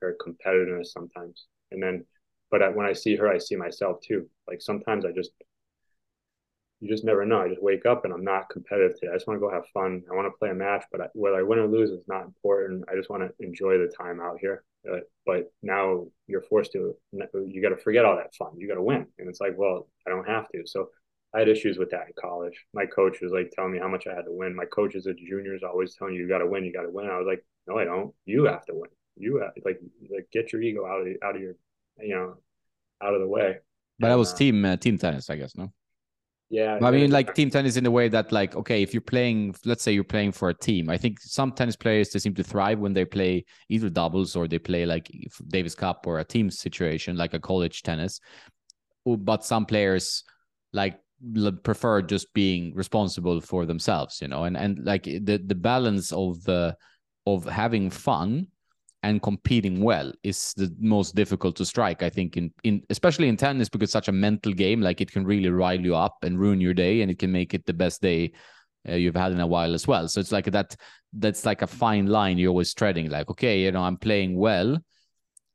her 0.02 0.16
competitiveness 0.26 0.88
sometimes. 0.88 1.46
And 1.72 1.82
then 1.82 2.06
but 2.52 2.76
when 2.76 2.86
I 2.86 2.94
see 2.94 3.16
her, 3.16 3.28
I 3.28 3.38
see 3.38 3.56
myself 3.56 4.02
too. 4.02 4.30
Like 4.48 4.62
sometimes 4.62 5.06
I 5.06 5.12
just 5.12 5.32
you 6.86 6.92
just 6.92 7.04
never 7.04 7.26
know. 7.26 7.42
I 7.42 7.50
just 7.50 7.64
wake 7.64 7.88
up 7.88 8.06
and 8.06 8.14
I'm 8.14 8.24
not 8.24 8.48
competitive 8.50 9.00
today. 9.00 9.12
I 9.12 9.16
just 9.16 9.26
want 9.26 9.38
to 9.38 9.42
go 9.42 9.52
have 9.52 9.66
fun. 9.74 10.04
I 10.12 10.16
want 10.16 10.28
to 10.28 10.38
play 10.38 10.52
a 10.52 10.54
match, 10.54 10.84
but 10.92 11.02
I, 11.02 11.08
whether 11.14 11.38
I 11.38 11.42
win 11.42 11.58
or 11.58 11.68
lose 11.68 11.90
is 11.90 12.04
not 12.08 12.26
important. 12.26 12.84
I 12.88 12.96
just 12.96 13.10
want 13.10 13.24
to 13.24 13.44
enjoy 13.44 13.80
the 13.80 13.92
time 13.98 14.22
out 14.22 14.38
here. 14.40 14.64
Uh, 14.88 15.00
but 15.26 15.52
now 15.64 16.06
you're 16.28 16.44
forced 16.44 16.74
to, 16.74 16.96
you 17.12 17.62
got 17.62 17.70
to 17.70 17.82
forget 17.82 18.06
all 18.06 18.16
that 18.18 18.36
fun. 18.36 18.52
You 18.56 18.68
got 18.68 18.76
to 18.76 18.84
win. 18.84 19.08
And 19.18 19.28
it's 19.28 19.42
like, 19.42 19.58
well, 19.58 19.88
I 20.06 20.12
don't 20.12 20.28
have 20.28 20.48
to. 20.50 20.62
So 20.68 20.90
I 21.34 21.40
had 21.40 21.50
issues 21.50 21.80
with 21.80 21.90
that 21.90 22.06
in 22.06 22.14
college. 22.20 22.64
My 22.72 22.86
coach 22.86 23.18
was 23.20 23.32
like 23.32 23.52
telling 23.56 23.72
me 23.72 23.80
how 23.80 23.88
much 23.88 24.06
I 24.06 24.14
had 24.14 24.26
to 24.26 24.32
win. 24.32 24.56
My 24.56 24.66
coaches 24.66 25.08
at 25.08 25.18
juniors 25.18 25.64
always 25.64 25.96
telling 25.96 26.14
you, 26.14 26.22
you 26.22 26.30
got 26.30 26.38
to 26.38 26.48
win, 26.48 26.64
you 26.66 26.72
got 26.72 26.84
to 26.84 26.92
win. 26.92 27.10
I 27.10 27.18
was 27.18 27.26
like, 27.28 27.44
no, 27.68 27.80
I 27.80 27.86
don't. 27.86 28.14
You 28.26 28.46
have 28.46 28.66
to 28.68 28.76
win. 28.76 28.92
You 29.18 29.38
have 29.38 29.54
like, 29.66 29.80
like 30.14 30.28
get 30.32 30.54
your 30.54 30.62
ego 30.62 30.86
out 30.86 31.02
of, 31.02 31.08
out 31.24 31.36
of 31.36 31.42
your, 31.42 31.56
you 31.98 32.14
know, 32.14 32.36
out 33.02 33.16
of 33.16 33.22
the 33.22 33.28
way. 33.28 33.58
But 33.98 34.10
that 34.10 34.20
was 34.20 34.34
uh, 34.34 34.38
team 34.38 34.66
uh, 34.66 34.78
team 34.78 35.00
tennis, 35.00 35.32
I 35.32 35.38
guess, 35.38 35.58
no? 35.58 35.72
Yeah. 36.50 36.80
I 36.82 36.92
mean, 36.92 37.10
like 37.12 37.34
team 37.34 37.50
tennis 37.50 37.76
in 37.76 37.86
a 37.86 37.92
way 37.92 38.08
that, 38.08 38.32
like, 38.32 38.56
okay, 38.56 38.84
if 38.84 38.94
you're 38.94 39.02
playing, 39.02 39.56
let's 39.66 39.84
say 39.84 39.92
you're 39.92 40.04
playing 40.04 40.32
for 40.32 40.50
a 40.50 40.54
team, 40.54 40.90
I 40.90 40.98
think 40.98 41.20
some 41.20 41.52
tennis 41.52 41.76
players 41.76 42.12
they 42.12 42.20
seem 42.20 42.36
to 42.36 42.44
thrive 42.44 42.80
when 42.80 42.94
they 42.94 43.04
play 43.04 43.46
either 43.70 43.90
doubles 43.90 44.36
or 44.36 44.48
they 44.48 44.60
play 44.60 44.86
like 44.86 45.12
Davis 45.48 45.76
Cup 45.76 46.06
or 46.06 46.20
a 46.20 46.24
team 46.24 46.52
situation, 46.52 47.18
like 47.18 47.34
a 47.34 47.40
college 47.40 47.82
tennis. 47.82 48.20
But 49.06 49.44
some 49.44 49.66
players 49.66 50.24
like 50.72 51.00
prefer 51.64 52.02
just 52.02 52.34
being 52.34 52.74
responsible 52.76 53.42
for 53.42 53.66
themselves, 53.66 54.22
you 54.22 54.28
know, 54.28 54.44
and 54.44 54.56
and 54.56 54.86
like 54.86 55.04
the 55.04 55.42
the 55.44 55.56
balance 55.56 56.12
of 56.12 56.44
the 56.44 56.76
of 57.26 57.46
having 57.46 57.90
fun 57.90 58.48
and 59.06 59.22
competing 59.22 59.82
well 59.82 60.12
is 60.24 60.54
the 60.58 60.74
most 60.80 61.14
difficult 61.14 61.56
to 61.56 61.64
strike 61.64 62.02
i 62.02 62.10
think 62.10 62.38
in, 62.38 62.52
in 62.64 62.82
especially 62.90 63.28
in 63.28 63.38
tennis 63.38 63.70
because 63.70 63.86
it's 63.88 63.94
such 63.94 64.08
a 64.08 64.12
mental 64.12 64.52
game 64.52 64.82
like 64.82 65.00
it 65.00 65.12
can 65.12 65.24
really 65.24 65.50
rile 65.50 65.80
you 65.80 65.96
up 65.96 66.18
and 66.24 66.40
ruin 66.40 66.60
your 66.60 66.74
day 66.74 67.02
and 67.02 67.12
it 67.12 67.20
can 67.20 67.32
make 67.32 67.54
it 67.54 67.66
the 67.68 67.74
best 67.74 68.02
day 68.02 68.32
uh, 68.88 68.94
you've 68.94 69.16
had 69.16 69.32
in 69.32 69.40
a 69.40 69.48
while 69.48 69.74
as 69.74 69.88
well. 69.88 70.08
So 70.08 70.20
it's 70.20 70.32
like 70.32 70.46
that 70.52 70.76
that's 71.14 71.46
like 71.46 71.62
a 71.62 71.68
fine 71.68 72.08
line 72.08 72.38
you're 72.38 72.50
always 72.50 72.74
treading 72.74 73.10
like 73.10 73.30
okay 73.30 73.62
you 73.62 73.72
know 73.72 73.82
i'm 73.82 73.98
playing 73.98 74.36
well. 74.38 74.78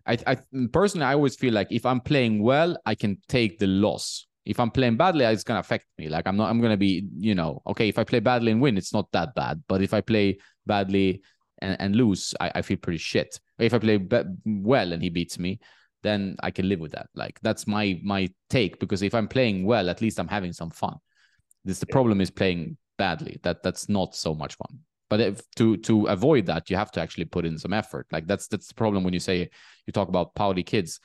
I, 0.07 0.17
I 0.27 0.39
personally 0.73 1.05
i 1.05 1.13
always 1.13 1.37
feel 1.37 1.53
like 1.53 1.69
if 1.71 1.85
i'm 1.85 2.01
playing 2.01 2.43
well 2.43 2.79
i 2.87 2.95
can 2.95 3.19
take 3.29 3.59
the 3.59 3.67
loss. 3.67 4.27
If 4.47 4.59
i'm 4.59 4.71
playing 4.71 4.97
badly 4.97 5.25
it's 5.25 5.45
going 5.45 5.57
to 5.57 5.61
affect 5.61 5.87
me. 5.99 6.09
Like 6.09 6.27
i'm 6.27 6.37
not 6.37 6.51
i'm 6.51 6.61
going 6.61 6.73
to 6.73 6.79
be 6.79 7.07
you 7.17 7.35
know 7.35 7.63
okay 7.67 7.89
if 7.89 7.99
i 7.99 8.05
play 8.05 8.21
badly 8.21 8.53
and 8.53 8.61
win 8.61 8.79
it's 8.79 8.95
not 8.95 9.11
that 9.13 9.35
bad. 9.35 9.63
But 9.69 9.83
if 9.83 9.93
i 9.93 10.01
play 10.01 10.39
badly 10.67 11.23
and, 11.61 11.77
and 11.81 11.97
lose, 11.97 12.35
I, 12.41 12.53
I 12.57 12.63
feel 12.63 12.77
pretty 12.77 12.99
shit. 12.99 13.41
If 13.59 13.75
I 13.75 13.79
play 13.79 13.97
be- 13.97 14.23
well 14.45 14.93
and 14.93 15.03
he 15.03 15.11
beats 15.11 15.39
me, 15.39 15.61
then 16.03 16.37
I 16.43 16.51
can 16.51 16.69
live 16.69 16.81
with 16.81 16.93
that. 16.93 17.09
Like 17.15 17.39
that's 17.43 17.67
my 17.67 18.01
my 18.03 18.31
take 18.49 18.81
because 18.81 19.03
if 19.03 19.15
I'm 19.15 19.29
playing 19.29 19.67
well, 19.67 19.91
at 19.91 20.01
least 20.01 20.19
I'm 20.19 20.29
having 20.29 20.53
some 20.53 20.71
fun. 20.71 20.97
This 21.65 21.79
the 21.79 21.87
yeah. 21.89 21.93
problem 21.93 22.21
is 22.21 22.31
playing 22.31 22.77
badly. 22.97 23.39
That 23.43 23.63
that's 23.63 23.89
not 23.89 24.15
so 24.15 24.35
much 24.35 24.55
fun. 24.55 24.79
But 25.09 25.21
if, 25.21 25.51
to 25.57 25.77
to 25.79 26.07
avoid 26.07 26.47
that, 26.47 26.71
you 26.71 26.77
have 26.77 26.93
to 26.93 27.01
actually 27.01 27.27
put 27.27 27.45
in 27.45 27.59
some 27.59 27.73
effort. 27.73 28.07
Like 28.13 28.27
that's 28.27 28.47
that's 28.47 28.69
the 28.69 28.75
problem 28.75 29.05
when 29.05 29.13
you 29.13 29.21
say 29.21 29.51
you 29.87 29.93
talk 29.93 30.09
about 30.09 30.35
pouty 30.35 30.63
kids. 30.63 31.01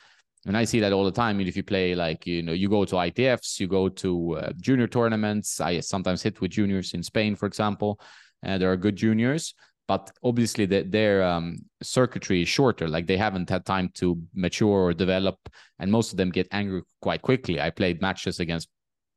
And 0.48 0.56
I 0.56 0.64
see 0.64 0.80
that 0.82 0.94
all 0.94 1.04
the 1.04 1.12
time. 1.12 1.42
if 1.42 1.58
you 1.58 1.64
play 1.64 1.96
like 1.96 2.28
you 2.28 2.44
know, 2.44 2.54
you 2.54 2.70
go 2.70 2.86
to 2.86 2.96
ITFs, 2.96 3.60
you 3.60 3.68
go 3.68 3.90
to 3.90 4.38
uh, 4.38 4.52
junior 4.62 4.88
tournaments. 4.88 5.60
I 5.60 5.80
sometimes 5.80 6.22
hit 6.22 6.40
with 6.40 6.52
juniors 6.52 6.94
in 6.94 7.02
Spain, 7.02 7.36
for 7.36 7.48
example. 7.48 8.00
And 8.44 8.62
there 8.62 8.72
are 8.72 8.78
good 8.78 8.96
juniors, 8.96 9.56
but 9.88 10.12
obviously 10.24 10.66
the, 10.66 10.82
their 10.84 11.24
um, 11.24 11.58
circuitry 11.82 12.42
is 12.42 12.50
shorter. 12.50 12.88
Like 12.88 13.08
they 13.08 13.18
haven't 13.18 13.50
had 13.50 13.66
time 13.66 13.90
to 13.96 14.20
mature 14.34 14.86
or 14.86 14.94
develop 14.94 15.38
and 15.80 15.92
most 15.92 16.12
of 16.12 16.18
them 16.18 16.32
get 16.32 16.48
angry 16.52 16.82
quite 17.02 17.22
quickly. 17.22 17.62
I 17.62 17.70
played 17.70 18.02
matches 18.02 18.40
against 18.40 18.70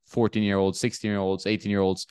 14 0.09 0.42
year 0.42 0.59
olds 0.59 0.81
16 0.81 1.11
year 1.11 1.20
olds 1.20 1.46
18 1.46 1.70
year 1.70 1.81
olds 1.81 2.07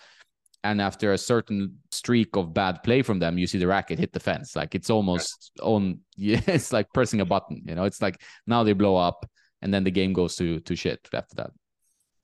and 0.64 0.82
after 0.82 1.14
a 1.14 1.18
certain 1.18 1.78
streak 1.92 2.36
of 2.36 2.54
bad 2.54 2.84
play 2.84 3.02
from 3.02 3.20
them 3.20 3.38
you 3.38 3.48
see 3.48 3.58
the 3.58 3.68
racket 3.68 4.00
hit 4.00 4.14
the 4.14 4.20
fence. 4.20 4.56
Like 4.56 4.74
it's 4.74 4.90
almost 4.90 5.52
on 5.62 6.00
it's 6.18 6.74
like 6.74 6.92
pressing 6.94 7.22
a 7.22 7.26
button 7.26 7.62
you 7.66 7.76
know? 7.76 7.84
It's 7.84 8.02
like 8.02 8.22
now 8.48 8.64
they 8.64 8.74
blow 8.74 8.96
up 8.96 9.30
and 9.62 9.74
then 9.74 9.84
the 9.84 9.92
game 9.92 10.14
goes 10.14 10.36
to 10.38 10.60
to 10.62 10.76
shit 10.76 11.08
after 11.14 11.36
that. 11.36 11.52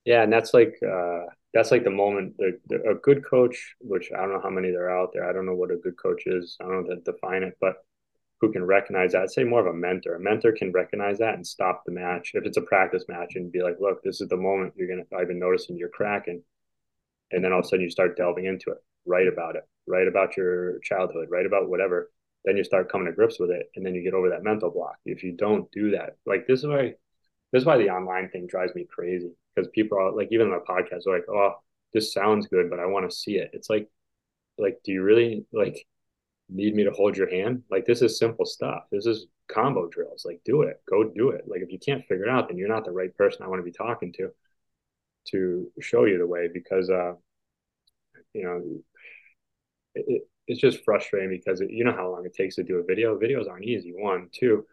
Yeah 0.05 0.23
and 0.23 0.33
that's 0.33 0.53
like 0.53 0.75
uh 0.83 1.25
that's 1.53 1.71
like 1.71 1.83
the 1.83 1.91
moment 1.91 2.35
the, 2.37 2.59
the, 2.67 2.89
a 2.89 2.95
good 2.95 3.23
coach, 3.25 3.75
which 3.79 4.09
I 4.11 4.21
don't 4.21 4.33
know 4.33 4.41
how 4.41 4.49
many 4.49 4.71
there 4.71 4.89
are 4.89 5.01
out 5.01 5.11
there. 5.13 5.29
I 5.29 5.33
don't 5.33 5.45
know 5.45 5.55
what 5.55 5.71
a 5.71 5.77
good 5.77 5.97
coach 5.97 6.23
is. 6.25 6.57
I 6.59 6.65
don't 6.65 6.87
know 6.87 6.95
to 6.95 7.01
define 7.01 7.43
it, 7.43 7.57
but 7.61 7.75
who 8.41 8.51
can 8.51 8.65
recognize 8.65 9.13
that. 9.13 9.21
I'd 9.21 9.31
say 9.31 9.43
more 9.43 9.61
of 9.61 9.67
a 9.67 9.77
mentor. 9.77 10.15
A 10.15 10.19
mentor 10.19 10.51
can 10.51 10.71
recognize 10.71 11.19
that 11.19 11.35
and 11.35 11.47
stop 11.47 11.83
the 11.85 11.93
match 11.93 12.31
if 12.33 12.45
it's 12.45 12.57
a 12.57 12.61
practice 12.61 13.05
match 13.07 13.35
and 13.35 13.51
be 13.51 13.61
like, 13.61 13.77
look, 13.79 14.03
this 14.03 14.19
is 14.19 14.27
the 14.27 14.35
moment 14.35 14.73
you're 14.75 14.89
gonna 14.89 15.03
I've 15.17 15.29
been 15.29 15.39
noticing 15.39 15.77
you're 15.77 15.89
cracking. 15.89 16.43
And 17.31 17.43
then 17.43 17.53
all 17.53 17.59
of 17.59 17.65
a 17.65 17.67
sudden 17.67 17.83
you 17.83 17.89
start 17.89 18.17
delving 18.17 18.45
into 18.45 18.71
it. 18.71 18.79
Write 19.05 19.27
about 19.27 19.55
it. 19.55 19.63
Write 19.87 20.07
about 20.07 20.35
your 20.35 20.79
childhood. 20.79 21.27
Write 21.29 21.45
about 21.45 21.69
whatever. 21.69 22.11
Then 22.45 22.57
you 22.57 22.63
start 22.63 22.91
coming 22.91 23.07
to 23.07 23.13
grips 23.13 23.39
with 23.39 23.49
it. 23.49 23.69
And 23.75 23.85
then 23.85 23.95
you 23.95 24.03
get 24.03 24.13
over 24.13 24.29
that 24.31 24.43
mental 24.43 24.71
block. 24.71 24.97
If 25.05 25.23
you 25.23 25.31
don't 25.31 25.71
do 25.71 25.91
that, 25.91 26.17
like 26.25 26.45
this 26.47 26.59
is 26.59 26.67
why 26.67 26.95
this 27.53 27.61
is 27.61 27.65
why 27.65 27.77
the 27.77 27.91
online 27.91 28.29
thing 28.29 28.47
drives 28.47 28.75
me 28.75 28.85
crazy. 28.89 29.31
Because 29.53 29.69
people 29.73 29.97
are 29.97 30.11
like 30.11 30.29
even 30.31 30.51
on 30.51 30.59
the 30.59 30.65
podcast, 30.65 31.07
are 31.07 31.15
like, 31.15 31.29
oh, 31.29 31.53
this 31.93 32.13
sounds 32.13 32.47
good, 32.47 32.69
but 32.69 32.79
I 32.79 32.85
want 32.85 33.09
to 33.09 33.15
see 33.15 33.35
it. 33.35 33.51
It's 33.53 33.69
like 33.69 33.87
like, 34.57 34.79
do 34.83 34.91
you 34.91 35.03
really 35.03 35.45
like 35.51 35.85
need 36.49 36.75
me 36.75 36.83
to 36.83 36.91
hold 36.91 37.17
your 37.17 37.29
hand? 37.29 37.63
Like, 37.69 37.85
this 37.85 38.01
is 38.01 38.17
simple 38.17 38.45
stuff. 38.45 38.83
This 38.91 39.05
is 39.05 39.27
combo 39.47 39.87
drills. 39.87 40.23
Like, 40.25 40.41
do 40.45 40.63
it. 40.63 40.81
Go 40.89 41.03
do 41.03 41.29
it. 41.29 41.45
Like, 41.47 41.61
if 41.61 41.71
you 41.71 41.79
can't 41.79 42.05
figure 42.05 42.25
it 42.25 42.29
out, 42.29 42.47
then 42.47 42.57
you're 42.57 42.69
not 42.69 42.85
the 42.85 42.91
right 42.91 43.15
person 43.15 43.43
I 43.43 43.47
want 43.47 43.59
to 43.59 43.63
be 43.63 43.71
talking 43.71 44.13
to 44.13 44.29
to 45.25 45.71
show 45.79 46.03
you 46.05 46.17
the 46.17 46.27
way 46.27 46.49
because, 46.53 46.89
uh, 46.89 47.13
you 48.33 48.43
know, 48.43 48.61
it, 49.95 50.27
it's 50.47 50.59
just 50.59 50.83
frustrating 50.83 51.29
because 51.29 51.61
it, 51.61 51.71
you 51.71 51.85
know 51.85 51.93
how 51.93 52.11
long 52.11 52.25
it 52.25 52.33
takes 52.33 52.55
to 52.55 52.63
do 52.63 52.77
a 52.77 52.83
video. 52.83 53.17
Videos 53.17 53.49
aren't 53.49 53.63
easy. 53.63 53.93
One, 53.95 54.27
two, 54.33 54.65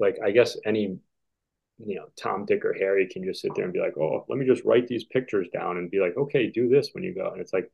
like, 0.00 0.16
I 0.24 0.32
guess 0.32 0.56
any 0.64 0.98
you 1.78 1.96
know, 1.96 2.06
Tom, 2.16 2.46
Dick, 2.46 2.64
or 2.64 2.72
Harry 2.72 3.08
can 3.08 3.24
just 3.24 3.42
sit 3.42 3.52
there 3.54 3.64
and 3.64 3.72
be 3.72 3.80
like, 3.80 3.96
oh, 3.98 4.24
let 4.28 4.38
me 4.38 4.46
just 4.46 4.64
write 4.64 4.88
these 4.88 5.04
pictures 5.04 5.48
down 5.52 5.76
and 5.76 5.90
be 5.90 6.00
like, 6.00 6.16
okay, 6.16 6.50
do 6.50 6.68
this 6.68 6.90
when 6.92 7.04
you 7.04 7.14
go. 7.14 7.30
And 7.30 7.40
it's 7.40 7.52
like, 7.52 7.70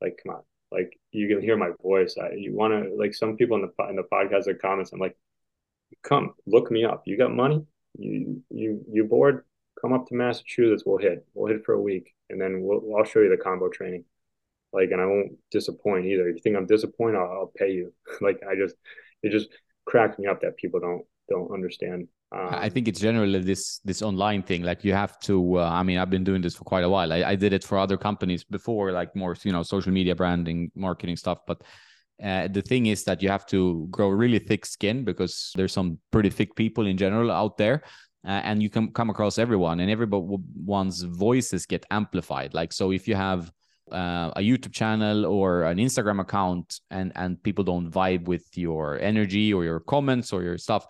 like, 0.00 0.20
come 0.22 0.36
on, 0.36 0.42
like 0.70 0.98
you 1.12 1.28
can 1.28 1.40
hear 1.40 1.56
my 1.56 1.70
voice. 1.82 2.16
I, 2.20 2.34
you 2.36 2.54
want 2.54 2.72
to 2.72 2.94
like 2.94 3.14
some 3.14 3.36
people 3.36 3.56
in 3.56 3.62
the 3.62 3.88
in 3.88 3.96
the 3.96 4.02
podcast 4.02 4.46
or 4.46 4.54
comments. 4.54 4.92
I'm 4.92 5.00
like, 5.00 5.16
come 6.02 6.34
look 6.46 6.70
me 6.70 6.84
up. 6.84 7.02
You 7.06 7.16
got 7.16 7.34
money? 7.34 7.64
You 7.98 8.42
you 8.50 8.84
you 8.90 9.04
bored? 9.04 9.44
Come 9.80 9.92
up 9.92 10.06
to 10.08 10.14
Massachusetts. 10.14 10.84
We'll 10.86 10.98
hit. 10.98 11.26
We'll 11.34 11.52
hit 11.52 11.64
for 11.64 11.74
a 11.74 11.80
week, 11.80 12.14
and 12.30 12.40
then 12.40 12.62
we'll 12.62 12.96
I'll 12.96 13.04
show 13.04 13.20
you 13.20 13.30
the 13.30 13.42
combo 13.42 13.68
training. 13.68 14.04
Like, 14.72 14.90
and 14.90 15.00
I 15.00 15.06
won't 15.06 15.32
disappoint 15.50 16.06
either. 16.06 16.28
If 16.28 16.36
you 16.36 16.42
think 16.42 16.56
I'm 16.56 16.66
disappointed, 16.66 17.16
I'll, 17.16 17.30
I'll 17.32 17.52
pay 17.56 17.72
you. 17.72 17.92
like, 18.20 18.40
I 18.48 18.54
just 18.56 18.76
it 19.22 19.30
just 19.30 19.48
cracks 19.84 20.18
me 20.18 20.26
up 20.26 20.42
that 20.42 20.56
people 20.56 20.80
don't 20.80 21.04
don't 21.28 21.52
understand 21.52 22.08
um, 22.36 22.54
I 22.54 22.68
think 22.68 22.88
it's 22.88 23.00
generally 23.00 23.40
this 23.40 23.78
this 23.84 24.02
online 24.02 24.42
thing. 24.42 24.62
Like 24.62 24.84
you 24.84 24.92
have 24.92 25.18
to. 25.20 25.58
Uh, 25.58 25.68
I 25.68 25.82
mean, 25.82 25.98
I've 25.98 26.10
been 26.10 26.24
doing 26.24 26.42
this 26.42 26.54
for 26.54 26.64
quite 26.64 26.84
a 26.84 26.88
while. 26.88 27.12
I, 27.12 27.22
I, 27.22 27.34
did 27.36 27.52
it 27.52 27.64
for 27.64 27.78
other 27.78 27.96
companies 27.96 28.44
before, 28.44 28.92
like 28.92 29.14
more 29.16 29.36
you 29.42 29.52
know 29.52 29.62
social 29.62 29.92
media 29.92 30.14
branding, 30.14 30.70
marketing 30.74 31.16
stuff. 31.16 31.38
But 31.46 31.62
uh, 32.22 32.48
the 32.48 32.62
thing 32.62 32.86
is 32.86 33.04
that 33.04 33.22
you 33.22 33.28
have 33.28 33.46
to 33.46 33.86
grow 33.90 34.08
really 34.08 34.38
thick 34.38 34.66
skin 34.66 35.04
because 35.04 35.52
there's 35.54 35.72
some 35.72 35.98
pretty 36.10 36.30
thick 36.30 36.54
people 36.54 36.86
in 36.86 36.96
general 36.96 37.30
out 37.30 37.56
there. 37.56 37.82
Uh, 38.26 38.42
and 38.42 38.62
you 38.62 38.68
can 38.68 38.92
come 38.92 39.08
across 39.08 39.38
everyone, 39.38 39.78
and 39.78 39.90
everyone's 39.90 41.02
voices 41.02 41.64
get 41.64 41.86
amplified. 41.90 42.54
Like 42.54 42.72
so, 42.72 42.90
if 42.90 43.06
you 43.06 43.14
have 43.14 43.52
uh, 43.92 44.32
a 44.34 44.40
YouTube 44.40 44.72
channel 44.72 45.26
or 45.26 45.62
an 45.62 45.78
Instagram 45.78 46.20
account, 46.20 46.80
and 46.90 47.12
and 47.14 47.40
people 47.42 47.62
don't 47.62 47.88
vibe 47.88 48.24
with 48.24 48.44
your 48.58 48.98
energy 48.98 49.54
or 49.54 49.62
your 49.62 49.78
comments 49.78 50.32
or 50.32 50.42
your 50.42 50.58
stuff, 50.58 50.86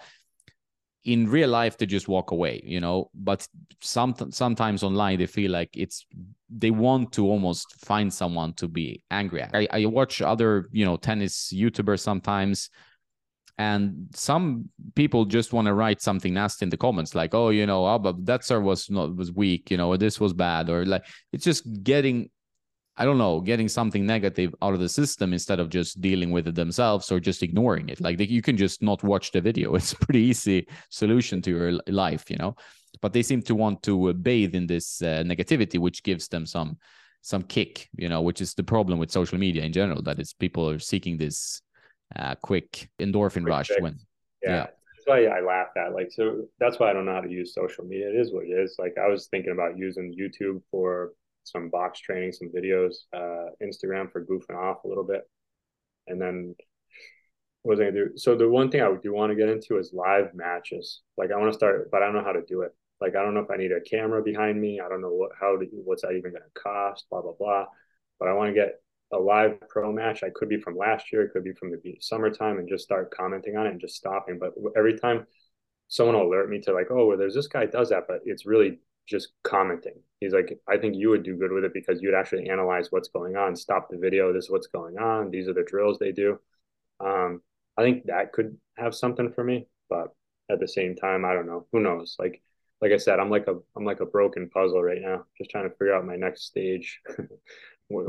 in 1.07 1.29
real 1.29 1.49
life 1.49 1.79
they 1.79 1.87
just 1.87 2.09
walk 2.09 2.33
away 2.33 2.61
you 2.65 2.81
know? 2.81 3.11
But 3.15 3.47
some 3.81 4.15
sometimes 4.31 4.83
online 4.83 5.19
they 5.19 5.27
feel 5.27 5.51
like 5.51 5.71
it's 5.75 6.05
they 6.51 6.71
want 6.71 7.13
to 7.13 7.27
almost 7.27 7.85
find 7.85 8.13
someone 8.13 8.53
to 8.55 8.69
be 8.69 9.03
angry 9.11 9.43
at. 9.43 9.55
I, 9.55 9.67
I 9.71 9.87
watch 9.87 10.21
other 10.21 10.69
you 10.73 10.85
know 10.85 10.97
tennis 10.97 11.53
youtubers 11.53 12.01
sometimes 12.01 12.71
and 13.59 14.09
some 14.13 14.69
people 14.95 15.25
just 15.25 15.53
want 15.53 15.67
to 15.67 15.73
write 15.73 16.03
something 16.03 16.35
nasty 16.35 16.65
in 16.65 16.71
the 16.71 16.77
comments 16.77 17.15
like 17.15 17.35
oh 17.35 17.49
you 17.49 17.67
know 17.67 17.87
oh, 17.87 17.99
but 17.99 18.25
that 18.27 18.45
serve 18.45 18.63
was 18.63 18.91
not 18.91 19.17
was 19.17 19.33
weak 19.33 19.71
you 19.71 19.77
know 19.77 19.97
this 19.97 20.21
was 20.21 20.35
bad 20.35 20.69
or 20.69 20.85
like 20.85 21.05
it's 21.33 21.45
just 21.45 21.65
getting 21.83 22.29
I 22.99 23.05
don't 23.05 23.19
know, 23.19 23.41
getting 23.41 23.69
something 23.69 24.07
negative 24.07 24.55
out 24.63 24.73
of 24.73 24.81
the 24.81 24.89
system 24.89 25.33
instead 25.33 25.61
of 25.61 25.69
just 25.69 26.01
dealing 26.01 26.31
with 26.31 26.49
it 26.49 26.55
themselves 26.55 27.13
or 27.13 27.21
just 27.21 27.43
ignoring 27.43 27.91
it. 27.91 28.01
Like 28.01 28.17
they, 28.17 28.25
you 28.25 28.41
can 28.41 28.57
just 28.57 28.83
not 28.83 29.03
watch 29.03 29.33
the 29.33 29.41
video. 29.41 29.75
It's 29.77 29.93
a 29.93 29.97
pretty 29.97 30.21
easy 30.21 30.67
solution 30.91 31.43
to 31.43 31.51
your 31.51 31.73
life, 31.89 32.31
you 32.31 32.37
know. 32.37 32.57
But 33.03 33.13
they 33.13 33.23
seem 33.23 33.43
to 33.43 33.55
want 33.55 33.83
to 33.83 34.09
uh, 34.09 34.13
bathe 34.15 34.55
in 34.55 34.67
this 34.67 35.03
uh, 35.03 35.23
negativity, 35.27 35.79
which 35.79 36.03
gives 36.03 36.29
them 36.29 36.47
some 36.47 36.79
some 37.21 37.43
kick, 37.43 37.89
you 37.97 38.09
know, 38.09 38.23
which 38.23 38.41
is 38.41 38.55
the 38.55 38.63
problem 38.63 38.99
with 38.99 39.11
social 39.11 39.37
media 39.37 39.63
in 39.65 39.73
general. 39.73 40.01
That 40.01 40.19
it's 40.19 40.33
people 40.33 40.71
are 40.71 40.79
seeking 40.79 41.19
this 41.19 41.61
uh, 42.15 42.37
quick 42.37 42.89
endorphin 42.99 43.43
quick 43.43 43.49
rush 43.49 43.69
fix. 43.69 43.83
when, 43.83 43.99
yeah. 44.43 44.51
yeah. 44.51 44.67
That's 44.95 45.07
why 45.07 45.25
I 45.27 45.41
laugh 45.41 45.69
at 45.77 45.93
like 45.93 46.11
so. 46.11 46.47
That's 46.59 46.79
why 46.79 46.89
I 46.89 46.93
don't 46.95 47.05
know 47.05 47.13
how 47.13 47.21
to 47.21 47.31
use 47.31 47.53
social 47.53 47.85
media. 47.85 48.09
It 48.09 48.17
is 48.17 48.33
what 48.33 48.45
it 48.45 48.53
is. 48.53 48.77
Like 48.79 48.95
I 48.97 49.09
was 49.09 49.27
thinking 49.27 49.53
about 49.53 49.77
using 49.77 50.17
YouTube 50.19 50.63
for 50.71 51.13
some 51.47 51.71
box 51.71 52.01
training, 52.01 52.33
some 52.33 52.49
videos, 52.49 52.95
uh, 53.15 53.51
Instagram 53.63 54.11
for 54.11 54.25
goofing 54.25 54.57
off 54.57 54.85
a 54.85 54.89
little 54.89 55.05
bit. 55.05 55.23
And 56.09 56.21
then 56.21 56.55
what 57.63 57.79
was 57.79 57.81
I 57.81 57.91
gonna 57.91 58.07
do? 58.07 58.17
So 58.17 58.37
the 58.37 58.49
one 58.49 58.71
thing 58.71 58.83
I 58.83 58.93
do 59.03 59.13
want 59.13 59.31
to 59.31 59.37
get 59.37 59.49
into 59.49 59.79
is 59.79 59.93
live 59.93 60.35
matches. 60.35 61.03
Like 61.17 61.31
I 61.31 61.37
want 61.37 61.53
to 61.53 61.57
start, 61.57 61.91
but 61.91 62.03
I 62.03 62.07
don't 62.07 62.15
know 62.15 62.25
how 62.25 62.33
to 62.33 62.45
do 62.47 62.63
it. 62.63 62.75
Like 63.01 63.17
I 63.17 63.23
don't 63.23 63.35
know 63.35 63.41
if 63.41 63.51
I 63.51 63.57
need 63.57 63.73
a 63.73 63.81
camera 63.81 64.23
behind 64.23 64.61
me. 64.61 64.81
I 64.81 64.89
don't 64.89 65.01
know 65.01 65.11
what 65.11 65.33
how 65.39 65.57
to, 65.57 65.67
what's 65.73 66.03
that 66.03 66.13
even 66.13 66.33
to 66.33 66.41
cost. 66.55 67.07
Blah 67.11 67.23
blah 67.23 67.33
blah. 67.39 67.67
But 68.19 68.29
I 68.29 68.33
want 68.33 68.49
to 68.51 68.55
get 68.55 68.81
a 69.13 69.19
live 69.19 69.61
pro 69.69 69.93
match. 69.93 70.23
I 70.23 70.31
could 70.35 70.49
be 70.49 70.61
from 70.61 70.77
last 70.77 71.13
year. 71.13 71.23
It 71.23 71.33
could 71.33 71.45
be 71.45 71.53
from 71.53 71.71
the 71.71 71.97
summertime, 72.01 72.59
and 72.59 72.69
just 72.69 72.85
start 72.85 73.15
commenting 73.15 73.57
on 73.57 73.67
it 73.67 73.71
and 73.71 73.81
just 73.81 73.97
stopping. 73.97 74.39
But 74.39 74.53
every 74.77 74.99
time 74.99 75.27
someone 75.89 76.17
will 76.17 76.27
alert 76.27 76.51
me 76.51 76.61
to 76.61 76.73
like, 76.73 76.91
oh, 76.91 77.07
well, 77.07 77.19
there's 77.19 77.35
this 77.35 77.47
guy 77.47 77.67
does 77.67 77.91
that, 77.91 78.05
but 78.09 78.21
it's 78.25 78.47
really 78.47 78.81
just 79.07 79.29
commenting. 79.43 80.01
He's 80.21 80.33
like, 80.33 80.59
I 80.69 80.77
think 80.77 80.97
you 80.97 81.11
would 81.11 81.23
do 81.23 81.37
good 81.37 81.53
with 81.53 81.65
it 81.65 81.75
because 81.75 82.03
you'd 82.03 82.15
actually 82.15 82.49
analyze 82.49 82.91
what's 82.91 83.09
going 83.09 83.37
on, 83.37 83.55
stop 83.55 83.89
the 83.91 83.99
video. 83.99 84.33
This 84.33 84.45
is 84.45 84.51
what's 84.51 84.67
going 84.67 84.99
on. 84.99 85.31
These 85.31 85.49
are 85.49 85.55
the 85.55 85.65
drills 85.65 85.99
they 85.99 86.13
do. 86.13 86.39
Um, 87.01 87.43
I 87.77 87.83
think 87.83 88.07
that 88.07 88.33
could 88.33 88.57
have 88.77 88.95
something 88.95 89.33
for 89.33 89.45
me, 89.45 89.69
but 89.89 90.15
at 90.51 90.61
the 90.61 90.69
same 90.69 90.97
time, 90.97 91.25
I 91.25 91.35
don't 91.35 91.47
know. 91.47 91.67
Who 91.73 91.81
knows? 91.81 92.17
Like, 92.19 92.43
like 92.81 92.93
I 92.93 92.97
said, 92.97 93.21
I'm 93.21 93.31
like 93.31 93.47
a 93.49 93.57
I'm 93.77 93.85
like 93.85 94.01
a 94.01 94.07
broken 94.07 94.51
puzzle 94.51 94.83
right 94.83 95.01
now, 95.01 95.25
just 95.39 95.51
trying 95.51 95.69
to 95.69 95.75
figure 95.77 95.95
out 95.95 96.05
my 96.05 96.17
next 96.17 96.45
stage. 96.45 97.01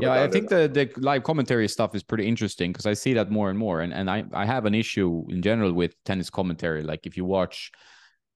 yeah, 0.00 0.22
I 0.22 0.28
think 0.28 0.48
the 0.48 0.68
the 0.68 0.90
live 1.00 1.22
commentary 1.22 1.68
stuff 1.68 1.94
is 1.94 2.02
pretty 2.02 2.26
interesting 2.26 2.72
because 2.72 2.86
I 2.86 2.94
see 2.94 3.14
that 3.14 3.30
more 3.30 3.50
and 3.50 3.58
more, 3.58 3.80
and 3.80 3.92
and 3.94 4.10
I 4.10 4.24
I 4.32 4.44
have 4.44 4.66
an 4.66 4.74
issue 4.74 5.24
in 5.30 5.42
general 5.42 5.72
with 5.72 5.94
tennis 6.04 6.28
commentary. 6.28 6.82
Like 6.82 7.06
if 7.06 7.16
you 7.16 7.24
watch 7.24 7.72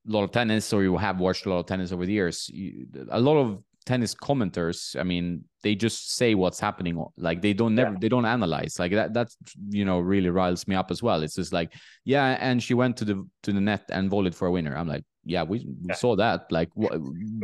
lot 0.07 0.25
of 0.25 0.31
tennis 0.31 0.73
or 0.73 0.83
you 0.83 0.97
have 0.97 1.21
watched 1.21 1.47
a 1.47 1.51
lot 1.51 1.59
of 1.59 1.67
tennis 1.67 1.93
over 1.93 2.05
the 2.05 2.12
years 2.12 2.49
you, 2.53 2.87
a 3.11 3.21
lot 3.21 3.37
of 3.37 3.62
tennis 3.85 4.15
commenters 4.15 4.99
i 4.99 5.03
mean 5.03 5.45
they 5.62 5.75
just 5.75 6.15
say 6.17 6.35
what's 6.35 6.59
happening 6.59 7.05
like 7.17 7.41
they 7.41 7.53
don't 7.53 7.75
never 7.75 7.93
yeah. 7.93 7.99
they 8.01 8.09
don't 8.09 8.25
analyze 8.25 8.79
like 8.79 8.93
that 8.93 9.15
that's 9.15 9.37
you 9.69 9.85
know 9.85 10.01
really 10.01 10.31
riles 10.31 10.67
me 10.67 10.75
up 10.75 10.91
as 10.91 11.03
well. 11.03 11.23
It's 11.23 11.37
just 11.37 11.53
like 11.53 11.73
yeah 12.05 12.37
and 12.41 12.62
she 12.62 12.75
went 12.75 12.97
to 12.99 13.05
the 13.05 13.27
to 13.45 13.53
the 13.53 13.61
net 13.61 13.85
and 13.91 14.11
volleyed 14.11 14.35
for 14.35 14.49
a 14.49 14.51
winner. 14.51 14.77
I'm 14.77 14.88
like 14.88 15.05
yeah 15.25 15.45
we, 15.45 15.61
we 15.61 15.88
yeah. 15.88 15.95
saw 15.95 16.17
that. 16.17 16.51
Like 16.51 16.71
what 16.75 16.93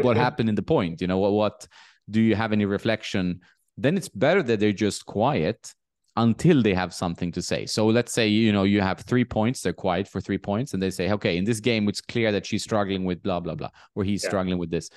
what 0.02 0.16
happened 0.16 0.48
in 0.48 0.54
the 0.54 0.62
point? 0.62 1.00
You 1.00 1.06
know 1.06 1.18
what 1.18 1.32
what 1.32 1.68
do 2.10 2.20
you 2.20 2.34
have 2.34 2.52
any 2.52 2.64
reflection? 2.64 3.40
Then 3.76 3.96
it's 3.96 4.08
better 4.08 4.42
that 4.42 4.58
they're 4.58 4.72
just 4.72 5.06
quiet 5.06 5.72
until 6.18 6.62
they 6.62 6.74
have 6.74 6.92
something 6.92 7.32
to 7.32 7.40
say. 7.40 7.64
So 7.64 7.86
let's 7.86 8.12
say 8.12 8.28
you 8.28 8.52
know 8.52 8.64
you 8.64 8.80
have 8.80 9.00
three 9.00 9.24
points, 9.24 9.62
they're 9.62 9.72
quiet 9.72 10.06
for 10.08 10.20
three 10.20 10.38
points, 10.38 10.74
and 10.74 10.82
they 10.82 10.90
say, 10.90 11.10
okay, 11.12 11.36
in 11.38 11.44
this 11.44 11.60
game 11.60 11.88
it's 11.88 12.00
clear 12.00 12.32
that 12.32 12.44
she's 12.44 12.62
struggling 12.62 13.04
with 13.04 13.22
blah 13.22 13.40
blah 13.40 13.54
blah, 13.54 13.70
or 13.94 14.04
he's 14.04 14.22
yeah. 14.22 14.28
struggling 14.28 14.58
with 14.58 14.70
this. 14.70 14.90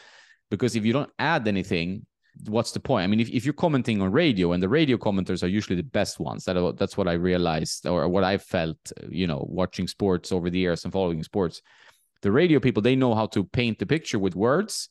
Because 0.49 0.75
if 0.75 0.83
you 0.83 0.91
don't 0.91 1.09
add 1.17 1.47
anything, 1.47 2.05
what's 2.47 2.71
the 2.71 2.79
point? 2.79 3.03
I 3.03 3.07
mean, 3.07 3.19
if, 3.19 3.29
if 3.29 3.45
you're 3.45 3.53
commenting 3.53 4.01
on 4.01 4.11
radio, 4.11 4.51
and 4.51 4.61
the 4.61 4.67
radio 4.67 4.97
commenters 4.97 5.43
are 5.43 5.47
usually 5.47 5.77
the 5.77 5.83
best 5.83 6.19
ones, 6.19 6.43
that 6.45 6.75
that's 6.77 6.97
what 6.97 7.07
I 7.07 7.13
realized 7.13 7.87
or 7.87 8.09
what 8.09 8.23
I 8.23 8.37
felt, 8.37 8.79
you 9.09 9.27
know, 9.27 9.45
watching 9.49 9.87
sports 9.87 10.31
over 10.31 10.49
the 10.49 10.59
years 10.59 10.83
and 10.83 10.91
following 10.91 11.23
sports. 11.23 11.61
The 12.21 12.31
radio 12.31 12.59
people, 12.59 12.81
they 12.81 12.95
know 12.95 13.15
how 13.15 13.27
to 13.27 13.43
paint 13.43 13.79
the 13.79 13.85
picture 13.85 14.19
with 14.19 14.35
words 14.35 14.89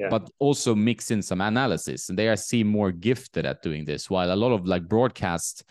yeah. 0.00 0.08
but 0.08 0.30
also 0.38 0.74
mix 0.74 1.10
in 1.10 1.22
some 1.22 1.40
analysis. 1.40 2.08
And 2.08 2.18
they 2.18 2.28
are 2.28 2.36
seem 2.36 2.66
more 2.66 2.90
gifted 2.90 3.44
at 3.44 3.62
doing 3.62 3.84
this. 3.84 4.08
While 4.08 4.32
a 4.32 4.36
lot 4.36 4.52
of 4.52 4.66
like 4.66 4.88
broadcast 4.88 5.64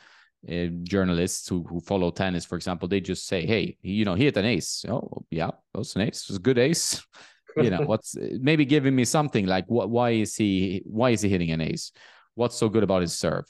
uh, 0.48 0.68
journalists 0.84 1.50
who, 1.50 1.64
who 1.64 1.80
follow 1.80 2.12
tennis, 2.12 2.46
for 2.46 2.56
example, 2.56 2.88
they 2.88 3.02
just 3.02 3.26
say, 3.26 3.46
"Hey, 3.46 3.78
you 3.82 4.06
know, 4.06 4.14
he 4.14 4.26
hit 4.26 4.38
an 4.38 4.46
ace. 4.46 4.86
Oh, 4.88 5.26
yeah, 5.32 5.48
that 5.48 5.80
was 5.80 5.96
an 5.96 6.04
ace. 6.04 6.24
It 6.24 6.30
was 6.30 6.38
a 6.38 6.42
good 6.42 6.60
ace." 6.60 7.02
you 7.58 7.72
know, 7.72 7.82
what's 7.82 8.16
maybe 8.40 8.66
giving 8.66 8.96
me 8.96 9.04
something 9.06 9.48
like 9.48 9.66
what? 9.68 9.90
Why 9.90 10.12
is 10.12 10.36
he? 10.36 10.84
Why 10.86 11.10
is 11.10 11.22
he 11.22 11.30
hitting 11.30 11.52
an 11.52 11.62
ace? 11.62 11.92
What's 12.36 12.56
so 12.56 12.70
good 12.70 12.84
about 12.84 13.02
his 13.02 13.18
serve? 13.18 13.46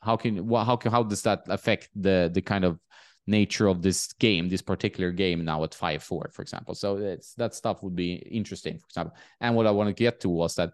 How 0.00 0.16
can 0.16 0.48
how 0.50 0.76
can? 0.76 0.90
how 0.90 1.02
does 1.02 1.22
that 1.22 1.42
affect 1.48 1.90
the 1.94 2.30
the 2.32 2.40
kind 2.40 2.64
of 2.64 2.80
nature 3.26 3.66
of 3.66 3.82
this 3.82 4.12
game, 4.14 4.48
this 4.48 4.62
particular 4.62 5.10
game 5.10 5.44
now 5.44 5.64
at 5.64 5.74
5 5.74 6.02
4, 6.02 6.30
for 6.32 6.42
example. 6.42 6.74
So 6.74 6.96
it's, 6.98 7.34
that 7.34 7.54
stuff 7.54 7.82
would 7.82 7.96
be 7.96 8.14
interesting, 8.14 8.78
for 8.78 8.86
example. 8.86 9.16
And 9.40 9.54
what 9.56 9.66
I 9.66 9.70
want 9.72 9.88
to 9.88 9.94
get 9.94 10.20
to 10.20 10.28
was 10.28 10.54
that 10.56 10.72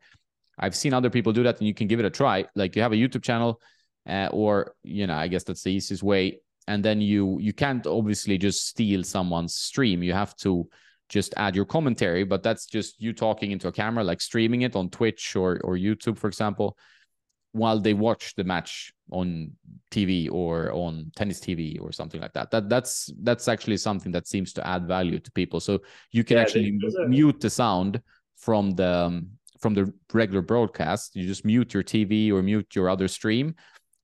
I've 0.58 0.76
seen 0.76 0.94
other 0.94 1.10
people 1.10 1.32
do 1.32 1.42
that 1.44 1.58
and 1.58 1.66
you 1.66 1.74
can 1.74 1.86
give 1.86 1.98
it 2.00 2.04
a 2.06 2.10
try. 2.10 2.44
Like 2.54 2.76
you 2.76 2.82
have 2.82 2.92
a 2.92 2.96
YouTube 2.96 3.22
channel, 3.22 3.60
uh, 4.08 4.28
or, 4.32 4.74
you 4.82 5.06
know, 5.06 5.14
I 5.14 5.28
guess 5.28 5.44
that's 5.44 5.62
the 5.62 5.72
easiest 5.72 6.02
way. 6.02 6.40
and 6.68 6.84
then 6.84 7.00
you 7.00 7.38
you 7.40 7.52
can't 7.52 7.86
obviously 7.86 8.38
just 8.38 8.66
steal 8.68 9.02
someone's 9.02 9.54
stream. 9.54 10.02
You 10.02 10.12
have 10.12 10.36
to 10.36 10.68
just 11.08 11.34
add 11.36 11.56
your 11.56 11.66
commentary, 11.66 12.24
but 12.24 12.42
that's 12.42 12.66
just 12.66 13.00
you 13.00 13.12
talking 13.12 13.50
into 13.50 13.68
a 13.68 13.72
camera, 13.72 14.04
like 14.04 14.20
streaming 14.20 14.62
it 14.62 14.76
on 14.76 14.88
Twitch 14.90 15.36
or 15.36 15.60
or 15.64 15.76
YouTube, 15.76 16.18
for 16.18 16.28
example, 16.28 16.76
while 17.52 17.80
they 17.80 17.94
watch 17.94 18.34
the 18.36 18.44
match 18.44 18.92
on 19.12 19.52
TV 19.90 20.28
or 20.30 20.72
on 20.72 21.12
tennis 21.14 21.38
TV 21.38 21.78
or 21.80 21.92
something 21.92 22.20
like 22.20 22.32
that. 22.32 22.50
That 22.50 22.68
that's 22.68 23.12
that's 23.22 23.46
actually 23.46 23.76
something 23.76 24.10
that 24.12 24.26
seems 24.26 24.52
to 24.54 24.66
add 24.66 24.88
value 24.88 25.20
to 25.20 25.30
people. 25.32 25.60
So 25.60 25.80
you 26.10 26.24
can 26.24 26.36
yeah, 26.36 26.42
actually 26.42 26.78
mute 27.06 27.40
the 27.40 27.50
sound 27.50 28.00
from 28.36 28.72
the 28.72 28.88
um, 29.06 29.28
from 29.60 29.74
the 29.74 29.92
regular 30.12 30.42
broadcast. 30.42 31.14
You 31.14 31.26
just 31.26 31.44
mute 31.44 31.74
your 31.74 31.84
TV 31.84 32.32
or 32.32 32.42
mute 32.42 32.74
your 32.74 32.88
other 32.88 33.06
stream, 33.06 33.54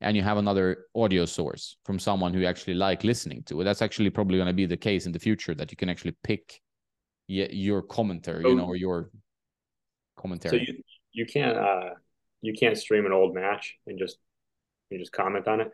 and 0.01 0.17
you 0.17 0.23
have 0.23 0.37
another 0.37 0.87
audio 0.95 1.25
source 1.25 1.77
from 1.85 1.99
someone 1.99 2.33
who 2.33 2.41
you 2.41 2.47
actually 2.47 2.75
like 2.75 3.03
listening 3.03 3.43
to 3.45 3.61
it. 3.61 3.65
That's 3.65 3.83
actually 3.83 4.11
probably 4.11 4.37
going 4.37 4.49
to 4.49 4.53
be 4.53 4.67
the 4.67 4.77
case 4.77 5.07
in 5.07 5.13
the 5.13 5.19
future 5.19 5.55
that 5.55 5.71
you 5.71 5.77
can 5.77 5.89
actually 5.89 6.17
pick 6.23 6.61
your 7.27 7.83
commentary, 7.83 8.49
you 8.49 8.57
know, 8.57 8.65
or 8.65 8.77
your 8.77 9.11
commentary. 10.17 10.59
So 10.59 10.73
you 10.73 10.83
you 11.13 11.27
can't 11.27 11.57
uh 11.57 11.91
you 12.43 12.53
can't 12.53 12.77
stream 12.77 13.07
an 13.07 13.13
old 13.13 13.35
match 13.35 13.77
and 13.87 13.99
just 13.99 14.19
you 14.91 14.99
just 14.99 15.13
comment 15.13 15.49
on 15.49 15.61
it. 15.61 15.73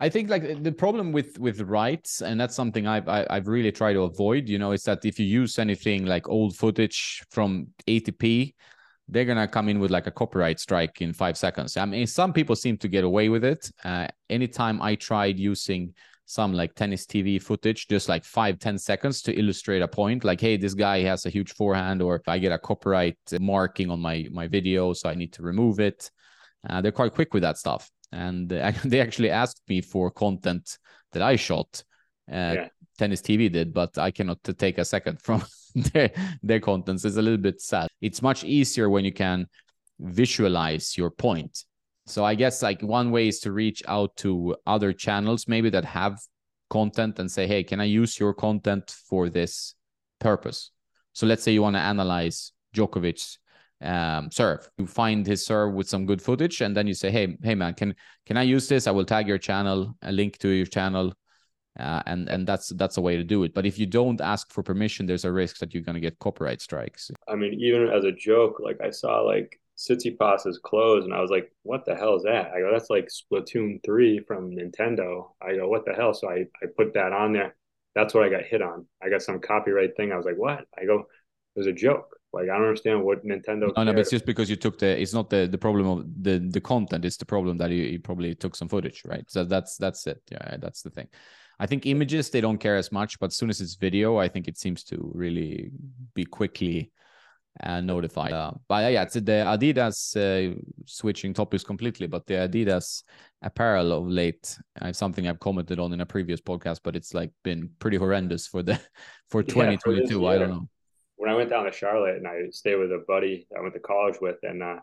I 0.00 0.08
think 0.08 0.28
like 0.28 0.62
the 0.62 0.72
problem 0.72 1.12
with 1.12 1.38
with 1.38 1.60
rights, 1.60 2.22
and 2.22 2.40
that's 2.40 2.54
something 2.54 2.86
I've 2.86 3.08
I, 3.08 3.18
have 3.18 3.26
i 3.30 3.34
have 3.34 3.48
really 3.48 3.72
tried 3.72 3.94
to 3.94 4.02
avoid. 4.02 4.48
You 4.48 4.58
know, 4.58 4.72
is 4.72 4.82
that 4.84 5.04
if 5.04 5.18
you 5.18 5.26
use 5.26 5.58
anything 5.58 6.06
like 6.06 6.28
old 6.28 6.56
footage 6.56 7.22
from 7.30 7.68
ATP, 7.86 8.54
they're 9.08 9.24
gonna 9.24 9.48
come 9.48 9.68
in 9.68 9.78
with 9.78 9.90
like 9.90 10.06
a 10.06 10.10
copyright 10.10 10.60
strike 10.60 11.00
in 11.00 11.12
five 11.12 11.36
seconds. 11.36 11.76
I 11.76 11.84
mean, 11.84 12.06
some 12.06 12.32
people 12.32 12.56
seem 12.56 12.76
to 12.78 12.88
get 12.88 13.04
away 13.04 13.28
with 13.28 13.44
it. 13.44 13.70
Uh, 13.84 14.08
anytime 14.30 14.80
I 14.82 14.94
tried 14.94 15.38
using 15.38 15.94
some 16.26 16.54
like 16.54 16.74
tennis 16.74 17.06
TV 17.06 17.40
footage, 17.40 17.86
just 17.86 18.08
like 18.08 18.24
five 18.24 18.58
ten 18.58 18.78
seconds 18.78 19.22
to 19.22 19.38
illustrate 19.38 19.82
a 19.82 19.88
point, 19.88 20.24
like, 20.24 20.40
hey, 20.40 20.56
this 20.56 20.74
guy 20.74 21.02
has 21.02 21.26
a 21.26 21.30
huge 21.30 21.52
forehand, 21.52 22.02
or 22.02 22.22
I 22.26 22.38
get 22.38 22.52
a 22.52 22.58
copyright 22.58 23.18
marking 23.40 23.90
on 23.90 24.00
my 24.00 24.26
my 24.32 24.48
video, 24.48 24.92
so 24.92 25.08
I 25.08 25.14
need 25.14 25.32
to 25.34 25.42
remove 25.42 25.80
it. 25.80 26.10
Uh, 26.68 26.80
they're 26.80 26.92
quite 26.92 27.12
quick 27.12 27.34
with 27.34 27.42
that 27.42 27.58
stuff, 27.58 27.90
and 28.14 28.48
they 28.84 29.00
actually 29.00 29.30
asked 29.30 29.62
me 29.68 29.80
for 29.80 30.10
content 30.10 30.78
that 31.12 31.22
I 31.22 31.36
shot. 31.36 31.82
Uh, 32.30 32.54
yeah. 32.54 32.68
Tennis 32.96 33.20
TV 33.20 33.50
did, 33.50 33.74
but 33.74 33.98
I 33.98 34.12
cannot 34.12 34.38
take 34.56 34.78
a 34.78 34.84
second 34.84 35.20
from 35.26 35.42
their 35.74 36.10
their 36.42 36.60
contents 36.60 37.04
It's 37.04 37.16
a 37.16 37.22
little 37.22 37.38
bit 37.38 37.60
sad. 37.60 37.88
It's 38.00 38.22
much 38.22 38.44
easier 38.44 38.88
when 38.88 39.04
you 39.04 39.12
can 39.12 39.46
visualize 39.98 40.96
your 40.96 41.10
point. 41.10 41.64
So 42.06 42.24
I 42.24 42.34
guess 42.34 42.62
like 42.62 42.82
one 42.82 43.10
way 43.10 43.28
is 43.28 43.40
to 43.40 43.52
reach 43.52 43.82
out 43.88 44.14
to 44.18 44.56
other 44.66 44.92
channels 44.92 45.48
maybe 45.48 45.70
that 45.70 45.84
have 45.84 46.20
content 46.70 47.18
and 47.18 47.30
say, 47.30 47.46
"Hey, 47.46 47.64
can 47.64 47.80
I 47.80 47.84
use 47.84 48.20
your 48.20 48.34
content 48.34 48.90
for 49.08 49.28
this 49.28 49.74
purpose?" 50.20 50.70
So 51.12 51.26
let's 51.26 51.42
say 51.42 51.52
you 51.52 51.62
want 51.62 51.76
to 51.76 51.80
analyze 51.80 52.52
Djokovic's 52.74 53.38
um, 53.84 54.30
serve. 54.30 54.68
You 54.78 54.86
find 54.86 55.26
his 55.26 55.44
serve 55.44 55.74
with 55.74 55.88
some 55.88 56.06
good 56.06 56.22
footage, 56.22 56.60
and 56.60 56.76
then 56.76 56.86
you 56.86 56.94
say, 56.94 57.10
"Hey, 57.10 57.36
hey 57.42 57.54
man, 57.54 57.74
can 57.74 57.94
can 58.26 58.36
I 58.36 58.42
use 58.42 58.68
this? 58.68 58.86
I 58.86 58.90
will 58.90 59.04
tag 59.04 59.28
your 59.28 59.38
channel, 59.38 59.94
a 60.02 60.10
link 60.10 60.38
to 60.38 60.48
your 60.48 60.66
channel, 60.66 61.12
uh, 61.78 62.02
and 62.06 62.28
and 62.28 62.46
that's 62.46 62.68
that's 62.76 62.96
a 62.96 63.00
way 63.00 63.16
to 63.16 63.24
do 63.24 63.44
it. 63.44 63.54
But 63.54 63.66
if 63.66 63.78
you 63.78 63.86
don't 63.86 64.20
ask 64.20 64.52
for 64.52 64.62
permission, 64.62 65.06
there's 65.06 65.24
a 65.24 65.32
risk 65.32 65.58
that 65.58 65.74
you're 65.74 65.82
to 65.82 66.00
get 66.00 66.18
copyright 66.18 66.60
strikes. 66.60 67.10
I 67.28 67.34
mean, 67.34 67.54
even 67.60 67.88
as 67.88 68.04
a 68.04 68.12
joke, 68.12 68.60
like 68.60 68.80
I 68.80 68.90
saw 68.90 69.20
like 69.20 69.60
Tsitsipas 69.76 70.60
clothes, 70.62 71.04
and 71.04 71.12
I 71.12 71.20
was 71.20 71.30
like, 71.30 71.52
"What 71.62 71.84
the 71.84 71.94
hell 71.94 72.16
is 72.16 72.22
that?" 72.22 72.52
I 72.52 72.60
go, 72.60 72.70
"That's 72.72 72.90
like 72.90 73.08
Splatoon 73.08 73.84
three 73.84 74.20
from 74.20 74.50
Nintendo." 74.50 75.30
I 75.42 75.56
go, 75.56 75.68
"What 75.68 75.84
the 75.84 75.92
hell?" 75.92 76.14
So 76.14 76.30
I 76.30 76.46
I 76.62 76.66
put 76.76 76.94
that 76.94 77.12
on 77.12 77.32
there. 77.32 77.54
That's 77.94 78.14
what 78.14 78.24
I 78.24 78.28
got 78.28 78.44
hit 78.44 78.62
on. 78.62 78.86
I 79.02 79.10
got 79.10 79.22
some 79.22 79.40
copyright 79.40 79.96
thing. 79.96 80.12
I 80.12 80.16
was 80.16 80.26
like, 80.26 80.38
"What?" 80.38 80.66
I 80.78 80.84
go, 80.84 81.00
"It 81.00 81.58
was 81.58 81.66
a 81.66 81.72
joke." 81.72 82.16
Like 82.34 82.44
I 82.44 82.58
don't 82.58 82.68
understand 82.68 83.02
what 83.02 83.24
Nintendo. 83.24 83.72
No, 83.76 83.84
no, 83.84 83.92
but 83.92 84.00
it's 84.00 84.10
just 84.10 84.26
because 84.26 84.50
you 84.50 84.56
took 84.56 84.78
the. 84.78 85.00
It's 85.00 85.14
not 85.14 85.30
the 85.30 85.46
the 85.46 85.58
problem 85.58 85.86
of 85.86 86.04
the 86.22 86.38
the 86.38 86.60
content. 86.60 87.04
It's 87.04 87.16
the 87.16 87.26
problem 87.26 87.56
that 87.58 87.70
you, 87.70 87.84
you 87.84 88.00
probably 88.00 88.34
took 88.34 88.56
some 88.56 88.68
footage, 88.68 89.02
right? 89.04 89.24
So 89.28 89.44
that's 89.44 89.76
that's 89.76 90.06
it. 90.06 90.20
Yeah, 90.30 90.56
that's 90.58 90.82
the 90.82 90.90
thing. 90.90 91.08
I 91.58 91.66
think 91.66 91.86
images 91.86 92.30
they 92.30 92.40
don't 92.40 92.58
care 92.58 92.76
as 92.76 92.90
much, 92.90 93.18
but 93.20 93.26
as 93.26 93.36
soon 93.36 93.50
as 93.50 93.60
it's 93.60 93.76
video, 93.76 94.18
I 94.18 94.28
think 94.28 94.48
it 94.48 94.58
seems 94.58 94.82
to 94.84 95.10
really 95.14 95.70
be 96.14 96.24
quickly 96.24 96.90
uh, 97.62 97.80
notified. 97.80 98.32
Uh, 98.32 98.52
but 98.68 98.84
uh, 98.84 98.88
yeah, 98.88 99.02
it's 99.02 99.14
the 99.14 99.20
Adidas 99.20 100.16
uh, 100.16 100.58
switching 100.86 101.32
topics 101.32 101.62
completely, 101.62 102.06
but 102.06 102.26
the 102.26 102.34
Adidas 102.34 103.04
apparel 103.42 103.92
of 103.92 104.08
late, 104.08 104.58
uh, 104.80 104.92
something 104.92 105.28
I've 105.28 105.40
commented 105.40 105.78
on 105.78 105.92
in 105.92 106.00
a 106.00 106.06
previous 106.06 106.40
podcast, 106.40 106.80
but 106.82 106.96
it's 106.96 107.14
like 107.14 107.30
been 107.42 107.70
pretty 107.78 107.96
horrendous 107.96 108.46
for 108.46 108.62
the 108.62 108.80
for 109.28 109.42
2022. 109.42 110.20
Yeah, 110.20 110.28
I 110.28 110.38
don't 110.38 110.50
know. 110.50 110.68
When 111.16 111.30
I 111.30 111.34
went 111.34 111.50
down 111.50 111.64
to 111.64 111.72
Charlotte 111.72 112.16
and 112.16 112.26
I 112.26 112.50
stayed 112.50 112.76
with 112.76 112.90
a 112.90 113.04
buddy 113.06 113.46
I 113.56 113.60
went 113.60 113.74
to 113.74 113.80
college 113.80 114.16
with, 114.20 114.36
and 114.42 114.62
uh, 114.62 114.80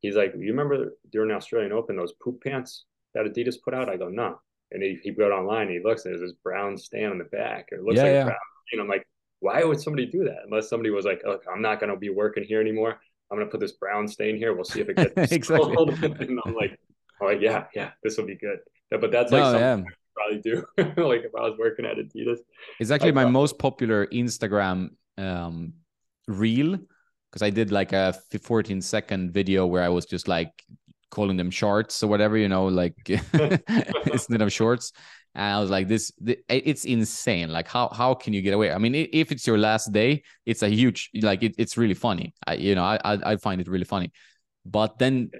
he's 0.00 0.16
like, 0.16 0.34
"You 0.36 0.50
remember 0.50 0.92
during 1.10 1.30
the 1.30 1.36
Australian 1.36 1.72
Open 1.72 1.96
those 1.96 2.12
poop 2.22 2.42
pants 2.42 2.84
that 3.14 3.24
Adidas 3.24 3.56
put 3.64 3.74
out?" 3.74 3.88
I 3.88 3.96
go, 3.96 4.08
"No." 4.08 4.38
and 4.72 4.82
he, 4.82 4.98
he 5.02 5.10
got 5.10 5.32
online 5.32 5.68
he 5.68 5.80
looks 5.82 6.04
and 6.04 6.12
there's 6.12 6.20
this 6.20 6.36
brown 6.42 6.76
stain 6.76 7.10
on 7.10 7.18
the 7.18 7.24
back 7.24 7.68
it 7.70 7.82
looks 7.82 7.96
yeah, 7.96 8.02
like 8.02 8.12
yeah. 8.12 8.24
brown 8.24 8.36
and 8.72 8.80
i'm 8.80 8.88
like 8.88 9.06
why 9.40 9.62
would 9.62 9.80
somebody 9.80 10.06
do 10.06 10.24
that 10.24 10.38
unless 10.44 10.68
somebody 10.68 10.90
was 10.90 11.04
like 11.04 11.22
look 11.24 11.42
i'm 11.52 11.62
not 11.62 11.78
going 11.80 11.90
to 11.90 11.98
be 11.98 12.10
working 12.10 12.44
here 12.44 12.60
anymore 12.60 12.98
i'm 13.30 13.36
going 13.36 13.46
to 13.46 13.50
put 13.50 13.60
this 13.60 13.72
brown 13.72 14.08
stain 14.08 14.36
here 14.36 14.54
we'll 14.54 14.64
see 14.64 14.80
if 14.80 14.88
it 14.88 14.96
gets 15.16 15.32
exactly. 15.32 15.76
and 16.02 16.40
i'm 16.44 16.54
like 16.54 16.78
oh 17.22 17.30
yeah 17.30 17.64
yeah 17.74 17.90
this 18.02 18.16
will 18.16 18.26
be 18.26 18.36
good 18.36 18.58
but 18.90 19.10
that's 19.10 19.32
like 19.32 19.42
no, 19.42 19.52
something 19.52 19.84
yeah. 19.84 19.92
Probably 20.14 20.40
do 20.40 20.64
like 21.02 21.24
if 21.24 21.34
i 21.36 21.42
was 21.42 21.54
working 21.58 21.84
at 21.84 21.98
adidas 21.98 22.38
it's 22.80 22.90
actually 22.90 23.12
my 23.12 23.26
most 23.26 23.58
popular 23.58 24.06
instagram 24.06 24.90
um 25.18 25.72
reel 26.28 26.78
because 27.30 27.42
i 27.42 27.50
did 27.50 27.70
like 27.70 27.92
a 27.92 28.14
14 28.42 28.80
second 28.80 29.32
video 29.32 29.66
where 29.66 29.82
i 29.82 29.88
was 29.88 30.06
just 30.06 30.28
like 30.28 30.50
calling 31.10 31.36
them 31.36 31.50
shorts 31.50 32.02
or 32.02 32.08
whatever, 32.08 32.36
you 32.36 32.48
know, 32.48 32.66
like 32.66 32.94
instead 34.12 34.42
of 34.42 34.52
shorts. 34.52 34.92
And 35.34 35.44
I 35.44 35.60
was 35.60 35.70
like, 35.70 35.86
this, 35.86 36.12
it's 36.48 36.84
insane. 36.84 37.50
Like, 37.50 37.68
how 37.68 37.88
how 37.88 38.14
can 38.14 38.32
you 38.32 38.40
get 38.40 38.54
away? 38.54 38.72
I 38.72 38.78
mean, 38.78 38.94
if 38.94 39.30
it's 39.32 39.46
your 39.46 39.58
last 39.58 39.92
day, 39.92 40.22
it's 40.46 40.62
a 40.62 40.68
huge, 40.68 41.10
like, 41.20 41.42
it, 41.42 41.54
it's 41.58 41.76
really 41.76 41.94
funny. 41.94 42.32
I, 42.46 42.54
you 42.54 42.74
know, 42.74 42.84
I 42.84 42.98
I 43.32 43.36
find 43.36 43.60
it 43.60 43.68
really 43.68 43.84
funny. 43.84 44.12
But 44.64 44.98
then 44.98 45.30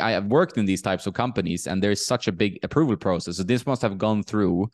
I 0.00 0.12
have 0.12 0.26
worked 0.26 0.56
in 0.56 0.66
these 0.66 0.82
types 0.82 1.06
of 1.08 1.14
companies, 1.14 1.66
and 1.66 1.82
there's 1.82 2.06
such 2.06 2.28
a 2.28 2.32
big 2.32 2.60
approval 2.62 2.96
process. 2.96 3.38
So 3.38 3.42
this 3.42 3.66
must 3.66 3.82
have 3.82 3.98
gone 3.98 4.22
through, 4.22 4.70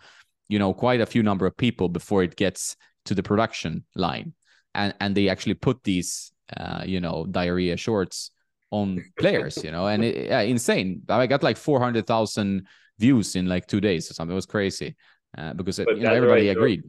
you 0.49 0.59
know, 0.59 0.75
quite 0.75 1.01
a 1.01 1.07
few 1.07 1.23
number 1.23 1.47
of 1.47 1.57
people 1.57 1.89
before 1.89 2.23
it 2.23 2.37
gets 2.37 2.77
to 3.07 3.15
the 3.15 3.23
production 3.23 3.85
line, 3.95 4.35
and 4.75 4.95
and 5.01 5.17
they 5.17 5.29
actually 5.29 5.55
put 5.55 5.83
these, 5.85 6.33
uh, 6.57 6.83
you 6.85 7.01
know, 7.01 7.27
diarrhea 7.31 7.77
shorts 7.77 8.31
on 8.71 9.05
players, 9.19 9.63
you 9.65 9.71
know, 9.71 9.87
and 9.87 10.05
it, 10.05 10.29
yeah, 10.29 10.41
insane. 10.41 11.03
I 11.09 11.27
got 11.27 11.43
like 11.43 11.57
400,000 11.57 12.67
views 12.99 13.35
in 13.35 13.47
like 13.47 13.67
two 13.67 13.81
days 13.81 14.11
or 14.11 14.15
something. 14.15 14.33
It 14.33 14.37
was 14.37 14.47
crazy 14.47 14.97
uh, 15.37 15.55
because 15.55 15.79
it, 15.79 15.89
you 15.89 16.05
know, 16.05 16.15
everybody 16.15 16.47
right, 16.47 16.57
agreed. 16.57 16.85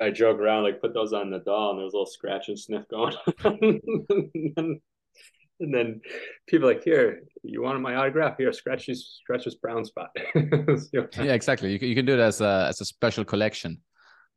I 0.00 0.10
joke 0.10 0.38
around 0.38 0.62
like 0.62 0.80
put 0.80 0.94
those 0.94 1.12
on 1.12 1.30
the 1.30 1.40
doll, 1.40 1.72
and 1.72 1.80
there's 1.80 1.92
a 1.92 1.96
little 1.96 2.06
scratch 2.06 2.48
and 2.48 2.58
sniff 2.58 2.88
going 2.88 3.14
and, 3.44 3.80
then, 4.56 4.80
and 5.60 5.74
then 5.74 6.00
people 6.46 6.68
like 6.68 6.82
here 6.82 7.22
you 7.42 7.62
wanted 7.62 7.80
my 7.80 7.94
autograph 7.94 8.36
here 8.38 8.52
scratch 8.52 8.86
this 8.86 9.18
scratch 9.22 9.44
this 9.44 9.54
brown 9.56 9.84
spot 9.84 10.08
yeah 10.92 11.32
exactly 11.32 11.70
you 11.70 11.78
can, 11.78 11.88
you 11.88 11.94
can 11.94 12.06
do 12.06 12.14
it 12.14 12.20
as 12.20 12.40
a 12.40 12.66
as 12.68 12.80
a 12.80 12.84
special 12.84 13.24
collection 13.24 13.78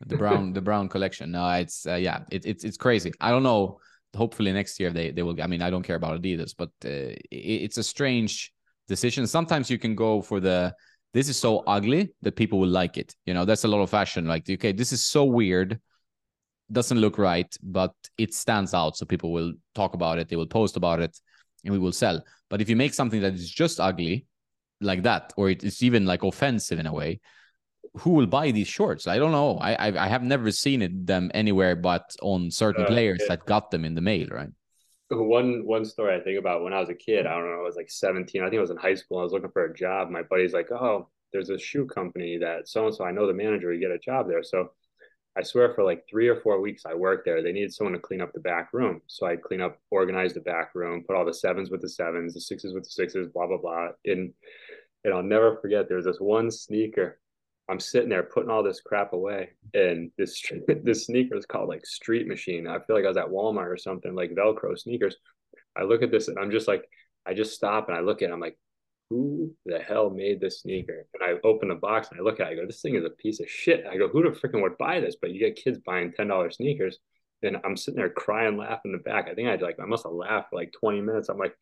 the 0.07 0.17
brown 0.17 0.53
the 0.53 0.61
brown 0.61 0.89
collection 0.89 1.31
no 1.31 1.49
it's 1.51 1.85
uh, 1.85 1.95
yeah 1.95 2.19
it, 2.31 2.45
it's 2.45 2.63
it's 2.63 2.77
crazy 2.77 3.11
I 3.21 3.29
don't 3.29 3.43
know 3.43 3.79
hopefully 4.15 4.51
next 4.51 4.79
year 4.79 4.91
they 4.91 5.11
they 5.11 5.23
will. 5.23 5.41
I 5.41 5.47
mean, 5.47 5.61
I 5.61 5.69
don't 5.69 5.83
care 5.83 5.95
about 5.95 6.21
Adidas, 6.21 6.53
but 6.57 6.69
uh, 6.85 7.15
it, 7.31 7.63
it's 7.65 7.77
a 7.77 7.83
strange 7.83 8.53
decision. 8.87 9.27
Sometimes 9.27 9.69
you 9.69 9.79
can 9.79 9.95
go 9.95 10.21
for 10.21 10.39
the 10.39 10.73
this 11.13 11.29
is 11.29 11.37
so 11.37 11.59
ugly 11.67 12.11
that 12.21 12.35
people 12.35 12.59
will 12.59 12.69
like 12.69 12.97
it. 12.97 13.15
You 13.25 13.33
know, 13.33 13.45
that's 13.45 13.65
a 13.65 13.67
lot 13.67 13.81
of 13.81 13.89
fashion. 13.89 14.25
Like, 14.25 14.49
okay, 14.49 14.71
this 14.71 14.91
is 14.91 15.05
so 15.05 15.25
weird, 15.25 15.79
doesn't 16.71 16.97
look 16.99 17.17
right, 17.17 17.55
but 17.61 17.93
it 18.17 18.33
stands 18.33 18.73
out, 18.73 18.97
so 18.97 19.05
people 19.05 19.31
will 19.31 19.53
talk 19.75 19.93
about 19.93 20.17
it. 20.17 20.29
They 20.29 20.35
will 20.35 20.47
post 20.47 20.77
about 20.77 20.99
it, 20.99 21.19
and 21.63 21.71
we 21.71 21.79
will 21.79 21.91
sell. 21.91 22.23
But 22.49 22.61
if 22.61 22.69
you 22.69 22.75
make 22.75 22.93
something 22.93 23.21
that 23.21 23.33
is 23.33 23.49
just 23.49 23.79
ugly, 23.79 24.25
like 24.81 25.03
that, 25.03 25.33
or 25.37 25.49
it's 25.49 25.81
even 25.81 26.05
like 26.05 26.23
offensive 26.23 26.79
in 26.79 26.87
a 26.87 26.93
way, 26.93 27.19
who 27.95 28.11
will 28.11 28.25
buy 28.25 28.51
these 28.51 28.67
shorts? 28.67 29.07
I 29.07 29.17
don't 29.17 29.31
know. 29.31 29.57
I 29.57 29.73
I, 29.73 30.05
I 30.05 30.07
have 30.07 30.23
never 30.23 30.51
seen 30.51 30.81
it, 30.81 31.05
them 31.05 31.31
anywhere 31.33 31.75
but 31.75 32.15
on 32.21 32.51
certain 32.51 32.85
uh, 32.85 32.87
players 32.87 33.19
yeah. 33.21 33.29
that 33.29 33.45
got 33.45 33.71
them 33.71 33.85
in 33.85 33.95
the 33.95 34.01
mail, 34.01 34.27
right? 34.31 34.49
One 35.09 35.65
one 35.65 35.85
story 35.85 36.15
I 36.15 36.23
think 36.23 36.39
about 36.39 36.63
when 36.63 36.73
I 36.73 36.79
was 36.79 36.89
a 36.89 36.95
kid, 36.95 37.27
I 37.27 37.33
don't 37.33 37.49
know, 37.49 37.59
I 37.59 37.63
was 37.63 37.75
like 37.75 37.91
17. 37.91 38.41
I 38.41 38.49
think 38.49 38.57
I 38.57 38.61
was 38.61 38.71
in 38.71 38.77
high 38.77 38.95
school. 38.95 39.19
I 39.19 39.23
was 39.23 39.33
looking 39.33 39.51
for 39.51 39.65
a 39.65 39.73
job. 39.73 40.09
My 40.09 40.23
buddy's 40.23 40.53
like, 40.53 40.71
"Oh, 40.71 41.09
there's 41.31 41.49
a 41.49 41.59
shoe 41.59 41.85
company 41.85 42.37
that 42.39 42.67
so 42.67 42.85
and 42.87 42.95
so 42.95 43.05
I 43.05 43.11
know 43.11 43.27
the 43.27 43.33
manager. 43.33 43.71
You 43.73 43.79
get 43.79 43.91
a 43.91 43.99
job 43.99 44.27
there." 44.27 44.43
So 44.43 44.71
I 45.35 45.43
swear 45.43 45.73
for 45.73 45.83
like 45.83 46.03
three 46.09 46.27
or 46.27 46.39
four 46.41 46.61
weeks 46.61 46.83
I 46.85 46.93
worked 46.93 47.25
there. 47.25 47.41
They 47.41 47.51
needed 47.51 47.73
someone 47.73 47.93
to 47.93 47.99
clean 47.99 48.21
up 48.21 48.33
the 48.33 48.39
back 48.39 48.69
room. 48.71 49.01
So 49.07 49.25
I 49.25 49.35
clean 49.35 49.61
up, 49.61 49.79
organize 49.89 50.33
the 50.33 50.41
back 50.41 50.75
room, 50.75 51.03
put 51.07 51.15
all 51.15 51.25
the 51.25 51.33
sevens 51.33 51.69
with 51.71 51.81
the 51.81 51.89
sevens, 51.89 52.33
the 52.33 52.41
sixes 52.41 52.73
with 52.73 52.83
the 52.83 52.91
sixes, 52.91 53.27
blah 53.27 53.47
blah 53.47 53.57
blah. 53.57 53.89
And 54.05 54.33
and 55.03 55.13
I'll 55.13 55.23
never 55.23 55.57
forget 55.57 55.87
there 55.87 55.97
was 55.97 56.05
this 56.05 56.19
one 56.19 56.49
sneaker 56.49 57.19
I'm 57.69 57.79
sitting 57.79 58.09
there 58.09 58.23
putting 58.23 58.49
all 58.49 58.63
this 58.63 58.81
crap 58.81 59.13
away, 59.13 59.51
and 59.73 60.11
this 60.17 60.43
this 60.83 61.05
sneaker 61.05 61.35
is 61.35 61.45
called 61.45 61.69
like 61.69 61.85
Street 61.85 62.27
Machine. 62.27 62.67
I 62.67 62.79
feel 62.79 62.95
like 62.95 63.05
I 63.05 63.09
was 63.09 63.17
at 63.17 63.29
Walmart 63.29 63.71
or 63.73 63.77
something, 63.77 64.13
like 64.15 64.31
Velcro 64.31 64.77
sneakers. 64.77 65.15
I 65.75 65.83
look 65.83 66.03
at 66.03 66.11
this 66.11 66.27
and 66.27 66.37
I'm 66.37 66.51
just 66.51 66.67
like, 66.67 66.85
I 67.25 67.33
just 67.33 67.53
stop 67.53 67.87
and 67.87 67.97
I 67.97 68.01
look 68.01 68.21
at 68.21 68.29
it. 68.29 68.33
I'm 68.33 68.39
like, 68.39 68.57
who 69.09 69.53
the 69.65 69.79
hell 69.79 70.09
made 70.09 70.39
this 70.39 70.61
sneaker? 70.61 71.05
And 71.13 71.23
I 71.23 71.39
open 71.47 71.69
the 71.69 71.75
box 71.75 72.09
and 72.09 72.19
I 72.19 72.23
look 72.23 72.39
at 72.39 72.47
it. 72.47 72.51
I 72.51 72.55
go, 72.55 72.65
this 72.65 72.81
thing 72.81 72.95
is 72.95 73.05
a 73.05 73.09
piece 73.09 73.39
of 73.39 73.49
shit. 73.49 73.85
I 73.89 73.97
go, 73.97 74.07
who 74.07 74.23
the 74.23 74.29
freaking 74.29 74.61
would 74.61 74.77
buy 74.77 74.99
this? 74.99 75.15
But 75.19 75.31
you 75.31 75.39
get 75.39 75.55
kids 75.55 75.79
buying 75.85 76.11
$10 76.11 76.53
sneakers. 76.53 76.99
And 77.41 77.57
I'm 77.65 77.75
sitting 77.75 77.97
there 77.97 78.09
crying, 78.09 78.57
laughing 78.57 78.91
in 78.91 78.93
the 78.93 78.97
back. 78.99 79.27
I 79.29 79.33
think 79.33 79.49
I 79.49 79.55
like, 79.55 79.79
I 79.79 79.85
must 79.85 80.03
have 80.03 80.13
laughed 80.13 80.49
for 80.49 80.55
like 80.55 80.71
20 80.79 81.01
minutes. 81.01 81.29
I'm 81.29 81.37
like, 81.37 81.55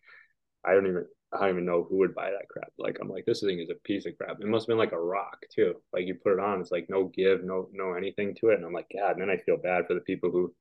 I 0.63 0.73
don't 0.73 0.87
even, 0.87 1.05
I 1.33 1.39
don't 1.39 1.49
even 1.49 1.65
know 1.65 1.85
who 1.89 1.97
would 1.99 2.13
buy 2.13 2.31
that 2.31 2.49
crap. 2.49 2.71
Like, 2.77 2.97
I'm 2.99 3.07
like, 3.07 3.25
this 3.25 3.39
thing 3.39 3.59
is 3.59 3.69
a 3.69 3.75
piece 3.85 4.05
of 4.05 4.17
crap. 4.17 4.41
It 4.41 4.47
must 4.47 4.63
have 4.63 4.67
been 4.67 4.77
like 4.77 4.91
a 4.91 4.99
rock 4.99 5.37
too. 5.53 5.75
Like 5.93 6.05
you 6.05 6.15
put 6.15 6.33
it 6.33 6.39
on, 6.39 6.59
it's 6.59 6.71
like 6.71 6.87
no 6.89 7.05
give, 7.05 7.43
no, 7.43 7.69
no 7.71 7.93
anything 7.93 8.35
to 8.35 8.49
it. 8.49 8.55
And 8.55 8.65
I'm 8.65 8.73
like, 8.73 8.91
God, 8.93 9.11
and 9.11 9.21
then 9.21 9.29
I 9.29 9.37
feel 9.37 9.57
bad 9.57 9.87
for 9.87 9.93
the 9.93 10.01
people 10.01 10.29
who, 10.29 10.53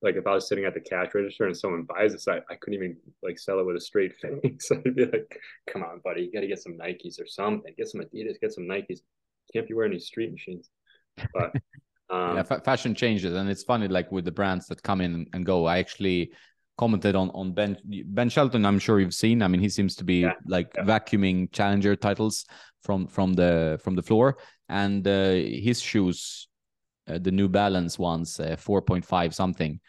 like 0.00 0.16
if 0.16 0.26
I 0.26 0.34
was 0.34 0.48
sitting 0.48 0.64
at 0.64 0.72
the 0.72 0.80
cash 0.80 1.08
register 1.14 1.46
and 1.46 1.56
someone 1.56 1.82
buys 1.82 2.12
this, 2.12 2.28
I, 2.28 2.38
I 2.50 2.54
couldn't 2.54 2.74
even 2.74 2.96
like 3.22 3.38
sell 3.38 3.60
it 3.60 3.66
with 3.66 3.76
a 3.76 3.80
straight 3.80 4.14
face. 4.20 4.70
I'd 4.72 4.94
be 4.94 5.04
like, 5.04 5.38
come 5.70 5.82
on, 5.82 6.00
buddy, 6.02 6.22
you 6.22 6.32
got 6.32 6.40
to 6.40 6.48
get 6.48 6.62
some 6.62 6.78
Nikes 6.78 7.20
or 7.20 7.26
something. 7.26 7.74
Get 7.76 7.88
some 7.88 8.00
Adidas, 8.00 8.40
get 8.40 8.52
some 8.52 8.64
Nikes. 8.64 9.00
Can't 9.52 9.68
be 9.68 9.74
wearing 9.74 9.92
these 9.92 10.06
street 10.06 10.32
machines. 10.32 10.70
But 11.34 11.52
um, 12.10 12.36
yeah, 12.36 12.42
fashion 12.42 12.94
changes, 12.94 13.34
and 13.34 13.50
it's 13.50 13.64
funny 13.64 13.88
like 13.88 14.10
with 14.10 14.24
the 14.24 14.32
brands 14.32 14.66
that 14.68 14.82
come 14.82 15.02
in 15.02 15.26
and 15.34 15.44
go. 15.44 15.66
I 15.66 15.78
actually 15.78 16.32
commented 16.78 17.16
on 17.16 17.30
on 17.30 17.52
Ben 17.52 17.76
Ben 17.84 18.28
Shelton. 18.28 18.64
I'm 18.66 18.78
sure 18.78 19.00
you've 19.00 19.14
seen. 19.14 19.42
I 19.42 19.48
mean, 19.48 19.60
he 19.60 19.68
seems 19.68 19.96
to 19.96 20.04
be 20.04 20.20
yeah, 20.20 20.34
like 20.46 20.72
yeah. 20.76 20.84
vacuuming 20.84 21.52
challenger 21.52 21.96
titles 21.96 22.44
from 22.82 23.06
from 23.06 23.34
the 23.34 23.78
from 23.82 23.94
the 23.94 24.02
floor, 24.02 24.38
and 24.68 25.06
uh, 25.06 25.32
his 25.32 25.80
shoes 25.80 26.48
uh, 27.08 27.18
the 27.18 27.30
New 27.30 27.48
Balance 27.48 27.98
ones, 27.98 28.40
uh, 28.40 28.56
4.5 28.58 29.32
something, 29.32 29.80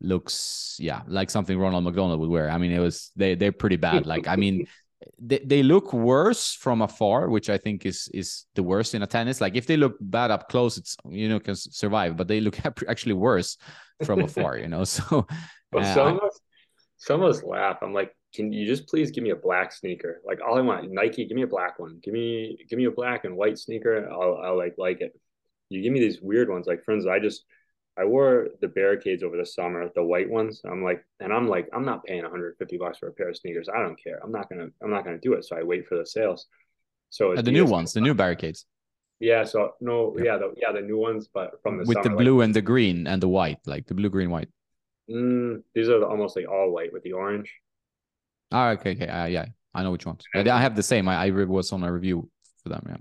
looks 0.00 0.76
yeah 0.80 1.02
like 1.06 1.30
something 1.30 1.58
Ronald 1.58 1.84
McDonald 1.84 2.20
would 2.20 2.30
wear. 2.30 2.50
I 2.50 2.58
mean, 2.58 2.72
it 2.72 2.80
was 2.80 3.10
they 3.16 3.34
they're 3.34 3.52
pretty 3.52 3.76
bad. 3.76 4.06
Like 4.06 4.28
I 4.28 4.36
mean, 4.36 4.66
they, 5.18 5.38
they 5.38 5.62
look 5.62 5.92
worse 5.92 6.54
from 6.54 6.82
afar, 6.82 7.28
which 7.28 7.50
I 7.50 7.58
think 7.58 7.86
is 7.86 8.08
is 8.12 8.46
the 8.54 8.62
worst 8.62 8.94
in 8.94 9.02
a 9.02 9.06
tennis. 9.06 9.40
Like 9.40 9.56
if 9.56 9.66
they 9.66 9.76
look 9.76 9.96
bad 10.00 10.30
up 10.30 10.48
close, 10.48 10.78
it's 10.78 10.96
you 11.08 11.28
know 11.28 11.40
can 11.40 11.56
survive, 11.56 12.16
but 12.16 12.28
they 12.28 12.40
look 12.40 12.58
actually 12.88 13.14
worse 13.14 13.56
from 14.04 14.20
afar. 14.20 14.58
You 14.58 14.68
know, 14.68 14.84
so 14.96 15.26
well, 15.72 15.84
uh, 15.84 15.94
some 15.94 16.16
of 16.16 16.22
us 16.22 16.40
some 16.96 17.22
of 17.22 17.30
us 17.30 17.42
laugh. 17.42 17.78
I'm 17.82 17.92
like, 17.92 18.14
can 18.34 18.52
you 18.52 18.66
just 18.66 18.88
please 18.88 19.10
give 19.10 19.24
me 19.24 19.30
a 19.30 19.36
black 19.36 19.72
sneaker? 19.72 20.20
Like 20.26 20.40
all 20.46 20.58
I 20.58 20.60
want, 20.60 20.90
Nike, 20.90 21.26
give 21.26 21.36
me 21.36 21.42
a 21.42 21.46
black 21.46 21.78
one. 21.78 22.00
Give 22.02 22.14
me 22.14 22.58
give 22.68 22.78
me 22.78 22.86
a 22.86 22.90
black 22.90 23.24
and 23.24 23.36
white 23.36 23.58
sneaker. 23.58 24.08
I'll 24.10 24.40
I'll 24.42 24.56
like 24.56 24.74
like 24.78 25.00
it 25.00 25.12
you 25.68 25.82
give 25.82 25.92
me 25.92 26.00
these 26.00 26.20
weird 26.20 26.48
ones. 26.48 26.66
Like, 26.66 26.84
friends, 26.84 27.06
I 27.06 27.18
just 27.18 27.44
I 27.96 28.04
wore 28.04 28.48
the 28.60 28.68
barricades 28.68 29.22
over 29.22 29.36
the 29.36 29.46
summer, 29.46 29.88
the 29.94 30.02
white 30.02 30.28
ones. 30.28 30.62
I'm 30.64 30.82
like, 30.82 31.04
and 31.20 31.32
I'm 31.32 31.48
like, 31.48 31.68
I'm 31.72 31.84
not 31.84 32.04
paying 32.04 32.22
150 32.22 32.76
bucks 32.76 32.98
for 32.98 33.08
a 33.08 33.12
pair 33.12 33.28
of 33.28 33.36
sneakers. 33.36 33.68
I 33.68 33.80
don't 33.80 34.02
care. 34.02 34.20
I'm 34.22 34.32
not 34.32 34.48
gonna, 34.48 34.68
I'm 34.82 34.90
not 34.90 35.04
gonna 35.04 35.18
do 35.18 35.34
it. 35.34 35.44
So 35.44 35.56
I 35.56 35.62
wait 35.62 35.86
for 35.86 35.96
the 35.96 36.06
sales. 36.06 36.46
So 37.10 37.34
the 37.36 37.52
new 37.52 37.66
ones, 37.66 37.92
the 37.92 38.00
new 38.00 38.14
barricades. 38.14 38.66
Yeah. 39.20 39.44
So 39.44 39.74
no, 39.80 40.16
yeah, 40.18 40.36
the, 40.38 40.52
yeah, 40.56 40.72
the 40.72 40.80
new 40.80 40.98
ones, 40.98 41.28
but 41.32 41.62
from 41.62 41.78
the 41.78 41.84
with 41.84 41.98
summer, 42.02 42.08
the 42.08 42.22
blue 42.22 42.38
like, 42.38 42.46
and 42.46 42.54
the 42.54 42.62
green 42.62 43.06
and 43.06 43.22
the 43.22 43.28
white, 43.28 43.58
like 43.66 43.86
the 43.86 43.94
blue, 43.94 44.10
green, 44.10 44.30
white. 44.30 44.48
Mm, 45.08 45.62
these 45.74 45.88
are 45.88 46.00
the, 46.00 46.06
almost 46.06 46.34
like 46.34 46.48
all 46.48 46.72
white 46.72 46.92
with 46.92 47.04
the 47.04 47.12
orange. 47.12 47.52
Ah, 48.50 48.70
okay, 48.70 48.92
okay, 48.92 49.06
uh, 49.06 49.26
yeah, 49.26 49.46
I 49.72 49.84
know 49.84 49.92
which 49.92 50.06
ones. 50.06 50.24
I 50.34 50.42
have 50.42 50.74
the 50.74 50.82
same. 50.82 51.08
I, 51.08 51.26
I 51.26 51.30
was 51.30 51.72
on 51.72 51.84
a 51.84 51.92
review 51.92 52.28
for 52.62 52.70
them. 52.70 52.84
Yeah. 52.88 52.96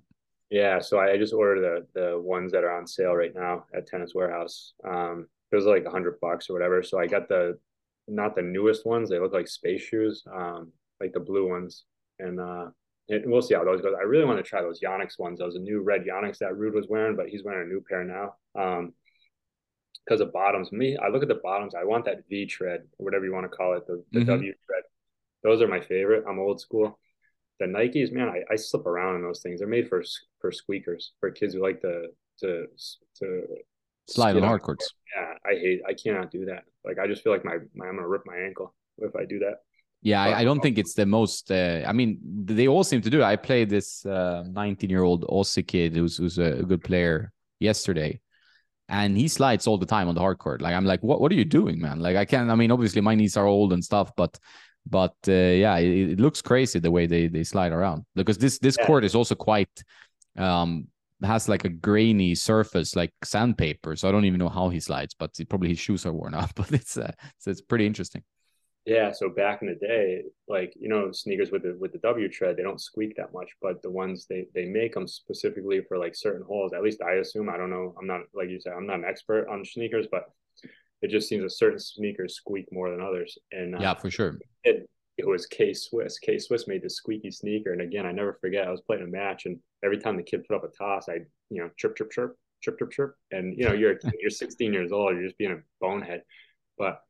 Yeah, 0.54 0.78
so 0.82 1.00
I 1.00 1.18
just 1.18 1.34
ordered 1.34 1.62
the 1.62 2.00
the 2.00 2.20
ones 2.20 2.52
that 2.52 2.64
are 2.64 2.78
on 2.78 2.86
sale 2.86 3.16
right 3.16 3.34
now 3.34 3.66
at 3.74 3.88
Tennis 3.88 4.14
Warehouse. 4.14 4.74
Um, 4.88 5.28
it 5.52 5.56
was 5.56 5.66
like 5.66 5.84
a 5.84 5.90
hundred 5.90 6.20
bucks 6.22 6.48
or 6.48 6.54
whatever. 6.54 6.84
So 6.84 7.00
I 7.00 7.08
got 7.08 7.28
the 7.28 7.58
not 8.08 8.36
the 8.36 8.44
newest 8.44 8.86
ones. 8.86 9.10
They 9.10 9.18
look 9.18 9.34
like 9.34 9.48
space 9.48 9.82
shoes, 9.82 10.24
um, 10.32 10.72
like 11.02 11.12
the 11.12 11.20
blue 11.20 11.50
ones, 11.50 11.86
and 12.20 12.40
uh, 12.40 12.68
it, 13.08 13.24
we'll 13.26 13.42
see 13.42 13.56
how 13.56 13.64
those 13.64 13.82
go. 13.82 13.96
I 13.96 14.04
really 14.04 14.26
want 14.26 14.38
to 14.38 14.44
try 14.44 14.62
those 14.62 14.80
Yonex 14.80 15.18
ones. 15.18 15.40
Those 15.40 15.56
a 15.56 15.60
new 15.60 15.82
red 15.82 16.04
Yonex 16.04 16.38
that 16.38 16.52
Ruud 16.52 16.76
was 16.76 16.86
wearing, 16.88 17.16
but 17.16 17.30
he's 17.30 17.44
wearing 17.44 17.68
a 17.68 17.74
new 17.74 17.84
pair 17.90 18.04
now. 18.04 18.36
Um, 18.54 18.94
because 20.06 20.20
the 20.20 20.28
bottoms. 20.28 20.72
Me, 20.72 20.98
I 20.98 21.08
look 21.08 21.24
at 21.24 21.30
the 21.30 21.42
bottoms. 21.44 21.74
I 21.74 21.84
want 21.84 22.06
that 22.06 22.30
V 22.30 22.46
tread 22.46 22.82
or 23.00 23.06
whatever 23.06 23.26
you 23.26 23.34
want 23.34 23.50
to 23.50 23.58
call 23.58 23.74
it, 23.74 23.88
the, 23.88 24.04
the 24.12 24.20
mm-hmm. 24.20 24.30
W 24.30 24.54
tread. 24.68 24.84
Those 25.42 25.64
are 25.64 25.68
my 25.68 25.82
favorite. 25.82 26.26
I'm 26.30 26.38
old 26.38 26.62
school 26.62 27.00
the 27.64 27.78
Nikes, 27.78 28.12
man, 28.12 28.30
I, 28.30 28.42
I 28.52 28.56
slip 28.56 28.86
around 28.86 29.16
in 29.16 29.22
those 29.22 29.42
things. 29.42 29.60
They're 29.60 29.68
made 29.68 29.88
for 29.88 30.04
for 30.40 30.52
squeakers 30.52 31.14
for 31.20 31.32
kids 31.32 31.54
who 31.54 31.62
like 31.62 31.82
to 31.82 32.08
to 32.42 32.68
to 33.20 33.44
slide 34.08 34.36
on 34.36 34.44
hard 34.44 34.62
courts. 34.62 34.94
Yeah, 35.16 35.34
I 35.46 35.56
hate. 35.56 35.82
I 35.88 35.94
cannot 35.94 36.32
do 36.32 36.46
that. 36.46 36.64
Like 36.86 37.00
I 37.00 37.08
just 37.08 37.24
feel 37.24 37.32
like 37.32 37.46
my, 37.46 37.58
my 37.76 37.88
I'm 37.88 37.96
gonna 37.96 38.08
rip 38.08 38.24
my 38.26 38.38
ankle 38.38 38.74
if 38.98 39.16
I 39.16 39.26
do 39.26 39.40
that. 39.40 39.62
Yeah, 40.02 40.22
I, 40.22 40.40
I, 40.40 40.44
don't 40.44 40.60
think 40.60 40.78
it's 40.78 40.96
the 40.96 41.06
most. 41.06 41.50
Uh, 41.50 41.82
I 41.88 41.94
mean, 41.94 42.20
they 42.22 42.68
all 42.68 42.84
seem 42.84 43.02
to 43.04 43.10
do 43.10 43.22
it. 43.22 43.24
I 43.24 43.38
played 43.38 43.70
this 43.70 44.04
19 44.04 44.54
uh, 44.54 44.76
year 44.82 45.02
old 45.02 45.24
Aussie 45.28 45.66
kid 45.66 45.96
who's 45.96 46.18
who's 46.18 46.38
a 46.38 46.62
good 46.64 46.84
player 46.84 47.32
yesterday, 47.62 48.20
and 48.90 49.18
he 49.18 49.30
slides 49.30 49.66
all 49.66 49.78
the 49.78 49.86
time 49.86 50.10
on 50.10 50.16
the 50.16 50.20
hard 50.20 50.40
court. 50.40 50.62
Like 50.62 50.76
I'm 50.76 50.84
like, 50.84 51.02
what 51.04 51.22
what 51.22 51.32
are 51.32 51.36
you 51.36 51.46
doing, 51.46 51.80
man? 51.80 52.00
Like 52.00 52.18
I 52.18 52.26
can't. 52.26 52.50
I 52.50 52.56
mean, 52.56 52.70
obviously 52.70 53.00
my 53.00 53.16
knees 53.16 53.38
are 53.38 53.46
old 53.46 53.72
and 53.72 53.82
stuff, 53.82 54.12
but 54.18 54.38
but 54.86 55.16
uh, 55.28 55.32
yeah, 55.32 55.78
it, 55.78 56.12
it, 56.12 56.20
looks 56.20 56.42
crazy 56.42 56.80
the 56.80 56.92
way 56.92 57.06
they 57.06 57.28
they 57.28 57.44
slide 57.44 57.72
around 57.72 58.06
because 58.16 58.38
this 58.38 58.60
this 58.60 58.78
yeah. 58.80 58.86
court 58.86 59.04
is 59.04 59.16
also 59.16 59.36
quite 59.36 59.84
um 60.38 60.88
has 61.24 61.48
like 61.48 61.66
a 61.66 61.70
grainy 61.70 62.36
surface 62.36 62.96
like 62.96 63.12
sandpaper. 63.24 63.96
So 63.96 64.10
I 64.10 64.12
don't 64.12 64.26
even 64.26 64.40
know 64.40 64.50
how 64.50 64.70
he 64.70 64.80
slides, 64.80 65.16
but 65.18 65.32
probably 65.50 65.70
his 65.70 65.80
shoes 65.80 66.06
are 66.06 66.14
worn 66.14 66.34
out. 66.42 66.54
But 66.56 66.72
it's 66.72 66.98
uh, 66.98 67.12
so 67.40 67.52
it's 67.52 67.62
pretty 67.62 67.86
interesting. 67.86 68.24
Yeah, 68.86 69.14
so 69.14 69.30
back 69.30 69.62
in 69.62 69.70
the 69.70 69.76
day, 69.76 70.24
like 70.50 70.74
you 70.78 70.90
know, 70.90 71.12
sneakers 71.14 71.52
with 71.52 71.64
the 71.64 71.78
with 71.80 71.94
the 71.94 72.00
W 72.00 72.28
tread, 72.28 72.58
they 72.58 72.64
don't 72.64 72.82
squeak 72.82 73.16
that 73.16 73.34
much, 73.34 73.50
but 73.62 73.82
the 73.82 73.90
ones 73.90 74.26
they 74.30 74.48
they 74.54 74.66
make 74.66 74.94
them 74.94 75.08
specifically 75.08 75.82
for 75.88 75.98
like 75.98 76.16
certain 76.16 76.46
holes. 76.46 76.74
At 76.74 76.84
least 76.84 77.02
I 77.02 77.14
assume. 77.14 77.50
I 77.50 77.58
don't 77.58 77.70
know. 77.70 77.96
I'm 77.98 78.08
not 78.08 78.22
like 78.34 78.50
you 78.50 78.60
said. 78.60 78.74
I'm 78.74 78.88
not 78.88 79.00
an 79.00 79.06
expert 79.06 79.48
on 79.48 79.64
sneakers, 79.64 80.08
but 80.12 80.26
it 81.04 81.12
just 81.12 81.28
seems 81.28 81.44
a 81.44 81.50
certain 81.50 81.80
sneakers 81.80 82.36
squeak 82.36 82.66
more 82.72 82.90
than 82.90 83.02
others. 83.02 83.38
And 83.52 83.76
uh, 83.76 83.80
yeah, 83.82 83.94
for 83.94 84.10
sure. 84.10 84.40
It, 84.64 84.90
it 85.18 85.28
was 85.28 85.46
K 85.46 85.74
Swiss. 85.74 86.18
K 86.18 86.40
Swiss 86.40 86.68
made 86.68 86.82
the 86.82 86.90
squeaky 86.90 87.30
sneaker. 87.30 87.74
And 87.74 87.82
again, 87.82 88.06
I 88.06 88.12
never 88.12 88.38
forget, 88.40 88.68
I 88.68 88.72
was 88.72 88.82
playing 88.82 89.04
a 89.04 89.08
match 89.08 89.46
and 89.46 89.60
every 89.84 89.98
time 90.00 90.16
the 90.16 90.24
kid 90.24 90.46
put 90.48 90.56
up 90.56 90.64
a 90.64 90.70
toss, 90.70 91.10
I, 91.10 91.20
you 91.50 91.62
know, 91.62 91.70
chirp, 91.78 91.98
chirp, 91.98 92.12
chirp, 92.12 92.38
chirp, 92.62 92.80
chirp, 92.80 92.92
chirp. 92.92 93.16
And, 93.32 93.56
you 93.58 93.66
know, 93.66 93.74
you're, 93.74 94.00
you're 94.22 94.32
16 94.32 94.74
years 94.74 94.92
old, 94.92 95.14
you're 95.14 95.26
just 95.26 95.38
being 95.38 95.52
a 95.52 95.62
bonehead. 95.82 96.24
But 96.78 97.02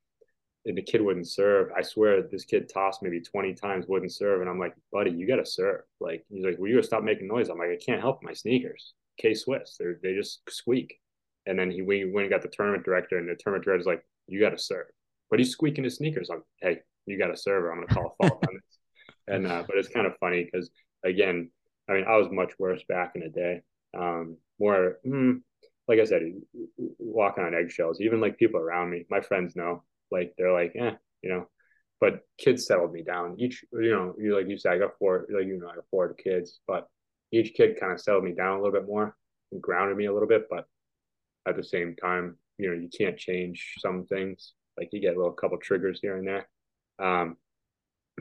and 0.66 0.78
the 0.78 0.82
kid 0.82 1.02
wouldn't 1.02 1.28
serve. 1.28 1.70
I 1.78 1.82
swear 1.82 2.24
this 2.24 2.46
kid 2.46 2.70
tossed 2.74 3.04
maybe 3.04 3.22
20 3.22 3.54
times, 3.54 3.86
wouldn't 3.88 4.14
serve. 4.14 4.42
And 4.42 4.50
I'm 4.50 4.60
like, 4.60 4.74
buddy, 4.92 5.12
you 5.12 5.28
got 5.28 5.36
to 5.36 5.46
serve. 5.46 5.82
Like, 6.00 6.26
he's 6.30 6.46
like, 6.46 6.56
well, 6.58 6.70
you 6.70 6.76
got 6.76 6.82
to 6.82 6.88
stop 6.88 7.04
making 7.04 7.28
noise. 7.28 7.50
I'm 7.50 7.58
like, 7.58 7.70
I 7.70 7.78
can't 7.84 8.02
help 8.02 8.24
my 8.24 8.34
sneakers. 8.34 8.94
K 9.20 9.34
Swiss, 9.34 9.78
they 9.78 9.86
they 10.02 10.16
just 10.16 10.42
squeak. 10.50 11.00
And 11.46 11.58
then 11.58 11.72
he 11.72 11.82
we 11.82 12.06
went 12.06 12.26
and 12.26 12.32
got 12.32 12.42
the 12.42 12.56
tournament 12.56 12.86
director, 12.86 13.18
and 13.18 13.28
the 13.28 13.36
tournament 13.36 13.66
director's 13.66 13.86
like, 13.86 14.06
"You 14.28 14.40
got 14.40 14.52
to 14.52 14.58
serve." 14.58 14.88
But 15.30 15.40
he's 15.40 15.52
squeaking 15.52 15.84
his 15.84 15.98
sneakers. 15.98 16.30
I'm, 16.30 16.44
hey, 16.62 16.80
you 17.06 17.18
got 17.18 17.28
to 17.28 17.38
serve, 17.38 17.64
or 17.64 17.72
I'm 17.72 17.78
going 17.78 17.88
to 17.88 17.94
call 17.94 18.16
a 18.20 18.28
fault 18.28 18.46
on 18.48 18.56
this. 18.56 18.64
And 19.26 19.48
uh, 19.48 19.64
but 19.66 19.78
it's 19.78 19.88
kind 19.88 20.06
of 20.06 20.18
funny 20.20 20.44
because 20.44 20.70
again, 21.06 21.50
I 21.90 21.94
mean, 21.94 22.06
I 22.06 22.18
was 22.18 22.28
much 22.30 22.52
worse 22.60 22.82
back 22.90 23.14
in 23.16 23.22
the 23.22 23.30
day. 23.30 23.62
Um, 23.98 24.38
more, 24.60 25.00
mm, 25.06 25.42
like 25.88 26.00
I 26.00 26.04
said, 26.04 26.24
walking 27.00 27.44
on 27.44 27.54
eggshells. 27.54 28.02
Even 28.02 28.22
like 28.22 28.38
people 28.38 28.60
around 28.60 28.90
me, 28.90 29.06
my 29.10 29.22
friends 29.22 29.56
know. 29.56 29.84
Like 30.12 30.34
they're 30.38 30.54
like, 30.54 30.74
eh, 30.78 30.92
you 31.22 31.30
know. 31.30 31.48
But 32.00 32.20
kids 32.38 32.66
settled 32.66 32.92
me 32.92 33.02
down. 33.02 33.36
Each, 33.40 33.64
you 33.72 33.92
know, 33.92 34.14
you 34.20 34.36
like 34.36 34.50
you 34.50 34.58
said, 34.58 34.74
I 34.74 34.78
got 34.78 34.98
four, 35.00 35.26
like 35.30 35.48
you 35.48 35.58
know, 35.58 35.70
I 35.70 35.76
got 35.76 35.86
four 35.90 36.14
kids, 36.14 36.60
but 36.68 36.88
each 37.32 37.54
kid 37.54 37.80
kind 37.80 37.94
of 37.94 38.02
settled 38.02 38.26
me 38.26 38.34
down 38.34 38.60
a 38.60 38.62
little 38.62 38.78
bit 38.78 38.88
more 38.88 39.16
and 39.52 39.62
grounded 39.62 39.98
me 39.98 40.06
a 40.06 40.14
little 40.14 40.28
bit. 40.28 40.48
But 40.50 40.66
at 41.48 41.56
the 41.56 41.64
same 41.64 41.96
time, 41.96 42.38
you 42.58 42.70
know, 42.70 42.76
you 42.76 42.90
can't 42.96 43.18
change 43.18 43.74
some 43.80 44.06
things. 44.06 44.54
Like 44.78 44.90
you 44.92 45.02
get 45.02 45.16
a 45.16 45.18
little 45.18 45.34
couple 45.34 45.58
triggers 45.58 46.00
here 46.02 46.18
and 46.18 46.28
there. 46.28 46.48
Um, 47.00 47.38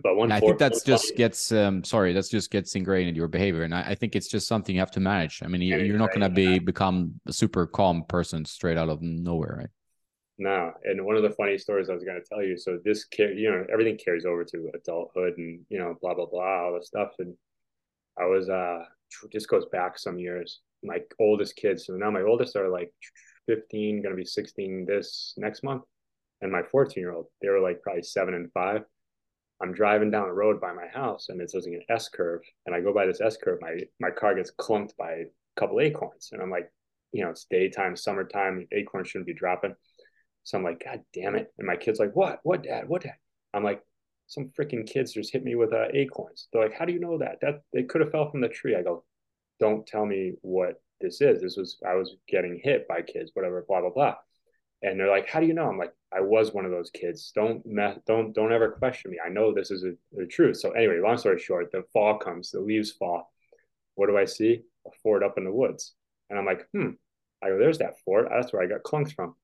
but 0.03 0.17
one, 0.17 0.33
I 0.33 0.41
think 0.41 0.59
that's 0.59 0.83
just 0.83 1.17
gets 1.17 1.53
um 1.53 1.85
sorry, 1.85 2.15
that's 2.15 2.31
just 2.31 2.51
gets 2.51 2.75
ingrained 2.75 3.11
in 3.11 3.15
your 3.15 3.29
behavior, 3.29 3.63
and 3.63 3.75
I, 3.75 3.83
I 3.89 3.95
think 3.95 4.17
it's 4.17 4.29
just 4.29 4.49
something 4.49 4.75
you 4.75 4.81
have 4.81 4.91
to 4.93 5.01
manage. 5.01 5.43
I 5.43 5.49
mean, 5.49 5.61
you, 5.61 5.95
are 5.95 5.99
not 5.99 6.11
going 6.11 6.23
to 6.23 6.31
be 6.31 6.59
become 6.59 7.21
a 7.27 7.33
super 7.33 7.67
calm 7.67 8.05
person 8.09 8.45
straight 8.47 8.79
out 8.79 8.89
of 8.89 9.03
nowhere, 9.03 9.57
right? 9.59 9.71
No, 10.39 10.73
and 10.85 11.05
one 11.05 11.17
of 11.17 11.23
the 11.23 11.31
funny 11.31 11.59
stories 11.59 11.91
I 11.91 11.95
was 11.95 12.05
going 12.05 12.19
to 12.21 12.27
tell 12.27 12.43
you. 12.43 12.57
So 12.57 12.79
this 12.83 13.05
kid, 13.05 13.39
you 13.39 13.51
know, 13.51 13.67
everything 13.71 13.99
carries 14.03 14.25
over 14.25 14.45
to 14.45 14.71
adulthood, 14.75 15.37
and 15.37 15.61
you 15.69 15.79
know, 15.79 15.95
blah 16.01 16.15
blah 16.15 16.27
blah, 16.27 16.65
all 16.65 16.75
this 16.75 16.87
stuff. 16.87 17.11
And 17.19 17.35
I 18.19 18.25
was 18.25 18.49
uh, 18.49 18.85
this 19.31 19.45
goes 19.45 19.67
back 19.67 19.99
some 19.99 20.19
years. 20.19 20.61
My 20.83 20.99
oldest 21.21 21.57
kids, 21.57 21.87
so 21.87 21.95
now 21.95 22.11
my 22.11 22.23
oldest 22.23 22.57
are 22.57 22.69
like 22.69 22.93
15, 23.47 24.03
going 24.03 24.15
to 24.15 24.21
be 24.21 24.25
16 24.25 24.87
this 24.87 25.35
next 25.37 25.63
month. 25.63 25.83
And 26.41 26.51
my 26.51 26.63
14 26.63 27.01
year 27.01 27.13
old, 27.13 27.27
they 27.41 27.49
were 27.49 27.61
like 27.61 27.83
probably 27.83 28.03
seven 28.03 28.35
and 28.35 28.51
five. 28.53 28.83
I'm 29.63 29.73
driving 29.73 30.11
down 30.11 30.27
the 30.27 30.35
road 30.35 30.61
by 30.61 30.73
my 30.73 30.89
house 30.89 31.29
and 31.29 31.41
it's 31.41 31.55
using 31.55 31.75
an 31.75 31.83
S 31.89 32.09
curve. 32.09 32.41
And 32.67 32.75
I 32.75 32.81
go 32.81 32.93
by 32.93 33.07
this 33.07 33.21
S 33.21 33.37
curve, 33.37 33.59
my 33.61 33.79
my 34.01 34.11
car 34.11 34.35
gets 34.35 34.51
clunked 34.51 34.97
by 34.97 35.13
a 35.13 35.25
couple 35.57 35.81
acorns. 35.81 36.31
And 36.33 36.43
I'm 36.43 36.51
like, 36.51 36.69
you 37.13 37.23
know, 37.23 37.31
it's 37.31 37.47
daytime, 37.49 37.95
summertime, 37.95 38.67
acorns 38.73 39.09
shouldn't 39.09 39.29
be 39.29 39.35
dropping. 39.35 39.75
So 40.45 40.59
I'm 40.59 40.65
like, 40.65 40.83
God 40.85 41.01
damn 41.13 41.37
it. 41.37 41.53
And 41.59 41.67
my 41.67 41.77
kid's 41.77 42.01
like, 42.01 42.17
What? 42.17 42.41
What, 42.43 42.65
dad? 42.65 42.89
What, 42.89 43.03
dad? 43.03 43.15
I'm 43.55 43.63
like, 43.63 43.83
Some 44.27 44.51
freaking 44.59 44.87
kids 44.87 45.13
just 45.13 45.33
hit 45.33 45.45
me 45.45 45.55
with 45.55 45.73
uh, 45.73 45.87
acorns. 45.93 46.49
They're 46.53 46.63
like, 46.63 46.77
How 46.77 46.85
do 46.85 46.93
you 46.93 47.01
know 47.01 47.19
that? 47.19 47.39
That 47.43 47.63
they 47.73 47.85
could 47.85 48.01
have 48.01 48.11
fell 48.11 48.31
from 48.31 48.41
the 48.41 48.49
tree. 48.49 48.75
I 48.75 48.83
go, 48.83 49.05
Don't 49.61 49.87
tell 49.87 50.07
me 50.07 50.35
what 50.43 50.81
this 51.01 51.21
is. 51.21 51.43
This 51.43 51.57
was, 51.57 51.79
I 51.87 51.95
was 51.95 52.17
getting 52.29 52.61
hit 52.63 52.89
by 52.89 53.03
kids, 53.03 53.31
whatever, 53.35 53.65
blah, 53.67 53.81
blah, 53.81 53.91
blah. 53.91 54.15
And 54.83 54.99
they're 54.99 55.11
like, 55.11 55.29
How 55.29 55.41
do 55.41 55.47
you 55.47 55.55
know? 55.55 55.69
I'm 55.69 55.79
like, 55.79 55.93
I 56.13 56.21
was 56.21 56.53
one 56.53 56.65
of 56.65 56.71
those 56.71 56.91
kids. 56.91 57.33
Don't, 57.35 57.63
don't, 58.07 58.35
don't 58.35 58.53
ever 58.53 58.73
question 58.73 59.11
me. 59.11 59.19
I 59.25 59.29
know 59.29 59.53
this 59.53 59.71
is 59.71 59.85
the 60.13 60.27
truth. 60.27 60.59
So 60.59 60.73
anyway, 60.73 61.01
long 61.01 61.19
story 61.19 61.39
short, 61.39 61.71
the 61.73 61.85
fall 61.93 62.19
comes, 62.19 62.51
the 62.51 62.61
leaves 62.61 62.91
fall. 62.93 63.33
What 63.95 64.09
do 64.09 64.19
I 64.19 64.25
see? 64.25 64.63
A 64.87 64.91
fort 65.03 65.23
up 65.23 65.39
in 65.39 65.45
the 65.45 65.53
woods. 65.53 65.95
And 66.29 66.39
I'm 66.39 66.47
like, 66.47 66.67
hmm, 66.73 66.91
I 67.43 67.49
go, 67.49 67.59
there's 67.59 67.79
that 67.79 68.01
fort. 68.05 68.29
That's 68.31 68.53
where 68.53 68.63
I 68.63 68.67
got 68.67 68.83
clunks 68.83 69.15
from. 69.15 69.35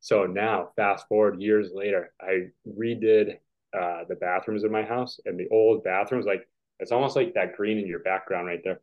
So 0.00 0.26
now, 0.26 0.68
fast 0.76 1.08
forward 1.08 1.40
years 1.40 1.70
later, 1.72 2.12
I 2.20 2.48
redid 2.68 3.38
uh, 3.72 4.04
the 4.08 4.16
bathrooms 4.16 4.62
in 4.62 4.70
my 4.70 4.82
house, 4.82 5.18
and 5.24 5.40
the 5.40 5.48
old 5.50 5.82
bathrooms, 5.82 6.26
like 6.26 6.46
it's 6.78 6.92
almost 6.92 7.16
like 7.16 7.34
that 7.34 7.56
green 7.56 7.78
in 7.78 7.86
your 7.86 8.00
background 8.00 8.46
right 8.46 8.60
there. 8.62 8.80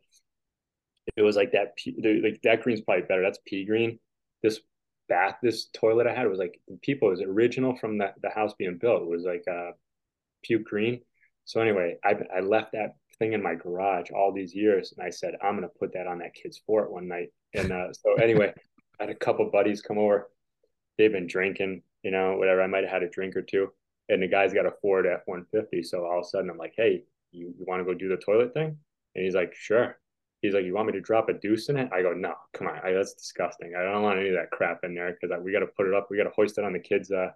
It 1.16 1.22
was 1.22 1.36
like 1.36 1.52
that. 1.52 1.74
Like 2.02 2.40
that 2.42 2.62
green's 2.62 2.80
probably 2.80 3.04
better. 3.06 3.22
That's 3.22 3.38
pea 3.46 3.64
green. 3.64 3.98
This 4.42 4.60
bath, 5.08 5.36
this 5.42 5.66
toilet 5.72 6.06
I 6.06 6.14
had 6.14 6.28
was 6.28 6.38
like 6.38 6.60
people. 6.82 7.08
It 7.08 7.12
was 7.12 7.22
original 7.22 7.76
from 7.76 7.98
the 7.98 8.12
the 8.22 8.30
house 8.30 8.54
being 8.58 8.78
built. 8.78 9.02
It 9.02 9.08
was 9.08 9.24
like 9.24 9.44
uh, 9.50 9.72
puke 10.42 10.64
green. 10.64 11.00
So 11.44 11.60
anyway, 11.60 11.96
I 12.04 12.14
I 12.34 12.40
left 12.40 12.72
that 12.72 12.96
thing 13.18 13.32
in 13.32 13.42
my 13.42 13.54
garage 13.54 14.10
all 14.10 14.32
these 14.32 14.54
years, 14.54 14.94
and 14.96 15.06
I 15.06 15.10
said 15.10 15.34
I'm 15.42 15.54
gonna 15.54 15.68
put 15.68 15.92
that 15.94 16.06
on 16.06 16.18
that 16.18 16.34
kid's 16.34 16.58
fort 16.66 16.92
one 16.92 17.08
night. 17.08 17.28
And 17.54 17.72
uh, 17.72 17.92
so 17.92 18.14
anyway, 18.14 18.52
I 19.00 19.04
had 19.04 19.10
a 19.10 19.14
couple 19.14 19.50
buddies 19.50 19.82
come 19.82 19.98
over 19.98 20.28
they've 20.98 21.12
been 21.12 21.26
drinking, 21.26 21.82
you 22.02 22.10
know, 22.10 22.36
whatever. 22.36 22.62
I 22.62 22.66
might 22.66 22.84
have 22.84 22.92
had 22.92 23.02
a 23.02 23.08
drink 23.08 23.36
or 23.36 23.42
two. 23.42 23.68
And 24.08 24.22
the 24.22 24.28
guy's 24.28 24.52
got 24.52 24.66
a 24.66 24.72
Ford 24.82 25.06
F 25.06 25.22
150. 25.26 25.82
So 25.82 26.04
all 26.04 26.20
of 26.20 26.24
a 26.24 26.28
sudden 26.28 26.50
I'm 26.50 26.58
like, 26.58 26.74
hey, 26.76 27.04
you, 27.30 27.54
you 27.58 27.64
want 27.66 27.80
to 27.80 27.84
go 27.84 27.94
do 27.94 28.08
the 28.08 28.16
toilet 28.16 28.52
thing? 28.52 28.76
And 29.14 29.24
he's 29.24 29.34
like, 29.34 29.54
sure. 29.54 29.98
He's 30.42 30.54
like, 30.54 30.64
you 30.64 30.74
want 30.74 30.88
me 30.88 30.92
to 30.92 31.00
drop 31.00 31.28
a 31.28 31.32
deuce 31.32 31.68
in 31.68 31.76
it? 31.76 31.88
I 31.92 32.02
go, 32.02 32.12
no, 32.12 32.34
come 32.52 32.66
on. 32.66 32.78
I, 32.84 32.92
that's 32.92 33.14
disgusting. 33.14 33.74
I 33.78 33.82
don't 33.82 34.02
want 34.02 34.18
any 34.18 34.28
of 34.28 34.34
that 34.34 34.50
crap 34.50 34.80
in 34.82 34.94
there 34.94 35.16
because 35.18 35.34
we 35.42 35.52
got 35.52 35.60
to 35.60 35.66
put 35.66 35.86
it 35.86 35.94
up. 35.94 36.08
We 36.10 36.16
got 36.16 36.24
to 36.24 36.30
hoist 36.30 36.58
it 36.58 36.64
on 36.64 36.72
the 36.72 36.80
kids, 36.80 37.10
uh, 37.10 37.30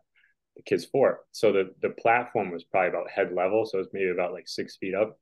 the 0.57 0.63
kids' 0.63 0.85
fort. 0.85 1.21
So 1.33 1.53
the, 1.53 1.73
the 1.81 1.91
platform 1.91 2.51
was 2.51 2.65
probably 2.65 2.91
about 2.91 3.11
head 3.11 3.33
level. 3.33 3.65
So 3.65 3.79
it's 3.79 3.93
maybe 3.93 4.11
about 4.11 4.33
like 4.33 4.49
six 4.49 4.77
feet 4.77 4.95
up. 4.95 5.19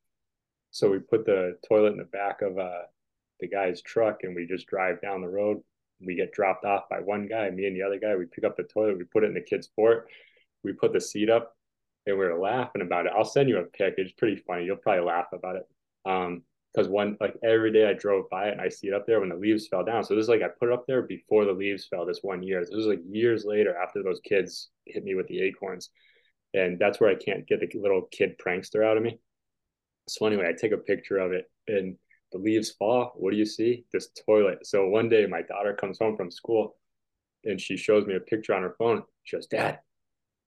So 0.71 0.91
we 0.91 0.99
put 0.99 1.25
the 1.27 1.59
toilet 1.69 1.93
in 1.93 1.99
the 1.99 2.05
back 2.05 2.43
of 2.43 2.59
uh, 2.59 2.83
the 3.39 3.49
guy's 3.49 3.81
truck 3.83 4.21
and 4.23 4.35
we 4.35 4.47
just 4.47 4.67
drive 4.67 5.01
down 5.01 5.21
the 5.21 5.29
road 5.29 5.63
we 6.01 6.15
get 6.15 6.33
dropped 6.33 6.65
off 6.65 6.89
by 6.89 7.01
one 7.01 7.27
guy, 7.27 7.51
me 7.51 7.67
and 7.67 7.77
the 7.77 7.83
other 7.83 7.99
guy. 7.99 8.17
We 8.17 8.27
pick 8.27 8.45
up 8.45 8.57
the 8.57 8.65
toilet, 8.65 8.99
we 8.99 9.05
put 9.05 9.25
it 9.25 9.29
in 9.29 9.35
the 9.35 9.41
kid's 9.41 9.69
fort, 9.75 10.09
we 10.63 10.73
put 10.73 10.93
the 10.93 11.01
seat 11.01 11.31
up, 11.31 11.57
and 12.07 12.19
we 12.19 12.25
were 12.25 12.39
laughing 12.39 12.83
about 12.83 13.07
it. 13.07 13.13
I'll 13.17 13.25
send 13.25 13.49
you 13.49 13.59
a 13.59 13.65
pic. 13.65 13.95
It's 13.97 14.13
pretty 14.13 14.37
funny. 14.37 14.65
You'll 14.65 14.77
probably 14.77 15.05
laugh 15.05 15.29
about 15.33 15.57
it. 15.57 15.69
Um, 16.05 16.43
because 16.75 16.89
one 16.89 17.17
like 17.21 17.37
every 17.45 17.73
day 17.73 17.89
I 17.89 17.93
drove 17.93 18.29
by 18.31 18.49
it 18.49 18.53
and 18.53 18.61
I 18.61 18.69
see 18.69 18.89
it 18.89 18.95
up 18.95 19.07
there 19.07 19.21
when 19.21 19.29
the 19.29 19.37
leaves 19.37 19.69
fell 19.69 19.85
down. 19.85 20.03
So 20.03 20.15
this 20.15 20.25
is 20.25 20.29
like 20.29 20.43
I 20.43 20.49
put 20.49 20.71
it 20.71 20.73
up 20.73 20.87
there 20.87 21.03
before 21.03 21.45
the 21.45 21.53
leaves 21.53 21.87
fell 21.87 22.05
this 22.05 22.21
one 22.23 22.43
year. 22.43 22.61
This 22.61 22.75
was 22.75 22.87
like 22.87 23.01
years 23.09 23.45
later 23.45 23.77
after 23.77 24.03
those 24.03 24.21
kids 24.25 24.71
hit 24.85 25.05
me 25.05 25.15
with 25.15 25.29
the 25.29 25.41
acorns. 25.41 25.91
And 26.53 26.79
that's 26.79 27.01
where 27.01 27.11
I 27.11 27.15
can't 27.15 27.47
get 27.47 27.61
the 27.61 27.79
little 27.79 28.03
kid 28.11 28.37
prankster 28.45 28.85
out 28.85 28.97
of 28.97 29.03
me. 29.03 29.19
So 30.09 30.27
anyway, 30.27 30.49
I 30.49 30.53
take 30.53 30.73
a 30.73 30.77
picture 30.77 31.19
of 31.19 31.33
it 31.33 31.51
and 31.69 31.97
the 32.33 32.39
leaves 32.39 32.73
fall. 32.73 33.13
What 33.17 33.31
do 33.31 33.37
you 33.37 33.47
see? 33.47 33.85
This 33.93 34.09
toilet. 34.27 34.67
So 34.67 34.89
one 34.89 35.09
day 35.09 35.27
my 35.27 35.43
daughter 35.43 35.75
comes 35.75 35.99
home 35.99 36.17
from 36.17 36.31
school 36.31 36.77
and 37.45 37.61
she 37.61 37.77
shows 37.77 38.07
me 38.07 38.17
a 38.17 38.21
picture 38.21 38.55
on 38.55 38.63
her 38.63 38.75
phone. 38.79 39.03
She 39.23 39.37
goes, 39.37 39.47
Dad, 39.47 39.79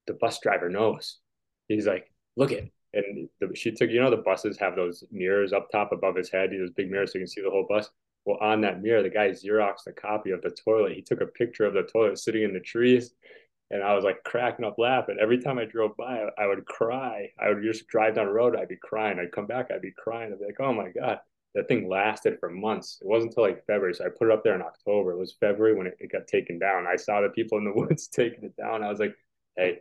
the 0.08 0.14
bus 0.14 0.40
driver 0.42 0.70
knows. 0.70 1.20
He's 1.68 1.88
like, 1.88 2.12
look 2.36 2.52
at 2.52 2.60
it. 2.60 2.74
And 2.94 3.30
the, 3.40 3.56
she 3.56 3.72
took, 3.72 3.90
you 3.90 4.02
know, 4.02 4.10
the 4.10 4.18
buses 4.18 4.58
have 4.58 4.76
those 4.76 5.04
mirrors 5.12 5.54
up 5.54 5.70
top 5.70 5.92
above 5.92 6.16
his 6.16 6.30
head, 6.30 6.52
those 6.52 6.72
big 6.72 6.90
mirrors 6.90 7.14
so 7.14 7.20
you 7.20 7.26
can 7.26 7.28
see 7.28 7.42
the 7.42 7.50
whole 7.50 7.66
bus. 7.68 7.90
Well, 8.26 8.38
on 8.42 8.62
that 8.62 8.82
mirror, 8.82 9.04
the 9.04 9.10
guy 9.10 9.30
Xeroxed 9.30 9.88
a 9.88 9.94
copy 9.94 10.32
of 10.32 10.42
the 10.42 10.50
toilet. 10.50 10.94
He 10.94 11.02
took 11.02 11.22
a 11.22 11.28
picture 11.28 11.66
of 11.66 11.74
the 11.74 11.84
toilet 11.84 12.20
sitting 12.20 12.44
in 12.44 12.54
the 12.54 12.60
trees. 12.60 13.14
And 13.70 13.84
I 13.84 13.94
was 13.96 14.06
like 14.06 14.24
cracking 14.24 14.66
up 14.66 14.76
laughing. 14.78 15.18
Every 15.20 15.42
time 15.42 15.60
I 15.60 15.66
drove 15.66 15.96
by, 15.98 16.26
I 16.38 16.48
would 16.48 16.66
cry. 16.66 17.30
I 17.38 17.50
would 17.50 17.62
just 17.64 17.88
drive 17.88 18.16
down 18.16 18.28
the 18.28 18.32
road. 18.32 18.56
I'd 18.56 18.70
be 18.70 18.78
crying. 18.78 19.20
I'd 19.20 19.34
come 19.34 19.46
back. 19.46 19.72
I'd 19.72 19.82
be 19.82 19.92
crying. 19.98 20.32
I'd 20.32 20.40
be 20.40 20.46
like, 20.46 20.60
oh 20.62 20.74
my 20.74 20.90
God 20.90 21.20
that 21.58 21.68
thing 21.68 21.90
lasted 21.90 22.40
for 22.40 22.50
months. 22.50 23.00
It 23.02 23.08
wasn't 23.08 23.32
until 23.32 23.44
like 23.44 23.66
February. 23.66 23.96
So 23.96 24.06
I 24.06 24.10
put 24.10 24.28
it 24.28 24.32
up 24.32 24.44
there 24.44 24.54
in 24.54 24.62
October. 24.62 25.12
It 25.12 25.18
was 25.18 25.36
February 25.40 25.76
when 25.76 25.88
it, 25.88 25.98
it 26.00 26.12
got 26.12 26.28
taken 26.28 26.60
down. 26.60 26.86
I 26.86 26.96
saw 26.96 27.20
the 27.20 27.30
people 27.30 27.58
in 27.58 27.64
the 27.64 27.74
woods 27.76 28.08
taking 28.08 28.44
it 28.44 28.56
down. 28.56 28.84
I 28.84 28.90
was 28.90 29.00
like, 29.00 29.16
hey, 29.58 29.80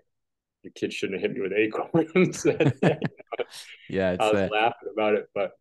your 0.67 0.73
kid 0.75 0.93
shouldn't 0.93 1.23
have 1.23 1.31
hit 1.31 1.39
me 1.39 1.49
with 1.49 1.53
acorns. 1.53 2.45
yeah, 3.89 4.17
I 4.19 4.31
was 4.31 4.51
laughing 4.51 4.89
about 4.93 5.15
it, 5.15 5.29
but 5.33 5.53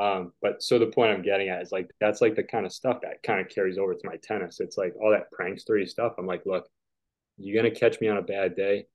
um, 0.00 0.32
but 0.40 0.62
so 0.62 0.78
the 0.78 0.86
point 0.86 1.12
I'm 1.12 1.22
getting 1.22 1.48
at 1.50 1.62
is 1.62 1.72
like 1.72 1.90
that's 2.00 2.20
like 2.20 2.34
the 2.34 2.42
kind 2.42 2.66
of 2.66 2.72
stuff 2.72 3.00
that 3.02 3.22
kind 3.22 3.40
of 3.40 3.48
carries 3.48 3.78
over 3.78 3.94
to 3.94 4.06
my 4.06 4.16
tennis. 4.22 4.60
It's 4.60 4.78
like 4.78 4.94
all 5.00 5.10
that 5.10 5.30
prankstery 5.30 5.86
stuff. 5.86 6.14
I'm 6.18 6.26
like, 6.26 6.42
look, 6.46 6.66
you're 7.36 7.62
gonna 7.62 7.74
catch 7.74 8.00
me 8.00 8.08
on 8.08 8.16
a 8.16 8.22
bad 8.22 8.56
day. 8.56 8.86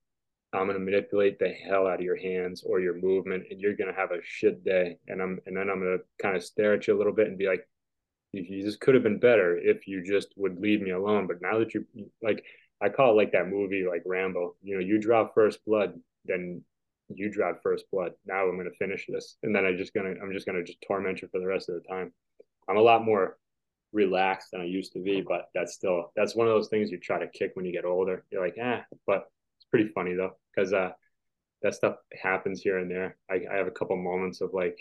I'm 0.54 0.68
going 0.68 0.78
to 0.78 0.84
manipulate 0.84 1.40
the 1.40 1.48
hell 1.48 1.88
out 1.88 2.00
of 2.00 2.02
your 2.02 2.18
hands 2.18 2.62
or 2.66 2.82
your 2.82 3.00
movement, 3.00 3.46
and 3.50 3.62
you're 3.62 3.76
going 3.76 3.90
to 3.90 3.98
have 3.98 4.12
a 4.12 4.20
shit 4.22 4.66
day. 4.66 4.98
And 5.08 5.22
I'm, 5.22 5.40
and 5.46 5.56
then 5.56 5.70
I'm 5.70 5.80
going 5.80 5.98
to 5.98 6.04
kind 6.22 6.36
of 6.36 6.44
stare 6.44 6.74
at 6.74 6.86
you 6.86 6.94
a 6.94 6.98
little 6.98 7.14
bit 7.14 7.28
and 7.28 7.38
be 7.38 7.48
like, 7.48 7.66
you 8.34 8.64
just 8.64 8.80
could 8.80 8.94
have 8.94 9.04
been 9.04 9.20
better 9.20 9.58
if 9.58 9.88
you 9.88 10.04
just 10.04 10.30
would 10.38 10.60
leave 10.60 10.82
me 10.82 10.92
alone. 10.92 11.28
But 11.28 11.42
now 11.42 11.60
that 11.60 11.74
you 11.74 11.86
like, 12.22 12.44
I 12.82 12.90
call 12.90 13.12
it 13.12 13.18
like 13.18 13.32
that 13.34 13.48
movie, 13.48 13.86
like 13.88 14.04
Rambo. 14.06 14.56
You 14.64 14.76
know, 14.76 14.82
you 14.82 15.00
draw 15.00 15.28
first 15.28 15.64
blood, 15.66 16.00
then 16.26 16.64
you 17.14 17.30
draw 17.30 17.54
first 17.62 17.86
blood. 17.92 18.14
Now 18.26 18.48
I'm 18.48 18.58
to 18.58 18.72
finish 18.80 19.06
this, 19.08 19.38
and 19.44 19.56
then 19.56 19.66
I'm 19.66 19.78
just 19.78 19.94
gonna, 19.94 20.16
I'm 20.22 20.34
just 20.34 20.46
gonna 20.46 20.64
just 20.64 20.82
torment 20.88 21.22
you 21.22 21.28
for 21.32 21.40
the 21.40 21.48
rest 21.48 21.70
of 21.70 21.76
the 21.76 21.88
time. 21.88 22.12
I'm 22.68 22.78
a 22.78 22.82
lot 22.82 23.06
more 23.06 23.38
relaxed 23.94 24.50
than 24.52 24.62
I 24.62 24.66
used 24.66 24.94
to 24.94 25.00
be, 25.00 25.22
but 25.22 25.50
that's 25.54 25.74
still 25.74 26.12
that's 26.16 26.36
one 26.36 26.48
of 26.48 26.54
those 26.54 26.70
things 26.70 26.92
you 26.92 27.00
try 27.00 27.20
to 27.20 27.28
kick 27.28 27.52
when 27.56 27.66
you 27.66 27.72
get 27.72 27.86
older. 27.86 28.24
You're 28.32 28.44
like, 28.44 28.58
ah, 28.62 28.84
but 29.06 29.30
it's 29.58 29.66
pretty 29.70 29.90
funny 29.90 30.14
though 30.14 30.38
because 30.54 30.74
uh, 30.74 30.92
that 31.62 31.76
stuff 31.76 31.98
happens 32.22 32.62
here 32.62 32.80
and 32.80 32.90
there. 32.90 33.18
I, 33.30 33.42
I 33.52 33.58
have 33.58 33.68
a 33.68 33.72
couple 33.72 33.96
moments 33.98 34.42
of 34.42 34.54
like 34.54 34.80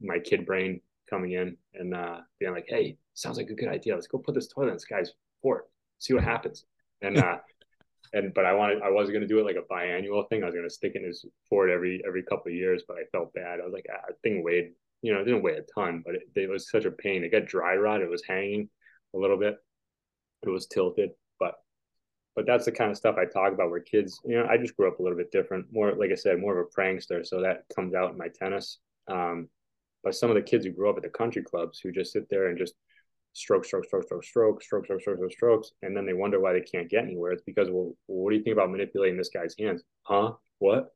my 0.00 0.18
kid 0.18 0.46
brain 0.46 0.80
coming 1.08 1.32
in 1.32 1.56
and 1.74 1.94
uh, 1.94 2.20
being 2.38 2.52
like, 2.52 2.66
"Hey, 2.68 2.96
sounds 3.14 3.36
like 3.36 3.50
a 3.50 3.54
good 3.54 3.68
idea. 3.68 3.94
Let's 3.94 4.06
go 4.06 4.18
put 4.18 4.34
this 4.34 4.48
toilet 4.48 4.68
in 4.68 4.74
this 4.74 4.84
guy's 4.84 5.12
fort. 5.42 5.68
See 5.98 6.14
what 6.14 6.24
happens." 6.24 6.64
And 7.02 7.18
uh, 7.18 7.38
and 8.12 8.34
but 8.34 8.44
I 8.44 8.54
wanted 8.54 8.82
I 8.82 8.90
wasn't 8.90 9.14
gonna 9.14 9.26
do 9.26 9.38
it 9.38 9.44
like 9.44 9.56
a 9.56 9.72
biannual 9.72 10.28
thing. 10.28 10.42
I 10.42 10.46
was 10.46 10.54
gonna 10.54 10.70
stick 10.70 10.92
in 10.94 11.04
his 11.04 11.24
fort 11.48 11.70
every 11.70 12.02
every 12.06 12.22
couple 12.22 12.50
of 12.50 12.56
years, 12.56 12.82
but 12.86 12.96
I 12.96 13.04
felt 13.12 13.32
bad. 13.32 13.60
I 13.60 13.64
was 13.64 13.72
like, 13.72 13.86
ah, 13.92 14.12
thing 14.22 14.42
weighed, 14.42 14.72
you 15.02 15.12
know, 15.12 15.20
it 15.20 15.24
didn't 15.24 15.42
weigh 15.42 15.56
a 15.56 15.62
ton, 15.74 16.02
but 16.04 16.14
it, 16.14 16.22
it 16.34 16.50
was 16.50 16.70
such 16.70 16.84
a 16.84 16.90
pain. 16.90 17.24
It 17.24 17.32
got 17.32 17.46
dry 17.46 17.76
rot. 17.76 18.02
It 18.02 18.10
was 18.10 18.22
hanging 18.26 18.68
a 19.14 19.18
little 19.18 19.38
bit. 19.38 19.56
It 20.42 20.48
was 20.48 20.66
tilted, 20.66 21.10
but 21.38 21.54
but 22.34 22.46
that's 22.46 22.64
the 22.64 22.72
kind 22.72 22.90
of 22.90 22.96
stuff 22.96 23.16
I 23.18 23.26
talk 23.26 23.52
about 23.52 23.70
where 23.70 23.80
kids, 23.80 24.20
you 24.24 24.36
know, 24.36 24.46
I 24.48 24.56
just 24.56 24.76
grew 24.76 24.88
up 24.88 24.98
a 24.98 25.02
little 25.02 25.18
bit 25.18 25.32
different, 25.32 25.66
more, 25.72 25.92
like 25.92 26.10
I 26.10 26.14
said, 26.14 26.38
more 26.38 26.58
of 26.58 26.66
a 26.66 26.80
prankster. 26.80 27.26
So 27.26 27.42
that 27.42 27.64
comes 27.74 27.94
out 27.94 28.12
in 28.12 28.18
my 28.18 28.28
tennis. 28.28 28.78
Um, 29.08 29.48
but 30.02 30.14
some 30.14 30.30
of 30.30 30.36
the 30.36 30.42
kids 30.42 30.64
who 30.64 30.70
grew 30.70 30.88
up 30.88 30.96
at 30.96 31.02
the 31.02 31.08
country 31.08 31.42
clubs 31.42 31.80
who 31.80 31.92
just 31.92 32.12
sit 32.12 32.28
there 32.30 32.48
and 32.48 32.56
just 32.56 32.74
stroke, 33.32 33.64
stroke, 33.64 33.84
stroke, 33.86 34.04
stroke, 34.04 34.24
stroke, 34.24 34.62
stroke, 34.62 34.84
stroke, 34.84 35.00
stroke, 35.00 35.16
stroke, 35.18 35.32
strokes, 35.32 35.72
and 35.82 35.96
then 35.96 36.06
they 36.06 36.12
wonder 36.12 36.40
why 36.40 36.52
they 36.52 36.60
can't 36.60 36.90
get 36.90 37.04
anywhere. 37.04 37.32
It's 37.32 37.42
because, 37.42 37.68
well, 37.70 37.94
what 38.06 38.30
do 38.30 38.36
you 38.36 38.42
think 38.42 38.54
about 38.54 38.70
manipulating 38.70 39.16
this 39.16 39.30
guy's 39.30 39.54
hands? 39.58 39.82
Huh? 40.02 40.32
What? 40.58 40.94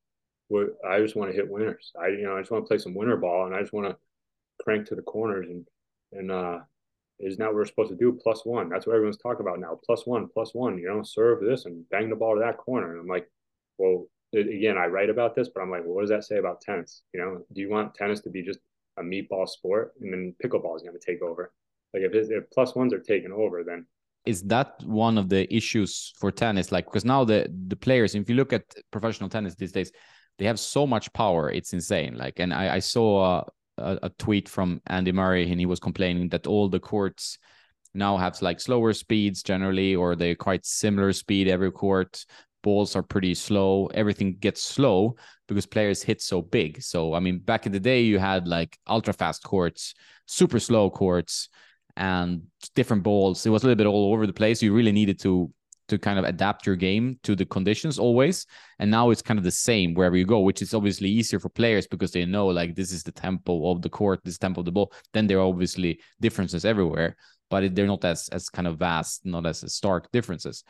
What? 0.48 0.68
I 0.88 1.00
just 1.00 1.16
want 1.16 1.30
to 1.30 1.36
hit 1.36 1.50
winners. 1.50 1.92
I, 2.00 2.08
you 2.08 2.22
know, 2.22 2.36
I 2.36 2.40
just 2.40 2.50
want 2.50 2.64
to 2.64 2.68
play 2.68 2.78
some 2.78 2.94
winner 2.94 3.16
ball, 3.16 3.46
and 3.46 3.54
I 3.54 3.60
just 3.60 3.72
want 3.72 3.88
to 3.88 3.96
crank 4.62 4.86
to 4.86 4.94
the 4.94 5.02
corners 5.02 5.46
and 5.48 5.66
and 6.12 6.30
uh 6.30 6.60
is 7.20 7.38
now 7.38 7.52
we're 7.52 7.64
supposed 7.64 7.90
to 7.90 7.96
do 7.96 8.18
plus 8.22 8.44
one. 8.44 8.68
That's 8.68 8.86
what 8.86 8.94
everyone's 8.94 9.18
talking 9.18 9.46
about 9.46 9.60
now. 9.60 9.78
Plus 9.84 10.04
one, 10.06 10.28
plus 10.28 10.52
one. 10.54 10.78
You 10.78 10.88
know, 10.88 11.02
serve 11.02 11.40
this 11.40 11.64
and 11.64 11.88
bang 11.88 12.10
the 12.10 12.16
ball 12.16 12.34
to 12.34 12.40
that 12.40 12.58
corner. 12.58 12.90
And 12.90 13.00
I'm 13.00 13.06
like, 13.06 13.30
well, 13.78 14.06
again, 14.34 14.76
I 14.76 14.86
write 14.86 15.10
about 15.10 15.34
this, 15.36 15.48
but 15.48 15.62
I'm 15.62 15.70
like, 15.70 15.84
well, 15.84 15.94
what 15.94 16.00
does 16.00 16.10
that 16.10 16.24
say 16.24 16.38
about 16.38 16.60
tennis? 16.60 17.02
You 17.12 17.20
know, 17.20 17.44
do 17.52 17.60
you 17.60 17.70
want 17.70 17.94
tennis 17.94 18.20
to 18.22 18.30
be 18.30 18.42
just 18.42 18.58
a 18.98 19.02
meatball 19.02 19.48
sport, 19.48 19.92
and 20.00 20.12
then 20.12 20.34
pickleball 20.44 20.76
is 20.76 20.82
going 20.82 20.98
to 20.98 21.04
take 21.04 21.22
over? 21.22 21.52
Like 21.94 22.02
if, 22.02 22.12
if 22.30 22.50
plus 22.52 22.74
ones 22.74 22.92
are 22.92 22.98
taken 22.98 23.32
over, 23.32 23.64
then 23.64 23.86
is 24.26 24.42
that 24.44 24.82
one 24.84 25.16
of 25.16 25.28
the 25.28 25.42
issues 25.54 26.12
for 26.18 26.30
tennis? 26.30 26.72
Like 26.72 26.86
because 26.86 27.04
now 27.04 27.24
the 27.24 27.48
the 27.68 27.76
players, 27.76 28.14
if 28.14 28.28
you 28.28 28.34
look 28.34 28.52
at 28.52 28.64
professional 28.90 29.30
tennis 29.30 29.54
these 29.54 29.72
days, 29.72 29.92
they 30.38 30.44
have 30.44 30.58
so 30.58 30.86
much 30.86 31.12
power, 31.12 31.50
it's 31.50 31.72
insane. 31.72 32.16
Like, 32.16 32.40
and 32.40 32.52
I, 32.52 32.76
I 32.76 32.78
saw. 32.80 33.38
Uh, 33.38 33.44
a, 33.78 33.98
a 34.04 34.10
tweet 34.10 34.48
from 34.48 34.80
Andy 34.86 35.12
Murray, 35.12 35.50
and 35.50 35.60
he 35.60 35.66
was 35.66 35.80
complaining 35.80 36.28
that 36.30 36.46
all 36.46 36.68
the 36.68 36.80
courts 36.80 37.38
now 37.94 38.16
have 38.16 38.40
like 38.42 38.60
slower 38.60 38.92
speeds 38.92 39.42
generally, 39.42 39.94
or 39.94 40.16
they're 40.16 40.34
quite 40.34 40.66
similar 40.66 41.12
speed 41.12 41.48
every 41.48 41.70
court. 41.70 42.24
Balls 42.62 42.96
are 42.96 43.02
pretty 43.02 43.34
slow. 43.34 43.86
Everything 43.94 44.36
gets 44.36 44.62
slow 44.62 45.16
because 45.48 45.66
players 45.66 46.02
hit 46.02 46.22
so 46.22 46.40
big. 46.40 46.82
So 46.82 47.14
I 47.14 47.20
mean, 47.20 47.38
back 47.38 47.66
in 47.66 47.72
the 47.72 47.80
day, 47.80 48.02
you 48.02 48.18
had 48.18 48.48
like 48.48 48.78
ultra 48.86 49.12
fast 49.12 49.42
courts, 49.42 49.94
super 50.26 50.58
slow 50.58 50.90
courts, 50.90 51.48
and 51.96 52.42
different 52.74 53.02
balls. 53.02 53.46
It 53.46 53.50
was 53.50 53.62
a 53.62 53.66
little 53.66 53.78
bit 53.78 53.86
all 53.86 54.12
over 54.12 54.26
the 54.26 54.32
place. 54.32 54.62
You 54.62 54.72
really 54.72 54.92
needed 54.92 55.18
to 55.20 55.52
to 55.88 55.98
kind 55.98 56.18
of 56.18 56.24
adapt 56.24 56.66
your 56.66 56.76
game 56.76 57.18
to 57.22 57.36
the 57.36 57.44
conditions 57.44 57.98
always. 57.98 58.46
And 58.78 58.90
now 58.90 59.10
it's 59.10 59.22
kind 59.22 59.38
of 59.38 59.44
the 59.44 59.50
same 59.50 59.94
wherever 59.94 60.16
you 60.16 60.24
go, 60.24 60.40
which 60.40 60.62
is 60.62 60.72
obviously 60.72 61.10
easier 61.10 61.38
for 61.38 61.50
players 61.50 61.86
because 61.86 62.10
they 62.10 62.24
know 62.24 62.46
like 62.46 62.74
this 62.74 62.92
is 62.92 63.02
the 63.02 63.12
tempo 63.12 63.70
of 63.70 63.82
the 63.82 63.90
court, 63.90 64.20
this 64.24 64.38
tempo 64.38 64.60
of 64.60 64.64
the 64.64 64.72
ball. 64.72 64.92
Then 65.12 65.26
there 65.26 65.38
are 65.38 65.46
obviously 65.46 66.00
differences 66.20 66.64
everywhere, 66.64 67.16
but 67.50 67.74
they're 67.74 67.86
not 67.86 68.04
as 68.04 68.28
as 68.30 68.48
kind 68.48 68.66
of 68.66 68.78
vast, 68.78 69.26
not 69.26 69.46
as 69.46 69.72
stark 69.72 70.10
differences. 70.10 70.64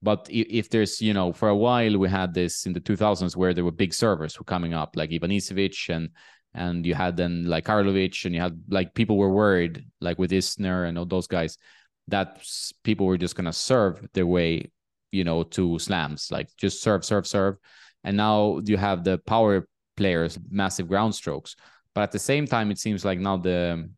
But 0.00 0.28
if 0.30 0.70
there's, 0.70 1.00
you 1.00 1.12
know, 1.12 1.32
for 1.32 1.48
a 1.48 1.56
while 1.56 1.98
we 1.98 2.08
had 2.08 2.32
this 2.32 2.66
in 2.66 2.72
the 2.72 2.80
2000s 2.80 3.34
where 3.34 3.52
there 3.52 3.64
were 3.64 3.72
big 3.72 3.92
servers 3.92 4.34
who 4.34 4.42
were 4.42 4.44
coming 4.44 4.72
up 4.72 4.94
like 4.94 5.10
Ivanisevic 5.10 5.88
and 5.94 6.10
and 6.54 6.84
you 6.86 6.94
had 6.94 7.16
then 7.16 7.44
like 7.46 7.66
Karlovic 7.66 8.24
and 8.24 8.34
you 8.34 8.40
had 8.40 8.60
like 8.68 8.94
people 8.94 9.16
were 9.16 9.30
worried 9.30 9.84
like 10.00 10.18
with 10.18 10.30
Isner 10.30 10.88
and 10.88 10.98
all 10.98 11.06
those 11.06 11.26
guys 11.26 11.56
that 12.08 12.42
people 12.84 13.06
were 13.06 13.18
just 13.18 13.36
gonna 13.36 13.52
serve 13.52 14.06
their 14.14 14.26
way, 14.26 14.70
you 15.12 15.24
know, 15.24 15.42
to 15.42 15.78
slams 15.78 16.30
like 16.30 16.48
just 16.56 16.82
serve, 16.82 17.04
serve, 17.04 17.26
serve, 17.26 17.58
and 18.04 18.16
now 18.16 18.60
you 18.64 18.76
have 18.76 19.04
the 19.04 19.18
power 19.18 19.68
players, 19.96 20.38
massive 20.50 20.88
ground 20.88 21.14
strokes. 21.14 21.56
But 21.94 22.02
at 22.02 22.12
the 22.12 22.18
same 22.18 22.46
time, 22.46 22.70
it 22.70 22.78
seems 22.78 23.04
like 23.04 23.18
now 23.18 23.36
the 23.36 23.90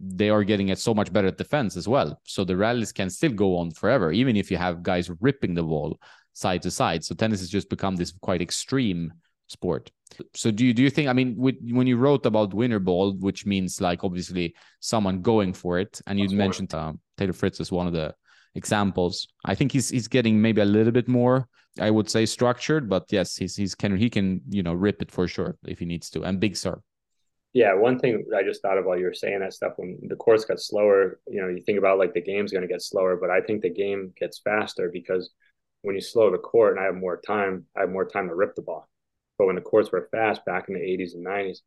they 0.00 0.28
are 0.28 0.44
getting 0.44 0.68
it 0.68 0.78
so 0.78 0.94
much 0.94 1.12
better 1.12 1.28
at 1.28 1.38
defense 1.38 1.76
as 1.76 1.88
well. 1.88 2.20
So 2.24 2.44
the 2.44 2.56
rallies 2.56 2.92
can 2.92 3.10
still 3.10 3.32
go 3.32 3.56
on 3.56 3.70
forever, 3.70 4.12
even 4.12 4.36
if 4.36 4.50
you 4.50 4.56
have 4.56 4.82
guys 4.82 5.10
ripping 5.20 5.54
the 5.54 5.64
wall 5.64 5.98
side 6.34 6.62
to 6.62 6.70
side. 6.70 7.04
So 7.04 7.14
tennis 7.14 7.40
has 7.40 7.48
just 7.48 7.70
become 7.70 7.96
this 7.96 8.12
quite 8.20 8.42
extreme 8.42 9.12
sport. 9.48 9.90
So 10.34 10.50
do 10.50 10.64
you 10.64 10.72
do 10.72 10.82
you 10.82 10.90
think? 10.90 11.08
I 11.08 11.12
mean, 11.12 11.36
with, 11.36 11.56
when 11.70 11.86
you 11.86 11.96
wrote 11.96 12.24
about 12.24 12.54
winner 12.54 12.78
ball, 12.78 13.12
which 13.18 13.44
means 13.44 13.80
like 13.80 14.04
obviously 14.04 14.54
someone 14.80 15.20
going 15.20 15.52
for 15.52 15.78
it, 15.78 16.00
and 16.06 16.18
you 16.18 16.28
mentioned 16.30 16.72
uh, 16.72 16.92
Taylor 17.16 17.32
Fritz 17.32 17.60
as 17.60 17.72
one 17.72 17.86
of 17.86 17.92
the 17.92 18.14
examples. 18.54 19.28
I 19.44 19.54
think 19.54 19.72
he's 19.72 19.90
he's 19.90 20.08
getting 20.08 20.40
maybe 20.40 20.60
a 20.60 20.64
little 20.64 20.92
bit 20.92 21.08
more, 21.08 21.48
I 21.78 21.90
would 21.90 22.08
say, 22.08 22.24
structured. 22.26 22.88
But 22.88 23.04
yes, 23.10 23.36
he's 23.36 23.56
he's 23.56 23.74
can 23.74 23.96
he 23.96 24.08
can 24.08 24.40
you 24.48 24.62
know 24.62 24.74
rip 24.74 25.02
it 25.02 25.10
for 25.10 25.28
sure 25.28 25.56
if 25.66 25.78
he 25.78 25.84
needs 25.84 26.08
to, 26.10 26.22
and 26.24 26.40
big 26.40 26.56
serve. 26.56 26.80
Yeah, 27.54 27.74
one 27.74 27.98
thing 27.98 28.24
I 28.36 28.42
just 28.42 28.60
thought 28.62 28.78
of 28.78 28.84
while 28.84 28.98
you 28.98 29.06
were 29.06 29.14
saying 29.14 29.40
that 29.40 29.54
stuff 29.54 29.72
when 29.76 29.98
the 30.02 30.16
course 30.16 30.44
got 30.44 30.60
slower, 30.60 31.18
you 31.26 31.40
know, 31.40 31.48
you 31.48 31.62
think 31.62 31.78
about 31.78 31.98
like 31.98 32.12
the 32.12 32.20
game's 32.20 32.52
going 32.52 32.62
to 32.62 32.68
get 32.68 32.82
slower, 32.82 33.16
but 33.16 33.30
I 33.30 33.40
think 33.40 33.62
the 33.62 33.70
game 33.70 34.12
gets 34.18 34.40
faster 34.40 34.90
because 34.92 35.30
when 35.82 35.94
you 35.94 36.00
slow 36.00 36.30
the 36.30 36.38
court 36.38 36.76
and 36.76 36.80
I 36.80 36.84
have 36.84 36.94
more 36.94 37.20
time, 37.26 37.64
I 37.76 37.80
have 37.80 37.90
more 37.90 38.06
time 38.06 38.28
to 38.28 38.34
rip 38.34 38.54
the 38.54 38.62
ball. 38.62 38.88
But 39.38 39.46
when 39.46 39.56
the 39.56 39.62
courts 39.62 39.92
were 39.92 40.08
fast 40.10 40.44
back 40.44 40.68
in 40.68 40.74
the 40.74 40.80
80s 40.80 41.14
and 41.14 41.24
90s, 41.24 41.62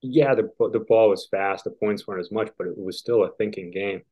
yeah, 0.00 0.34
the 0.34 0.50
the 0.72 0.80
ball 0.80 1.10
was 1.10 1.28
fast, 1.30 1.64
the 1.64 1.70
points 1.70 2.06
weren't 2.06 2.20
as 2.20 2.32
much, 2.32 2.50
but 2.58 2.66
it 2.66 2.76
was 2.76 2.98
still 2.98 3.22
a 3.22 3.32
thinking 3.32 3.70
game. 3.70 4.02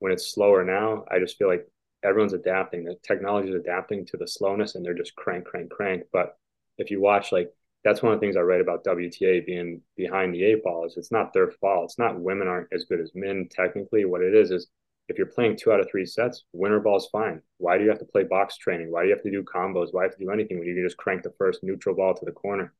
When 0.00 0.12
it's 0.12 0.30
slower 0.30 0.64
now, 0.64 1.04
I 1.10 1.18
just 1.18 1.38
feel 1.38 1.48
like 1.48 1.66
everyone's 2.04 2.34
adapting. 2.34 2.84
The 2.84 2.96
technology 3.02 3.48
is 3.48 3.54
adapting 3.54 4.04
to 4.06 4.18
the 4.18 4.28
slowness, 4.28 4.74
and 4.74 4.84
they're 4.84 4.92
just 4.92 5.16
crank, 5.16 5.46
crank, 5.46 5.70
crank. 5.70 6.02
But 6.12 6.36
if 6.76 6.90
you 6.90 7.00
watch 7.00 7.32
like 7.32 7.50
that's 7.84 8.02
one 8.02 8.12
of 8.12 8.20
the 8.20 8.24
things 8.24 8.36
I 8.36 8.40
write 8.40 8.60
about 8.62 8.84
WTA 8.84 9.44
being 9.44 9.82
behind 9.96 10.34
the 10.34 10.44
eight 10.44 10.62
ball 10.62 10.86
is 10.86 10.96
it's 10.96 11.12
not 11.12 11.32
their 11.32 11.50
fault. 11.50 11.84
It's 11.84 11.98
not 11.98 12.20
women 12.20 12.48
aren't 12.48 12.72
as 12.72 12.84
good 12.84 13.00
as 13.00 13.12
men 13.14 13.48
technically. 13.50 14.04
What 14.04 14.22
it 14.22 14.34
is 14.34 14.50
is 14.50 14.68
if 15.08 15.18
you're 15.18 15.26
playing 15.26 15.56
two 15.56 15.72
out 15.72 15.80
of 15.80 15.88
three 15.90 16.06
sets, 16.06 16.44
winner 16.52 16.80
ball 16.80 16.96
is 16.96 17.08
fine. 17.12 17.42
Why 17.58 17.76
do 17.76 17.84
you 17.84 17.90
have 17.90 17.98
to 17.98 18.04
play 18.06 18.24
box 18.24 18.56
training? 18.56 18.90
Why 18.90 19.02
do 19.02 19.08
you 19.08 19.14
have 19.14 19.22
to 19.24 19.30
do 19.30 19.42
combos? 19.42 19.88
Why 19.92 20.02
do 20.02 20.04
you 20.04 20.10
have 20.10 20.18
to 20.18 20.24
do 20.24 20.30
anything 20.30 20.58
when 20.58 20.66
you 20.66 20.74
can 20.74 20.84
just 20.84 20.96
crank 20.96 21.22
the 21.22 21.34
first 21.36 21.62
neutral 21.62 21.94
ball 21.94 22.14
to 22.14 22.24
the 22.24 22.32
corner? 22.32 22.72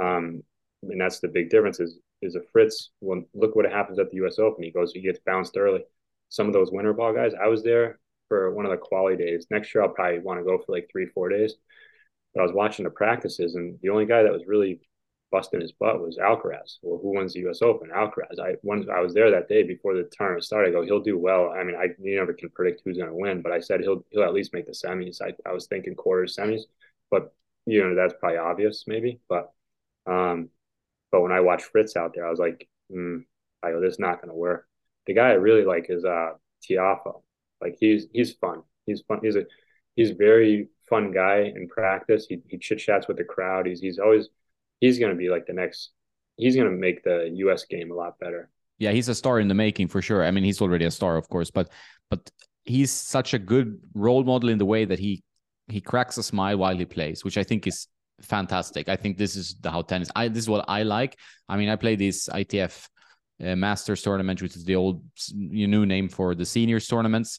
Um, 0.00 0.42
and 0.82 1.00
that's 1.00 1.20
the 1.20 1.28
big 1.28 1.50
difference 1.50 1.80
is 1.80 1.98
is 2.22 2.36
a 2.36 2.40
Fritz. 2.52 2.90
Well, 3.00 3.22
look 3.34 3.54
what 3.56 3.70
happens 3.70 3.98
at 3.98 4.10
the 4.10 4.16
U.S. 4.18 4.38
Open. 4.38 4.64
He 4.64 4.70
goes, 4.70 4.92
he 4.92 5.02
gets 5.02 5.18
bounced 5.26 5.56
early. 5.56 5.82
Some 6.30 6.46
of 6.46 6.52
those 6.52 6.70
winner 6.72 6.92
ball 6.92 7.12
guys. 7.12 7.32
I 7.34 7.48
was 7.48 7.62
there 7.62 7.98
for 8.28 8.52
one 8.54 8.64
of 8.64 8.70
the 8.70 8.78
quality 8.78 9.22
days. 9.22 9.46
Next 9.50 9.74
year, 9.74 9.84
I'll 9.84 9.90
probably 9.90 10.20
want 10.20 10.40
to 10.40 10.44
go 10.44 10.58
for 10.58 10.72
like 10.72 10.88
three, 10.90 11.06
four 11.06 11.28
days. 11.28 11.54
But 12.34 12.40
I 12.40 12.44
was 12.44 12.54
watching 12.54 12.84
the 12.84 12.90
practices, 12.90 13.54
and 13.56 13.78
the 13.82 13.90
only 13.90 14.06
guy 14.06 14.22
that 14.22 14.32
was 14.32 14.46
really 14.46 14.80
busting 15.34 15.60
his 15.60 15.72
butt 15.72 16.00
was 16.00 16.16
Alcaraz. 16.16 16.78
Well, 16.80 17.00
who 17.02 17.16
wins 17.16 17.32
the 17.32 17.40
U.S. 17.40 17.60
Open? 17.60 17.90
Alcaraz. 17.90 18.38
I 18.40 18.54
once 18.62 18.86
I 18.88 19.00
was 19.00 19.14
there 19.14 19.32
that 19.32 19.48
day 19.48 19.64
before 19.64 19.92
the 19.92 20.08
tournament 20.16 20.44
started. 20.44 20.68
I 20.68 20.72
go, 20.72 20.82
he'll 20.84 21.00
do 21.00 21.18
well. 21.18 21.50
I 21.50 21.64
mean, 21.64 21.74
I 21.74 21.88
you 22.00 22.14
never 22.14 22.32
can 22.32 22.50
predict 22.50 22.82
who's 22.84 22.96
going 22.98 23.08
to 23.08 23.16
win, 23.16 23.42
but 23.42 23.50
I 23.50 23.58
said 23.58 23.80
he'll 23.80 24.04
he'll 24.12 24.22
at 24.22 24.32
least 24.32 24.52
make 24.52 24.66
the 24.66 24.70
semis. 24.70 25.20
I, 25.20 25.34
I 25.44 25.52
was 25.52 25.66
thinking 25.66 25.96
quarters, 25.96 26.36
semis, 26.36 26.60
but 27.10 27.34
you 27.66 27.82
know 27.82 27.96
that's 27.96 28.14
probably 28.20 28.38
obvious, 28.38 28.84
maybe. 28.86 29.18
But 29.28 29.50
um, 30.06 30.50
but 31.10 31.20
when 31.22 31.32
I 31.32 31.40
watched 31.40 31.64
Fritz 31.64 31.96
out 31.96 32.14
there, 32.14 32.24
I 32.24 32.30
was 32.30 32.38
like, 32.38 32.68
mm, 32.92 33.24
I 33.60 33.72
go, 33.72 33.80
this 33.80 33.94
is 33.94 33.98
not 33.98 34.20
going 34.20 34.28
to 34.28 34.36
work. 34.36 34.68
The 35.06 35.14
guy 35.14 35.30
I 35.30 35.32
really 35.32 35.64
like 35.64 35.86
is 35.88 36.04
uh 36.04 36.34
Tiafoe. 36.62 37.22
Like 37.60 37.76
he's 37.80 38.06
he's 38.12 38.34
fun. 38.34 38.62
He's 38.86 39.00
fun. 39.00 39.18
He's 39.20 39.34
a 39.34 39.46
he's 39.96 40.12
very 40.12 40.68
fun 40.88 41.10
guy 41.10 41.52
in 41.56 41.66
practice. 41.66 42.26
He 42.28 42.40
he 42.46 42.56
chit 42.56 42.78
chats 42.78 43.08
with 43.08 43.16
the 43.16 43.24
crowd. 43.24 43.66
He's 43.66 43.80
he's 43.80 43.98
always 43.98 44.28
he's 44.80 44.98
going 44.98 45.12
to 45.12 45.18
be 45.18 45.28
like 45.28 45.46
the 45.46 45.52
next. 45.52 45.90
He's 46.36 46.56
going 46.56 46.70
to 46.70 46.76
make 46.76 47.04
the 47.04 47.30
U.S. 47.36 47.64
game 47.64 47.90
a 47.90 47.94
lot 47.94 48.18
better. 48.18 48.50
Yeah, 48.78 48.90
he's 48.90 49.08
a 49.08 49.14
star 49.14 49.38
in 49.38 49.48
the 49.48 49.54
making 49.54 49.88
for 49.88 50.02
sure. 50.02 50.24
I 50.24 50.30
mean, 50.30 50.44
he's 50.44 50.60
already 50.60 50.84
a 50.84 50.90
star, 50.90 51.16
of 51.16 51.28
course, 51.28 51.50
but 51.50 51.70
but 52.10 52.30
he's 52.64 52.90
such 52.90 53.34
a 53.34 53.38
good 53.38 53.78
role 53.94 54.24
model 54.24 54.48
in 54.48 54.58
the 54.58 54.64
way 54.64 54.84
that 54.84 54.98
he 54.98 55.22
he 55.68 55.80
cracks 55.80 56.18
a 56.18 56.22
smile 56.22 56.56
while 56.58 56.76
he 56.76 56.84
plays, 56.84 57.24
which 57.24 57.38
I 57.38 57.44
think 57.44 57.66
is 57.66 57.86
fantastic. 58.20 58.88
I 58.88 58.96
think 58.96 59.16
this 59.16 59.36
is 59.36 59.56
the 59.60 59.70
how 59.70 59.82
tennis. 59.82 60.10
I 60.16 60.28
this 60.28 60.44
is 60.44 60.48
what 60.48 60.64
I 60.68 60.82
like. 60.82 61.18
I 61.48 61.56
mean, 61.56 61.68
I 61.68 61.76
play 61.76 61.96
this 61.96 62.28
ITF 62.28 62.88
uh, 63.44 63.56
Masters 63.56 64.02
tournament, 64.02 64.42
which 64.42 64.56
is 64.56 64.64
the 64.64 64.76
old 64.76 65.02
new 65.32 65.86
name 65.86 66.08
for 66.08 66.34
the 66.34 66.44
seniors 66.44 66.86
tournaments 66.86 67.38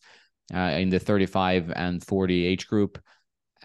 uh, 0.54 0.78
in 0.80 0.90
the 0.90 1.00
35 1.00 1.72
and 1.76 2.06
40 2.06 2.46
age 2.46 2.68
group 2.68 3.00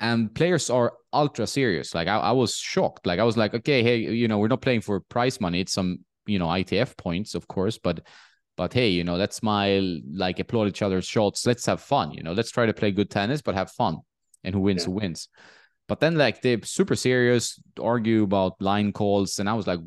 and 0.00 0.34
players 0.34 0.70
are 0.70 0.94
ultra 1.12 1.46
serious. 1.46 1.94
Like 1.94 2.08
I, 2.08 2.16
I, 2.16 2.32
was 2.32 2.56
shocked. 2.56 3.06
Like 3.06 3.20
i 3.20 3.24
was 3.24 3.36
like 3.36 3.54
okay 3.54 3.82
hey 3.82 3.98
you 3.98 4.26
know 4.26 4.38
we're 4.38 4.48
not 4.48 4.62
playing 4.62 4.80
for 4.80 5.00
prize 5.00 5.40
money. 5.40 5.60
It's 5.60 5.72
some 5.72 5.98
you 6.26 6.38
know 6.38 6.46
itf 6.46 6.96
points 6.96 7.34
of 7.34 7.48
course 7.48 7.78
but 7.78 8.00
but 8.56 8.72
hey 8.72 8.88
you 8.88 9.04
know 9.04 9.16
let's 9.16 9.36
smile 9.36 10.00
like 10.12 10.38
applaud 10.38 10.68
each 10.68 10.82
other's 10.82 11.06
shots. 11.06 11.46
Let's 11.46 11.66
have 11.66 11.80
fun 11.80 12.12
you 12.12 12.22
know 12.22 12.32
let's 12.32 12.50
try 12.50 12.66
to 12.66 12.72
play 12.72 12.90
good 12.90 13.10
tennis 13.10 13.42
but 13.42 13.54
have 13.54 13.70
fun. 13.70 13.98
And 14.42 14.54
who 14.54 14.62
wins 14.62 14.82
yeah. 14.82 14.86
who 14.86 14.92
wins. 14.92 15.28
But 15.86 16.00
then 16.00 16.16
like 16.16 16.40
they're 16.40 16.62
super 16.62 16.96
serious 16.96 17.60
argue 17.78 18.22
about 18.22 18.60
line 18.60 18.92
calls 18.92 19.38
and 19.38 19.48
i 19.48 19.52
was 19.52 19.66
like 19.66 19.80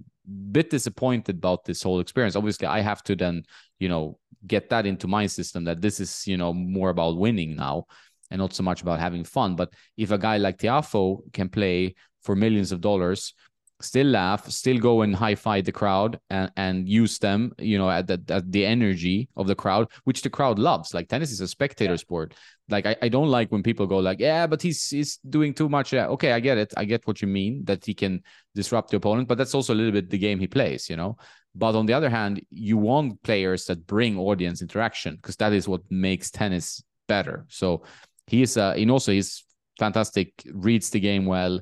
bit 0.51 0.69
disappointed 0.69 1.35
about 1.37 1.65
this 1.65 1.81
whole 1.83 1.99
experience. 1.99 2.35
Obviously 2.35 2.67
i 2.67 2.81
have 2.81 3.01
to 3.03 3.15
then 3.15 3.43
you 3.79 3.89
know 3.89 4.19
get 4.45 4.69
that 4.69 4.85
into 4.85 5.07
my 5.07 5.25
system 5.25 5.63
that 5.63 5.81
this 5.81 5.99
is 5.99 6.27
you 6.27 6.37
know 6.37 6.53
more 6.53 6.89
about 6.89 7.17
winning 7.17 7.55
now 7.55 7.85
and 8.33 8.39
not 8.39 8.53
so 8.53 8.63
much 8.63 8.81
about 8.81 8.99
having 8.99 9.23
fun. 9.23 9.55
But 9.55 9.71
if 9.95 10.11
a 10.11 10.17
guy 10.17 10.37
like 10.37 10.57
Tiafoe 10.57 11.31
can 11.31 11.47
play 11.47 11.95
for 12.23 12.35
millions 12.35 12.71
of 12.71 12.81
dollars, 12.81 13.33
still 13.79 14.07
laugh, 14.07 14.49
still 14.49 14.79
go 14.79 15.03
and 15.03 15.15
high 15.15 15.35
five 15.35 15.65
the 15.65 15.71
crowd 15.71 16.19
and, 16.29 16.51
and 16.57 16.89
use 16.89 17.19
them, 17.19 17.51
you 17.59 17.77
know, 17.77 17.89
at 17.89 18.07
the, 18.07 18.21
at 18.29 18.51
the 18.51 18.65
energy 18.65 19.29
of 19.35 19.45
the 19.45 19.55
crowd, 19.55 19.87
which 20.05 20.23
the 20.23 20.29
crowd 20.29 20.57
loves. 20.57 20.93
Like 20.93 21.09
tennis 21.09 21.31
is 21.31 21.41
a 21.41 21.47
spectator 21.47 21.93
yeah. 21.93 21.97
sport. 21.97 22.33
Like 22.69 22.87
I, 22.87 22.95
I 23.03 23.09
don't 23.09 23.27
like 23.27 23.51
when 23.51 23.61
people 23.61 23.85
go 23.85 23.99
like, 23.99 24.19
yeah, 24.19 24.47
but 24.47 24.61
he's 24.61 24.87
he's 24.87 25.19
doing 25.29 25.53
too 25.53 25.69
much. 25.69 25.93
Yeah, 25.93 26.07
okay, 26.07 26.31
I 26.31 26.39
get 26.39 26.57
it. 26.57 26.73
I 26.75 26.85
get 26.85 27.05
what 27.05 27.21
you 27.21 27.27
mean 27.27 27.65
that 27.65 27.85
he 27.85 27.93
can 27.93 28.23
disrupt 28.55 28.89
the 28.91 28.97
opponent, 28.97 29.27
but 29.27 29.37
that's 29.37 29.53
also 29.53 29.73
a 29.73 29.75
little 29.75 29.91
bit 29.91 30.09
the 30.09 30.17
game 30.17 30.39
he 30.39 30.47
plays, 30.47 30.89
you 30.89 30.95
know. 30.95 31.17
But 31.53 31.75
on 31.75 31.85
the 31.85 31.93
other 31.93 32.09
hand, 32.09 32.41
you 32.49 32.77
want 32.77 33.21
players 33.21 33.65
that 33.65 33.85
bring 33.85 34.17
audience 34.17 34.61
interaction 34.61 35.17
because 35.17 35.35
that 35.35 35.53
is 35.53 35.67
what 35.67 35.81
makes 35.91 36.31
tennis 36.31 36.81
better. 37.07 37.45
So 37.49 37.83
he's 38.27 38.57
uh, 38.57 38.73
and 38.77 38.91
also 38.91 39.11
he's 39.11 39.43
fantastic, 39.79 40.33
reads 40.53 40.89
the 40.89 40.99
game 40.99 41.25
well, 41.25 41.59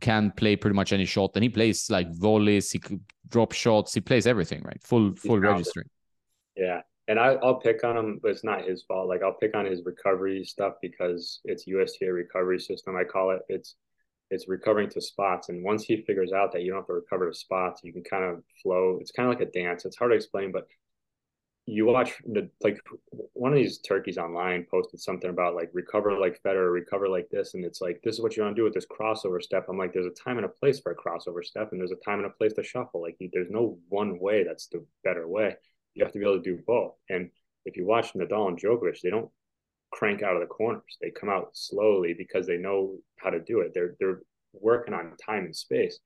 can 0.00 0.32
play 0.32 0.56
pretty 0.56 0.74
much 0.74 0.92
any 0.92 1.04
shot, 1.04 1.32
and 1.34 1.42
he 1.42 1.48
plays 1.48 1.90
like 1.90 2.08
volleys, 2.14 2.70
he 2.70 2.78
could 2.78 3.00
drop 3.28 3.52
shots, 3.52 3.94
he 3.94 4.00
plays 4.00 4.26
everything, 4.26 4.62
right? 4.62 4.82
Full 4.82 5.14
full 5.14 5.38
registering. 5.38 5.88
Yeah. 6.56 6.82
And 7.06 7.18
I, 7.18 7.36
I'll 7.42 7.54
pick 7.54 7.84
on 7.84 7.96
him, 7.96 8.20
but 8.22 8.32
it's 8.32 8.44
not 8.44 8.66
his 8.66 8.82
fault. 8.82 9.08
Like 9.08 9.22
I'll 9.22 9.32
pick 9.32 9.56
on 9.56 9.64
his 9.64 9.80
recovery 9.84 10.44
stuff 10.44 10.74
because 10.82 11.40
it's 11.44 11.66
USTA 11.66 12.12
recovery 12.12 12.60
system. 12.60 12.96
I 12.96 13.04
call 13.04 13.30
it. 13.30 13.40
It's 13.48 13.76
it's 14.30 14.46
recovering 14.46 14.90
to 14.90 15.00
spots. 15.00 15.48
And 15.48 15.64
once 15.64 15.84
he 15.84 16.02
figures 16.02 16.32
out 16.32 16.52
that 16.52 16.62
you 16.62 16.70
don't 16.70 16.80
have 16.80 16.86
to 16.88 16.92
recover 16.92 17.30
to 17.30 17.34
spots, 17.34 17.80
you 17.82 17.94
can 17.94 18.04
kind 18.04 18.24
of 18.24 18.42
flow. 18.62 18.98
It's 19.00 19.10
kind 19.10 19.26
of 19.26 19.38
like 19.38 19.48
a 19.48 19.50
dance. 19.50 19.86
It's 19.86 19.96
hard 19.96 20.10
to 20.10 20.16
explain, 20.16 20.52
but 20.52 20.68
you 21.68 21.84
watch 21.84 22.14
like 22.62 22.80
one 23.34 23.52
of 23.52 23.58
these 23.58 23.78
turkeys 23.78 24.16
online 24.16 24.66
posted 24.70 24.98
something 25.00 25.28
about 25.28 25.54
like 25.54 25.68
recover 25.74 26.18
like 26.18 26.40
Federer, 26.42 26.72
recover 26.72 27.08
like 27.08 27.28
this, 27.28 27.52
and 27.52 27.62
it's 27.62 27.82
like 27.82 28.00
this 28.02 28.14
is 28.14 28.22
what 28.22 28.36
you 28.36 28.42
want 28.42 28.56
to 28.56 28.58
do 28.60 28.64
with 28.64 28.72
this 28.72 28.86
crossover 28.86 29.42
step. 29.42 29.66
I'm 29.68 29.76
like, 29.76 29.92
there's 29.92 30.06
a 30.06 30.22
time 30.24 30.38
and 30.38 30.46
a 30.46 30.48
place 30.48 30.80
for 30.80 30.92
a 30.92 30.96
crossover 30.96 31.44
step, 31.44 31.72
and 31.72 31.80
there's 31.80 31.92
a 31.92 31.96
time 31.96 32.20
and 32.20 32.26
a 32.26 32.30
place 32.30 32.54
to 32.54 32.62
shuffle. 32.62 33.02
Like 33.02 33.18
there's 33.34 33.50
no 33.50 33.78
one 33.90 34.18
way 34.18 34.44
that's 34.44 34.68
the 34.68 34.82
better 35.04 35.28
way. 35.28 35.56
You 35.94 36.04
have 36.04 36.12
to 36.14 36.18
be 36.18 36.24
able 36.24 36.38
to 36.38 36.42
do 36.42 36.62
both. 36.66 36.94
And 37.10 37.28
if 37.66 37.76
you 37.76 37.84
watch 37.84 38.14
Nadal 38.14 38.48
and 38.48 38.58
Djokovic, 38.58 39.02
they 39.02 39.10
don't 39.10 39.30
crank 39.92 40.22
out 40.22 40.36
of 40.36 40.40
the 40.40 40.46
corners. 40.46 40.96
They 41.02 41.10
come 41.10 41.28
out 41.28 41.50
slowly 41.52 42.14
because 42.14 42.46
they 42.46 42.56
know 42.56 42.96
how 43.18 43.28
to 43.28 43.40
do 43.40 43.60
it. 43.60 43.72
They're 43.74 43.94
they're 44.00 44.22
working 44.54 44.94
on 44.94 45.16
time 45.22 45.44
and 45.44 45.54
space. 45.54 45.98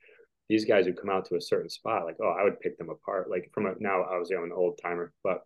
These 0.49 0.65
guys 0.65 0.87
who 0.87 0.93
come 0.93 1.09
out 1.09 1.27
to 1.27 1.37
a 1.37 1.41
certain 1.41 1.71
spot, 1.71 2.05
like, 2.05 2.17
oh, 2.21 2.35
I 2.37 2.43
would 2.43 2.59
pick 2.59 2.77
them 2.79 2.91
apart. 2.91 3.31
Like 3.31 3.53
from 3.55 3.67
a 3.67 3.75
now, 3.79 4.03
obviously 4.03 4.37
I'm 4.37 4.43
an 4.43 4.53
old 4.53 4.81
timer, 4.83 5.13
but 5.23 5.45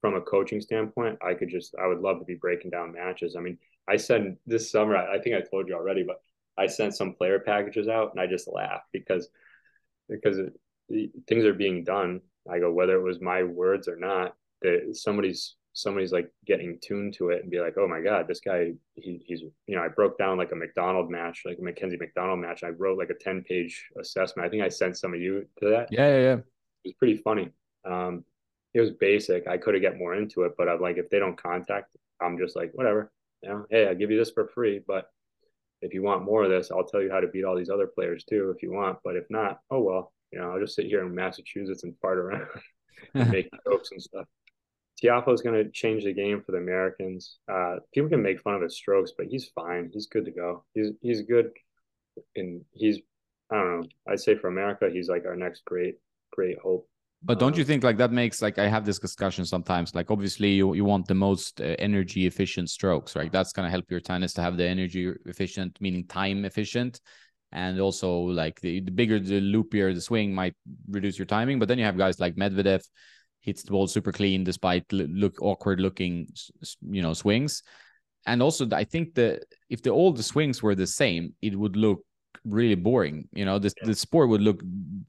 from 0.00 0.14
a 0.14 0.20
coaching 0.20 0.60
standpoint, 0.60 1.18
I 1.22 1.34
could 1.34 1.50
just 1.50 1.74
I 1.82 1.86
would 1.86 2.00
love 2.00 2.18
to 2.18 2.24
be 2.24 2.34
breaking 2.34 2.70
down 2.70 2.92
matches. 2.92 3.36
I 3.36 3.40
mean, 3.40 3.58
I 3.88 3.96
sent 3.96 4.38
this 4.46 4.70
summer. 4.70 4.96
I 4.96 5.18
think 5.18 5.36
I 5.36 5.40
told 5.40 5.68
you 5.68 5.74
already, 5.74 6.02
but 6.02 6.20
I 6.56 6.66
sent 6.66 6.96
some 6.96 7.14
player 7.14 7.38
packages 7.40 7.88
out, 7.88 8.12
and 8.12 8.20
I 8.20 8.26
just 8.26 8.48
laughed 8.48 8.88
because 8.92 9.28
because 10.08 10.38
it, 10.38 11.10
things 11.26 11.44
are 11.44 11.54
being 11.54 11.84
done. 11.84 12.20
I 12.50 12.58
go 12.58 12.72
whether 12.72 12.96
it 12.96 13.02
was 13.02 13.20
my 13.20 13.42
words 13.42 13.88
or 13.88 13.96
not. 13.96 14.34
That 14.62 14.96
somebody's 14.96 15.56
somebody's 15.72 16.12
like 16.12 16.30
getting 16.46 16.78
tuned 16.82 17.14
to 17.14 17.30
it 17.30 17.42
and 17.42 17.50
be 17.50 17.60
like, 17.60 17.74
oh 17.78 17.86
my 17.86 18.00
god, 18.00 18.26
this 18.26 18.40
guy 18.40 18.72
he, 18.94 19.22
he's 19.24 19.42
you 19.66 19.76
know 19.76 19.82
I 19.82 19.88
broke 19.88 20.18
down 20.18 20.38
like 20.38 20.52
a 20.52 20.56
McDonald 20.56 21.10
match, 21.10 21.42
like 21.44 21.58
a 21.58 21.62
Mackenzie 21.62 21.98
McDonald 21.98 22.40
match. 22.40 22.62
I 22.62 22.68
wrote 22.68 22.98
like 22.98 23.10
a 23.10 23.14
ten 23.14 23.42
page 23.42 23.88
assessment. 23.98 24.46
I 24.46 24.50
think 24.50 24.62
I 24.62 24.68
sent 24.68 24.98
some 24.98 25.14
of 25.14 25.20
you 25.20 25.46
to 25.60 25.68
that. 25.70 25.88
Yeah, 25.90 26.08
yeah, 26.08 26.20
yeah. 26.20 26.36
It 26.36 26.44
was 26.84 26.94
pretty 26.94 27.16
funny. 27.16 27.50
Um, 27.84 28.24
it 28.74 28.80
was 28.80 28.90
basic. 28.92 29.46
I 29.48 29.58
could 29.58 29.74
have 29.74 29.82
get 29.82 29.98
more 29.98 30.14
into 30.14 30.42
it, 30.42 30.52
but 30.56 30.68
I'm 30.68 30.80
like, 30.80 30.96
if 30.96 31.10
they 31.10 31.18
don't 31.18 31.40
contact, 31.40 31.96
I'm 32.20 32.38
just 32.38 32.56
like, 32.56 32.70
whatever. 32.74 33.10
You 33.42 33.48
know, 33.48 33.66
hey, 33.70 33.88
I'll 33.88 33.94
give 33.94 34.10
you 34.10 34.18
this 34.18 34.30
for 34.30 34.48
free, 34.48 34.80
but 34.86 35.06
if 35.82 35.94
you 35.94 36.02
want 36.02 36.24
more 36.24 36.44
of 36.44 36.50
this, 36.50 36.70
I'll 36.70 36.84
tell 36.84 37.02
you 37.02 37.10
how 37.10 37.20
to 37.20 37.28
beat 37.28 37.44
all 37.44 37.56
these 37.56 37.70
other 37.70 37.86
players 37.86 38.24
too, 38.24 38.52
if 38.54 38.62
you 38.62 38.72
want. 38.72 38.98
But 39.02 39.16
if 39.16 39.24
not, 39.30 39.60
oh 39.70 39.80
well, 39.80 40.12
you 40.30 40.38
know, 40.38 40.52
I'll 40.52 40.60
just 40.60 40.74
sit 40.74 40.86
here 40.86 41.04
in 41.04 41.14
Massachusetts 41.14 41.84
and 41.84 41.94
fart 42.00 42.18
around 42.18 42.46
and 43.14 43.30
make 43.30 43.48
jokes 43.64 43.90
and 43.92 44.02
stuff. 44.02 44.26
Tiafoe 45.02 45.32
is 45.32 45.40
going 45.40 45.64
to 45.64 45.70
change 45.70 46.04
the 46.04 46.12
game 46.12 46.42
for 46.42 46.52
the 46.52 46.58
Americans. 46.58 47.38
Uh, 47.50 47.76
people 47.94 48.10
can 48.10 48.22
make 48.22 48.40
fun 48.40 48.54
of 48.54 48.62
his 48.62 48.76
strokes, 48.76 49.12
but 49.16 49.26
he's 49.26 49.46
fine. 49.54 49.90
He's 49.92 50.06
good 50.06 50.26
to 50.26 50.30
go. 50.30 50.64
He's 50.74 50.90
he's 51.00 51.22
good, 51.22 51.50
and 52.36 52.62
he's 52.72 52.98
I 53.50 53.56
don't 53.56 53.80
know. 53.80 53.86
I'd 54.06 54.20
say 54.20 54.36
for 54.36 54.48
America, 54.48 54.90
he's 54.92 55.08
like 55.08 55.24
our 55.24 55.36
next 55.36 55.64
great 55.64 55.96
great 56.30 56.58
hope. 56.58 56.89
But 57.22 57.38
don't 57.38 57.56
you 57.56 57.64
think 57.64 57.84
like 57.84 57.98
that 57.98 58.12
makes 58.12 58.40
like 58.40 58.58
I 58.58 58.66
have 58.66 58.86
this 58.86 58.98
discussion 58.98 59.44
sometimes 59.44 59.94
like 59.94 60.10
obviously 60.10 60.52
you 60.52 60.72
you 60.72 60.86
want 60.86 61.06
the 61.06 61.14
most 61.14 61.60
uh, 61.60 61.76
energy 61.78 62.26
efficient 62.26 62.70
strokes 62.70 63.14
right? 63.14 63.30
That's 63.30 63.52
going 63.52 63.66
to 63.66 63.70
help 63.70 63.90
your 63.90 64.00
tennis 64.00 64.32
to 64.34 64.42
have 64.42 64.56
the 64.56 64.66
energy 64.66 65.12
efficient 65.26 65.76
meaning 65.80 66.06
time 66.06 66.44
efficient. 66.44 67.00
And 67.52 67.80
also 67.80 68.12
like 68.20 68.60
the, 68.60 68.80
the 68.80 68.92
bigger 68.92 69.18
the 69.18 69.40
loopier 69.40 69.92
the 69.92 70.00
swing 70.00 70.34
might 70.34 70.54
reduce 70.88 71.18
your 71.18 71.26
timing. 71.26 71.58
But 71.58 71.68
then 71.68 71.78
you 71.78 71.84
have 71.84 71.98
guys 71.98 72.20
like 72.20 72.36
Medvedev 72.36 72.82
hits 73.40 73.64
the 73.64 73.72
ball 73.72 73.86
super 73.86 74.12
clean 74.12 74.44
despite 74.44 74.90
look 74.90 75.42
awkward 75.42 75.80
looking 75.80 76.28
you 76.82 77.02
know 77.02 77.12
swings. 77.12 77.62
And 78.26 78.42
also 78.42 78.66
I 78.72 78.84
think 78.84 79.14
that 79.16 79.44
if 79.68 79.82
the 79.82 79.90
all 79.90 80.12
the 80.12 80.22
swings 80.22 80.62
were 80.62 80.74
the 80.74 80.86
same 80.86 81.34
it 81.42 81.54
would 81.54 81.76
look 81.76 82.00
really 82.44 82.74
boring. 82.74 83.28
You 83.32 83.44
know, 83.44 83.58
the, 83.58 83.72
yeah. 83.76 83.86
the 83.86 83.94
sport 83.94 84.28
would 84.28 84.40
look 84.40 84.62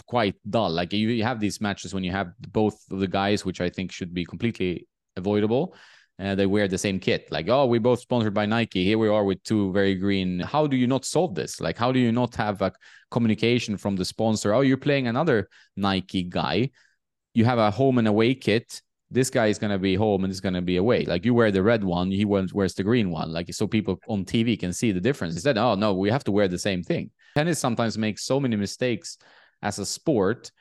quite 0.05 0.36
dull. 0.49 0.69
Like 0.69 0.93
you, 0.93 1.09
you 1.09 1.24
have 1.24 1.39
these 1.39 1.61
matches 1.61 1.93
when 1.93 2.03
you 2.03 2.11
have 2.11 2.34
both 2.49 2.84
of 2.91 2.99
the 2.99 3.07
guys, 3.07 3.45
which 3.45 3.61
I 3.61 3.69
think 3.69 3.91
should 3.91 4.13
be 4.13 4.26
completely 4.26 4.88
avoidable. 5.15 5.76
Uh, 6.19 6.36
they 6.36 6.45
wear 6.45 6.67
the 6.67 6.78
same 6.78 6.99
kit. 6.99 7.32
Like, 7.32 7.49
oh, 7.49 7.65
we're 7.65 7.80
both 7.80 7.99
sponsored 7.99 8.34
by 8.34 8.45
Nike. 8.45 8.84
Here 8.84 8.97
we 8.99 9.07
are 9.07 9.24
with 9.24 9.43
two 9.43 9.72
very 9.72 9.95
green. 9.95 10.39
How 10.39 10.67
do 10.67 10.78
you 10.78 10.86
not 10.86 11.03
solve 11.03 11.34
this? 11.34 11.59
Like, 11.59 11.78
how 11.78 11.91
do 11.91 11.99
you 11.99 12.11
not 12.11 12.36
have 12.36 12.61
a 12.61 12.72
communication 13.09 13.76
from 13.76 13.95
the 13.95 14.05
sponsor? 14.05 14.53
Oh, 14.53 14.61
you're 14.61 14.78
playing 14.78 15.07
another 15.07 15.49
Nike 15.76 16.24
guy. 16.24 16.69
You 17.34 17.45
have 17.45 17.57
a 17.57 17.72
home 17.72 17.97
and 17.97 18.07
away 18.07 18.36
kit 18.36 18.82
this 19.12 19.30
guy 19.30 19.47
is 19.47 19.59
going 19.59 19.72
to 19.72 19.78
be 19.78 19.95
home 19.95 20.24
and 20.24 20.32
is 20.32 20.39
going 20.39 20.53
to 20.53 20.62
be 20.62 20.78
away. 20.78 21.03
Like 21.03 21.26
you 21.26 21.34
wear 21.34 21.51
the 21.51 21.62
red 21.62 21.84
one, 21.84 22.09
he 22.09 22.24
wears 22.24 22.74
the 22.74 22.84
green 22.84 23.12
one. 23.12 23.32
Like 23.32 23.53
so 23.53 23.68
people 23.68 23.99
on 24.07 24.24
TV 24.24 24.57
can 24.57 24.72
see 24.72 24.91
the 24.93 25.01
difference. 25.01 25.36
Instead, 25.36 25.57
oh 25.57 25.76
no, 25.76 25.93
we 25.93 26.09
have 26.09 26.24
to 26.24 26.32
wear 26.32 26.47
the 26.47 26.57
same 26.57 26.82
thing. 26.82 27.12
Tennis 27.36 27.59
sometimes 27.59 27.97
makes 27.97 28.24
so 28.24 28.39
many 28.39 28.55
mistakes 28.55 29.18
as 29.62 29.80
a 29.80 29.86
sport, 29.86 30.51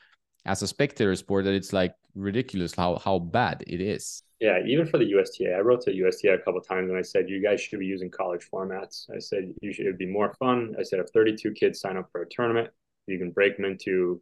as 0.45 0.63
a 0.63 0.67
spectator 0.67 1.15
sport, 1.15 1.45
that 1.45 1.55
it's 1.55 1.73
like 1.73 1.95
ridiculous 2.15 2.75
how 2.75 2.97
how 2.99 3.21
bad 3.21 3.63
it 3.67 3.81
is. 3.81 4.23
Yeah, 4.41 4.59
even 4.67 4.87
for 4.87 4.99
the 4.99 5.05
USTA, 5.05 5.55
I 5.55 5.61
wrote 5.61 5.83
to 5.83 5.93
USTA 5.93 6.35
a 6.35 6.39
couple 6.39 6.61
times 6.63 6.89
and 6.89 6.99
I 6.99 7.03
said 7.03 7.29
you 7.29 7.43
guys 7.43 7.61
should 7.61 7.79
be 7.79 7.87
using 7.87 8.11
college 8.11 8.49
formats. 8.53 9.05
I 9.15 9.19
said 9.19 9.53
you 9.61 9.73
should 9.73 9.87
it'd 9.87 9.99
be 9.99 10.07
more 10.07 10.35
fun. 10.39 10.75
I 10.79 10.83
said 10.83 10.99
if 10.99 11.11
32 11.11 11.53
kids 11.53 11.81
sign 11.81 11.97
up 11.97 12.09
for 12.11 12.23
a 12.23 12.29
tournament, 12.29 12.71
you 13.07 13.19
can 13.19 13.31
break 13.31 13.57
them 13.57 13.67
into 13.67 14.21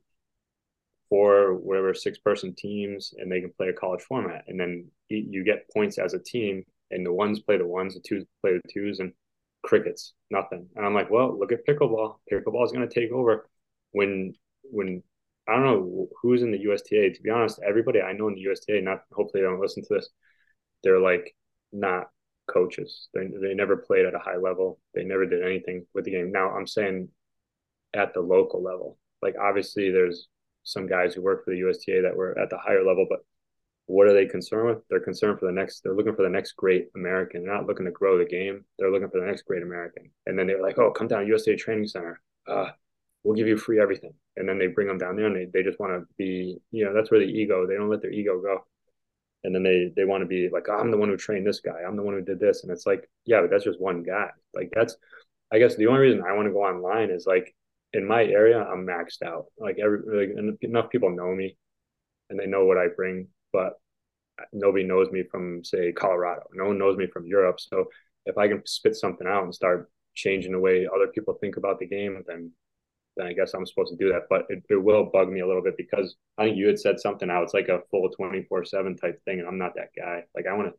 four 1.09 1.55
whatever 1.55 1.95
six 1.95 2.19
person 2.19 2.55
teams 2.57 3.15
and 3.19 3.31
they 3.31 3.41
can 3.41 3.53
play 3.57 3.69
a 3.69 3.73
college 3.73 4.03
format. 4.03 4.45
And 4.49 4.59
then 4.59 4.87
you 5.09 5.45
get 5.45 5.69
points 5.73 5.99
as 5.99 6.15
a 6.15 6.19
team 6.19 6.65
and 6.91 7.05
the 7.05 7.13
ones 7.13 7.41
play 7.41 7.59
the 7.59 7.67
ones 7.67 7.95
the 7.95 8.01
twos 8.01 8.25
play 8.43 8.53
the 8.53 8.73
twos 8.73 9.01
and 9.01 9.13
crickets 9.63 10.15
nothing. 10.31 10.67
And 10.77 10.87
i'm 10.87 10.95
like 10.95 11.11
well 11.11 11.39
look 11.39 11.53
at 11.53 11.67
pickleball. 11.67 12.17
Pickleball 12.33 12.65
is 12.65 12.73
going 12.73 12.89
to 12.89 13.01
take 13.01 13.13
over. 13.13 13.49
When 13.93 14.35
when 14.65 15.03
i 15.49 15.55
don't 15.55 15.65
know 15.65 16.09
who's 16.21 16.43
in 16.43 16.51
the 16.51 16.59
usta 16.59 17.15
to 17.15 17.23
be 17.23 17.31
honest 17.31 17.59
everybody 17.67 18.03
i 18.03 18.13
know 18.13 18.29
in 18.29 18.35
the 18.35 18.45
usta 18.45 18.83
not 18.83 19.05
hopefully 19.13 19.43
they 19.43 19.49
don't 19.49 19.61
listen 19.61 19.83
to 19.83 19.95
this 19.95 20.11
they're 20.83 21.01
like 21.01 21.35
not 21.73 22.09
coaches. 22.49 23.09
They, 23.15 23.27
they 23.27 23.55
never 23.55 23.77
played 23.77 24.07
at 24.07 24.15
a 24.15 24.19
high 24.19 24.37
level. 24.37 24.81
They 24.95 25.05
never 25.05 25.27
did 25.27 25.45
anything 25.45 25.87
with 25.95 26.05
the 26.05 26.11
game. 26.11 26.33
Now 26.33 26.51
i'm 26.51 26.67
saying 26.67 27.09
at 27.95 28.15
the 28.15 28.21
local 28.21 28.63
level. 28.63 28.99
Like 29.23 29.37
obviously 29.41 29.91
there's 29.91 30.29
some 30.69 30.87
guys 30.87 31.15
who 31.15 31.23
work 31.23 31.45
for 31.45 31.51
the 31.51 31.59
USTA 31.59 32.03
that 32.03 32.17
were 32.17 32.39
at 32.39 32.51
the 32.51 32.59
higher 32.59 32.85
level, 32.85 33.07
but 33.09 33.21
what 33.87 34.07
are 34.07 34.13
they 34.13 34.27
concerned 34.27 34.69
with? 34.69 34.79
They're 34.91 35.01
concerned 35.01 35.41
for 35.41 35.47
the 35.47 35.53
next, 35.53 35.83
they're 35.83 35.95
looking 35.95 36.15
for 36.15 36.23
the 36.23 36.29
next 36.29 36.53
great 36.53 36.89
American. 36.95 37.43
They're 37.43 37.55
not 37.55 37.67
looking 37.67 37.87
to 37.87 37.91
grow 37.91 38.19
the 38.19 38.27
game. 38.27 38.65
They're 38.79 38.91
looking 38.91 39.09
for 39.09 39.19
the 39.19 39.27
next 39.27 39.43
great 39.47 39.63
American. 39.63 40.11
And 40.27 40.39
then 40.39 40.47
they're 40.47 40.63
like, 40.63 40.79
oh, 40.79 40.91
come 40.91 41.09
down 41.09 41.27
USTA 41.27 41.57
Training 41.57 41.89
Center. 41.89 42.21
Uh, 42.47 42.69
we'll 43.25 43.35
give 43.35 43.47
you 43.47 43.57
free 43.57 43.81
everything. 43.81 44.13
And 44.37 44.47
then 44.47 44.59
they 44.59 44.67
bring 44.67 44.89
them 44.89 44.99
down 44.99 45.17
there 45.17 45.27
and 45.27 45.35
they, 45.35 45.47
they 45.47 45.63
just 45.63 45.81
want 45.81 45.93
to 45.93 46.07
be, 46.19 46.59
you 46.71 46.85
know, 46.85 46.93
that's 46.93 47.11
where 47.11 47.21
the 47.21 47.27
ego, 47.27 47.67
they 47.67 47.75
don't 47.75 47.89
let 47.89 48.03
their 48.03 48.13
ego 48.13 48.41
go. 48.43 48.67
And 49.45 49.55
then 49.55 49.63
they 49.63 49.91
they 49.97 50.05
want 50.05 50.23
to 50.23 50.27
be 50.27 50.51
like, 50.53 50.67
oh, 50.69 50.77
I'm 50.77 50.91
the 50.91 50.99
one 50.99 51.09
who 51.09 51.17
trained 51.17 51.47
this 51.47 51.61
guy. 51.61 51.81
I'm 51.87 51.97
the 51.97 52.03
one 52.03 52.15
who 52.15 52.23
did 52.23 52.41
this. 52.41 52.65
And 52.65 52.73
it's 52.73 52.87
like, 52.87 53.09
yeah, 53.25 53.41
but 53.41 53.51
that's 53.51 53.65
just 53.65 53.81
one 53.81 54.03
guy. 54.03 54.29
Like 54.53 54.71
that's, 54.75 54.97
I 55.51 55.59
guess 55.59 55.77
the 55.77 55.87
only 55.87 56.01
reason 56.01 56.23
I 56.23 56.35
want 56.35 56.47
to 56.47 56.53
go 56.53 56.65
online 56.65 57.11
is 57.11 57.25
like 57.25 57.55
in 57.93 58.07
my 58.07 58.25
area, 58.25 58.59
I'm 58.63 58.87
maxed 58.87 59.23
out. 59.25 59.47
Like 59.59 59.79
every 59.83 60.01
like 60.07 60.59
enough 60.63 60.91
people 60.91 61.11
know 61.11 61.35
me, 61.35 61.57
and 62.31 62.39
they 62.39 62.47
know 62.47 62.65
what 62.65 62.79
I 62.79 62.89
bring, 62.95 63.29
but 63.53 63.75
nobody 64.53 64.85
knows 64.85 65.11
me 65.11 65.25
from 65.31 65.65
say 65.65 65.93
Colorado. 65.93 66.43
No 66.53 66.67
one 66.67 66.79
knows 66.79 66.97
me 66.97 67.07
from 67.07 67.27
Europe. 67.27 67.61
So 67.61 67.87
if 68.27 68.37
I 68.39 68.49
can 68.49 68.63
spit 68.67 68.97
something 68.97 69.27
out 69.27 69.45
and 69.45 69.55
start 69.55 69.91
changing 70.15 70.53
the 70.53 70.59
way 70.59 70.87
other 70.87 71.09
people 71.09 71.35
think 71.35 71.57
about 71.57 71.79
the 71.79 71.87
game, 71.87 72.23
then 72.27 72.53
then 73.17 73.27
I 73.27 73.33
guess 73.33 73.53
I'm 73.53 73.67
supposed 73.67 73.91
to 73.91 73.97
do 73.97 74.13
that. 74.13 74.23
But 74.31 74.47
it, 74.49 74.63
it 74.71 74.83
will 74.83 75.11
bug 75.13 75.31
me 75.31 75.41
a 75.41 75.47
little 75.47 75.63
bit 75.63 75.77
because 75.77 76.17
I 76.39 76.45
think 76.45 76.57
you 76.57 76.69
had 76.69 76.79
said 76.79 77.01
something 77.01 77.29
out. 77.31 77.43
It's 77.43 77.55
like 77.55 77.69
a 77.69 77.81
full 77.91 78.09
24 78.11 78.65
seven 78.65 78.97
type 78.97 79.21
thing. 79.25 79.41
And 79.41 79.49
I'm 79.49 79.59
not 79.59 79.75
that 79.75 79.91
guy. 79.97 80.25
Like 80.35 80.47
I 80.47 80.55
want 80.55 80.69
to, 80.69 80.75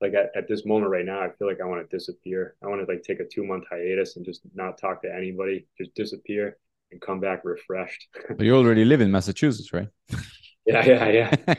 like 0.00 0.14
at, 0.14 0.30
at 0.34 0.48
this 0.48 0.64
moment 0.64 0.90
right 0.90 1.04
now, 1.04 1.20
I 1.20 1.30
feel 1.30 1.46
like 1.46 1.60
I 1.60 1.66
want 1.66 1.88
to 1.88 1.96
disappear. 1.96 2.56
I 2.62 2.68
want 2.68 2.84
to 2.84 2.92
like 2.92 3.02
take 3.02 3.20
a 3.20 3.24
two 3.24 3.44
month 3.44 3.64
hiatus 3.70 4.16
and 4.16 4.24
just 4.24 4.42
not 4.54 4.78
talk 4.78 5.02
to 5.02 5.14
anybody, 5.14 5.66
just 5.78 5.94
disappear 5.94 6.56
and 6.90 7.00
come 7.00 7.20
back 7.20 7.44
refreshed. 7.44 8.08
but 8.28 8.40
you 8.40 8.56
already 8.56 8.84
live 8.84 9.00
in 9.00 9.10
Massachusetts, 9.10 9.72
right? 9.72 9.88
yeah, 10.66 10.84
yeah, 10.84 11.08
yeah. 11.08 11.36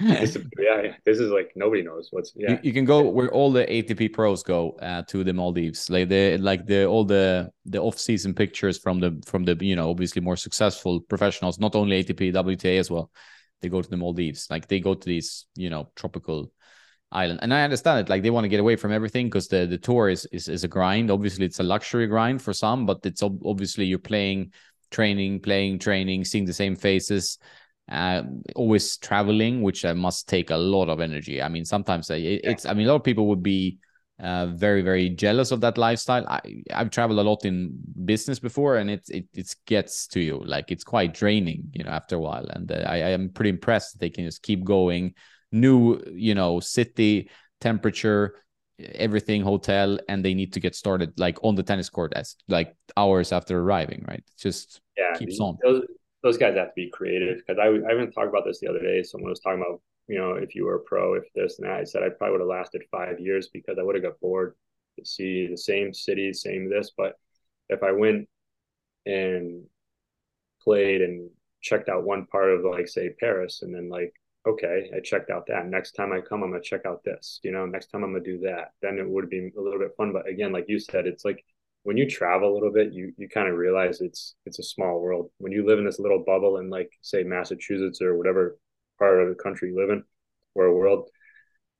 this, 0.00 0.36
yeah, 0.58 0.82
yeah. 0.82 0.94
This 1.04 1.18
is 1.18 1.30
like 1.30 1.52
nobody 1.54 1.82
knows 1.82 2.08
what's. 2.10 2.32
Yeah, 2.34 2.52
you, 2.52 2.58
you 2.64 2.72
can 2.72 2.84
go 2.84 3.02
where 3.02 3.30
all 3.30 3.52
the 3.52 3.66
ATP 3.66 4.12
pros 4.12 4.42
go 4.42 4.70
uh, 4.80 5.02
to 5.02 5.24
the 5.24 5.32
Maldives, 5.32 5.90
like 5.90 6.08
the 6.08 6.38
like 6.38 6.66
the 6.66 6.86
all 6.86 7.04
the 7.04 7.50
the 7.66 7.78
off 7.78 7.98
season 7.98 8.34
pictures 8.34 8.78
from 8.78 9.00
the 9.00 9.22
from 9.26 9.44
the 9.44 9.56
you 9.60 9.76
know 9.76 9.90
obviously 9.90 10.22
more 10.22 10.36
successful 10.36 11.00
professionals, 11.00 11.58
not 11.58 11.74
only 11.74 12.02
ATP, 12.02 12.32
WTA 12.32 12.78
as 12.78 12.90
well. 12.90 13.10
They 13.60 13.68
go 13.68 13.80
to 13.80 13.88
the 13.88 13.96
Maldives, 13.96 14.48
like 14.50 14.66
they 14.66 14.80
go 14.80 14.94
to 14.94 15.08
these 15.08 15.46
you 15.54 15.70
know 15.70 15.90
tropical 15.94 16.50
island. 17.12 17.40
And 17.42 17.52
I 17.52 17.62
understand 17.62 18.00
it. 18.00 18.08
Like 18.08 18.22
they 18.22 18.30
want 18.30 18.44
to 18.44 18.48
get 18.48 18.60
away 18.60 18.76
from 18.76 18.92
everything 18.92 19.26
because 19.26 19.48
the, 19.48 19.66
the 19.66 19.78
tour 19.78 20.08
is, 20.08 20.26
is, 20.32 20.48
is 20.48 20.64
a 20.64 20.68
grind. 20.68 21.10
Obviously, 21.10 21.44
it's 21.44 21.60
a 21.60 21.64
luxury 21.64 22.06
grind 22.06 22.42
for 22.42 22.52
some, 22.52 22.86
but 22.86 23.00
it's 23.04 23.22
obviously 23.22 23.84
you're 23.84 23.98
playing, 23.98 24.52
training, 24.90 25.40
playing, 25.40 25.78
training, 25.78 26.24
seeing 26.24 26.44
the 26.44 26.52
same 26.52 26.76
faces, 26.76 27.38
uh, 27.90 28.22
always 28.56 28.96
traveling, 28.96 29.62
which 29.62 29.84
uh, 29.84 29.94
must 29.94 30.28
take 30.28 30.50
a 30.50 30.56
lot 30.56 30.88
of 30.88 31.00
energy. 31.00 31.42
I 31.42 31.48
mean, 31.48 31.64
sometimes 31.64 32.10
it, 32.10 32.40
it's, 32.44 32.66
I 32.66 32.74
mean, 32.74 32.86
a 32.86 32.90
lot 32.90 32.96
of 32.96 33.04
people 33.04 33.26
would 33.28 33.42
be 33.42 33.78
uh, 34.20 34.46
very, 34.46 34.82
very 34.82 35.08
jealous 35.08 35.50
of 35.50 35.60
that 35.62 35.78
lifestyle. 35.78 36.26
I, 36.28 36.40
I've 36.72 36.90
traveled 36.90 37.18
a 37.18 37.22
lot 37.22 37.44
in 37.44 37.76
business 38.04 38.38
before 38.38 38.76
and 38.76 38.90
it, 38.90 39.02
it, 39.08 39.26
it 39.34 39.54
gets 39.66 40.06
to 40.08 40.20
you. 40.20 40.42
Like 40.44 40.70
it's 40.70 40.84
quite 40.84 41.12
draining, 41.14 41.70
you 41.72 41.84
know, 41.84 41.90
after 41.90 42.16
a 42.16 42.20
while. 42.20 42.46
And 42.50 42.70
uh, 42.70 42.84
I, 42.86 42.96
I 42.96 43.08
am 43.10 43.30
pretty 43.30 43.50
impressed 43.50 43.92
that 43.92 43.98
they 43.98 44.10
can 44.10 44.24
just 44.24 44.42
keep 44.42 44.64
going 44.64 45.14
new, 45.52 46.00
you 46.12 46.34
know, 46.34 46.60
city 46.60 47.30
temperature, 47.60 48.36
everything 48.78 49.42
hotel, 49.42 49.98
and 50.08 50.24
they 50.24 50.34
need 50.34 50.52
to 50.54 50.60
get 50.60 50.74
started 50.74 51.18
like 51.18 51.38
on 51.42 51.54
the 51.54 51.62
tennis 51.62 51.88
court 51.88 52.12
as 52.14 52.36
like 52.48 52.74
hours 52.96 53.32
after 53.32 53.60
arriving, 53.60 54.04
right? 54.08 54.18
It 54.18 54.38
just 54.38 54.80
yeah, 54.96 55.14
keeps 55.14 55.38
on. 55.40 55.58
Those, 55.62 55.82
those 56.22 56.36
guys 56.36 56.56
have 56.56 56.68
to 56.68 56.72
be 56.76 56.90
creative 56.90 57.38
because 57.38 57.58
I, 57.58 57.66
I 57.66 57.94
even 57.94 58.10
talked 58.12 58.28
about 58.28 58.44
this 58.44 58.60
the 58.60 58.68
other 58.68 58.80
day. 58.80 59.02
Someone 59.02 59.30
was 59.30 59.40
talking 59.40 59.60
about, 59.60 59.80
you 60.08 60.18
know, 60.18 60.34
if 60.34 60.54
you 60.54 60.64
were 60.64 60.76
a 60.76 60.80
pro, 60.80 61.14
if 61.14 61.24
this 61.34 61.58
and 61.58 61.68
that. 61.68 61.80
I 61.80 61.84
said 61.84 62.02
I 62.02 62.08
probably 62.10 62.32
would 62.32 62.40
have 62.40 62.48
lasted 62.48 62.82
five 62.90 63.20
years 63.20 63.48
because 63.52 63.76
I 63.78 63.82
would 63.82 63.94
have 63.94 64.04
got 64.04 64.20
bored 64.20 64.54
to 64.98 65.04
see 65.04 65.46
the 65.46 65.56
same 65.56 65.92
city, 65.92 66.32
same 66.32 66.68
this. 66.68 66.92
But 66.96 67.14
if 67.68 67.82
I 67.82 67.92
went 67.92 68.28
and 69.06 69.64
played 70.62 71.02
and 71.02 71.30
checked 71.60 71.88
out 71.88 72.04
one 72.04 72.26
part 72.26 72.50
of 72.50 72.64
like 72.64 72.88
say 72.88 73.10
Paris 73.18 73.62
and 73.62 73.74
then 73.74 73.88
like 73.88 74.12
okay, 74.46 74.90
I 74.94 75.00
checked 75.00 75.30
out 75.30 75.46
that. 75.46 75.66
Next 75.66 75.92
time 75.92 76.12
I 76.12 76.20
come, 76.20 76.42
I'm 76.42 76.50
gonna 76.50 76.62
check 76.62 76.86
out 76.86 77.04
this. 77.04 77.40
You 77.42 77.52
know, 77.52 77.66
next 77.66 77.88
time 77.88 78.04
I'm 78.04 78.12
gonna 78.12 78.24
do 78.24 78.40
that. 78.40 78.72
Then 78.82 78.98
it 78.98 79.08
would 79.08 79.30
be 79.30 79.50
a 79.56 79.60
little 79.60 79.78
bit 79.78 79.94
fun. 79.96 80.12
But 80.12 80.28
again, 80.28 80.52
like 80.52 80.66
you 80.68 80.78
said, 80.78 81.06
it's 81.06 81.24
like 81.24 81.44
when 81.84 81.96
you 81.96 82.08
travel 82.08 82.52
a 82.52 82.54
little 82.54 82.72
bit, 82.72 82.92
you 82.92 83.12
you 83.16 83.28
kind 83.28 83.48
of 83.48 83.56
realize 83.56 84.00
it's 84.00 84.34
it's 84.46 84.58
a 84.58 84.62
small 84.62 85.00
world. 85.00 85.30
When 85.38 85.52
you 85.52 85.66
live 85.66 85.78
in 85.78 85.84
this 85.84 85.98
little 86.00 86.24
bubble 86.24 86.58
in 86.58 86.70
like 86.70 86.90
say 87.02 87.22
Massachusetts 87.24 88.00
or 88.02 88.16
whatever 88.16 88.58
part 88.98 89.20
of 89.20 89.28
the 89.28 89.42
country 89.42 89.70
you 89.70 89.76
live 89.76 89.90
in 89.90 90.04
or 90.54 90.66
a 90.66 90.74
world, 90.74 91.08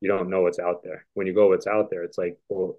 you 0.01 0.09
don't 0.09 0.31
know 0.31 0.43
what's 0.43 0.59
out 0.59 0.83
there. 0.83 1.07
When 1.15 1.27
you 1.27 1.35
go 1.35 1.49
what's 1.49 1.67
out 1.67 1.89
there, 1.91 2.03
it's 2.03 2.19
like, 2.19 2.37
well, 2.49 2.79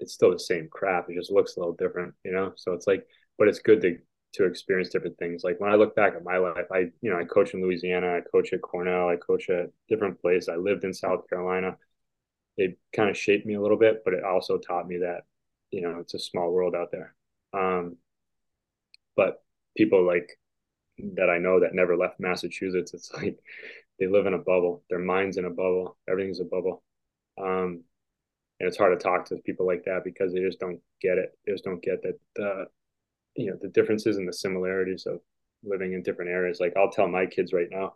it's 0.00 0.14
still 0.14 0.32
the 0.32 0.38
same 0.38 0.68
crap. 0.70 1.08
It 1.08 1.16
just 1.16 1.30
looks 1.30 1.56
a 1.56 1.60
little 1.60 1.74
different, 1.74 2.14
you 2.24 2.32
know? 2.32 2.52
So 2.56 2.72
it's 2.72 2.86
like, 2.86 3.06
but 3.38 3.48
it's 3.48 3.58
good 3.58 3.82
to 3.82 3.98
to 4.34 4.44
experience 4.44 4.88
different 4.88 5.16
things. 5.18 5.44
Like 5.44 5.60
when 5.60 5.70
I 5.70 5.76
look 5.76 5.94
back 5.94 6.14
at 6.14 6.24
my 6.24 6.38
life, 6.38 6.66
I, 6.72 6.90
you 7.00 7.10
know, 7.10 7.18
I 7.18 7.24
coach 7.24 7.54
in 7.54 7.62
Louisiana, 7.62 8.16
I 8.16 8.20
coach 8.20 8.52
at 8.52 8.62
Cornell, 8.62 9.08
I 9.08 9.16
coach 9.16 9.48
at 9.48 9.70
different 9.88 10.20
places. 10.20 10.48
I 10.48 10.56
lived 10.56 10.84
in 10.84 10.92
South 10.92 11.28
Carolina. 11.28 11.76
It 12.56 12.78
kind 12.94 13.10
of 13.10 13.16
shaped 13.16 13.46
me 13.46 13.54
a 13.54 13.62
little 13.62 13.78
bit, 13.78 14.02
but 14.04 14.14
it 14.14 14.24
also 14.24 14.58
taught 14.58 14.88
me 14.88 14.98
that, 14.98 15.22
you 15.70 15.82
know, 15.82 15.98
it's 16.00 16.14
a 16.14 16.18
small 16.18 16.52
world 16.52 16.74
out 16.74 16.90
there. 16.90 17.14
Um, 17.52 17.96
but 19.16 19.42
people 19.76 20.04
like 20.04 20.38
that 21.16 21.30
I 21.30 21.38
know 21.38 21.60
that 21.60 21.74
never 21.74 21.96
left 21.96 22.20
Massachusetts, 22.20 22.92
it's 22.94 23.12
like 23.16 23.38
they 23.98 24.06
live 24.08 24.26
in 24.26 24.34
a 24.34 24.38
bubble. 24.38 24.82
Their 24.90 24.98
mind's 24.98 25.36
in 25.36 25.44
a 25.44 25.50
bubble. 25.50 25.96
Everything's 26.08 26.40
a 26.40 26.44
bubble. 26.44 26.82
Um, 27.40 27.84
and 28.60 28.68
it's 28.68 28.76
hard 28.76 28.98
to 28.98 29.02
talk 29.02 29.26
to 29.26 29.36
people 29.36 29.66
like 29.66 29.84
that 29.84 30.02
because 30.04 30.32
they 30.32 30.40
just 30.40 30.60
don't 30.60 30.80
get 31.00 31.18
it. 31.18 31.36
They 31.46 31.52
just 31.52 31.64
don't 31.64 31.82
get 31.82 32.02
that 32.02 32.42
uh, 32.42 32.64
you 33.36 33.50
know 33.50 33.56
the 33.60 33.68
differences 33.68 34.16
and 34.16 34.28
the 34.28 34.32
similarities 34.32 35.06
of 35.06 35.20
living 35.62 35.92
in 35.92 36.02
different 36.02 36.30
areas. 36.30 36.60
Like 36.60 36.74
I'll 36.76 36.90
tell 36.90 37.08
my 37.08 37.26
kids 37.26 37.52
right 37.52 37.68
now, 37.70 37.94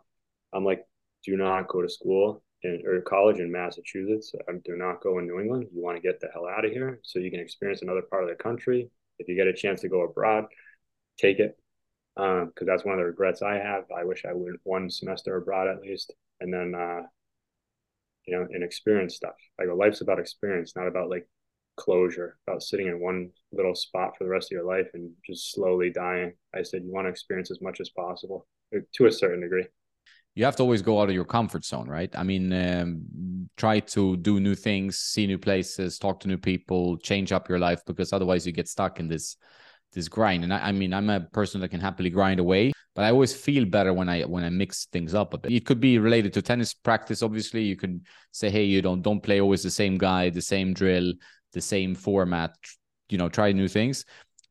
I'm 0.53 0.65
like, 0.65 0.85
do 1.23 1.37
not 1.37 1.67
go 1.67 1.81
to 1.81 1.89
school 1.89 2.43
in, 2.63 2.81
or 2.85 3.01
college 3.01 3.39
in 3.39 3.51
Massachusetts. 3.51 4.33
Um, 4.47 4.61
do 4.65 4.75
not 4.75 5.01
go 5.01 5.19
in 5.19 5.27
New 5.27 5.39
England. 5.39 5.67
You 5.73 5.81
want 5.81 5.97
to 5.97 6.01
get 6.01 6.19
the 6.19 6.29
hell 6.33 6.47
out 6.47 6.65
of 6.65 6.71
here 6.71 6.99
so 7.03 7.19
you 7.19 7.31
can 7.31 7.39
experience 7.39 7.81
another 7.81 8.01
part 8.01 8.23
of 8.23 8.29
the 8.29 8.41
country. 8.41 8.89
If 9.19 9.27
you 9.27 9.35
get 9.35 9.47
a 9.47 9.53
chance 9.53 9.81
to 9.81 9.89
go 9.89 10.01
abroad, 10.01 10.45
take 11.17 11.39
it 11.39 11.57
because 12.15 12.43
um, 12.43 12.65
that's 12.65 12.83
one 12.83 12.95
of 12.95 12.99
the 12.99 13.05
regrets 13.05 13.41
I 13.41 13.55
have. 13.55 13.85
I 13.95 14.03
wish 14.03 14.25
I 14.25 14.33
went 14.33 14.59
one 14.63 14.89
semester 14.89 15.37
abroad 15.37 15.67
at 15.67 15.81
least, 15.81 16.13
and 16.39 16.53
then 16.53 16.75
uh, 16.75 17.01
you 18.25 18.37
know, 18.37 18.47
and 18.51 18.63
experience 18.63 19.15
stuff. 19.15 19.35
Like 19.57 19.69
life's 19.75 20.01
about 20.01 20.19
experience, 20.19 20.73
not 20.75 20.87
about 20.87 21.09
like 21.09 21.27
closure, 21.79 22.37
about 22.47 22.61
sitting 22.61 22.87
in 22.87 22.99
one 22.99 23.29
little 23.51 23.75
spot 23.75 24.11
for 24.17 24.25
the 24.25 24.29
rest 24.29 24.51
of 24.51 24.55
your 24.57 24.65
life 24.65 24.87
and 24.93 25.11
just 25.25 25.53
slowly 25.53 25.89
dying. 25.89 26.33
I 26.55 26.61
said 26.63 26.83
you 26.83 26.91
want 26.91 27.05
to 27.05 27.09
experience 27.09 27.49
as 27.51 27.61
much 27.61 27.79
as 27.79 27.89
possible 27.89 28.47
uh, 28.75 28.79
to 28.95 29.05
a 29.07 29.11
certain 29.11 29.41
degree. 29.41 29.65
You 30.35 30.45
have 30.45 30.55
to 30.57 30.63
always 30.63 30.81
go 30.81 31.01
out 31.01 31.09
of 31.09 31.15
your 31.15 31.25
comfort 31.25 31.65
zone, 31.65 31.89
right? 31.89 32.13
I 32.15 32.23
mean, 32.23 32.53
um, 32.53 33.49
try 33.57 33.79
to 33.79 34.15
do 34.17 34.39
new 34.39 34.55
things, 34.55 34.99
see 34.99 35.25
new 35.25 35.39
places, 35.39 35.97
talk 35.97 36.19
to 36.21 36.27
new 36.27 36.37
people, 36.37 36.97
change 36.97 37.31
up 37.31 37.49
your 37.49 37.59
life 37.59 37.81
because 37.85 38.13
otherwise 38.13 38.45
you 38.45 38.53
get 38.53 38.67
stuck 38.67 38.99
in 38.99 39.07
this 39.07 39.37
this 39.93 40.07
grind. 40.07 40.43
And 40.43 40.53
I, 40.53 40.69
I 40.69 40.71
mean, 40.71 40.93
I'm 40.93 41.09
a 41.09 41.21
person 41.21 41.61
that 41.61 41.69
can 41.69 41.81
happily 41.81 42.09
grind 42.09 42.39
away, 42.39 42.71
but 42.95 43.05
I 43.05 43.11
always 43.11 43.33
feel 43.33 43.65
better 43.65 43.93
when 43.93 44.09
I 44.09 44.21
when 44.23 44.43
I 44.43 44.49
mix 44.49 44.85
things 44.85 45.13
up 45.13 45.33
a 45.33 45.37
bit. 45.37 45.51
It 45.51 45.65
could 45.65 45.79
be 45.79 45.97
related 45.97 46.33
to 46.33 46.41
tennis 46.41 46.73
practice. 46.73 47.23
Obviously, 47.23 47.63
you 47.63 47.75
can 47.75 48.01
say, 48.31 48.49
hey, 48.49 48.63
you 48.63 48.81
don't 48.81 49.01
don't 49.01 49.21
play 49.21 49.41
always 49.41 49.63
the 49.63 49.71
same 49.71 49.97
guy, 49.97 50.29
the 50.29 50.41
same 50.41 50.73
drill, 50.73 51.13
the 51.53 51.61
same 51.61 51.95
format. 51.95 52.55
You 53.09 53.17
know, 53.17 53.29
try 53.29 53.51
new 53.51 53.67
things. 53.67 54.05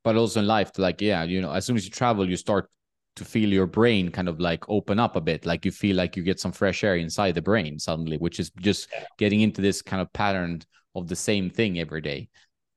But 0.04 0.16
also 0.16 0.40
in 0.40 0.46
life, 0.46 0.72
like 0.78 1.00
yeah, 1.00 1.24
you 1.24 1.40
know, 1.40 1.52
as 1.52 1.66
soon 1.66 1.76
as 1.76 1.84
you 1.84 1.90
travel, 1.90 2.28
you 2.28 2.36
start 2.36 2.70
to 3.18 3.24
feel 3.24 3.52
your 3.52 3.66
brain 3.66 4.10
kind 4.10 4.28
of 4.28 4.40
like 4.40 4.68
open 4.68 4.98
up 4.98 5.16
a 5.16 5.20
bit 5.20 5.44
like 5.44 5.64
you 5.64 5.72
feel 5.72 5.96
like 5.96 6.16
you 6.16 6.22
get 6.22 6.38
some 6.38 6.52
fresh 6.52 6.84
air 6.84 6.94
inside 6.96 7.34
the 7.34 7.42
brain 7.42 7.76
suddenly 7.76 8.16
which 8.16 8.38
is 8.38 8.50
just 8.60 8.88
getting 9.18 9.40
into 9.40 9.60
this 9.60 9.82
kind 9.82 10.00
of 10.00 10.10
pattern 10.12 10.60
of 10.94 11.08
the 11.08 11.16
same 11.16 11.50
thing 11.50 11.80
every 11.80 12.00
day 12.00 12.28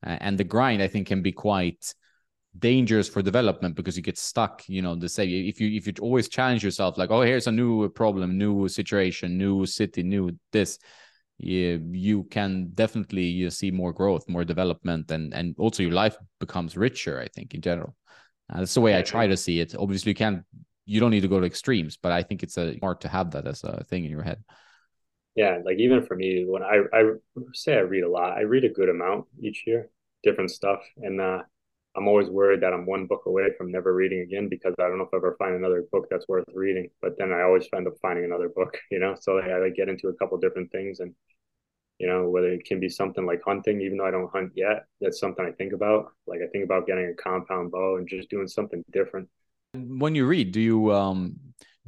uh, 0.06 0.18
and 0.20 0.38
the 0.40 0.44
grind 0.44 0.82
i 0.82 0.88
think 0.88 1.08
can 1.08 1.22
be 1.22 1.32
quite 1.32 1.94
dangerous 2.58 3.08
for 3.08 3.22
development 3.22 3.76
because 3.76 3.96
you 3.96 4.04
get 4.04 4.18
stuck 4.18 4.64
you 4.68 4.82
know 4.82 4.96
the 4.96 5.08
say 5.08 5.26
if 5.26 5.62
you 5.62 5.70
if 5.78 5.86
you 5.86 5.94
always 6.02 6.28
challenge 6.28 6.64
yourself 6.64 6.98
like 6.98 7.12
oh 7.12 7.22
here's 7.22 7.48
a 7.48 7.52
new 7.52 7.88
problem 7.90 8.38
new 8.38 8.68
situation 8.68 9.38
new 9.38 9.66
city 9.66 10.04
new 10.04 10.32
this 10.52 10.80
you, 11.44 11.82
you 11.92 12.24
can 12.26 12.70
definitely 12.74 13.24
you 13.24 13.50
see 13.50 13.72
more 13.72 13.92
growth 13.92 14.28
more 14.30 14.44
development 14.44 15.10
and 15.12 15.34
and 15.34 15.56
also 15.58 15.84
your 15.84 15.92
life 15.92 16.16
becomes 16.40 16.78
richer 16.78 17.20
i 17.20 17.28
think 17.28 17.54
in 17.54 17.62
general. 17.62 17.96
Uh, 18.52 18.60
that's 18.60 18.74
the 18.74 18.82
way 18.82 18.98
i 18.98 19.02
try 19.02 19.28
to 19.28 19.38
see 19.38 19.60
it. 19.60 19.76
Obviously 19.78 20.12
you 20.12 20.16
can't 20.16 20.44
you 20.86 21.00
don't 21.00 21.12
need 21.12 21.22
to 21.22 21.28
go 21.28 21.40
to 21.40 21.46
extremes 21.46 21.98
but 21.98 22.12
i 22.12 22.22
think 22.22 22.44
it's 22.44 22.58
a 22.58 22.78
smart 22.78 23.02
to 23.02 23.08
have 23.08 23.32
that 23.32 23.48
as 23.48 23.64
a 23.64 23.84
thing 23.86 24.06
in 24.06 24.12
your 24.12 24.24
head. 24.24 24.44
Yeah 25.36 25.60
like 25.66 25.78
even 25.80 26.06
for 26.06 26.16
me 26.16 26.46
when 26.48 26.64
i 26.64 26.78
i 26.94 27.02
say 27.54 27.76
i 27.76 27.80
read 27.80 28.04
a 28.04 28.10
lot 28.10 28.38
i 28.38 28.42
read 28.42 28.66
a 28.66 28.70
good 28.70 28.90
amount 28.90 29.26
each 29.42 29.64
year 29.66 29.90
different 30.24 30.52
stuff 30.52 30.82
and 30.98 31.20
uh 31.20 31.40
I'm 31.96 32.08
always 32.08 32.30
worried 32.30 32.62
that 32.62 32.74
I'm 32.74 32.86
one 32.86 33.06
book 33.06 33.24
away 33.26 33.50
from 33.58 33.72
never 33.72 33.94
reading 33.94 34.22
again 34.22 34.48
because 34.48 34.74
I 34.80 34.84
don't 34.84 34.98
know 34.98 35.04
if 35.04 35.14
I 35.14 35.18
ever 35.18 35.36
find 35.38 35.56
another 35.56 35.84
book 35.92 36.08
that's 36.10 36.28
worth 36.28 36.46
reading. 36.54 36.90
But 37.02 37.18
then 37.18 37.34
I 37.34 37.42
always 37.42 37.68
end 37.76 37.88
up 37.88 37.96
finding 38.02 38.24
another 38.24 38.50
book, 38.50 38.78
you 38.92 39.00
know. 39.00 39.16
So 39.20 39.40
I, 39.40 39.58
like 39.60 39.76
get 39.76 39.90
into 39.90 40.08
a 40.08 40.14
couple 40.14 40.38
different 40.38 40.72
things, 40.72 41.02
and 41.02 41.14
you 42.00 42.08
know 42.08 42.30
whether 42.30 42.48
it 42.48 42.66
can 42.66 42.80
be 42.80 42.88
something 42.88 43.26
like 43.26 43.42
hunting, 43.44 43.82
even 43.82 43.98
though 43.98 44.06
I 44.06 44.12
don't 44.12 44.32
hunt 44.32 44.54
yet. 44.56 44.86
That's 45.02 45.20
something 45.20 45.46
I 45.46 45.52
think 45.52 45.74
about. 45.74 46.14
Like 46.28 46.40
I 46.42 46.48
think 46.48 46.64
about 46.64 46.88
getting 46.88 47.14
a 47.14 47.22
compound 47.22 47.72
bow 47.72 47.98
and 47.98 48.08
just 48.08 48.30
doing 48.30 48.48
something 48.48 48.84
different. 48.92 49.28
When 49.74 50.16
you 50.16 50.26
read, 50.26 50.54
do 50.54 50.62
you 50.62 50.94
um 50.94 51.36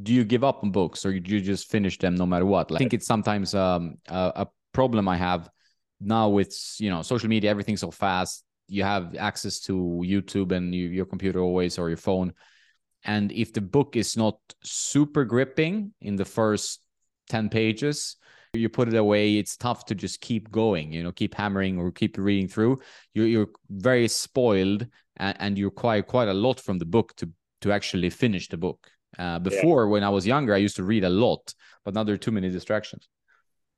do 0.02 0.14
you 0.14 0.26
give 0.26 0.44
up 0.44 0.64
on 0.64 0.72
books 0.72 1.06
or 1.06 1.18
do 1.18 1.32
you 1.32 1.40
just 1.40 1.70
finish 1.70 1.98
them 1.98 2.16
no 2.16 2.26
matter 2.26 2.46
what? 2.46 2.72
Like, 2.72 2.78
I 2.78 2.84
think 2.84 2.94
it's 2.94 3.08
sometimes 3.08 3.56
um 3.56 4.00
a, 4.10 4.32
a 4.36 4.48
problem 4.74 5.08
I 5.08 5.16
have 5.16 5.50
now 6.02 6.28
with 6.28 6.54
you 6.78 6.90
know 6.90 7.04
social 7.04 7.30
media. 7.30 7.50
Everything's 7.50 7.80
so 7.80 7.92
fast 7.92 8.44
you 8.68 8.84
have 8.84 9.16
access 9.16 9.60
to 9.62 10.02
YouTube 10.04 10.52
and 10.52 10.74
you, 10.74 10.88
your 10.88 11.06
computer 11.06 11.40
always 11.40 11.78
or 11.78 11.90
your 11.90 11.98
phone. 11.98 12.34
And 13.06 13.32
if 13.32 13.54
the 13.54 13.62
book 13.62 13.96
is 13.96 14.16
not 14.16 14.38
super 14.64 15.26
gripping 15.26 15.94
in 16.02 16.16
the 16.16 16.26
first 16.26 16.80
10 17.30 17.50
pages, 17.50 18.16
you 18.54 18.70
put 18.70 18.88
it 18.88 18.96
away, 18.96 19.38
it's 19.38 19.58
tough 19.58 19.86
to 19.86 19.96
just 19.96 20.22
keep 20.22 20.52
going, 20.52 20.94
you 20.94 21.04
know, 21.04 21.12
keep 21.12 21.34
hammering 21.34 21.80
or 21.80 21.92
keep 21.92 22.18
reading 22.18 22.48
through. 22.48 22.80
You're, 23.14 23.28
you're 23.28 23.50
very 23.70 24.08
spoiled 24.08 24.86
and, 25.18 25.38
and 25.40 25.58
you 25.58 25.66
require 25.66 26.04
quite 26.04 26.28
a 26.28 26.34
lot 26.34 26.60
from 26.60 26.78
the 26.78 26.86
book 26.86 27.16
to, 27.18 27.30
to 27.62 27.72
actually 27.72 28.10
finish 28.10 28.48
the 28.48 28.58
book. 28.58 28.90
Uh, 29.18 29.40
before, 29.40 29.86
yeah. 29.86 29.92
when 29.92 30.04
I 30.04 30.10
was 30.10 30.26
younger, 30.26 30.54
I 30.54 30.58
used 30.58 30.76
to 30.78 30.84
read 30.84 31.04
a 31.04 31.10
lot, 31.10 31.54
but 31.84 31.94
now 31.94 32.04
there 32.04 32.16
are 32.16 32.18
too 32.18 32.32
many 32.32 32.50
distractions. 32.50 33.08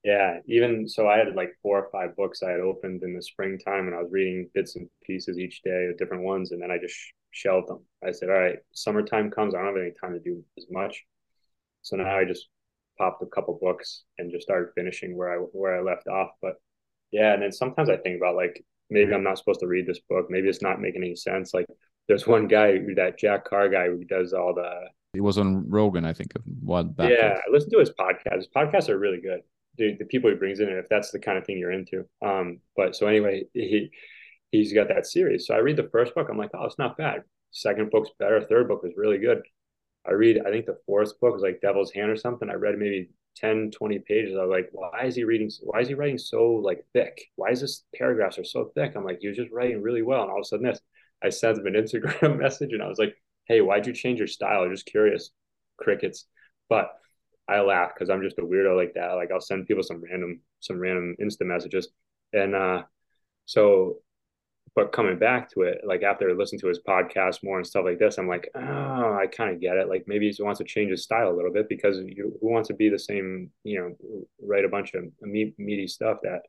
Yeah, 0.05 0.37
even 0.45 0.87
so, 0.87 1.07
I 1.07 1.17
had 1.17 1.35
like 1.35 1.57
four 1.63 1.79
or 1.79 1.89
five 1.91 2.15
books 2.15 2.43
I 2.43 2.51
had 2.51 2.59
opened 2.59 3.01
in 3.01 3.15
the 3.15 3.23
springtime, 3.23 3.87
and 3.87 3.95
I 3.95 4.03
was 4.03 4.11
reading 4.11 4.47
bits 4.53 4.75
and 4.75 4.87
pieces 5.03 5.39
each 5.39 5.63
day 5.63 5.87
of 5.89 5.97
different 5.97 6.21
ones, 6.21 6.51
and 6.51 6.61
then 6.61 6.69
I 6.69 6.77
just 6.77 6.95
shelved 7.31 7.69
them. 7.69 7.83
I 8.05 8.11
said, 8.11 8.29
"All 8.29 8.37
right, 8.37 8.59
summertime 8.71 9.31
comes, 9.31 9.55
I 9.55 9.57
don't 9.57 9.75
have 9.75 9.77
any 9.77 9.93
time 9.99 10.13
to 10.13 10.19
do 10.19 10.43
as 10.59 10.67
much." 10.69 11.03
So 11.81 11.95
now 11.95 12.15
I 12.15 12.23
just 12.23 12.49
popped 12.99 13.23
a 13.23 13.25
couple 13.25 13.57
books 13.59 14.03
and 14.19 14.31
just 14.31 14.43
started 14.43 14.73
finishing 14.75 15.17
where 15.17 15.33
I 15.33 15.37
where 15.37 15.75
I 15.75 15.81
left 15.81 16.07
off. 16.07 16.29
But 16.39 16.53
yeah, 17.11 17.33
and 17.33 17.41
then 17.41 17.51
sometimes 17.51 17.89
I 17.89 17.97
think 17.97 18.17
about 18.17 18.35
like 18.35 18.63
maybe 18.91 19.07
mm-hmm. 19.07 19.15
I'm 19.15 19.23
not 19.23 19.39
supposed 19.39 19.61
to 19.61 19.67
read 19.67 19.87
this 19.87 20.01
book. 20.07 20.27
Maybe 20.29 20.49
it's 20.49 20.61
not 20.61 20.79
making 20.79 21.01
any 21.01 21.15
sense. 21.15 21.51
Like 21.51 21.65
there's 22.07 22.27
one 22.27 22.47
guy, 22.47 22.77
that 22.95 23.17
Jack 23.17 23.45
Carr 23.45 23.69
guy, 23.69 23.87
who 23.87 24.03
does 24.03 24.33
all 24.33 24.53
the. 24.53 24.87
He 25.13 25.21
was 25.21 25.39
on 25.39 25.67
Rogan, 25.67 26.05
I 26.05 26.13
think. 26.13 26.31
What? 26.61 26.89
Yeah, 26.99 27.39
I 27.39 27.51
listened 27.51 27.71
to 27.71 27.79
his 27.79 27.91
podcast. 27.99 28.35
His 28.35 28.49
podcasts 28.55 28.89
are 28.89 28.99
really 28.99 29.19
good 29.19 29.41
the, 29.77 29.95
the 29.99 30.05
people 30.05 30.29
he 30.29 30.35
brings 30.35 30.59
in, 30.59 30.69
if 30.69 30.89
that's 30.89 31.11
the 31.11 31.19
kind 31.19 31.37
of 31.37 31.45
thing 31.45 31.57
you're 31.57 31.71
into. 31.71 32.05
Um, 32.25 32.59
but 32.75 32.95
so 32.95 33.07
anyway, 33.07 33.45
he 33.53 33.91
he's 34.51 34.73
got 34.73 34.87
that 34.89 35.05
series. 35.05 35.47
So 35.47 35.55
I 35.55 35.59
read 35.59 35.77
the 35.77 35.89
first 35.91 36.15
book. 36.15 36.27
I'm 36.29 36.37
like, 36.37 36.51
oh, 36.53 36.65
it's 36.65 36.79
not 36.79 36.97
bad. 36.97 37.23
Second 37.51 37.91
book's 37.91 38.09
better. 38.19 38.41
Third 38.41 38.67
book 38.67 38.83
was 38.83 38.93
really 38.97 39.17
good. 39.17 39.41
I 40.07 40.11
read, 40.11 40.41
I 40.45 40.51
think 40.51 40.65
the 40.65 40.77
fourth 40.85 41.19
book 41.19 41.33
was 41.33 41.41
like 41.41 41.61
Devil's 41.61 41.91
Hand 41.91 42.11
or 42.11 42.15
something. 42.15 42.49
I 42.49 42.53
read 42.53 42.77
maybe 42.77 43.09
10, 43.37 43.71
20 43.71 43.99
pages. 43.99 44.37
I 44.37 44.43
was 44.43 44.51
like, 44.51 44.69
why 44.71 45.05
is 45.05 45.15
he 45.15 45.23
reading? 45.23 45.49
Why 45.61 45.79
is 45.79 45.87
he 45.87 45.93
writing 45.93 46.17
so 46.17 46.51
like 46.53 46.85
thick? 46.93 47.19
Why 47.35 47.49
is 47.49 47.61
this 47.61 47.83
paragraphs 47.95 48.37
are 48.37 48.43
so 48.43 48.71
thick? 48.75 48.93
I'm 48.95 49.03
like, 49.03 49.19
he 49.21 49.27
was 49.27 49.37
just 49.37 49.51
writing 49.51 49.81
really 49.81 50.01
well. 50.01 50.21
And 50.21 50.31
all 50.31 50.37
of 50.37 50.43
a 50.43 50.45
sudden 50.45 50.65
this, 50.65 50.79
I 51.23 51.29
sent 51.29 51.57
him 51.57 51.67
an 51.67 51.73
Instagram 51.81 52.39
message 52.39 52.71
and 52.73 52.83
I 52.83 52.87
was 52.87 52.99
like, 52.99 53.15
hey, 53.47 53.61
why'd 53.61 53.87
you 53.87 53.93
change 53.93 54.19
your 54.19 54.27
style? 54.27 54.63
I'm 54.63 54.71
just 54.71 54.85
curious. 54.85 55.31
Crickets. 55.77 56.25
But 56.69 56.91
I 57.47 57.61
laugh 57.61 57.91
because 57.93 58.09
I'm 58.09 58.21
just 58.21 58.39
a 58.39 58.41
weirdo 58.41 58.75
like 58.75 58.93
that. 58.95 59.13
Like 59.13 59.31
I'll 59.31 59.41
send 59.41 59.67
people 59.67 59.83
some 59.83 60.01
random 60.01 60.41
some 60.59 60.79
random 60.79 61.15
Insta 61.21 61.45
messages, 61.45 61.89
and 62.33 62.55
uh, 62.55 62.83
so. 63.45 63.99
But 64.75 64.91
coming 64.91 65.17
back 65.17 65.49
to 65.51 65.61
it, 65.61 65.83
like 65.85 66.03
after 66.03 66.29
I 66.29 66.33
listened 66.33 66.59
to 66.59 66.67
his 66.67 66.81
podcast 66.85 67.43
more 67.45 67.55
and 67.55 67.65
stuff 67.65 67.85
like 67.85 67.97
this, 67.97 68.17
I'm 68.17 68.27
like, 68.27 68.49
oh, 68.55 69.17
I 69.17 69.25
kind 69.25 69.53
of 69.55 69.61
get 69.61 69.77
it. 69.77 69.87
Like 69.87 70.03
maybe 70.05 70.29
he 70.29 70.43
wants 70.43 70.57
to 70.57 70.65
change 70.65 70.91
his 70.91 71.03
style 71.03 71.29
a 71.29 71.33
little 71.33 71.53
bit 71.53 71.69
because 71.69 71.97
you, 71.99 72.37
who 72.41 72.51
wants 72.51 72.67
to 72.67 72.73
be 72.73 72.89
the 72.89 72.99
same, 72.99 73.51
you 73.63 73.79
know, 73.79 74.27
write 74.41 74.65
a 74.65 74.69
bunch 74.69 74.93
of 74.93 75.05
meaty 75.21 75.87
stuff 75.87 76.17
that 76.23 76.41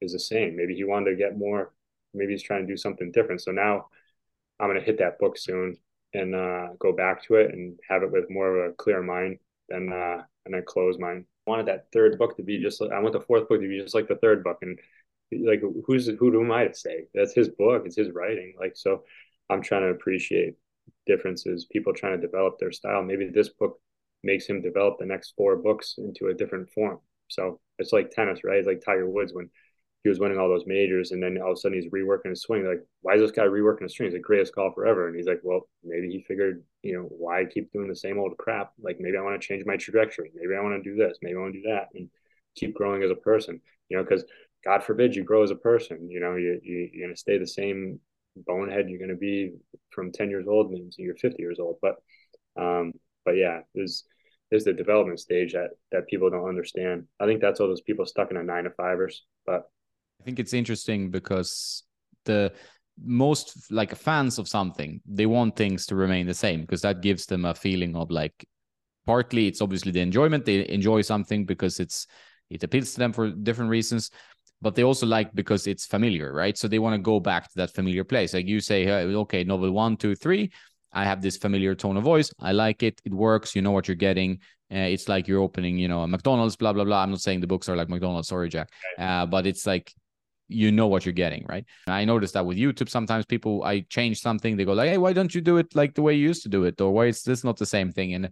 is 0.00 0.12
the 0.14 0.18
same. 0.18 0.56
Maybe 0.56 0.74
he 0.74 0.82
wanted 0.82 1.10
to 1.10 1.16
get 1.16 1.38
more. 1.38 1.72
Maybe 2.12 2.32
he's 2.32 2.42
trying 2.42 2.66
to 2.66 2.72
do 2.72 2.76
something 2.76 3.12
different. 3.12 3.40
So 3.40 3.52
now 3.52 3.86
I'm 4.58 4.68
gonna 4.68 4.80
hit 4.80 4.98
that 4.98 5.20
book 5.20 5.38
soon 5.38 5.76
and 6.12 6.34
uh, 6.34 6.68
go 6.80 6.92
back 6.92 7.22
to 7.24 7.36
it 7.36 7.52
and 7.52 7.78
have 7.88 8.02
it 8.02 8.10
with 8.10 8.30
more 8.30 8.56
of 8.56 8.70
a 8.70 8.74
clear 8.74 9.00
mind 9.00 9.38
then 9.68 9.92
uh, 9.92 10.22
and 10.44 10.54
then 10.54 10.62
close 10.66 10.98
mine. 10.98 11.26
I 11.46 11.50
wanted 11.50 11.66
that 11.66 11.86
third 11.92 12.18
book 12.18 12.36
to 12.36 12.42
be 12.42 12.60
just. 12.60 12.82
I 12.82 12.98
want 13.00 13.12
the 13.12 13.20
fourth 13.20 13.48
book 13.48 13.60
to 13.60 13.68
be 13.68 13.80
just 13.80 13.94
like 13.94 14.08
the 14.08 14.16
third 14.16 14.44
book, 14.44 14.58
and 14.62 14.78
like 15.32 15.62
who's 15.86 16.06
who 16.06 16.40
am 16.40 16.52
I 16.52 16.66
to 16.66 16.74
say? 16.74 17.06
That's 17.14 17.34
his 17.34 17.48
book. 17.48 17.82
It's 17.86 17.96
his 17.96 18.10
writing. 18.10 18.54
Like 18.58 18.76
so, 18.76 19.04
I'm 19.50 19.62
trying 19.62 19.82
to 19.82 19.88
appreciate 19.88 20.56
differences. 21.06 21.66
People 21.70 21.92
trying 21.92 22.18
to 22.18 22.26
develop 22.26 22.58
their 22.58 22.72
style. 22.72 23.02
Maybe 23.02 23.28
this 23.28 23.48
book 23.48 23.80
makes 24.22 24.46
him 24.46 24.62
develop 24.62 24.98
the 24.98 25.06
next 25.06 25.34
four 25.36 25.56
books 25.56 25.96
into 25.98 26.28
a 26.28 26.34
different 26.34 26.70
form. 26.70 26.98
So 27.28 27.60
it's 27.78 27.92
like 27.92 28.10
tennis, 28.10 28.40
right? 28.44 28.58
It's 28.58 28.66
like 28.66 28.82
Tiger 28.84 29.08
Woods 29.08 29.32
when 29.34 29.50
he 30.04 30.10
was 30.10 30.20
winning 30.20 30.38
all 30.38 30.50
those 30.50 30.66
majors, 30.66 31.12
and 31.12 31.22
then 31.22 31.38
all 31.40 31.52
of 31.52 31.56
a 31.56 31.60
sudden 31.60 31.80
he's 31.80 31.90
reworking 31.90 32.28
his 32.28 32.42
swing. 32.42 32.66
like, 32.66 32.84
why 33.00 33.14
is 33.14 33.22
this 33.22 33.30
guy 33.30 33.44
reworking 33.44 33.84
his 33.84 33.94
swing? 33.94 34.08
He's 34.08 34.14
the 34.14 34.20
greatest 34.20 34.54
golfer 34.54 34.82
forever. 34.82 35.08
And 35.08 35.16
he's 35.16 35.26
like, 35.26 35.40
well, 35.42 35.66
maybe 35.82 36.10
he 36.10 36.22
figured, 36.28 36.62
you 36.82 36.94
know, 36.94 37.04
why 37.04 37.46
keep 37.46 37.72
doing 37.72 37.88
the 37.88 37.96
same 37.96 38.18
old 38.18 38.36
crap? 38.36 38.72
Like 38.78 38.98
maybe 39.00 39.16
I 39.16 39.22
want 39.22 39.40
to 39.40 39.48
change 39.48 39.64
my 39.64 39.78
trajectory. 39.78 40.30
Maybe 40.34 40.54
I 40.54 40.60
want 40.60 40.82
to 40.82 40.88
do 40.90 40.94
this. 40.94 41.16
Maybe 41.22 41.36
I 41.36 41.40
want 41.40 41.54
to 41.54 41.60
do 41.62 41.68
that, 41.68 41.88
and 41.94 42.10
keep 42.54 42.74
growing 42.74 43.02
as 43.02 43.10
a 43.10 43.14
person. 43.16 43.62
You 43.88 43.96
know, 43.96 44.02
because 44.02 44.24
God 44.62 44.84
forbid 44.84 45.16
you 45.16 45.24
grow 45.24 45.42
as 45.42 45.50
a 45.50 45.56
person. 45.56 46.10
You 46.10 46.20
know, 46.20 46.36
you, 46.36 46.60
you 46.62 46.90
you're 46.92 47.08
gonna 47.08 47.16
stay 47.16 47.38
the 47.38 47.46
same 47.46 47.98
bonehead 48.36 48.88
you're 48.88 48.98
gonna 48.98 49.14
be 49.14 49.52
from 49.90 50.10
10 50.10 50.28
years 50.28 50.46
old 50.48 50.70
until 50.70 50.90
you're 50.98 51.16
50 51.16 51.40
years 51.40 51.58
old. 51.58 51.78
But 51.80 51.96
um, 52.60 52.92
but 53.24 53.32
yeah, 53.32 53.60
there's 53.74 54.04
there's 54.50 54.64
the 54.64 54.72
development 54.74 55.20
stage 55.20 55.54
that 55.54 55.70
that 55.92 56.08
people 56.08 56.28
don't 56.28 56.48
understand. 56.48 57.06
I 57.18 57.26
think 57.26 57.40
that's 57.40 57.60
all 57.60 57.68
those 57.68 57.80
people 57.80 58.04
stuck 58.04 58.30
in 58.30 58.36
a 58.36 58.42
nine 58.42 58.64
to 58.64 58.70
fivers. 58.70 59.24
But 59.46 59.64
I 60.20 60.24
think 60.24 60.38
it's 60.38 60.54
interesting 60.54 61.10
because 61.10 61.82
the 62.24 62.52
most 63.02 63.70
like 63.72 63.94
fans 63.94 64.38
of 64.38 64.48
something 64.48 65.00
they 65.04 65.26
want 65.26 65.56
things 65.56 65.84
to 65.84 65.96
remain 65.96 66.26
the 66.26 66.34
same 66.34 66.60
because 66.60 66.80
that 66.82 67.02
gives 67.02 67.26
them 67.26 67.44
a 67.44 67.54
feeling 67.54 67.96
of 67.96 68.08
like 68.10 68.46
partly 69.04 69.48
it's 69.48 69.60
obviously 69.60 69.90
the 69.90 70.00
enjoyment 70.00 70.44
they 70.44 70.66
enjoy 70.68 71.00
something 71.00 71.44
because 71.44 71.80
it's 71.80 72.06
it 72.50 72.62
appeals 72.62 72.92
to 72.92 73.00
them 73.00 73.12
for 73.12 73.30
different 73.30 73.68
reasons 73.68 74.10
but 74.64 74.74
they 74.74 74.82
also 74.82 75.06
like 75.06 75.34
because 75.34 75.66
it's 75.66 75.84
familiar, 75.84 76.32
right? 76.32 76.56
So 76.56 76.68
they 76.68 76.78
want 76.78 76.94
to 76.94 76.98
go 76.98 77.20
back 77.20 77.44
to 77.50 77.56
that 77.56 77.74
familiar 77.74 78.02
place. 78.02 78.32
Like 78.32 78.46
you 78.46 78.60
say, 78.60 78.90
okay, 78.90 79.44
novel 79.44 79.70
one, 79.70 79.96
two, 79.98 80.14
three. 80.14 80.50
I 80.90 81.04
have 81.04 81.20
this 81.20 81.36
familiar 81.36 81.74
tone 81.74 81.98
of 81.98 82.04
voice. 82.04 82.32
I 82.40 82.52
like 82.52 82.82
it. 82.82 82.98
It 83.04 83.12
works. 83.12 83.54
You 83.54 83.60
know 83.60 83.72
what 83.72 83.88
you're 83.88 83.94
getting. 83.94 84.38
Uh, 84.72 84.88
it's 84.88 85.06
like 85.06 85.28
you're 85.28 85.42
opening, 85.42 85.76
you 85.76 85.86
know, 85.86 86.02
a 86.02 86.08
McDonald's, 86.08 86.56
blah, 86.56 86.72
blah, 86.72 86.84
blah. 86.84 87.02
I'm 87.02 87.10
not 87.10 87.20
saying 87.20 87.40
the 87.40 87.46
books 87.46 87.68
are 87.68 87.76
like 87.76 87.90
McDonald's, 87.90 88.28
sorry, 88.28 88.48
Jack. 88.48 88.70
Uh, 88.98 89.26
but 89.26 89.46
it's 89.46 89.66
like 89.66 89.92
you 90.48 90.70
know 90.70 90.86
what 90.86 91.06
you're 91.06 91.12
getting, 91.12 91.44
right? 91.48 91.64
I 91.86 92.04
noticed 92.04 92.34
that 92.34 92.46
with 92.46 92.58
YouTube, 92.58 92.88
sometimes 92.88 93.24
people 93.24 93.62
I 93.64 93.80
change 93.88 94.20
something, 94.20 94.56
they 94.56 94.64
go 94.64 94.72
like, 94.72 94.90
"Hey, 94.90 94.98
why 94.98 95.12
don't 95.12 95.34
you 95.34 95.40
do 95.40 95.56
it 95.56 95.74
like 95.74 95.94
the 95.94 96.02
way 96.02 96.14
you 96.14 96.28
used 96.28 96.42
to 96.42 96.48
do 96.48 96.64
it?" 96.64 96.80
Or 96.80 96.92
why 96.92 97.06
is 97.06 97.22
this 97.22 97.44
not 97.44 97.56
the 97.56 97.66
same 97.66 97.92
thing? 97.92 98.14
And 98.14 98.30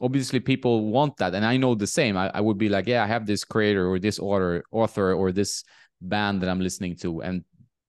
obviously 0.00 0.40
people 0.40 0.86
want 0.90 1.16
that 1.18 1.34
and 1.34 1.44
i 1.44 1.56
know 1.56 1.74
the 1.74 1.86
same 1.86 2.16
I, 2.16 2.30
I, 2.34 2.40
would 2.40 2.58
be 2.58 2.68
like 2.68 2.86
yeah 2.86 3.04
i 3.04 3.06
have 3.06 3.26
this 3.26 3.44
creator 3.44 3.88
or 3.88 3.98
this 3.98 4.18
author 4.18 4.64
author 4.72 5.12
or 5.14 5.30
this 5.30 5.62
band 6.00 6.42
that 6.42 6.48
i'm 6.48 6.60
listening 6.60 6.96
to 6.96 7.22
and 7.22 7.44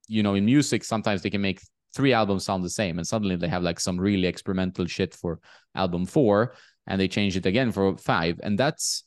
you 0.07 0.22
know 0.22 0.36
in 0.36 0.45
music 0.45 0.84
sometimes 0.84 1.22
they 1.22 1.30
can 1.30 1.41
make 1.41 1.61
three 1.95 2.13
albums 2.13 2.45
sound 2.45 2.63
the 2.63 2.70
same 2.70 2.99
and 2.99 3.07
suddenly 3.07 3.36
they 3.36 3.47
have 3.47 3.63
like 3.63 3.80
some 3.80 3.99
really 3.99 4.28
experimental 4.28 4.86
shit 4.86 5.16
for 5.16 5.39
album 5.74 6.05
four 6.05 6.53
and 6.88 7.01
they 7.01 7.07
change 7.07 7.36
it 7.38 7.45
again 7.45 7.72
for 7.72 7.97
five 7.97 8.39
and 8.43 8.59
that's 8.59 9.03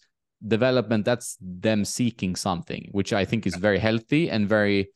development 0.46 1.04
that's 1.04 1.36
them 1.40 1.84
seeking 1.84 2.36
something 2.36 2.88
which 2.92 3.12
i 3.12 3.24
think 3.24 3.46
is 3.46 3.56
very 3.56 3.78
healthy 3.78 4.30
and 4.30 4.48
very 4.48 4.88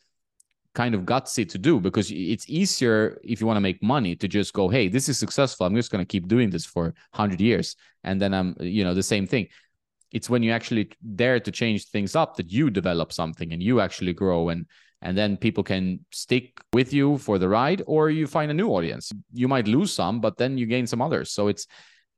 kind 0.75 0.95
of 0.95 1.03
gutsy 1.03 1.49
to 1.49 1.59
do 1.59 1.81
because 1.81 2.11
it's 2.11 2.49
easier 2.49 3.21
if 3.23 3.41
you 3.41 3.47
want 3.47 3.57
to 3.57 3.61
make 3.61 3.83
money 3.83 4.17
to 4.17 4.27
just 4.27 4.53
go 4.55 4.69
hey 4.69 4.89
this 4.89 5.09
is 5.09 5.19
successful. 5.19 5.67
I'm 5.67 5.77
just 5.77 5.91
going 5.91 6.05
to 6.05 6.09
keep 6.09 6.29
doing 6.29 6.51
this 6.51 6.65
for 6.65 6.85
100 7.13 7.41
years. 7.41 7.77
And 8.05 8.21
then 8.21 8.35
i'm 8.35 8.57
you 8.61 8.85
know 8.85 8.95
the 8.95 9.03
same 9.03 9.27
thing. 9.27 9.49
It's 10.13 10.29
when 10.29 10.43
you 10.43 10.53
actually 10.53 10.91
dare 11.17 11.41
to 11.41 11.51
change 11.51 11.87
things 11.87 12.15
up 12.17 12.37
that 12.37 12.51
you 12.51 12.71
develop 12.71 13.13
something 13.13 13.53
and 13.53 13.63
you 13.63 13.81
actually 13.81 14.13
grow 14.13 14.49
and 14.49 14.67
and 15.05 15.19
then 15.19 15.37
people 15.37 15.65
can 15.65 16.05
stick 16.13 16.61
with 16.73 16.93
you 16.93 17.19
for 17.19 17.37
the 17.39 17.49
ride 17.49 17.83
or 17.87 18.09
you 18.09 18.27
find 18.27 18.51
a 18.51 18.55
new 18.55 18.69
audience. 18.69 19.11
You 19.33 19.49
might 19.49 19.69
lose 19.69 19.93
some 19.93 20.21
but 20.21 20.39
then 20.39 20.57
you 20.57 20.67
gain 20.67 20.87
some 20.87 21.03
others. 21.03 21.31
So 21.33 21.49
it's 21.49 21.67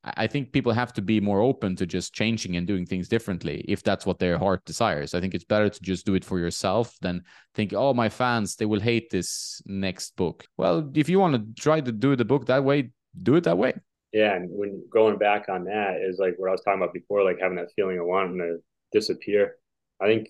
I 0.04 0.26
think 0.26 0.52
people 0.52 0.72
have 0.72 0.92
to 0.94 1.02
be 1.02 1.18
more 1.18 1.40
open 1.40 1.76
to 1.76 1.86
just 1.86 2.12
changing 2.12 2.56
and 2.56 2.66
doing 2.66 2.84
things 2.84 3.08
differently 3.08 3.64
if 3.66 3.82
that's 3.82 4.04
what 4.04 4.18
their 4.18 4.36
heart 4.36 4.64
desires. 4.66 5.14
I 5.14 5.20
think 5.20 5.34
it's 5.34 5.44
better 5.44 5.70
to 5.70 5.82
just 5.82 6.04
do 6.04 6.14
it 6.14 6.24
for 6.24 6.38
yourself 6.38 6.94
than 7.00 7.22
think, 7.54 7.72
oh, 7.72 7.94
my 7.94 8.10
fans, 8.10 8.56
they 8.56 8.66
will 8.66 8.80
hate 8.80 9.08
this 9.10 9.62
next 9.64 10.14
book. 10.16 10.46
Well, 10.58 10.90
if 10.94 11.08
you 11.08 11.18
want 11.18 11.34
to 11.34 11.62
try 11.62 11.80
to 11.80 11.90
do 11.90 12.16
the 12.16 12.24
book 12.24 12.46
that 12.46 12.64
way, 12.64 12.90
do 13.22 13.36
it 13.36 13.44
that 13.44 13.56
way. 13.56 13.74
Yeah. 14.12 14.34
And 14.34 14.48
when 14.50 14.84
going 14.92 15.16
back 15.16 15.48
on 15.48 15.64
that 15.64 15.96
is 16.02 16.18
like 16.18 16.34
what 16.36 16.48
I 16.48 16.52
was 16.52 16.60
talking 16.60 16.82
about 16.82 16.92
before, 16.92 17.24
like 17.24 17.38
having 17.40 17.56
that 17.56 17.72
feeling 17.74 17.98
of 17.98 18.06
wanting 18.06 18.38
to 18.38 18.58
disappear. 18.92 19.56
I 20.00 20.06
think 20.06 20.28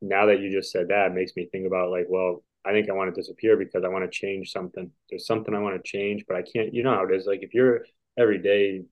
now 0.00 0.26
that 0.26 0.40
you 0.40 0.50
just 0.50 0.72
said 0.72 0.88
that, 0.88 1.14
makes 1.14 1.36
me 1.36 1.48
think 1.52 1.66
about 1.66 1.90
like, 1.90 2.06
well, 2.08 2.42
I 2.64 2.72
think 2.72 2.88
I 2.88 2.94
want 2.94 3.14
to 3.14 3.20
disappear 3.20 3.56
because 3.56 3.84
I 3.84 3.88
want 3.88 4.10
to 4.10 4.10
change 4.10 4.52
something. 4.52 4.90
There's 5.10 5.26
something 5.26 5.54
I 5.54 5.58
want 5.58 5.76
to 5.76 5.88
change, 5.88 6.24
but 6.26 6.36
I 6.36 6.42
can't, 6.42 6.72
you 6.72 6.82
know 6.82 6.94
how 6.94 7.04
it 7.04 7.14
is. 7.14 7.26
Like 7.26 7.42
if 7.42 7.52
you're 7.52 7.84
every 8.18 8.38
day 8.38 8.82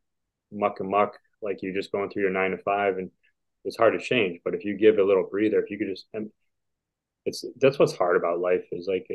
muck 0.53 0.81
and 0.81 0.91
muck, 0.91 1.19
like 1.43 1.63
you're 1.63 1.75
just 1.75 1.93
going 1.93 2.11
through 2.11 2.23
your 2.23 2.31
nine 2.31 2.53
to 2.53 2.59
five, 2.59 2.99
and 2.99 3.11
it's 3.65 3.77
hard 3.77 3.93
to 3.93 4.05
change. 4.05 4.41
But 4.45 4.55
if 4.55 4.65
you 4.65 4.77
give 4.77 4.99
a 4.99 5.05
little 5.05 5.29
breather, 5.31 5.61
if 5.61 5.71
you 5.71 5.79
could 5.79 5.89
just, 5.89 6.07
it's 7.27 7.45
that's 7.61 7.79
what's 7.79 7.97
hard 7.97 8.17
about 8.17 8.41
life 8.41 8.65
is 8.73 8.89
like 8.89 9.07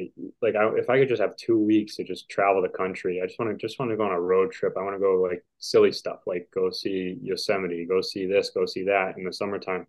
like 0.41 0.55
I, 0.55 0.69
if 0.75 0.89
I 0.89 0.99
could 0.99 1.09
just 1.09 1.21
have 1.21 1.35
two 1.37 1.59
weeks 1.59 1.95
to 1.95 2.03
just 2.03 2.29
travel 2.29 2.61
the 2.61 2.69
country, 2.69 3.21
I 3.21 3.25
just 3.25 3.39
want 3.39 3.51
to 3.51 3.57
just 3.57 3.79
want 3.79 3.91
to 3.91 3.97
go 3.97 4.03
on 4.03 4.11
a 4.11 4.19
road 4.19 4.51
trip. 4.51 4.73
I 4.77 4.83
want 4.83 4.95
to 4.95 4.99
go 4.99 5.21
like 5.21 5.43
silly 5.57 5.91
stuff, 5.91 6.19
like 6.27 6.47
go 6.53 6.69
see 6.69 7.17
Yosemite, 7.21 7.85
go 7.87 8.01
see 8.01 8.27
this, 8.27 8.51
go 8.51 8.65
see 8.65 8.83
that 8.83 9.17
in 9.17 9.23
the 9.23 9.33
summertime, 9.33 9.87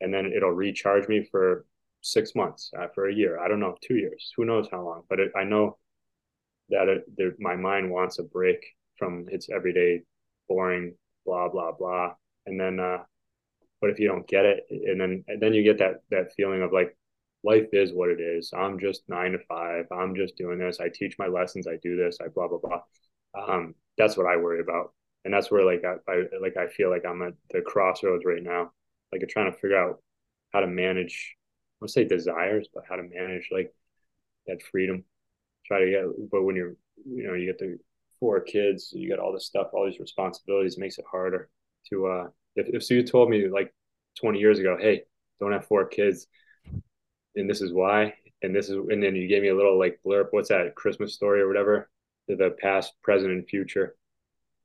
and 0.00 0.12
then 0.12 0.26
it'll 0.26 0.50
recharge 0.50 1.08
me 1.08 1.26
for 1.30 1.64
six 2.02 2.34
months, 2.34 2.70
uh, 2.78 2.86
for 2.94 3.08
a 3.08 3.14
year. 3.14 3.40
I 3.40 3.48
don't 3.48 3.60
know, 3.60 3.76
two 3.80 3.96
years, 3.96 4.32
who 4.36 4.44
knows 4.44 4.68
how 4.70 4.82
long. 4.82 5.02
But 5.08 5.20
it, 5.20 5.32
I 5.34 5.44
know 5.44 5.78
that 6.68 7.02
it, 7.16 7.34
my 7.40 7.56
mind 7.56 7.90
wants 7.90 8.18
a 8.18 8.22
break 8.22 8.64
from 8.98 9.26
its 9.28 9.48
everyday 9.50 10.02
boring, 10.48 10.94
blah 11.24 11.48
blah 11.48 11.72
blah. 11.72 12.14
And 12.46 12.60
then, 12.60 12.80
uh, 12.80 12.98
but 13.80 13.90
if 13.90 13.98
you 13.98 14.08
don't 14.08 14.26
get 14.26 14.44
it, 14.44 14.66
and 14.70 15.00
then 15.00 15.24
and 15.28 15.40
then 15.40 15.54
you 15.54 15.62
get 15.62 15.78
that 15.78 16.02
that 16.10 16.32
feeling 16.36 16.62
of 16.62 16.72
like 16.72 16.96
life 17.44 17.68
is 17.72 17.92
what 17.92 18.10
it 18.10 18.20
is. 18.20 18.52
I'm 18.56 18.78
just 18.78 19.02
nine 19.08 19.32
to 19.32 19.38
five. 19.48 19.86
I'm 19.92 20.14
just 20.16 20.36
doing 20.36 20.58
this. 20.58 20.80
I 20.80 20.88
teach 20.88 21.16
my 21.18 21.26
lessons. 21.28 21.66
I 21.66 21.76
do 21.82 21.96
this. 21.96 22.18
I 22.24 22.28
blah 22.28 22.48
blah 22.48 22.58
blah. 22.58 22.82
Um, 23.34 23.74
that's 23.98 24.16
what 24.16 24.26
I 24.26 24.36
worry 24.36 24.60
about, 24.60 24.92
and 25.24 25.32
that's 25.32 25.50
where 25.50 25.64
like 25.64 25.84
I, 25.84 25.96
I 26.10 26.24
like 26.40 26.56
I 26.56 26.68
feel 26.68 26.90
like 26.90 27.04
I'm 27.06 27.22
at 27.22 27.34
the 27.50 27.60
crossroads 27.60 28.24
right 28.24 28.42
now, 28.42 28.72
like 29.12 29.22
I'm 29.22 29.28
trying 29.28 29.52
to 29.52 29.58
figure 29.58 29.78
out 29.78 30.02
how 30.52 30.60
to 30.60 30.66
manage. 30.66 31.36
I 31.80 31.84
don't 31.84 31.88
say 31.88 32.04
desires, 32.04 32.68
but 32.72 32.84
how 32.88 32.96
to 32.96 33.02
manage 33.02 33.48
like 33.52 33.72
that 34.46 34.62
freedom. 34.62 35.04
Try 35.66 35.80
to 35.80 35.90
get, 35.90 36.30
but 36.30 36.42
when 36.44 36.56
you're, 36.56 36.76
you 37.04 37.26
know, 37.26 37.34
you 37.34 37.46
get 37.46 37.58
the 37.58 37.78
four 38.18 38.40
kids, 38.40 38.92
you 38.92 39.08
got 39.08 39.18
all 39.18 39.32
this 39.32 39.46
stuff, 39.46 39.68
all 39.72 39.86
these 39.86 40.00
responsibilities, 40.00 40.78
makes 40.78 40.98
it 40.98 41.04
harder 41.10 41.48
to 41.90 42.06
uh 42.06 42.26
if, 42.56 42.68
if 42.68 42.90
you 42.90 43.02
told 43.02 43.30
me 43.30 43.48
like 43.48 43.72
20 44.18 44.38
years 44.38 44.58
ago, 44.58 44.76
hey, 44.80 45.02
don't 45.40 45.52
have 45.52 45.66
four 45.66 45.86
kids, 45.86 46.26
and 47.34 47.48
this 47.48 47.60
is 47.60 47.72
why, 47.72 48.14
and 48.42 48.54
this 48.54 48.68
is 48.68 48.76
and 48.76 49.02
then 49.02 49.14
you 49.14 49.28
gave 49.28 49.42
me 49.42 49.48
a 49.48 49.56
little 49.56 49.78
like 49.78 50.00
blurb, 50.04 50.28
what's 50.30 50.48
that 50.48 50.74
Christmas 50.74 51.14
story 51.14 51.40
or 51.40 51.48
whatever, 51.48 51.90
the 52.28 52.56
past, 52.60 52.94
present, 53.02 53.32
and 53.32 53.46
future. 53.46 53.96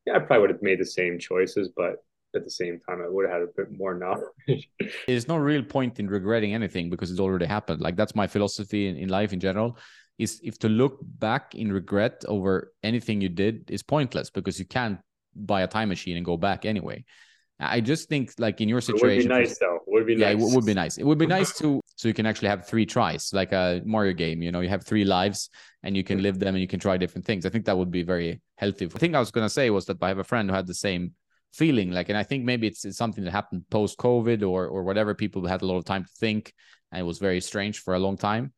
Yeah, 0.06 0.16
I 0.16 0.20
probably 0.20 0.40
would 0.40 0.50
have 0.52 0.64
made 0.64 0.80
the 0.80 0.86
same 0.86 1.20
choices, 1.20 1.70
but 1.76 2.04
at 2.36 2.44
the 2.44 2.50
same 2.50 2.80
time, 2.80 3.02
I 3.02 3.10
would 3.10 3.26
have 3.26 3.34
had 3.34 3.42
a 3.44 3.52
bit 3.56 3.78
more 3.78 3.94
knowledge. 3.94 4.70
There's 5.08 5.28
no 5.28 5.38
real 5.38 5.64
point 5.64 6.00
in 6.00 6.08
regretting 6.08 6.54
anything 6.54 6.90
because 6.90 7.12
it's 7.12 7.20
already 7.20 7.46
happened. 7.46 7.82
Like 7.82 7.96
that's 7.96 8.16
my 8.16 8.26
philosophy 8.26 8.88
in, 8.88 8.96
in 8.96 9.10
life 9.10 9.34
in 9.34 9.40
general 9.40 9.78
is 10.22 10.40
if 10.44 10.60
to 10.60 10.70
look 10.70 11.00
back 11.02 11.56
in 11.56 11.74
regret 11.74 12.24
over 12.28 12.74
anything 12.84 13.22
you 13.22 13.30
did 13.30 13.72
is 13.72 13.82
pointless 13.82 14.30
because 14.30 14.60
you 14.60 14.66
can't 14.66 15.00
buy 15.36 15.62
a 15.64 15.68
time 15.68 15.90
machine 15.90 16.16
and 16.16 16.26
go 16.26 16.38
back 16.38 16.64
anyway. 16.64 17.04
I 17.60 17.80
just 17.80 18.10
think 18.10 18.34
like 18.38 18.60
in 18.62 18.70
your 18.70 18.82
situation, 18.82 19.32
it 19.32 19.34
would 19.34 19.44
be 19.44 19.44
nice 19.44 19.58
though. 19.60 19.80
Would 19.88 20.06
be 20.06 20.16
yeah, 20.16 20.34
nice. 20.34 20.44
it 20.44 20.56
would 20.56 20.66
be 20.66 20.74
nice. 20.74 20.98
It 20.98 21.04
would 21.04 21.18
be 21.18 21.28
nice 21.28 21.58
to 21.60 21.82
so 21.96 22.08
you 22.08 22.14
can 22.14 22.26
actually 22.26 22.50
have 22.50 22.68
three 22.68 22.86
tries, 22.86 23.32
like 23.34 23.52
a 23.52 23.82
Mario 23.86 24.14
game. 24.14 24.42
You 24.42 24.52
know, 24.52 24.62
you 24.62 24.70
have 24.70 24.84
three 24.84 25.06
lives 25.06 25.50
and 25.84 25.96
you 25.96 26.04
can 26.04 26.22
live 26.22 26.40
them 26.40 26.56
and 26.56 26.62
you 26.62 26.68
can 26.68 26.80
try 26.80 26.98
different 26.98 27.26
things. 27.26 27.46
I 27.46 27.50
think 27.50 27.66
that 27.66 27.78
would 27.78 27.92
be 27.92 28.04
very 28.04 28.42
healthy. 28.58 28.86
The 28.86 29.00
thing 29.00 29.16
I 29.16 29.20
was 29.20 29.32
gonna 29.32 29.50
say 29.50 29.70
was 29.72 29.86
that 29.86 29.98
I 30.02 30.08
have 30.08 30.20
a 30.20 30.24
friend 30.24 30.50
who 30.50 30.56
had 30.56 30.68
the 30.68 30.76
same 30.76 31.14
feeling, 31.54 31.92
like, 31.92 32.10
and 32.10 32.18
I 32.18 32.24
think 32.24 32.46
maybe 32.46 32.68
it's, 32.68 32.86
it's 32.86 32.98
something 32.98 33.24
that 33.24 33.32
happened 33.32 33.64
post 33.70 33.98
COVID 33.98 34.42
or 34.42 34.68
or 34.68 34.84
whatever. 34.84 35.14
People 35.16 35.46
had 35.46 35.62
a 35.62 35.68
lot 35.68 35.78
of 35.78 35.86
time 35.86 36.04
to 36.06 36.12
think, 36.20 36.54
and 36.92 37.02
it 37.02 37.06
was 37.06 37.20
very 37.20 37.42
strange 37.42 37.80
for 37.80 37.94
a 37.94 38.00
long 38.00 38.18
time 38.18 38.54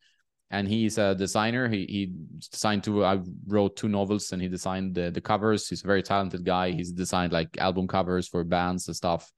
and 0.52 0.68
he's 0.68 0.98
a 0.98 1.16
designer. 1.16 1.68
He 1.68 1.86
he 1.86 2.12
designed 2.52 2.84
two. 2.84 3.04
I 3.04 3.20
wrote 3.48 3.76
two 3.76 3.90
novels, 3.90 4.32
and 4.32 4.42
he 4.42 4.48
designed 4.48 4.96
the, 4.96 5.12
the 5.12 5.22
covers. 5.22 5.68
He's 5.68 5.84
a 5.84 5.88
very 5.88 6.04
talented 6.04 6.46
guy. 6.46 6.72
He's 6.72 6.92
designed 6.92 7.34
like 7.34 7.58
album 7.58 7.88
covers 7.88 8.28
for 8.28 8.44
bands 8.44 8.88
and 8.88 8.96
stuff, 8.96 9.32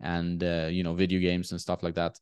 and 0.00 0.42
uh, 0.42 0.68
you 0.70 0.82
know 0.82 0.94
video 0.94 1.20
games 1.20 1.52
and 1.52 1.60
stuff 1.60 1.82
like 1.82 1.94
that. 1.94 2.18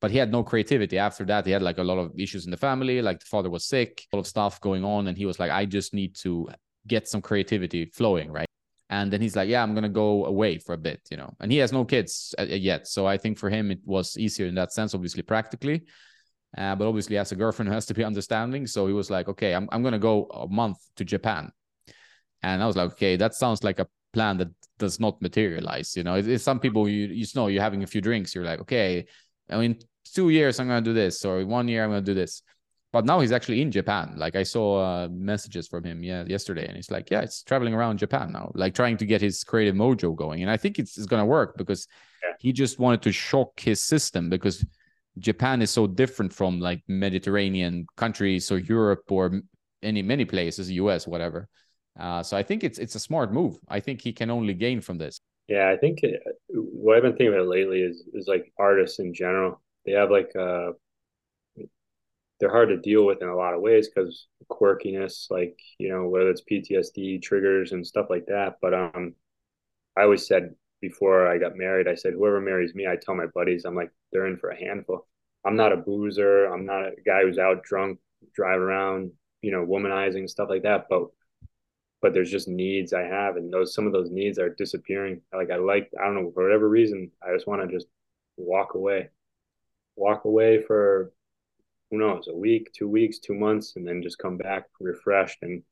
But 0.00 0.10
he 0.10 0.18
had 0.18 0.32
no 0.32 0.42
creativity 0.42 0.96
after 0.98 1.24
that. 1.26 1.44
He 1.44 1.52
had 1.52 1.62
like 1.62 1.78
a 1.78 1.84
lot 1.84 1.98
of 1.98 2.12
issues 2.18 2.46
in 2.46 2.50
the 2.50 2.56
family. 2.56 3.02
Like 3.02 3.20
the 3.20 3.26
father 3.26 3.50
was 3.50 3.66
sick, 3.66 4.06
a 4.12 4.16
lot 4.16 4.20
of 4.20 4.26
stuff 4.26 4.60
going 4.60 4.84
on, 4.84 5.08
and 5.08 5.16
he 5.16 5.26
was 5.26 5.38
like, 5.38 5.50
I 5.50 5.66
just 5.66 5.92
need 5.92 6.16
to 6.22 6.48
get 6.86 7.06
some 7.06 7.20
creativity 7.20 7.84
flowing, 7.86 8.32
right? 8.32 8.46
And 8.88 9.12
then 9.12 9.20
he's 9.20 9.36
like, 9.36 9.48
yeah, 9.48 9.62
I'm 9.62 9.74
to 9.76 9.88
go 9.88 10.24
away 10.24 10.58
for 10.58 10.72
a 10.72 10.78
bit, 10.78 11.00
you 11.10 11.16
know. 11.16 11.32
And 11.38 11.52
he 11.52 11.58
has 11.58 11.72
no 11.72 11.84
kids 11.84 12.34
uh, 12.38 12.42
yet. 12.42 12.88
So 12.88 13.06
I 13.06 13.18
think 13.18 13.38
for 13.38 13.48
him, 13.48 13.70
it 13.70 13.78
was 13.84 14.18
easier 14.18 14.46
in 14.46 14.56
that 14.56 14.72
sense, 14.72 14.94
obviously, 14.94 15.22
practically. 15.22 15.82
Uh, 16.56 16.74
but 16.74 16.86
obviously, 16.86 17.16
as 17.16 17.32
a 17.32 17.36
girlfriend 17.36 17.68
who 17.68 17.74
has 17.74 17.86
to 17.86 17.94
be 17.94 18.04
understanding. 18.04 18.66
So 18.66 18.86
he 18.86 18.92
was 18.92 19.10
like, 19.10 19.28
okay, 19.28 19.54
I'm, 19.54 19.68
I'm 19.72 19.82
going 19.82 19.92
to 19.92 19.98
go 19.98 20.24
a 20.26 20.48
month 20.48 20.78
to 20.96 21.04
Japan. 21.04 21.52
And 22.42 22.62
I 22.62 22.66
was 22.66 22.76
like, 22.76 22.92
okay, 22.92 23.16
that 23.16 23.34
sounds 23.34 23.62
like 23.62 23.78
a 23.78 23.86
plan 24.12 24.38
that 24.38 24.48
does 24.78 24.98
not 24.98 25.20
materialize. 25.22 25.96
You 25.96 26.02
know, 26.02 26.14
it's, 26.14 26.26
it's 26.26 26.44
some 26.44 26.58
people 26.58 26.88
you, 26.88 27.06
you 27.06 27.26
know, 27.34 27.46
you're 27.46 27.62
having 27.62 27.82
a 27.82 27.86
few 27.86 28.00
drinks. 28.00 28.34
You're 28.34 28.44
like, 28.44 28.60
okay, 28.60 29.06
I 29.48 29.58
mean, 29.58 29.78
two 30.04 30.30
years, 30.30 30.58
I'm 30.58 30.66
going 30.66 30.82
to 30.82 30.90
do 30.90 30.94
this, 30.94 31.24
or 31.24 31.44
one 31.44 31.68
year, 31.68 31.84
I'm 31.84 31.90
going 31.90 32.04
to 32.04 32.10
do 32.10 32.18
this 32.18 32.42
but 32.92 33.04
now 33.04 33.20
he's 33.20 33.32
actually 33.32 33.62
in 33.62 33.70
Japan. 33.70 34.14
Like 34.16 34.34
I 34.34 34.42
saw 34.42 34.80
uh, 34.82 35.08
messages 35.10 35.68
from 35.68 35.84
him 35.84 36.02
yeah 36.02 36.24
yesterday, 36.26 36.66
and 36.66 36.76
he's 36.76 36.90
like, 36.90 37.10
yeah, 37.10 37.20
it's 37.20 37.42
traveling 37.42 37.74
around 37.74 37.98
Japan 37.98 38.32
now, 38.32 38.50
like 38.54 38.74
trying 38.74 38.96
to 38.98 39.06
get 39.06 39.20
his 39.20 39.44
creative 39.44 39.74
mojo 39.74 40.14
going. 40.14 40.42
And 40.42 40.50
I 40.50 40.56
think 40.56 40.78
it's, 40.78 40.98
it's 40.98 41.06
gonna 41.06 41.26
work 41.26 41.56
because 41.56 41.86
yeah. 42.22 42.32
he 42.40 42.52
just 42.52 42.78
wanted 42.78 43.02
to 43.02 43.12
shock 43.12 43.60
his 43.60 43.82
system 43.82 44.28
because 44.28 44.64
Japan 45.18 45.62
is 45.62 45.70
so 45.70 45.86
different 45.86 46.32
from 46.32 46.60
like 46.60 46.82
Mediterranean 46.88 47.86
countries 47.96 48.50
or 48.50 48.58
Europe 48.58 49.04
or 49.10 49.42
any 49.82 50.02
many 50.02 50.24
places, 50.24 50.70
US, 50.70 51.06
whatever. 51.06 51.48
Uh, 51.98 52.22
so 52.22 52.36
I 52.36 52.42
think 52.42 52.64
it's 52.64 52.78
it's 52.78 52.94
a 52.94 53.00
smart 53.00 53.32
move. 53.32 53.58
I 53.68 53.80
think 53.80 54.00
he 54.00 54.12
can 54.12 54.30
only 54.30 54.54
gain 54.54 54.80
from 54.80 54.98
this. 54.98 55.20
Yeah, 55.48 55.68
I 55.68 55.76
think 55.76 56.02
it, 56.02 56.22
what 56.48 56.96
I've 56.96 57.02
been 57.02 57.12
thinking 57.12 57.34
about 57.34 57.48
lately 57.48 57.80
is 57.82 58.04
is 58.14 58.28
like 58.28 58.52
artists 58.58 58.98
in 58.98 59.12
general. 59.12 59.60
They 59.84 59.92
have 59.92 60.10
like 60.10 60.34
uh 60.36 60.72
they're 62.38 62.50
hard 62.50 62.70
to 62.70 62.78
deal 62.78 63.04
with 63.04 63.20
in 63.20 63.28
a 63.28 63.36
lot 63.36 63.52
of 63.52 63.60
ways 63.60 63.88
because 63.88 64.26
quirkiness, 64.50 65.30
like 65.30 65.58
you 65.78 65.90
know, 65.90 66.08
whether 66.08 66.30
it's 66.30 66.42
PTSD 66.50 67.22
triggers 67.22 67.72
and 67.72 67.86
stuff 67.86 68.06
like 68.08 68.26
that. 68.26 68.56
But 68.62 68.72
um, 68.72 69.14
I 69.96 70.02
always 70.02 70.26
said 70.26 70.54
before 70.80 71.28
I 71.28 71.38
got 71.38 71.56
married, 71.56 71.88
I 71.88 71.94
said 71.94 72.14
whoever 72.14 72.40
marries 72.40 72.74
me, 72.74 72.86
I 72.86 72.96
tell 72.96 73.14
my 73.14 73.26
buddies, 73.26 73.64
I'm 73.64 73.74
like 73.74 73.90
they're 74.12 74.26
in 74.26 74.36
for 74.36 74.50
a 74.50 74.58
handful. 74.58 75.06
I'm 75.44 75.56
not 75.56 75.72
a 75.72 75.76
boozer. 75.76 76.46
I'm 76.46 76.66
not 76.66 76.84
a 76.84 76.92
guy 77.06 77.22
who's 77.22 77.38
out 77.38 77.62
drunk, 77.62 77.98
driving 78.34 78.62
around, 78.62 79.12
you 79.42 79.52
know, 79.52 79.64
womanizing 79.64 80.28
stuff 80.28 80.50
like 80.50 80.62
that. 80.62 80.86
But 80.88 81.08
but 82.02 82.14
there's 82.14 82.30
just 82.30 82.48
needs 82.48 82.92
I 82.92 83.02
have, 83.02 83.36
and 83.36 83.52
those 83.52 83.74
some 83.74 83.86
of 83.86 83.92
those 83.92 84.10
needs 84.10 84.38
are 84.38 84.50
disappearing. 84.50 85.20
Like 85.34 85.50
I 85.50 85.56
like, 85.56 85.90
I 86.00 86.04
don't 86.04 86.14
know, 86.14 86.30
for 86.32 86.44
whatever 86.44 86.68
reason, 86.68 87.10
I 87.22 87.34
just 87.34 87.46
want 87.46 87.62
to 87.62 87.74
just 87.74 87.86
walk 88.36 88.74
away, 88.74 89.10
walk 89.96 90.24
away 90.24 90.62
for 90.62 91.12
who 91.90 91.98
knows, 91.98 92.28
a 92.28 92.34
week, 92.34 92.70
two 92.72 92.88
weeks, 92.88 93.18
two 93.18 93.34
months, 93.34 93.74
and 93.76 93.86
then 93.86 94.02
just 94.02 94.18
come 94.18 94.36
back 94.36 94.64
refreshed 94.80 95.38
and 95.42 95.62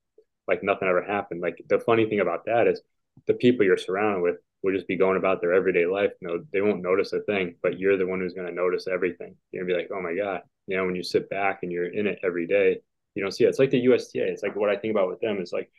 like 0.47 0.63
nothing 0.63 0.89
ever 0.89 1.03
happened. 1.03 1.41
Like 1.41 1.63
the 1.69 1.79
funny 1.79 2.07
thing 2.07 2.21
about 2.21 2.47
that 2.47 2.67
is 2.67 2.81
the 3.27 3.35
people 3.35 3.65
you're 3.65 3.77
surrounded 3.77 4.23
with 4.23 4.37
will 4.63 4.75
just 4.75 4.89
be 4.89 4.97
going 4.97 5.17
about 5.17 5.41
their 5.41 5.53
everyday 5.53 5.87
life. 5.87 6.11
No, 6.21 6.45
they 6.53 6.61
won't 6.61 6.83
notice 6.83 7.13
a 7.13 7.21
thing, 7.21 7.55
but 7.63 7.79
you're 7.79 7.97
the 7.97 8.07
one 8.07 8.21
who's 8.21 8.35
going 8.35 8.49
to 8.49 8.55
notice 8.55 8.87
everything. 8.87 9.37
You're 9.53 9.65
gonna 9.65 9.75
be 9.75 9.81
like, 9.81 9.91
oh 9.93 10.03
my 10.03 10.15
God. 10.15 10.43
You 10.67 10.77
know, 10.77 10.85
when 10.85 10.97
you 10.97 11.03
sit 11.03 11.31
back 11.31 11.61
and 11.63 11.73
you're 11.73 11.89
in 11.89 12.07
it 12.07 12.19
every 12.23 12.47
day, 12.47 12.81
you 13.15 13.23
don't 13.23 13.33
see 13.33 13.45
it. 13.45 13.49
It's 13.49 13.59
like 13.59 13.71
the 13.71 13.81
USTA. 13.81 14.27
It's 14.27 14.43
like 14.43 14.57
what 14.57 14.69
I 14.71 14.77
think 14.77 14.93
about 14.93 15.09
with 15.09 15.21
them 15.21 15.41
is 15.41 15.53
like 15.53 15.71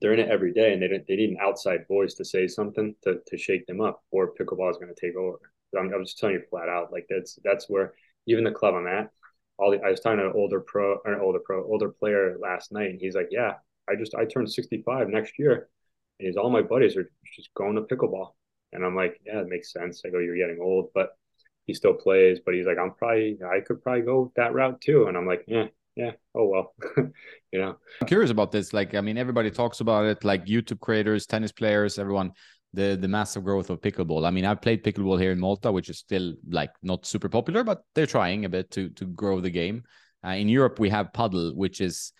they're 0.00 0.12
in 0.12 0.20
it 0.20 0.28
every 0.28 0.52
day 0.52 0.72
and 0.72 0.82
they 0.82 0.88
they 0.88 1.16
need 1.16 1.30
an 1.30 1.38
outside 1.40 1.86
voice 1.88 2.14
to 2.14 2.24
say 2.24 2.46
something 2.46 2.94
to, 3.02 3.18
to 3.26 3.36
shake 3.36 3.66
them 3.66 3.80
up 3.80 4.02
or 4.10 4.32
pickleball 4.34 4.70
is 4.70 4.76
going 4.78 4.94
to 4.94 5.00
take 5.00 5.16
over. 5.16 5.38
I'm, 5.78 5.92
I'm 5.92 6.04
just 6.04 6.18
telling 6.18 6.36
you 6.36 6.42
flat 6.50 6.68
out, 6.68 6.92
like 6.92 7.06
that's, 7.08 7.38
that's 7.44 7.68
where 7.68 7.94
even 8.26 8.44
the 8.44 8.50
club 8.50 8.74
I'm 8.74 8.86
at, 8.86 9.10
all 9.58 9.70
the, 9.70 9.80
I 9.84 9.90
was 9.90 10.00
talking 10.00 10.18
to 10.18 10.26
an 10.26 10.32
older 10.34 10.60
pro 10.60 10.98
an 11.04 11.20
older 11.20 11.38
pro, 11.38 11.64
older 11.64 11.90
player 11.90 12.36
last 12.40 12.72
night, 12.72 12.90
and 12.90 13.00
he's 13.00 13.14
like, 13.14 13.28
"Yeah, 13.30 13.54
I 13.88 13.94
just 13.94 14.14
I 14.14 14.24
turned 14.24 14.50
65 14.50 15.08
next 15.08 15.38
year, 15.38 15.68
and 16.20 16.26
he's 16.26 16.36
all 16.36 16.50
my 16.50 16.62
buddies 16.62 16.96
are 16.96 17.10
just 17.34 17.52
going 17.54 17.74
to 17.76 17.82
pickleball." 17.82 18.32
And 18.72 18.84
I'm 18.84 18.94
like, 18.94 19.20
"Yeah, 19.24 19.40
it 19.40 19.48
makes 19.48 19.72
sense." 19.72 20.02
I 20.04 20.10
go, 20.10 20.18
"You're 20.18 20.36
getting 20.36 20.60
old, 20.60 20.90
but 20.94 21.10
he 21.66 21.74
still 21.74 21.94
plays." 21.94 22.38
But 22.44 22.54
he's 22.54 22.66
like, 22.66 22.78
"I'm 22.78 22.92
probably 22.94 23.38
I 23.44 23.60
could 23.60 23.82
probably 23.82 24.02
go 24.02 24.32
that 24.36 24.52
route 24.52 24.80
too." 24.80 25.06
And 25.06 25.16
I'm 25.16 25.26
like, 25.26 25.44
"Yeah, 25.48 25.68
yeah, 25.96 26.12
oh 26.34 26.46
well, 26.46 26.74
you 27.52 27.58
know." 27.58 27.76
I'm 28.02 28.08
curious 28.08 28.30
about 28.30 28.52
this. 28.52 28.72
Like, 28.72 28.94
I 28.94 29.00
mean, 29.00 29.16
everybody 29.16 29.50
talks 29.50 29.80
about 29.80 30.04
it. 30.04 30.24
Like 30.24 30.44
YouTube 30.44 30.80
creators, 30.80 31.26
tennis 31.26 31.52
players, 31.52 31.98
everyone 31.98 32.32
the 32.72 32.96
the 33.00 33.08
massive 33.08 33.44
growth 33.44 33.70
of 33.70 33.80
pickleball. 33.80 34.26
I 34.26 34.30
mean, 34.30 34.44
I've 34.44 34.62
played 34.62 34.84
pickleball 34.84 35.20
here 35.20 35.32
in 35.32 35.40
Malta, 35.40 35.72
which 35.72 35.88
is 35.88 35.98
still 35.98 36.34
like 36.48 36.70
not 36.82 37.06
super 37.06 37.28
popular, 37.28 37.64
but 37.64 37.82
they're 37.94 38.06
trying 38.06 38.44
a 38.44 38.48
bit 38.48 38.70
to 38.72 38.90
to 38.90 39.06
grow 39.06 39.40
the 39.40 39.50
game. 39.50 39.82
Uh, 40.24 40.30
in 40.30 40.48
Europe, 40.48 40.78
we 40.78 40.90
have 40.90 41.12
padel, 41.12 41.54
which 41.56 41.80
is 41.80 42.12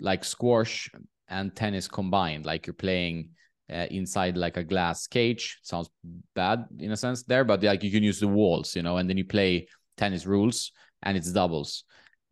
like 0.00 0.24
squash 0.24 0.90
and 1.28 1.54
tennis 1.54 1.88
combined. 1.88 2.44
Like 2.44 2.66
you're 2.66 2.74
playing 2.74 3.30
uh, 3.72 3.86
inside 3.90 4.36
like 4.36 4.56
a 4.56 4.64
glass 4.64 5.06
cage. 5.06 5.58
Sounds 5.62 5.88
bad 6.34 6.66
in 6.78 6.92
a 6.92 6.96
sense 6.96 7.22
there, 7.22 7.44
but 7.44 7.62
like 7.62 7.82
you 7.82 7.90
can 7.90 8.02
use 8.02 8.20
the 8.20 8.28
walls, 8.28 8.76
you 8.76 8.82
know, 8.82 8.98
and 8.98 9.08
then 9.08 9.16
you 9.16 9.24
play 9.24 9.68
tennis 9.96 10.26
rules 10.26 10.72
and 11.02 11.16
it's 11.16 11.32
doubles. 11.32 11.84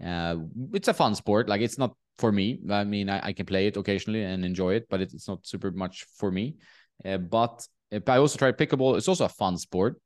Uh, 0.04 0.36
it's 0.72 0.88
a 0.88 0.94
fun 0.94 1.14
sport. 1.14 1.48
Like 1.48 1.60
it's 1.60 1.78
not 1.78 1.94
for 2.18 2.32
me. 2.32 2.60
I 2.70 2.84
mean, 2.84 3.08
I, 3.08 3.28
I 3.28 3.32
can 3.32 3.46
play 3.46 3.66
it 3.66 3.76
occasionally 3.76 4.22
and 4.24 4.44
enjoy 4.44 4.74
it, 4.74 4.86
but 4.90 5.00
it's 5.00 5.28
not 5.28 5.46
super 5.46 5.70
much 5.70 6.06
for 6.16 6.30
me. 6.30 6.56
Uh, 7.04 7.18
but 7.18 7.66
I 8.06 8.16
also 8.16 8.38
tried 8.38 8.58
pickleball. 8.58 8.96
It's 8.96 9.08
also 9.08 9.26
a 9.26 9.28
fun 9.28 9.56
sport, 9.58 10.00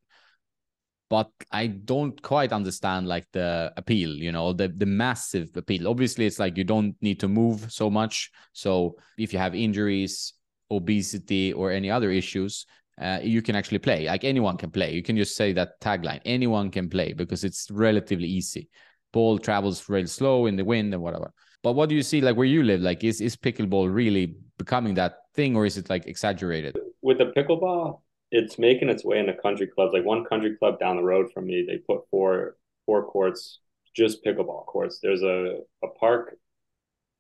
but 1.09 1.31
I 1.53 1.69
don't 1.69 2.21
quite 2.21 2.53
understand 2.53 3.07
like 3.07 3.27
the 3.33 3.73
appeal, 3.77 4.11
you 4.11 4.33
know, 4.33 4.53
the 4.53 4.69
the 4.69 4.87
massive 4.87 5.51
appeal. 5.57 5.89
Obviously, 5.89 6.27
it's 6.27 6.39
like 6.39 6.57
you 6.57 6.65
don't 6.65 6.97
need 7.01 7.21
to 7.21 7.29
move 7.29 7.71
so 7.71 7.91
much. 7.91 8.31
So 8.53 8.97
if 9.19 9.33
you 9.33 9.39
have 9.39 9.55
injuries, 9.55 10.33
obesity, 10.71 11.53
or 11.53 11.71
any 11.71 11.91
other 11.91 12.11
issues, 12.11 12.67
uh, 13.01 13.19
you 13.23 13.43
can 13.43 13.57
actually 13.57 13.79
play. 13.79 14.07
Like 14.07 14.25
anyone 14.25 14.57
can 14.57 14.71
play. 14.71 14.93
You 14.95 15.03
can 15.03 15.17
just 15.17 15.37
say 15.37 15.53
that 15.53 15.81
tagline: 15.81 16.21
anyone 16.25 16.71
can 16.71 16.89
play 16.89 17.13
because 17.13 17.45
it's 17.45 17.71
relatively 17.71 18.29
easy. 18.29 18.69
Ball 19.13 19.39
travels 19.39 19.89
really 19.89 20.07
slow 20.07 20.47
in 20.47 20.57
the 20.57 20.65
wind 20.65 20.93
and 20.95 21.03
whatever. 21.03 21.33
But 21.63 21.73
what 21.73 21.89
do 21.89 21.95
you 21.95 22.03
see 22.03 22.21
like 22.21 22.37
where 22.37 22.47
you 22.47 22.63
live? 22.63 22.81
Like 22.81 23.05
is 23.05 23.21
is 23.21 23.37
pickleball 23.37 23.93
really 23.93 24.37
becoming 24.59 24.95
that 24.95 25.19
thing 25.35 25.57
or 25.57 25.67
is 25.67 25.77
it 25.77 25.91
like 25.91 26.07
exaggerated? 26.07 26.79
With 27.03 27.19
the 27.19 27.33
pickleball, 27.37 28.01
it's 28.31 28.59
making 28.59 28.89
its 28.89 29.05
way 29.05 29.19
into 29.19 29.35
country 29.35 29.67
clubs. 29.67 29.93
Like 29.93 30.05
one 30.05 30.25
country 30.25 30.57
club 30.57 30.79
down 30.79 30.97
the 30.97 31.03
road 31.03 31.31
from 31.33 31.47
me, 31.47 31.65
they 31.67 31.79
put 31.79 32.09
four 32.11 32.57
four 32.87 33.05
courts, 33.05 33.61
just 33.95 34.25
pickleball 34.25 34.67
courts. 34.67 35.01
There's 35.03 35.23
a, 35.23 35.59
a 35.83 35.89
park 35.99 36.37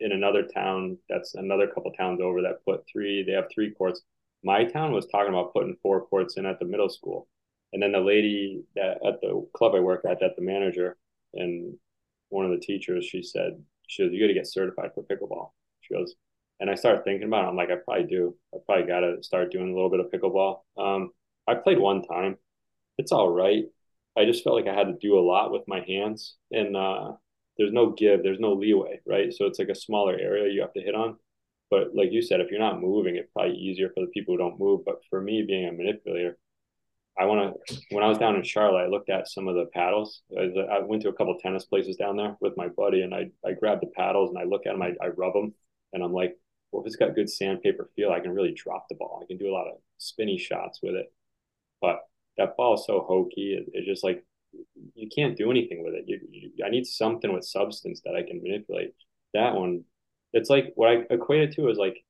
in 0.00 0.12
another 0.12 0.42
town 0.42 0.98
that's 1.08 1.34
another 1.34 1.66
couple 1.66 1.90
towns 1.92 2.20
over 2.20 2.42
that 2.42 2.64
put 2.64 2.84
three, 2.90 3.22
they 3.22 3.32
have 3.32 3.46
three 3.52 3.70
courts. 3.70 4.02
My 4.44 4.64
town 4.64 4.92
was 4.92 5.06
talking 5.06 5.30
about 5.32 5.52
putting 5.52 5.76
four 5.82 6.04
courts 6.06 6.36
in 6.36 6.46
at 6.46 6.58
the 6.58 6.64
middle 6.66 6.88
school. 6.88 7.28
And 7.72 7.82
then 7.82 7.92
the 7.92 8.00
lady 8.00 8.62
that 8.74 8.98
at 9.06 9.20
the 9.20 9.46
club 9.54 9.74
I 9.74 9.80
work 9.80 10.04
at, 10.08 10.20
that 10.20 10.36
the 10.36 10.42
manager 10.42 10.96
and 11.34 11.76
one 12.28 12.44
of 12.44 12.50
the 12.50 12.64
teachers, 12.64 13.04
she 13.04 13.22
said, 13.22 13.62
she 13.86 14.02
goes, 14.02 14.12
You 14.12 14.20
gotta 14.20 14.34
get 14.34 14.46
certified 14.46 14.90
for 14.94 15.02
pickleball. 15.02 15.50
She 15.80 15.94
goes, 15.94 16.14
and 16.60 16.70
I 16.70 16.74
started 16.74 17.04
thinking 17.04 17.26
about 17.28 17.44
it. 17.44 17.48
I'm 17.48 17.56
like, 17.56 17.70
I 17.70 17.76
probably 17.76 18.04
do. 18.04 18.36
I 18.54 18.58
probably 18.64 18.86
got 18.86 19.00
to 19.00 19.22
start 19.22 19.52
doing 19.52 19.70
a 19.70 19.74
little 19.74 19.90
bit 19.90 20.00
of 20.00 20.10
pickleball. 20.10 20.60
Um, 20.76 21.10
I 21.46 21.54
played 21.54 21.78
one 21.78 22.02
time. 22.02 22.36
It's 22.98 23.12
all 23.12 23.28
right. 23.28 23.64
I 24.16 24.24
just 24.24 24.42
felt 24.42 24.56
like 24.56 24.66
I 24.66 24.74
had 24.74 24.86
to 24.86 24.98
do 25.00 25.18
a 25.18 25.20
lot 25.20 25.52
with 25.52 25.68
my 25.68 25.80
hands, 25.86 26.36
and 26.50 26.74
uh, 26.76 27.12
there's 27.58 27.72
no 27.72 27.90
give, 27.90 28.22
there's 28.22 28.40
no 28.40 28.52
leeway, 28.52 29.00
right? 29.06 29.32
So 29.32 29.46
it's 29.46 29.58
like 29.58 29.68
a 29.68 29.74
smaller 29.74 30.16
area 30.18 30.52
you 30.52 30.60
have 30.60 30.74
to 30.74 30.80
hit 30.80 30.94
on. 30.94 31.16
But 31.70 31.94
like 31.94 32.12
you 32.12 32.22
said, 32.22 32.40
if 32.40 32.50
you're 32.50 32.60
not 32.60 32.80
moving, 32.80 33.16
it's 33.16 33.30
probably 33.32 33.56
easier 33.56 33.90
for 33.94 34.00
the 34.00 34.10
people 34.12 34.34
who 34.34 34.38
don't 34.38 34.60
move. 34.60 34.84
But 34.84 35.00
for 35.10 35.20
me, 35.20 35.44
being 35.46 35.66
a 35.66 35.72
manipulator, 35.72 36.38
I 37.18 37.24
want 37.24 37.56
to. 37.66 37.76
When 37.90 38.04
I 38.04 38.08
was 38.08 38.18
down 38.18 38.36
in 38.36 38.42
Charlotte, 38.42 38.84
I 38.84 38.88
looked 38.88 39.10
at 39.10 39.28
some 39.28 39.48
of 39.48 39.54
the 39.54 39.66
paddles. 39.72 40.22
I, 40.38 40.80
went 40.80 41.02
to 41.02 41.08
a 41.08 41.12
couple 41.12 41.36
tennis 41.38 41.64
places 41.64 41.96
down 41.96 42.16
there 42.16 42.36
with 42.40 42.56
my 42.56 42.68
buddy, 42.68 43.02
and 43.02 43.14
I 43.14 43.30
I 43.44 43.52
grabbed 43.52 43.82
the 43.82 43.90
paddles 43.96 44.30
and 44.30 44.38
I 44.38 44.44
look 44.44 44.66
at 44.66 44.72
them, 44.72 44.82
I, 44.82 44.92
I 45.02 45.08
rub 45.08 45.32
them, 45.32 45.54
and 45.92 46.04
I'm 46.04 46.12
like, 46.12 46.36
well, 46.70 46.82
if 46.82 46.86
it's 46.86 46.96
got 46.96 47.14
good 47.14 47.30
sandpaper 47.30 47.90
feel, 47.96 48.10
I 48.10 48.20
can 48.20 48.32
really 48.32 48.52
drop 48.54 48.86
the 48.88 48.96
ball. 48.96 49.20
I 49.22 49.26
can 49.26 49.38
do 49.38 49.48
a 49.48 49.54
lot 49.54 49.66
of 49.66 49.78
spinny 49.98 50.38
shots 50.38 50.80
with 50.82 50.94
it. 50.94 51.12
But 51.80 52.00
that 52.36 52.56
ball 52.56 52.74
is 52.74 52.84
so 52.86 53.00
hokey. 53.00 53.54
It, 53.54 53.70
it's 53.72 53.86
just 53.86 54.04
like 54.04 54.24
you 54.94 55.08
can't 55.14 55.36
do 55.36 55.50
anything 55.50 55.84
with 55.84 55.94
it. 55.94 56.04
You, 56.06 56.20
you, 56.30 56.64
I 56.64 56.70
need 56.70 56.86
something 56.86 57.32
with 57.32 57.44
substance 57.44 58.00
that 58.04 58.14
I 58.14 58.22
can 58.22 58.42
manipulate. 58.42 58.94
That 59.34 59.54
one, 59.54 59.84
it's 60.32 60.50
like 60.50 60.72
what 60.74 60.90
I 60.90 61.02
equate 61.10 61.42
it 61.42 61.52
to 61.56 61.68
is 61.68 61.78
like 61.78 62.04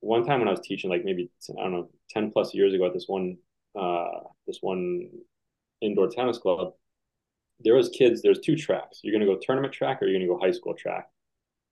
one 0.00 0.24
time 0.24 0.40
when 0.40 0.48
I 0.48 0.52
was 0.52 0.60
teaching, 0.60 0.90
like 0.90 1.04
maybe 1.04 1.30
I 1.58 1.62
don't 1.62 1.72
know, 1.72 1.90
ten 2.10 2.30
plus 2.30 2.54
years 2.54 2.74
ago 2.74 2.86
at 2.86 2.92
this 2.92 3.06
one, 3.06 3.38
uh, 3.78 4.20
this 4.46 4.58
one 4.60 5.08
indoor 5.80 6.08
tennis 6.08 6.38
club. 6.38 6.74
There 7.60 7.74
was 7.74 7.88
kids. 7.88 8.22
There's 8.22 8.40
two 8.40 8.56
tracks. 8.56 9.00
You're 9.02 9.12
gonna 9.12 9.30
go 9.30 9.38
tournament 9.40 9.72
track 9.72 10.02
or 10.02 10.06
you're 10.06 10.18
gonna 10.18 10.28
go 10.28 10.44
high 10.44 10.52
school 10.52 10.74
track. 10.74 11.08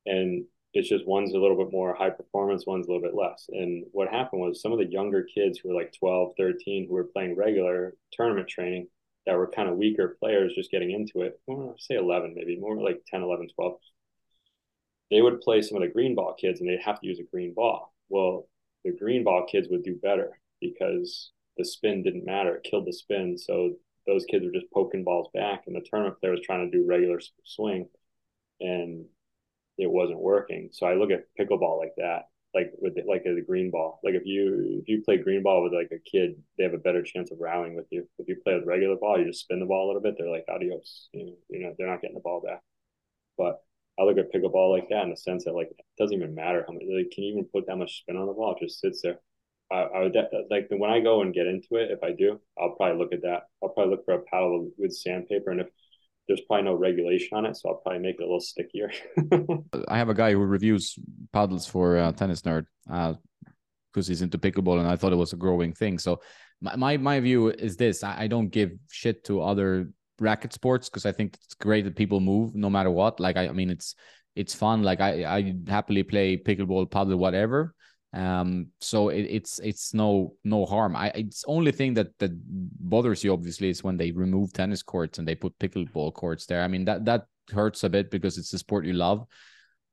And 0.06 0.44
it's 0.74 0.88
just 0.88 1.06
one's 1.06 1.34
a 1.34 1.38
little 1.38 1.56
bit 1.56 1.72
more 1.72 1.94
high 1.94 2.10
performance, 2.10 2.66
one's 2.66 2.86
a 2.86 2.90
little 2.90 3.06
bit 3.06 3.14
less. 3.14 3.46
And 3.50 3.84
what 3.92 4.08
happened 4.08 4.40
was 4.40 4.62
some 4.62 4.72
of 4.72 4.78
the 4.78 4.86
younger 4.86 5.22
kids 5.22 5.58
who 5.58 5.68
were 5.68 5.74
like 5.74 5.92
12, 5.98 6.32
13, 6.38 6.86
who 6.88 6.94
were 6.94 7.04
playing 7.04 7.36
regular 7.36 7.94
tournament 8.12 8.48
training 8.48 8.88
that 9.26 9.36
were 9.36 9.50
kind 9.50 9.68
of 9.68 9.76
weaker 9.76 10.16
players 10.20 10.54
just 10.54 10.70
getting 10.70 10.90
into 10.90 11.22
it, 11.26 11.40
well, 11.46 11.76
say 11.78 11.96
11, 11.96 12.34
maybe 12.34 12.58
more 12.58 12.76
like 12.76 13.02
10, 13.08 13.22
11, 13.22 13.48
12, 13.54 13.74
they 15.10 15.20
would 15.20 15.40
play 15.40 15.62
some 15.62 15.76
of 15.76 15.82
the 15.82 15.92
green 15.92 16.14
ball 16.14 16.34
kids 16.38 16.60
and 16.60 16.68
they'd 16.68 16.80
have 16.84 17.00
to 17.00 17.06
use 17.06 17.20
a 17.20 17.30
green 17.30 17.52
ball. 17.54 17.94
Well, 18.08 18.48
the 18.84 18.92
green 18.92 19.24
ball 19.24 19.46
kids 19.46 19.68
would 19.70 19.84
do 19.84 19.94
better 20.02 20.40
because 20.60 21.30
the 21.56 21.64
spin 21.64 22.02
didn't 22.02 22.24
matter. 22.24 22.56
It 22.56 22.64
killed 22.68 22.86
the 22.86 22.92
spin. 22.92 23.36
So 23.38 23.74
those 24.06 24.24
kids 24.24 24.44
were 24.44 24.52
just 24.52 24.70
poking 24.72 25.04
balls 25.04 25.28
back, 25.34 25.64
and 25.66 25.76
the 25.76 25.86
tournament 25.88 26.18
player 26.18 26.32
was 26.32 26.40
trying 26.42 26.70
to 26.70 26.76
do 26.76 26.86
regular 26.86 27.20
swing, 27.44 27.88
and 28.60 29.04
it 29.78 29.90
wasn't 29.90 30.18
working. 30.18 30.70
So 30.72 30.86
I 30.86 30.94
look 30.94 31.10
at 31.10 31.26
pickleball 31.38 31.78
like 31.78 31.94
that, 31.98 32.22
like 32.54 32.72
with 32.78 32.96
like 33.06 33.24
the 33.24 33.44
green 33.46 33.70
ball. 33.70 34.00
Like 34.04 34.14
if 34.14 34.26
you 34.26 34.80
if 34.82 34.88
you 34.88 35.02
play 35.02 35.16
green 35.18 35.42
ball 35.42 35.62
with 35.62 35.72
like 35.72 35.90
a 35.92 35.98
kid, 35.98 36.36
they 36.58 36.64
have 36.64 36.74
a 36.74 36.78
better 36.78 37.02
chance 37.02 37.30
of 37.30 37.40
rallying 37.40 37.74
with 37.74 37.86
you. 37.90 38.08
If 38.18 38.28
you 38.28 38.36
play 38.42 38.54
with 38.54 38.66
regular 38.66 38.96
ball, 38.96 39.18
you 39.18 39.26
just 39.26 39.40
spin 39.40 39.60
the 39.60 39.66
ball 39.66 39.86
a 39.86 39.88
little 39.88 40.02
bit. 40.02 40.16
They're 40.18 40.30
like 40.30 40.44
adios. 40.48 41.08
You 41.12 41.26
know, 41.26 41.36
you 41.48 41.60
know 41.60 41.74
they're 41.78 41.88
not 41.88 42.00
getting 42.02 42.16
the 42.16 42.20
ball 42.20 42.42
back. 42.42 42.60
But 43.38 43.62
I 43.98 44.04
look 44.04 44.18
at 44.18 44.32
pickleball 44.32 44.70
like 44.72 44.88
that 44.88 45.04
in 45.04 45.10
the 45.10 45.16
sense 45.16 45.44
that 45.44 45.54
like 45.54 45.70
it 45.70 45.84
doesn't 45.98 46.16
even 46.16 46.34
matter 46.34 46.64
how 46.66 46.72
much. 46.74 46.82
Like, 46.82 47.10
can 47.10 47.24
you 47.24 47.32
even 47.32 47.44
put 47.46 47.66
that 47.66 47.76
much 47.76 48.00
spin 48.00 48.16
on 48.16 48.26
the 48.26 48.32
ball? 48.32 48.56
It 48.56 48.64
just 48.64 48.80
sits 48.80 49.02
there. 49.02 49.18
I, 49.70 49.82
I 49.82 50.00
would 50.02 50.16
like 50.50 50.68
when 50.70 50.90
I 50.90 51.00
go 51.00 51.22
and 51.22 51.34
get 51.34 51.46
into 51.46 51.76
it. 51.76 51.90
If 51.90 52.02
I 52.02 52.12
do, 52.12 52.40
I'll 52.58 52.74
probably 52.76 52.98
look 52.98 53.12
at 53.12 53.22
that. 53.22 53.44
I'll 53.62 53.70
probably 53.70 53.92
look 53.92 54.04
for 54.04 54.14
a 54.14 54.22
paddle 54.22 54.70
with 54.76 54.92
sandpaper, 54.92 55.50
and 55.50 55.60
if 55.60 55.68
there's 56.28 56.40
probably 56.42 56.64
no 56.64 56.74
regulation 56.74 57.36
on 57.36 57.46
it, 57.46 57.56
so 57.56 57.68
I'll 57.68 57.76
probably 57.76 58.00
make 58.00 58.16
it 58.18 58.22
a 58.22 58.26
little 58.26 58.40
stickier. 58.40 58.92
I 59.88 59.98
have 59.98 60.08
a 60.08 60.14
guy 60.14 60.32
who 60.32 60.38
reviews 60.38 60.98
paddles 61.32 61.66
for 61.66 61.96
uh, 61.98 62.12
Tennis 62.12 62.42
Nerd 62.42 62.66
because 62.86 64.08
uh, 64.08 64.10
he's 64.10 64.22
into 64.22 64.38
pickleball, 64.38 64.78
and 64.78 64.88
I 64.88 64.96
thought 64.96 65.12
it 65.12 65.16
was 65.16 65.32
a 65.32 65.36
growing 65.36 65.72
thing. 65.72 65.98
So 65.98 66.20
my 66.60 66.76
my, 66.76 66.96
my 66.96 67.20
view 67.20 67.48
is 67.48 67.76
this: 67.76 68.04
I, 68.04 68.22
I 68.22 68.26
don't 68.28 68.48
give 68.48 68.72
shit 68.90 69.24
to 69.24 69.42
other 69.42 69.90
racket 70.20 70.52
sports 70.52 70.88
because 70.88 71.06
I 71.06 71.12
think 71.12 71.36
it's 71.42 71.54
great 71.54 71.84
that 71.84 71.96
people 71.96 72.20
move 72.20 72.54
no 72.54 72.70
matter 72.70 72.90
what. 72.90 73.18
Like 73.18 73.36
I, 73.36 73.48
I 73.48 73.52
mean, 73.52 73.70
it's 73.70 73.94
it's 74.36 74.54
fun. 74.54 74.82
Like 74.82 75.00
I 75.00 75.24
I 75.24 75.54
happily 75.68 76.04
play 76.04 76.36
pickleball, 76.36 76.88
padel, 76.88 77.18
whatever. 77.18 77.74
Um, 78.14 78.68
so 78.80 79.08
it, 79.08 79.22
it's 79.22 79.58
it's 79.60 79.94
no 79.94 80.34
no 80.44 80.66
harm. 80.66 80.96
I 80.96 81.08
it's 81.14 81.44
only 81.46 81.72
thing 81.72 81.94
that 81.94 82.18
that 82.18 82.32
bothers 82.44 83.24
you 83.24 83.32
obviously 83.32 83.70
is 83.70 83.82
when 83.82 83.96
they 83.96 84.10
remove 84.10 84.52
tennis 84.52 84.82
courts 84.82 85.18
and 85.18 85.26
they 85.26 85.34
put 85.34 85.58
pickleball 85.58 86.12
courts 86.12 86.46
there. 86.46 86.62
I 86.62 86.68
mean 86.68 86.84
that 86.84 87.04
that 87.06 87.26
hurts 87.50 87.84
a 87.84 87.88
bit 87.88 88.10
because 88.10 88.38
it's 88.38 88.52
a 88.52 88.58
sport 88.58 88.84
you 88.84 88.92
love. 88.92 89.26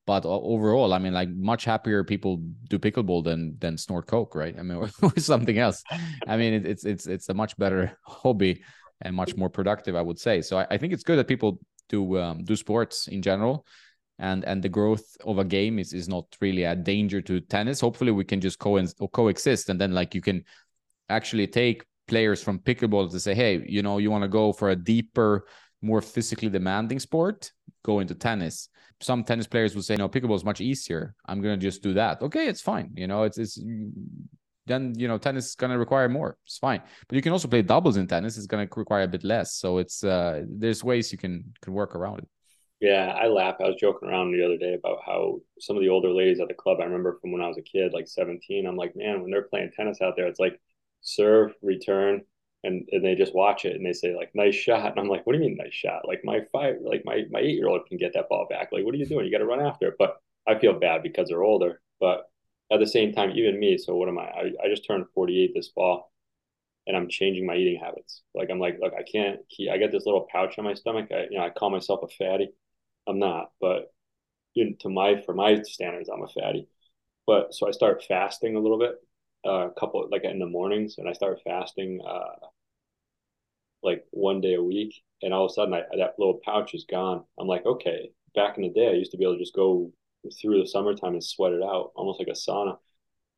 But 0.05 0.25
overall, 0.25 0.93
I 0.93 0.97
mean, 0.97 1.13
like 1.13 1.29
much 1.29 1.65
happier 1.65 2.03
people 2.03 2.41
do 2.67 2.79
pickleball 2.79 3.23
than 3.23 3.55
than 3.59 3.77
snort 3.77 4.07
coke, 4.07 4.33
right? 4.35 4.57
I 4.57 4.63
mean, 4.63 4.77
or 5.01 5.19
something 5.19 5.57
else. 5.57 5.83
I 6.27 6.35
mean, 6.35 6.53
it, 6.53 6.65
it's 6.65 6.83
it's 6.83 7.05
it's 7.05 7.29
a 7.29 7.33
much 7.33 7.55
better 7.57 7.95
hobby 8.05 8.63
and 9.01 9.15
much 9.15 9.37
more 9.37 9.49
productive, 9.49 9.95
I 9.95 10.01
would 10.01 10.19
say. 10.19 10.41
So 10.41 10.57
I, 10.57 10.67
I 10.71 10.77
think 10.77 10.93
it's 10.93 11.03
good 11.03 11.19
that 11.19 11.27
people 11.27 11.59
do 11.89 12.17
um, 12.19 12.43
do 12.43 12.55
sports 12.55 13.07
in 13.07 13.21
general, 13.21 13.65
and 14.19 14.43
and 14.43 14.61
the 14.61 14.69
growth 14.69 15.17
of 15.25 15.39
a 15.39 15.45
game 15.45 15.79
is 15.79 15.93
is 15.93 16.07
not 16.07 16.25
really 16.41 16.63
a 16.63 16.75
danger 16.75 17.21
to 17.21 17.39
tennis. 17.39 17.79
Hopefully, 17.79 18.11
we 18.11 18.25
can 18.25 18.41
just 18.41 18.59
co 18.59 18.85
coexist, 19.13 19.69
and 19.69 19.79
then 19.79 19.93
like 19.93 20.13
you 20.13 20.21
can 20.21 20.43
actually 21.09 21.47
take 21.47 21.85
players 22.07 22.43
from 22.43 22.59
pickleball 22.59 23.09
to 23.09 23.19
say, 23.19 23.33
hey, 23.33 23.63
you 23.67 23.81
know, 23.81 23.97
you 23.97 24.11
want 24.11 24.23
to 24.23 24.27
go 24.27 24.51
for 24.51 24.71
a 24.71 24.75
deeper, 24.75 25.45
more 25.81 26.01
physically 26.01 26.49
demanding 26.49 26.99
sport, 26.99 27.51
go 27.83 27.99
into 27.99 28.13
tennis. 28.13 28.69
Some 29.01 29.23
tennis 29.23 29.47
players 29.47 29.75
will 29.75 29.83
say, 29.83 29.95
no, 29.95 30.09
pickleball 30.09 30.35
is 30.35 30.43
much 30.43 30.59
easier. 30.59 31.15
I'm 31.25 31.41
gonna 31.41 31.57
just 31.57 31.81
do 31.81 31.93
that. 31.93 32.21
Okay, 32.21 32.47
it's 32.47 32.61
fine. 32.61 32.91
You 32.95 33.07
know, 33.07 33.23
it's 33.23 33.37
it's 33.37 33.57
then 34.65 34.93
you 34.97 35.07
know 35.07 35.17
tennis 35.17 35.47
is 35.47 35.55
going 35.55 35.71
to 35.71 35.79
require 35.79 36.07
more 36.07 36.37
it's 36.45 36.59
fine 36.59 36.79
but 37.07 37.15
you 37.15 37.23
can 37.23 37.31
also 37.31 37.47
play 37.47 37.63
doubles 37.63 37.97
in 37.97 38.05
tennis 38.05 38.37
it's 38.37 38.45
going 38.45 38.65
to 38.65 38.79
require 38.79 39.01
a 39.01 39.07
bit 39.07 39.23
less 39.23 39.55
so 39.55 39.79
it's 39.79 40.03
uh 40.03 40.43
there's 40.47 40.83
ways 40.83 41.11
you 41.11 41.17
can 41.17 41.43
can 41.63 41.73
work 41.73 41.95
around 41.95 42.19
it 42.19 42.29
yeah 42.79 43.17
i 43.21 43.27
laugh 43.27 43.55
i 43.59 43.63
was 43.67 43.75
joking 43.79 44.09
around 44.09 44.31
the 44.31 44.43
other 44.43 44.57
day 44.57 44.73
about 44.73 44.99
how 45.05 45.39
some 45.59 45.75
of 45.75 45.81
the 45.81 45.89
older 45.89 46.09
ladies 46.11 46.39
at 46.39 46.47
the 46.47 46.53
club 46.53 46.77
i 46.79 46.83
remember 46.83 47.17
from 47.19 47.31
when 47.31 47.41
i 47.41 47.47
was 47.47 47.57
a 47.57 47.61
kid 47.61 47.93
like 47.93 48.07
17 48.07 48.65
i'm 48.65 48.77
like 48.77 48.95
man 48.95 49.21
when 49.21 49.31
they're 49.31 49.43
playing 49.43 49.71
tennis 49.75 50.01
out 50.01 50.13
there 50.15 50.27
it's 50.27 50.39
like 50.39 50.59
serve 51.01 51.53
return 51.61 52.21
and, 52.63 52.87
and 52.91 53.05
they 53.05 53.15
just 53.15 53.33
watch 53.35 53.63
it 53.65 53.75
and 53.75 53.85
they 53.85 53.93
say 53.93 54.15
like 54.15 54.31
nice 54.33 54.55
shot 54.55 54.91
and 54.91 54.99
i'm 54.99 55.07
like 55.07 55.25
what 55.25 55.33
do 55.33 55.39
you 55.39 55.45
mean 55.45 55.57
nice 55.57 55.73
shot 55.73 56.07
like 56.07 56.21
my 56.23 56.41
five 56.51 56.75
like 56.81 57.03
my 57.05 57.23
my 57.31 57.39
eight 57.39 57.55
year 57.55 57.67
old 57.67 57.85
can 57.87 57.97
get 57.97 58.13
that 58.13 58.29
ball 58.29 58.47
back 58.49 58.69
like 58.71 58.83
what 58.83 58.93
are 58.93 58.97
you 58.97 59.05
doing 59.05 59.25
you 59.25 59.31
got 59.31 59.37
to 59.39 59.45
run 59.45 59.65
after 59.65 59.87
it 59.87 59.95
but 59.97 60.17
i 60.47 60.57
feel 60.57 60.77
bad 60.77 61.03
because 61.03 61.29
they're 61.29 61.43
older 61.43 61.81
but 61.99 62.25
at 62.71 62.79
the 62.79 62.87
same 62.87 63.13
time, 63.13 63.31
even 63.31 63.59
me. 63.59 63.77
So 63.77 63.95
what 63.95 64.09
am 64.09 64.19
I? 64.19 64.23
I, 64.23 64.51
I 64.63 64.69
just 64.69 64.85
turned 64.85 65.05
48 65.13 65.53
this 65.55 65.69
fall 65.69 66.11
and 66.87 66.95
I'm 66.97 67.09
changing 67.09 67.45
my 67.45 67.55
eating 67.55 67.79
habits. 67.79 68.23
Like 68.35 68.49
I'm 68.51 68.59
like, 68.59 68.79
look, 68.81 68.93
I 68.97 69.03
can't 69.03 69.39
keep, 69.49 69.71
I 69.71 69.77
get 69.77 69.91
this 69.91 70.05
little 70.05 70.27
pouch 70.31 70.57
on 70.57 70.65
my 70.65 70.73
stomach. 70.73 71.09
I, 71.11 71.27
you 71.31 71.37
know, 71.37 71.45
I 71.45 71.49
call 71.49 71.69
myself 71.69 72.01
a 72.03 72.07
fatty. 72.07 72.49
I'm 73.09 73.19
not, 73.19 73.51
but 73.59 73.91
to 74.55 74.89
my, 74.89 75.21
for 75.25 75.33
my 75.33 75.61
standards, 75.63 76.09
I'm 76.09 76.23
a 76.23 76.27
fatty. 76.27 76.67
But 77.25 77.53
so 77.53 77.67
I 77.67 77.71
start 77.71 78.03
fasting 78.07 78.55
a 78.55 78.59
little 78.59 78.79
bit, 78.79 78.95
uh, 79.45 79.67
a 79.67 79.71
couple, 79.79 80.07
like 80.11 80.23
in 80.23 80.39
the 80.39 80.45
mornings 80.45 80.97
and 80.97 81.07
I 81.07 81.13
start 81.13 81.39
fasting, 81.43 82.01
uh, 82.05 82.45
like 83.83 84.05
one 84.11 84.41
day 84.41 84.55
a 84.55 84.63
week. 84.63 85.01
And 85.21 85.33
all 85.33 85.45
of 85.45 85.51
a 85.51 85.53
sudden 85.53 85.73
I, 85.73 85.83
that 85.97 86.15
little 86.17 86.39
pouch 86.43 86.73
is 86.73 86.85
gone. 86.89 87.23
I'm 87.39 87.47
like, 87.47 87.65
okay, 87.65 88.11
back 88.35 88.57
in 88.57 88.63
the 88.63 88.69
day, 88.69 88.89
I 88.89 88.93
used 88.93 89.11
to 89.11 89.17
be 89.17 89.23
able 89.23 89.35
to 89.35 89.39
just 89.39 89.55
go 89.55 89.91
through 90.41 90.61
the 90.61 90.67
summertime 90.67 91.13
and 91.13 91.23
sweat 91.23 91.53
it 91.53 91.63
out, 91.63 91.91
almost 91.95 92.19
like 92.19 92.27
a 92.27 92.31
sauna. 92.31 92.77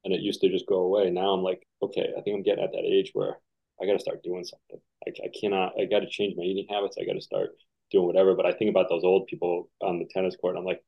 And 0.03 0.13
it 0.13 0.21
used 0.21 0.41
to 0.41 0.49
just 0.49 0.67
go 0.67 0.77
away. 0.77 1.11
Now 1.11 1.31
I'm 1.31 1.43
like, 1.43 1.67
okay, 1.83 2.09
I 2.17 2.21
think 2.21 2.35
I'm 2.35 2.43
getting 2.43 2.63
at 2.63 2.71
that 2.71 2.85
age 2.85 3.11
where 3.13 3.37
I 3.81 3.85
got 3.85 3.93
to 3.93 3.99
start 3.99 4.23
doing 4.23 4.43
something. 4.43 4.81
I, 5.07 5.11
I 5.25 5.29
cannot, 5.39 5.73
I 5.79 5.85
got 5.85 5.99
to 5.99 6.09
change 6.09 6.35
my 6.35 6.43
eating 6.43 6.67
habits. 6.69 6.97
I 6.99 7.05
got 7.05 7.13
to 7.13 7.21
start 7.21 7.51
doing 7.91 8.05
whatever. 8.05 8.35
But 8.35 8.45
I 8.45 8.53
think 8.53 8.69
about 8.69 8.87
those 8.89 9.03
old 9.03 9.27
people 9.27 9.69
on 9.81 9.99
the 9.99 10.07
tennis 10.11 10.35
court. 10.35 10.55
I'm 10.57 10.65
like, 10.65 10.81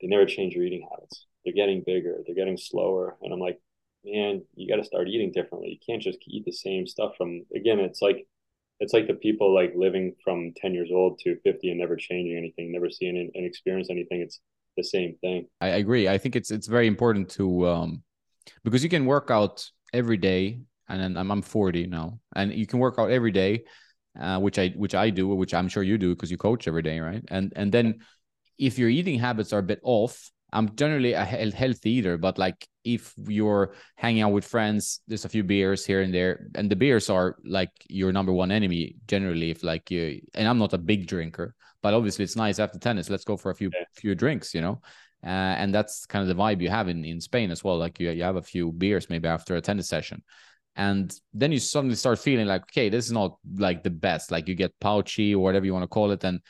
they 0.00 0.06
never 0.06 0.26
change 0.26 0.54
your 0.54 0.64
eating 0.64 0.86
habits. 0.90 1.26
They're 1.44 1.54
getting 1.54 1.82
bigger, 1.84 2.18
they're 2.24 2.34
getting 2.34 2.56
slower. 2.56 3.16
And 3.22 3.32
I'm 3.32 3.40
like, 3.40 3.58
man, 4.04 4.42
you 4.54 4.68
got 4.68 4.76
to 4.76 4.86
start 4.86 5.08
eating 5.08 5.32
differently. 5.32 5.70
You 5.70 5.78
can't 5.86 6.02
just 6.02 6.18
eat 6.26 6.44
the 6.44 6.52
same 6.52 6.86
stuff 6.86 7.12
from, 7.16 7.44
again, 7.54 7.80
it's 7.80 8.02
like, 8.02 8.26
it's 8.78 8.94
like 8.94 9.06
the 9.06 9.14
people 9.14 9.54
like 9.54 9.72
living 9.76 10.14
from 10.24 10.52
10 10.56 10.72
years 10.72 10.90
old 10.92 11.18
to 11.20 11.36
50 11.44 11.70
and 11.70 11.80
never 11.80 11.96
changing 11.96 12.36
anything, 12.36 12.72
never 12.72 12.90
seeing 12.90 13.30
and 13.34 13.46
experience 13.46 13.88
anything. 13.90 14.20
It's, 14.22 14.40
the 14.76 14.84
same 14.84 15.16
thing. 15.20 15.46
I 15.60 15.68
agree. 15.68 16.08
I 16.08 16.18
think 16.18 16.36
it's 16.36 16.50
it's 16.50 16.66
very 16.66 16.86
important 16.86 17.28
to 17.30 17.68
um 17.68 18.02
because 18.64 18.82
you 18.82 18.88
can 18.88 19.06
work 19.06 19.30
out 19.30 19.68
every 19.92 20.16
day 20.16 20.60
and 20.88 21.18
I'm, 21.18 21.30
I'm 21.30 21.42
40 21.42 21.86
now 21.86 22.18
and 22.34 22.52
you 22.52 22.66
can 22.66 22.78
work 22.78 22.96
out 22.98 23.10
every 23.10 23.30
day 23.30 23.64
uh, 24.18 24.38
which 24.38 24.58
I 24.58 24.68
which 24.70 24.94
I 24.94 25.10
do 25.10 25.28
which 25.28 25.54
I'm 25.54 25.68
sure 25.68 25.82
you 25.82 25.98
do 25.98 26.14
because 26.14 26.30
you 26.30 26.36
coach 26.38 26.66
every 26.66 26.82
day 26.82 27.00
right 27.00 27.22
and 27.28 27.52
and 27.56 27.70
then 27.72 28.00
if 28.58 28.78
your 28.78 28.88
eating 28.88 29.18
habits 29.18 29.52
are 29.52 29.60
a 29.60 29.62
bit 29.62 29.80
off 29.82 30.30
I'm 30.52 30.74
generally 30.74 31.12
a 31.12 31.24
healthy 31.24 31.90
eater 31.90 32.18
but 32.18 32.36
like 32.38 32.66
if 32.84 33.14
you're 33.28 33.74
hanging 33.96 34.22
out 34.22 34.32
with 34.32 34.44
friends 34.44 35.00
there's 35.06 35.24
a 35.24 35.28
few 35.28 35.44
beers 35.44 35.86
here 35.86 36.02
and 36.02 36.12
there 36.12 36.48
and 36.56 36.68
the 36.68 36.76
beers 36.76 37.08
are 37.08 37.36
like 37.44 37.70
your 37.88 38.12
number 38.12 38.32
one 38.32 38.50
enemy 38.50 38.96
generally 39.06 39.50
if 39.50 39.62
like 39.62 39.90
you 39.90 40.20
and 40.34 40.48
I'm 40.48 40.58
not 40.58 40.72
a 40.72 40.78
big 40.78 41.06
drinker 41.06 41.54
but 41.82 41.94
obviously, 41.94 42.24
it's 42.24 42.36
nice 42.36 42.58
after 42.58 42.78
tennis. 42.78 43.10
Let's 43.10 43.24
go 43.24 43.36
for 43.36 43.50
a 43.50 43.54
few 43.54 43.70
yeah. 43.72 43.84
few 43.94 44.14
drinks, 44.14 44.54
you 44.54 44.60
know. 44.60 44.80
Uh, 45.24 45.54
and 45.60 45.74
that's 45.74 46.06
kind 46.06 46.22
of 46.22 46.34
the 46.34 46.42
vibe 46.42 46.62
you 46.62 46.70
have 46.70 46.88
in, 46.88 47.04
in 47.04 47.20
Spain 47.20 47.50
as 47.50 47.62
well. 47.62 47.78
Like 47.78 48.00
you, 48.00 48.10
you 48.10 48.22
have 48.22 48.36
a 48.36 48.42
few 48.42 48.72
beers 48.72 49.10
maybe 49.10 49.28
after 49.28 49.56
a 49.56 49.60
tennis 49.60 49.88
session. 49.88 50.22
And 50.80 51.14
then 51.34 51.52
you 51.52 51.58
suddenly 51.58 51.94
start 51.94 52.18
feeling 52.18 52.46
like, 52.46 52.62
okay, 52.62 52.88
this 52.88 53.04
is 53.04 53.12
not 53.12 53.36
like 53.58 53.82
the 53.82 53.90
best. 53.90 54.30
Like 54.30 54.48
you 54.48 54.54
get 54.54 54.72
pouchy 54.80 55.34
or 55.34 55.42
whatever 55.42 55.66
you 55.66 55.74
want 55.74 55.82
to 55.82 55.88
call 55.88 56.10
it. 56.10 56.24
And 56.24 56.40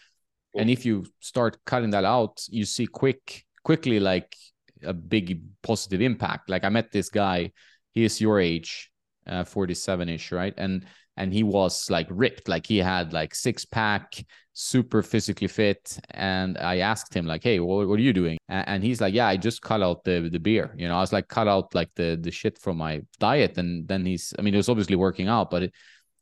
and 0.54 0.70
if 0.70 0.86
you 0.86 1.04
start 1.18 1.58
cutting 1.66 1.90
that 1.90 2.04
out, 2.04 2.40
you 2.48 2.64
see 2.64 2.86
quick 2.86 3.44
quickly 3.64 3.98
like 3.98 4.36
a 4.84 4.92
big 4.92 5.42
positive 5.64 6.00
impact. 6.00 6.48
Like 6.48 6.62
I 6.62 6.68
met 6.68 6.92
this 6.92 7.08
guy, 7.08 7.50
he 7.90 8.04
is 8.04 8.20
your 8.20 8.38
age, 8.38 8.92
uh, 9.26 9.42
47-ish, 9.42 10.30
right? 10.30 10.54
And 10.56 10.86
and 11.16 11.32
he 11.32 11.42
was 11.42 11.90
like 11.90 12.06
ripped. 12.10 12.48
Like 12.48 12.66
he 12.66 12.78
had 12.78 13.12
like 13.12 13.34
six 13.34 13.64
pack 13.64 14.24
super 14.52 15.02
physically 15.02 15.48
fit. 15.48 15.98
And 16.10 16.58
i 16.58 16.78
asked 16.78 17.14
him 17.14 17.26
like 17.26 17.42
hey 17.42 17.60
what, 17.60 17.88
what 17.88 17.98
are 17.98 18.02
you 18.02 18.12
doing? 18.12 18.38
And 18.48 18.82
he's 18.82 19.00
like 19.00 19.14
yeah 19.14 19.28
i 19.28 19.36
just 19.36 19.62
cut 19.62 19.82
out 19.82 20.04
the 20.04 20.28
the 20.30 20.40
beer. 20.40 20.74
You 20.76 20.88
know 20.88 20.96
i 20.96 21.00
was 21.00 21.12
like 21.12 21.28
cut 21.28 21.48
out 21.48 21.74
like 21.74 21.90
the 21.94 22.18
the 22.20 22.30
shit 22.30 22.58
from 22.58 22.78
my 22.78 23.02
diet. 23.18 23.58
And 23.58 23.86
then 23.88 24.04
he's 24.04 24.34
i 24.38 24.42
mean 24.42 24.54
it 24.54 24.58
was 24.58 24.68
obviously 24.68 24.96
working 24.96 25.28
out 25.28 25.50
but 25.50 25.64
it, 25.64 25.72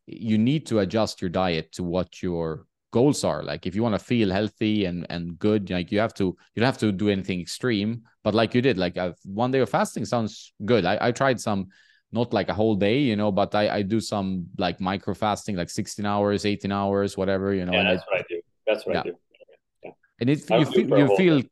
you 0.07 0.39
need 0.39 0.67
to 0.67 0.79
adjust 0.79 1.21
your 1.21 1.31
diet 1.31 1.73
to 1.73 1.83
what 1.83 2.23
your 2.23 2.67
goals 2.91 3.23
are. 3.25 3.43
Like 3.43 3.67
if 3.67 3.75
you 3.75 3.83
want 3.83 3.95
to 3.95 4.05
feel 4.05 4.31
healthy 4.31 4.87
and 4.87 5.07
and 5.11 5.39
good 5.39 5.71
like 5.71 5.93
you 5.93 5.99
have 5.99 6.15
to 6.15 6.25
you 6.25 6.61
don't 6.61 6.65
have 6.67 6.79
to 6.79 6.93
do 6.93 7.09
anything 7.09 7.41
extreme 7.41 8.03
but 8.25 8.35
like 8.35 8.55
you 8.55 8.63
did 8.63 8.79
like 8.79 8.97
I've, 8.97 9.19
one 9.25 9.51
day 9.51 9.61
of 9.61 9.71
fasting 9.71 10.05
sounds 10.05 10.53
good. 10.65 10.85
I, 10.85 10.99
I 11.01 11.13
tried 11.13 11.41
some 11.41 11.69
not 12.13 12.33
like 12.33 12.49
a 12.49 12.55
whole 12.55 12.75
day, 12.75 12.99
you 12.99 13.17
know, 13.17 13.31
but 13.31 13.55
I, 13.55 13.69
I 13.69 13.83
do 13.83 14.01
some 14.01 14.47
like 14.57 14.81
micro 14.81 15.15
fasting, 15.15 15.57
like 15.57 15.71
16 15.71 16.05
hours, 16.07 16.47
18 16.47 16.73
hours, 16.73 17.17
whatever, 17.17 17.53
you 17.53 17.65
know. 17.67 17.73
Yeah, 17.73 17.85
that's 17.85 18.03
I, 18.03 18.07
what 18.11 18.21
I 18.21 18.25
do. 18.29 18.41
That's 18.67 18.87
what 18.87 18.95
yeah. 18.95 19.01
I 19.01 19.03
do. 19.05 19.13
Yeah. 19.85 19.91
And 20.21 20.31
it, 20.31 20.39
you 20.51 20.65
feel, 20.65 20.99
you 20.99 21.17
feel, 21.17 21.43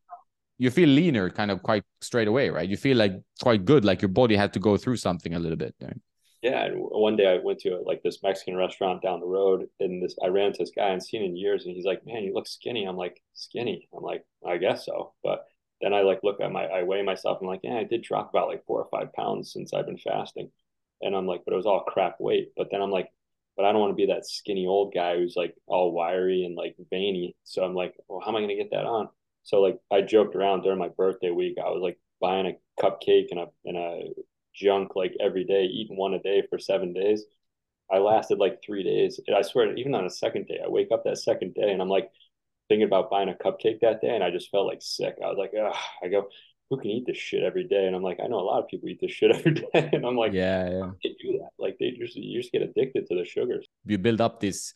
you 0.58 0.70
feel 0.70 0.88
leaner 0.88 1.28
kind 1.28 1.50
of 1.50 1.62
quite 1.62 1.84
straight 2.00 2.28
away, 2.28 2.48
right? 2.48 2.68
You 2.68 2.76
feel 2.76 2.96
like 2.96 3.12
quite 3.42 3.64
good, 3.64 3.84
like 3.84 4.00
your 4.00 4.08
body 4.08 4.36
had 4.36 4.52
to 4.54 4.58
go 4.58 4.76
through 4.76 4.96
something 4.96 5.34
a 5.34 5.38
little 5.38 5.58
bit. 5.58 5.74
Right? 5.80 6.00
Yeah. 6.42 6.64
And 6.64 6.76
one 6.78 7.16
day 7.16 7.26
I 7.26 7.38
went 7.44 7.60
to 7.60 7.82
like 7.84 8.02
this 8.02 8.22
Mexican 8.22 8.56
restaurant 8.56 9.02
down 9.02 9.20
the 9.20 9.26
road 9.26 9.66
and 9.80 10.02
this, 10.02 10.16
I 10.24 10.28
ran 10.28 10.52
to 10.52 10.58
this 10.58 10.72
guy 10.74 10.88
and 10.88 11.02
seen 11.02 11.22
in 11.22 11.36
years 11.36 11.66
and 11.66 11.74
he's 11.74 11.84
like, 11.84 12.06
man, 12.06 12.22
you 12.22 12.32
look 12.32 12.48
skinny. 12.48 12.84
I'm 12.84 12.96
like, 12.96 13.20
skinny. 13.34 13.88
I'm 13.94 14.02
like, 14.02 14.24
I 14.46 14.56
guess 14.56 14.86
so. 14.86 15.12
But 15.22 15.44
then 15.80 15.92
I 15.92 16.02
like 16.02 16.20
look 16.22 16.40
at 16.40 16.52
my, 16.52 16.64
I 16.66 16.82
weigh 16.84 17.02
myself. 17.02 17.38
I'm 17.40 17.46
like, 17.46 17.60
yeah, 17.62 17.76
I 17.76 17.84
did 17.84 18.02
drop 18.02 18.30
about 18.30 18.48
like 18.48 18.64
four 18.66 18.82
or 18.82 18.88
five 18.90 19.12
pounds 19.12 19.52
since 19.52 19.72
I've 19.72 19.86
been 19.86 19.98
fasting. 19.98 20.50
And 21.02 21.14
I'm 21.14 21.26
like, 21.26 21.42
but 21.44 21.52
it 21.52 21.56
was 21.56 21.66
all 21.66 21.84
crap 21.84 22.16
weight. 22.20 22.52
But 22.56 22.68
then 22.70 22.80
I'm 22.80 22.90
like, 22.90 23.10
but 23.56 23.64
I 23.64 23.72
don't 23.72 23.80
want 23.80 23.92
to 23.92 23.96
be 23.96 24.06
that 24.06 24.26
skinny 24.26 24.66
old 24.66 24.94
guy 24.94 25.16
who's 25.16 25.36
like 25.36 25.54
all 25.66 25.92
wiry 25.92 26.44
and 26.44 26.54
like 26.56 26.76
veiny. 26.90 27.36
So 27.44 27.62
I'm 27.62 27.74
like, 27.74 27.94
well, 28.08 28.20
how 28.20 28.28
am 28.28 28.36
I 28.36 28.40
going 28.40 28.48
to 28.48 28.56
get 28.56 28.70
that 28.70 28.84
on? 28.84 29.08
So 29.44 29.60
like 29.60 29.78
I 29.90 30.02
joked 30.02 30.34
around 30.34 30.62
during 30.62 30.78
my 30.78 30.88
birthday 30.88 31.30
week. 31.30 31.56
I 31.58 31.70
was 31.70 31.82
like 31.82 31.98
buying 32.20 32.46
a 32.46 32.82
cupcake 32.82 33.28
and 33.30 33.40
a 33.40 33.46
and 33.64 33.76
a 33.76 34.10
junk 34.54 34.96
like 34.96 35.14
every 35.20 35.44
day, 35.44 35.64
eating 35.64 35.96
one 35.96 36.14
a 36.14 36.18
day 36.18 36.42
for 36.48 36.58
seven 36.58 36.92
days. 36.92 37.24
I 37.90 37.98
lasted 37.98 38.38
like 38.38 38.62
three 38.64 38.82
days. 38.82 39.20
And 39.26 39.36
I 39.36 39.42
swear, 39.42 39.74
even 39.76 39.94
on 39.94 40.04
a 40.04 40.10
second 40.10 40.46
day, 40.48 40.58
I 40.64 40.68
wake 40.68 40.88
up 40.92 41.04
that 41.04 41.18
second 41.18 41.54
day 41.54 41.70
and 41.70 41.80
I'm 41.80 41.88
like 41.88 42.10
thinking 42.68 42.86
about 42.86 43.10
buying 43.10 43.28
a 43.28 43.34
cupcake 43.34 43.80
that 43.80 44.00
day, 44.00 44.14
and 44.14 44.24
I 44.24 44.30
just 44.30 44.50
felt 44.50 44.66
like 44.66 44.80
sick. 44.80 45.16
I 45.24 45.28
was 45.28 45.38
like, 45.38 45.52
Ugh. 45.58 45.74
I 46.02 46.08
go, 46.08 46.28
who 46.70 46.78
can 46.78 46.90
eat 46.90 47.04
this 47.06 47.16
shit 47.16 47.42
every 47.42 47.64
day? 47.64 47.86
And 47.86 47.94
I'm 47.94 48.02
like, 48.02 48.18
I 48.22 48.26
know 48.26 48.40
a 48.40 48.48
lot 48.48 48.62
of 48.62 48.68
people 48.68 48.88
eat 48.88 48.98
this 49.00 49.12
shit 49.12 49.30
every 49.36 49.54
day, 49.54 49.90
and 49.92 50.04
I'm 50.04 50.16
like, 50.16 50.32
yeah, 50.32 50.68
yeah, 50.68 50.90
they 51.02 51.16
do 51.20 51.38
that. 51.38 51.50
Like 51.58 51.76
they 51.78 51.92
just 51.92 52.16
you 52.16 52.40
just 52.40 52.52
get 52.52 52.62
addicted 52.62 53.06
to 53.06 53.16
the 53.16 53.24
sugars. 53.24 53.66
You 53.84 53.98
build 53.98 54.20
up 54.20 54.40
this 54.40 54.72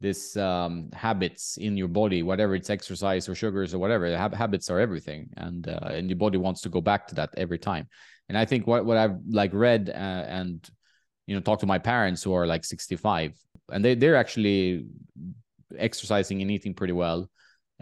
this 0.00 0.36
um, 0.36 0.90
habits 0.92 1.56
in 1.56 1.76
your 1.76 1.88
body, 1.88 2.22
whatever 2.22 2.54
it's 2.54 2.70
exercise 2.70 3.28
or 3.28 3.34
sugars 3.34 3.74
or 3.74 3.78
whatever. 3.78 4.16
habits 4.16 4.70
are 4.70 4.78
everything, 4.78 5.28
and 5.36 5.68
uh, 5.68 5.88
and 5.90 6.08
your 6.08 6.16
body 6.16 6.38
wants 6.38 6.60
to 6.62 6.68
go 6.68 6.80
back 6.80 7.06
to 7.08 7.14
that 7.16 7.30
every 7.36 7.58
time. 7.58 7.88
And 8.28 8.36
I 8.36 8.44
think 8.44 8.66
what 8.66 8.84
what 8.84 8.96
I've 8.96 9.16
like 9.28 9.52
read 9.52 9.90
uh, 9.90 10.24
and 10.28 10.68
you 11.26 11.34
know 11.34 11.40
talk 11.40 11.60
to 11.60 11.66
my 11.66 11.78
parents 11.78 12.22
who 12.22 12.32
are 12.32 12.46
like 12.46 12.64
65, 12.64 13.34
and 13.70 13.84
they 13.84 13.94
they're 13.94 14.16
actually 14.16 14.86
exercising 15.76 16.42
and 16.42 16.50
eating 16.50 16.74
pretty 16.74 16.92
well. 16.92 17.28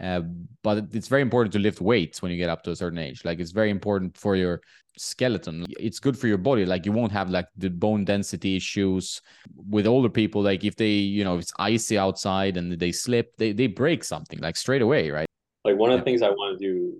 Uh, 0.00 0.20
but 0.62 0.84
it's 0.92 1.08
very 1.08 1.22
important 1.22 1.52
to 1.54 1.58
lift 1.58 1.80
weights 1.80 2.20
when 2.20 2.30
you 2.30 2.36
get 2.36 2.50
up 2.50 2.62
to 2.62 2.70
a 2.70 2.76
certain 2.76 2.98
age. 2.98 3.24
Like 3.24 3.40
it's 3.40 3.52
very 3.52 3.70
important 3.70 4.16
for 4.16 4.36
your 4.36 4.60
skeleton. 4.98 5.64
It's 5.70 6.00
good 6.00 6.18
for 6.18 6.26
your 6.26 6.38
body. 6.38 6.66
Like 6.66 6.84
you 6.84 6.92
won't 6.92 7.12
have 7.12 7.30
like 7.30 7.48
the 7.56 7.70
bone 7.70 8.04
density 8.04 8.56
issues 8.56 9.22
with 9.54 9.86
older 9.86 10.10
people. 10.10 10.42
Like 10.42 10.64
if 10.64 10.76
they, 10.76 10.90
you 10.90 11.24
know, 11.24 11.38
it's 11.38 11.52
icy 11.58 11.96
outside 11.96 12.56
and 12.56 12.72
they 12.72 12.92
slip, 12.92 13.36
they 13.38 13.52
they 13.52 13.68
break 13.68 14.04
something 14.04 14.38
like 14.40 14.56
straight 14.56 14.82
away, 14.82 15.10
right? 15.10 15.26
Like 15.64 15.76
one 15.76 15.90
of 15.90 15.98
the 15.98 16.04
things 16.04 16.22
I 16.22 16.30
want 16.30 16.58
to 16.58 16.64
do 16.64 16.96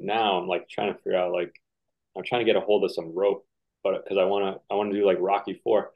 now, 0.00 0.38
I'm 0.38 0.48
like 0.48 0.68
trying 0.68 0.92
to 0.92 0.98
figure 0.98 1.16
out 1.16 1.32
like 1.32 1.52
I'm 2.16 2.24
trying 2.24 2.40
to 2.40 2.44
get 2.44 2.56
a 2.56 2.60
hold 2.60 2.84
of 2.84 2.92
some 2.92 3.14
rope, 3.14 3.46
but 3.84 4.02
because 4.02 4.18
I 4.18 4.24
want 4.24 4.44
to 4.54 4.60
I 4.70 4.76
want 4.76 4.92
to 4.92 4.98
do 4.98 5.06
like 5.06 5.18
Rocky 5.20 5.60
Four. 5.62 5.92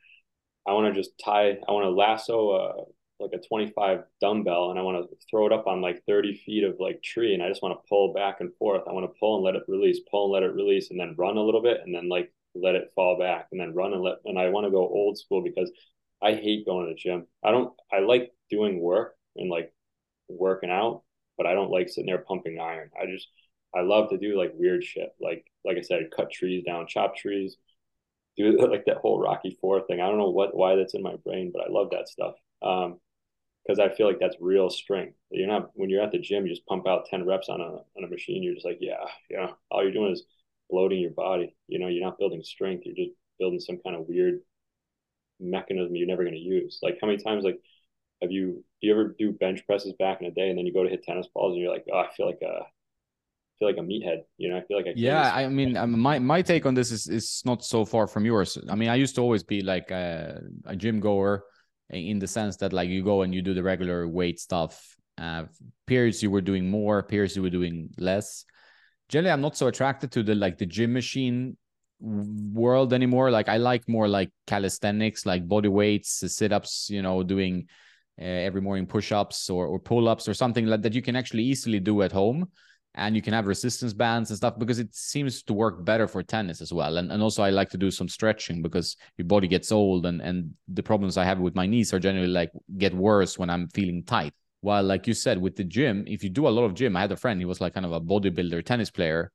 I 0.69 0.73
want 0.73 0.93
to 0.93 1.01
just 1.01 1.13
tie. 1.25 1.57
I 1.69 1.73
want 1.73 1.85
to 1.85 1.91
lasso 1.91 2.51
a 2.51 2.85
like 3.19 3.33
a 3.33 3.39
25 3.39 4.05
dumbbell 4.21 4.71
and 4.71 4.79
I 4.79 4.83
want 4.83 5.09
to 5.09 5.17
throw 5.31 5.47
it 5.47 5.53
up 5.53 5.67
on 5.67 5.81
like 5.81 6.05
30 6.07 6.43
feet 6.45 6.65
of 6.65 6.77
like 6.79 7.03
tree 7.03 7.35
and 7.35 7.43
I 7.43 7.49
just 7.49 7.63
want 7.63 7.79
to 7.79 7.89
pull 7.89 8.13
back 8.13 8.41
and 8.41 8.55
forth. 8.57 8.83
I 8.87 8.93
want 8.93 9.07
to 9.07 9.19
pull 9.19 9.37
and 9.37 9.45
let 9.45 9.55
it 9.55 9.63
release, 9.69 10.01
pull 10.11 10.27
and 10.27 10.33
let 10.35 10.43
it 10.49 10.55
release, 10.55 10.91
and 10.91 11.01
then 11.01 11.15
run 11.17 11.37
a 11.37 11.43
little 11.43 11.63
bit 11.63 11.81
and 11.85 11.95
then 11.95 12.09
like 12.09 12.33
let 12.55 12.75
it 12.75 12.93
fall 12.95 13.19
back 13.19 13.49
and 13.53 13.61
then 13.61 13.75
run 13.75 13.93
and 13.93 14.03
let 14.03 14.17
and 14.25 14.39
I 14.39 14.49
want 14.51 14.67
to 14.67 14.71
go 14.71 14.81
old 14.81 15.19
school 15.19 15.43
because 15.43 15.71
I 16.23 16.35
hate 16.35 16.67
going 16.67 16.87
to 16.87 16.93
the 16.93 16.99
gym. 16.99 17.27
I 17.43 17.51
don't 17.51 17.73
I 17.93 18.01
like 18.01 18.33
doing 18.51 18.81
work 18.81 19.17
and 19.37 19.51
like 19.51 19.73
working 20.29 20.71
out, 20.71 21.03
but 21.37 21.47
I 21.47 21.55
don't 21.55 21.71
like 21.71 21.89
sitting 21.89 22.07
there 22.07 22.19
pumping 22.19 22.61
iron. 22.61 22.91
I 23.01 23.07
just 23.07 23.29
I 23.75 23.81
love 23.81 24.11
to 24.11 24.19
do 24.19 24.39
like 24.39 24.53
weird 24.55 24.85
shit. 24.85 25.11
Like 25.21 25.47
like 25.65 25.79
I 25.79 25.83
said, 25.83 26.11
cut 26.15 26.31
trees 26.31 26.65
down, 26.65 26.87
chop 26.87 27.17
trees, 27.17 27.57
do 28.37 28.59
like 28.71 28.85
that 28.87 28.99
whole 28.99 29.21
Rocky 29.21 29.57
Four 29.61 29.87
thing. 29.87 30.01
I 30.01 30.07
don't 30.07 30.19
know 30.19 30.31
what 30.31 30.57
why 30.57 30.77
that's 30.77 30.95
in 30.95 31.03
my 31.03 31.17
brain, 31.25 31.51
but 31.53 31.63
I 31.63 31.71
love 31.71 31.91
that 31.91 32.09
stuff. 32.09 32.35
Um, 32.63 32.99
because 33.67 33.79
I 33.79 33.95
feel 33.95 34.07
like 34.07 34.21
that's 34.21 34.37
real 34.41 34.71
strength. 34.71 35.17
You're 35.31 35.49
not 35.49 35.71
when 35.75 35.91
you're 35.91 36.03
at 36.03 36.13
the 36.13 36.19
gym, 36.19 36.47
you 36.47 36.53
just 36.53 36.67
pump 36.67 36.87
out 36.87 37.07
ten 37.07 37.27
reps 37.27 37.49
on 37.49 37.61
a 37.61 37.65
on 37.65 38.05
a 38.05 38.09
machine. 38.09 38.43
You're 38.43 38.55
just 38.55 38.67
like, 38.67 38.79
yeah, 38.81 39.05
yeah. 39.31 39.49
All 39.71 39.83
you're 39.83 39.93
doing 39.93 40.13
is 40.13 40.25
bloating 40.71 41.01
your 41.01 41.11
body. 41.11 41.55
You 41.69 41.79
know, 41.79 41.89
you're 41.89 42.05
not 42.05 42.19
building 42.19 42.43
strength. 42.43 42.85
You're 42.87 42.95
just 42.95 43.17
building 43.39 43.61
some 43.61 43.79
kind 43.85 43.97
of 43.97 44.07
weird 44.09 44.41
mechanism 45.39 45.95
you're 45.95 46.07
never 46.07 46.23
going 46.23 46.35
to 46.35 46.41
use. 46.41 46.79
Like 46.83 46.99
how 47.01 47.09
many 47.09 47.23
times 47.23 47.45
like 47.45 47.61
have 48.23 48.31
you 48.31 48.65
do 48.81 48.87
you 48.87 48.93
ever 48.93 49.15
do 49.19 49.33
bench 49.33 49.67
presses 49.67 49.93
back 49.99 50.21
in 50.21 50.29
the 50.29 50.35
day 50.35 50.49
and 50.49 50.59
then 50.59 50.67
you 50.67 50.73
go 50.73 50.83
to 50.83 50.89
hit 50.89 51.03
tennis 51.03 51.29
balls 51.35 51.53
and 51.53 51.63
you're 51.63 51.73
like, 51.73 51.85
oh, 51.93 51.99
I 51.99 52.09
feel 52.17 52.27
like 52.27 52.41
a 52.43 52.63
I 52.63 53.59
feel 53.59 53.69
like 53.69 53.79
a 53.79 53.81
meathead. 53.81 54.23
You 54.39 54.51
know, 54.51 54.59
I 54.59 54.65
feel 54.65 54.77
like 54.77 54.87
I 54.87 54.93
yeah. 54.97 55.33
I 55.35 55.49
mean, 55.49 55.77
my 55.99 56.19
my 56.19 56.43
take 56.43 56.67
on 56.67 56.75
this 56.75 56.91
is 56.93 57.09
is 57.09 57.43
not 57.45 57.65
so 57.65 57.85
far 57.85 58.07
from 58.07 58.25
yours. 58.25 58.57
I 58.71 58.75
mean, 58.75 58.89
I 58.89 58.95
used 58.95 59.15
to 59.17 59.21
always 59.23 59.43
be 59.43 59.63
like 59.63 59.91
a, 59.91 60.43
a 60.65 60.77
gym 60.77 61.01
goer 61.01 61.45
in 61.91 62.19
the 62.19 62.27
sense 62.27 62.57
that 62.59 62.73
like 62.73 62.89
you 62.89 63.03
go 63.03 63.23
and 63.23 63.35
you 63.35 63.43
do 63.43 63.55
the 63.55 63.63
regular 63.63 64.09
weight 64.09 64.41
stuff. 64.41 64.97
Uh, 65.19 65.45
periods 65.87 66.23
you 66.23 66.31
were 66.31 66.41
doing 66.41 66.69
more, 66.69 67.03
periods 67.03 67.37
you 67.37 67.43
were 67.43 67.51
doing 67.51 67.89
less. 67.99 68.45
Generally, 69.09 69.33
I'm 69.33 69.41
not 69.41 69.57
so 69.57 69.69
attracted 69.69 70.13
to 70.13 70.23
the 70.23 70.35
like 70.35 70.59
the 70.59 70.67
gym 70.67 70.93
machine 70.93 71.57
world 72.01 72.93
anymore. 72.93 73.31
Like 73.31 73.49
I 73.49 73.57
like 73.57 73.89
more 73.89 74.09
like 74.09 74.31
calisthenics, 74.47 75.25
like 75.25 75.49
body 75.49 75.69
weights, 75.69 76.23
sit 76.33 76.53
ups. 76.53 76.91
You 76.91 77.03
know, 77.03 77.23
doing 77.23 77.69
uh, 78.21 78.25
every 78.25 78.61
morning 78.61 78.87
push 78.87 79.13
ups 79.13 79.49
or 79.49 79.67
or 79.67 79.79
pull 79.79 80.09
ups 80.09 80.29
or 80.29 80.35
something 80.35 80.67
like 80.67 80.83
that 80.83 80.95
you 80.95 81.03
can 81.03 81.17
actually 81.17 81.45
easily 81.45 81.81
do 81.81 82.03
at 82.03 82.13
home 82.13 82.49
and 82.97 83.15
you 83.15 83.23
can 83.23 83.33
have 83.33 83.47
resistance 83.47 83.93
bands 83.93 84.31
and 84.31 84.37
stuff 84.37 84.59
because 84.59 84.79
it 84.79 84.95
seems 84.95 85.43
to 85.45 85.53
work 85.53 85.85
better 85.85 86.09
for 86.09 86.23
tennis 86.23 86.61
as 86.61 86.73
well. 86.73 86.97
And 86.97 87.13
and 87.13 87.23
also 87.23 87.43
I 87.43 87.51
like 87.51 87.71
to 87.71 87.79
do 87.79 87.91
some 87.91 88.09
stretching 88.09 88.63
because 88.63 88.97
your 89.19 89.27
body 89.27 89.49
gets 89.49 89.71
old 89.71 90.07
and 90.07 90.21
and 90.21 90.55
the 90.69 90.83
problems 90.83 91.17
I 91.17 91.25
have 91.25 91.39
with 91.39 91.55
my 91.55 91.67
knees 91.67 91.93
are 91.93 92.01
generally 92.01 92.29
like 92.29 92.51
get 92.79 92.95
worse 92.95 93.39
when 93.39 93.51
I'm 93.51 93.69
feeling 93.69 94.03
tight. 94.03 94.33
While 94.63 94.85
like 94.85 95.07
you 95.07 95.15
said 95.15 95.41
with 95.41 95.57
the 95.57 95.65
gym, 95.65 96.05
if 96.07 96.25
you 96.25 96.31
do 96.31 96.49
a 96.49 96.51
lot 96.51 96.65
of 96.65 96.75
gym, 96.75 96.97
I 96.97 97.03
had 97.03 97.13
a 97.13 97.17
friend, 97.17 97.41
he 97.41 97.45
was 97.45 97.61
like 97.61 97.75
kind 97.75 97.87
of 97.87 97.93
a 97.93 98.01
bodybuilder 98.01 98.65
tennis 98.65 98.91
player 98.91 99.31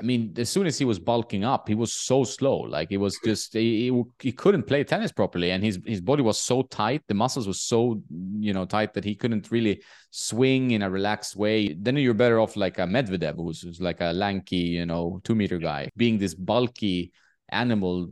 I 0.00 0.02
mean, 0.02 0.32
as 0.38 0.48
soon 0.48 0.66
as 0.66 0.78
he 0.78 0.86
was 0.86 0.98
bulking 0.98 1.44
up, 1.44 1.68
he 1.68 1.74
was 1.74 1.92
so 1.92 2.24
slow. 2.24 2.60
Like 2.60 2.90
it 2.90 2.96
was 2.96 3.18
just 3.22 3.52
he, 3.52 3.92
he 4.18 4.32
couldn't 4.32 4.62
play 4.62 4.82
tennis 4.82 5.12
properly, 5.12 5.50
and 5.50 5.62
his 5.62 5.78
his 5.84 6.00
body 6.00 6.22
was 6.22 6.40
so 6.40 6.62
tight, 6.62 7.02
the 7.06 7.14
muscles 7.14 7.46
were 7.46 7.52
so 7.52 8.02
you 8.38 8.54
know 8.54 8.64
tight 8.64 8.94
that 8.94 9.04
he 9.04 9.14
couldn't 9.14 9.50
really 9.50 9.82
swing 10.10 10.70
in 10.70 10.80
a 10.80 10.88
relaxed 10.88 11.36
way. 11.36 11.74
Then 11.74 11.96
you're 11.96 12.14
better 12.14 12.40
off 12.40 12.56
like 12.56 12.78
a 12.78 12.82
Medvedev, 12.82 13.36
who's, 13.36 13.60
who's 13.60 13.80
like 13.80 14.00
a 14.00 14.12
lanky, 14.12 14.56
you 14.56 14.86
know, 14.86 15.20
two 15.22 15.34
meter 15.34 15.58
guy, 15.58 15.90
being 15.96 16.16
this 16.18 16.34
bulky 16.34 17.12
animal. 17.50 18.10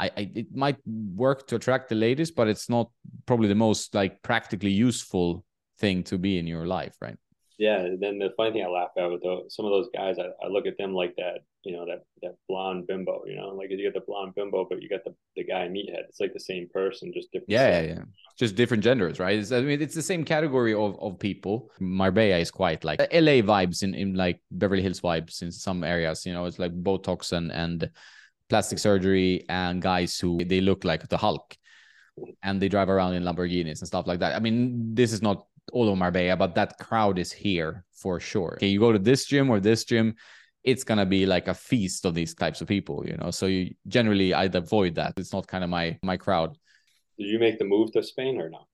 I, 0.00 0.10
I 0.16 0.30
it 0.34 0.54
might 0.54 0.78
work 0.86 1.46
to 1.48 1.56
attract 1.56 1.90
the 1.90 1.94
ladies, 1.94 2.32
but 2.32 2.48
it's 2.48 2.68
not 2.68 2.90
probably 3.26 3.48
the 3.48 3.54
most 3.54 3.94
like 3.94 4.20
practically 4.22 4.72
useful 4.72 5.44
thing 5.78 6.02
to 6.04 6.18
be 6.18 6.38
in 6.38 6.48
your 6.48 6.66
life, 6.66 6.96
right? 7.00 7.16
Yeah, 7.60 7.88
then 8.00 8.18
the 8.18 8.32
funny 8.38 8.52
thing 8.52 8.64
I 8.64 8.68
laugh 8.68 8.92
at 8.96 9.10
with 9.10 9.22
those, 9.22 9.54
some 9.54 9.66
of 9.66 9.70
those 9.70 9.90
guys, 9.94 10.16
I, 10.18 10.28
I 10.42 10.48
look 10.48 10.64
at 10.66 10.78
them 10.78 10.94
like 10.94 11.14
that, 11.16 11.40
you 11.62 11.76
know, 11.76 11.84
that 11.84 12.04
that 12.22 12.36
blonde 12.48 12.86
bimbo, 12.86 13.22
you 13.26 13.36
know, 13.36 13.48
like 13.48 13.68
you 13.68 13.76
get 13.76 13.92
the 13.92 14.00
blonde 14.00 14.34
bimbo, 14.34 14.64
but 14.64 14.80
you 14.80 14.88
got 14.88 15.04
the 15.04 15.14
the 15.36 15.44
guy 15.44 15.68
meathead. 15.68 16.08
It's 16.08 16.20
like 16.20 16.32
the 16.32 16.40
same 16.40 16.68
person, 16.72 17.12
just 17.12 17.30
different. 17.32 17.50
Yeah, 17.50 17.82
yeah, 17.82 17.86
yeah, 17.88 18.02
just 18.38 18.56
different 18.56 18.82
genders, 18.82 19.20
right? 19.20 19.38
It's, 19.38 19.52
I 19.52 19.60
mean, 19.60 19.82
it's 19.82 19.94
the 19.94 20.00
same 20.00 20.24
category 20.24 20.72
of 20.72 20.98
of 21.00 21.18
people. 21.18 21.70
Marbella 21.80 22.38
is 22.38 22.50
quite 22.50 22.82
like 22.82 22.98
uh, 22.98 23.08
LA 23.12 23.44
vibes 23.44 23.82
in 23.82 23.94
in 23.94 24.14
like 24.14 24.40
Beverly 24.50 24.80
Hills 24.80 25.02
vibes 25.02 25.42
in 25.42 25.52
some 25.52 25.84
areas. 25.84 26.24
You 26.24 26.32
know, 26.32 26.46
it's 26.46 26.58
like 26.58 26.72
Botox 26.72 27.32
and 27.32 27.52
and 27.52 27.90
plastic 28.48 28.78
surgery 28.78 29.44
and 29.50 29.82
guys 29.82 30.18
who 30.18 30.42
they 30.44 30.62
look 30.62 30.84
like 30.84 31.06
the 31.08 31.18
Hulk 31.18 31.58
mm-hmm. 32.18 32.30
and 32.42 32.58
they 32.58 32.70
drive 32.70 32.88
around 32.88 33.12
in 33.14 33.22
Lamborghinis 33.22 33.80
and 33.80 33.86
stuff 33.86 34.06
like 34.06 34.20
that. 34.20 34.34
I 34.34 34.40
mean, 34.40 34.94
this 34.94 35.12
is 35.12 35.20
not 35.20 35.46
all 35.72 35.90
of 35.90 35.98
Marbella, 35.98 36.36
but 36.36 36.54
that 36.54 36.78
crowd 36.78 37.18
is 37.18 37.32
here 37.32 37.84
for 37.92 38.20
sure. 38.20 38.54
Okay, 38.54 38.68
you 38.68 38.80
go 38.80 38.92
to 38.92 38.98
this 38.98 39.26
gym 39.26 39.50
or 39.50 39.60
this 39.60 39.84
gym, 39.84 40.14
it's 40.64 40.84
gonna 40.84 41.06
be 41.06 41.26
like 41.26 41.48
a 41.48 41.54
feast 41.54 42.04
of 42.04 42.14
these 42.14 42.34
types 42.34 42.60
of 42.60 42.68
people, 42.68 43.04
you 43.06 43.16
know. 43.16 43.30
So 43.30 43.46
you 43.46 43.74
generally 43.88 44.34
I'd 44.34 44.54
avoid 44.54 44.96
that. 44.96 45.14
It's 45.16 45.32
not 45.32 45.46
kind 45.46 45.64
of 45.64 45.70
my 45.70 45.98
my 46.02 46.16
crowd. 46.16 46.56
Did 47.18 47.28
you 47.28 47.38
make 47.38 47.58
the 47.58 47.64
move 47.64 47.92
to 47.92 48.02
Spain 48.02 48.40
or 48.40 48.50
not? 48.50 48.66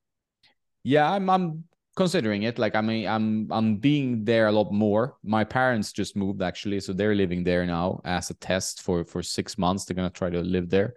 Yeah, 0.82 1.10
I'm 1.10 1.28
I'm 1.31 1.64
considering 1.97 2.43
it. 2.43 2.59
Like 2.59 2.74
I 2.74 2.81
mean, 2.81 3.06
I'm 3.06 3.51
I'm 3.51 3.77
being 3.77 4.24
there 4.24 4.47
a 4.47 4.52
lot 4.52 4.73
more. 4.73 5.16
My 5.23 5.44
parents 5.44 5.93
just 5.93 6.16
moved 6.16 6.43
actually, 6.43 6.81
so 6.81 6.93
they're 6.93 7.14
living 7.14 7.44
there 7.44 7.66
now 7.66 8.01
as 8.05 8.31
a 8.31 8.35
test 8.35 8.82
for 8.82 9.05
for 9.05 9.23
six 9.23 9.59
months. 9.59 9.85
They're 9.85 9.97
gonna 9.97 10.10
try 10.10 10.31
to 10.31 10.40
live 10.40 10.70
there 10.70 10.94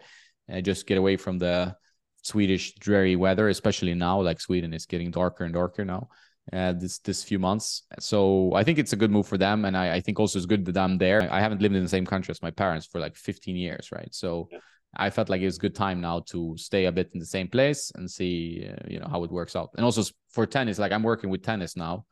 and 0.47 0.65
just 0.65 0.88
get 0.88 0.97
away 0.97 1.17
from 1.17 1.38
the 1.38 1.76
Swedish 2.23 2.73
dreary 2.75 3.15
weather, 3.15 3.49
especially 3.49 3.93
now. 3.93 4.21
Like 4.21 4.41
Sweden 4.41 4.73
is 4.73 4.85
getting 4.85 5.11
darker 5.11 5.43
and 5.43 5.53
darker 5.53 5.85
now. 5.85 6.09
Uh, 6.51 6.73
this 6.73 6.97
this 6.99 7.23
few 7.23 7.37
months, 7.37 7.83
so 7.99 8.51
I 8.55 8.63
think 8.63 8.79
it's 8.79 8.93
a 8.93 8.95
good 8.95 9.11
move 9.11 9.27
for 9.27 9.37
them, 9.37 9.65
and 9.65 9.77
I, 9.77 9.95
I 9.97 10.01
think 10.01 10.19
also 10.19 10.39
it's 10.39 10.47
good 10.47 10.65
that 10.65 10.77
I'm 10.77 10.97
there. 10.97 11.31
I 11.31 11.39
haven't 11.41 11.61
lived 11.61 11.75
in 11.75 11.83
the 11.83 11.89
same 11.89 12.07
country 12.07 12.31
as 12.31 12.41
my 12.41 12.49
parents 12.49 12.87
for 12.87 12.99
like 12.99 13.15
15 13.15 13.55
years, 13.55 13.91
right? 13.91 14.09
So 14.11 14.49
yeah. 14.51 14.57
I 14.95 15.11
felt 15.11 15.29
like 15.29 15.41
it 15.41 15.45
was 15.45 15.57
a 15.57 15.59
good 15.59 15.75
time 15.75 16.01
now 16.01 16.21
to 16.31 16.55
stay 16.57 16.85
a 16.85 16.91
bit 16.91 17.11
in 17.13 17.19
the 17.19 17.25
same 17.25 17.49
place 17.49 17.91
and 17.93 18.09
see, 18.09 18.67
uh, 18.67 18.87
you 18.87 18.99
know, 18.99 19.07
how 19.07 19.23
it 19.25 19.31
works 19.31 19.55
out. 19.55 19.69
And 19.75 19.85
also 19.85 20.01
for 20.31 20.47
tennis, 20.47 20.79
like 20.79 20.91
I'm 20.91 21.03
working 21.03 21.29
with 21.29 21.43
tennis 21.43 21.77
now, 21.77 22.05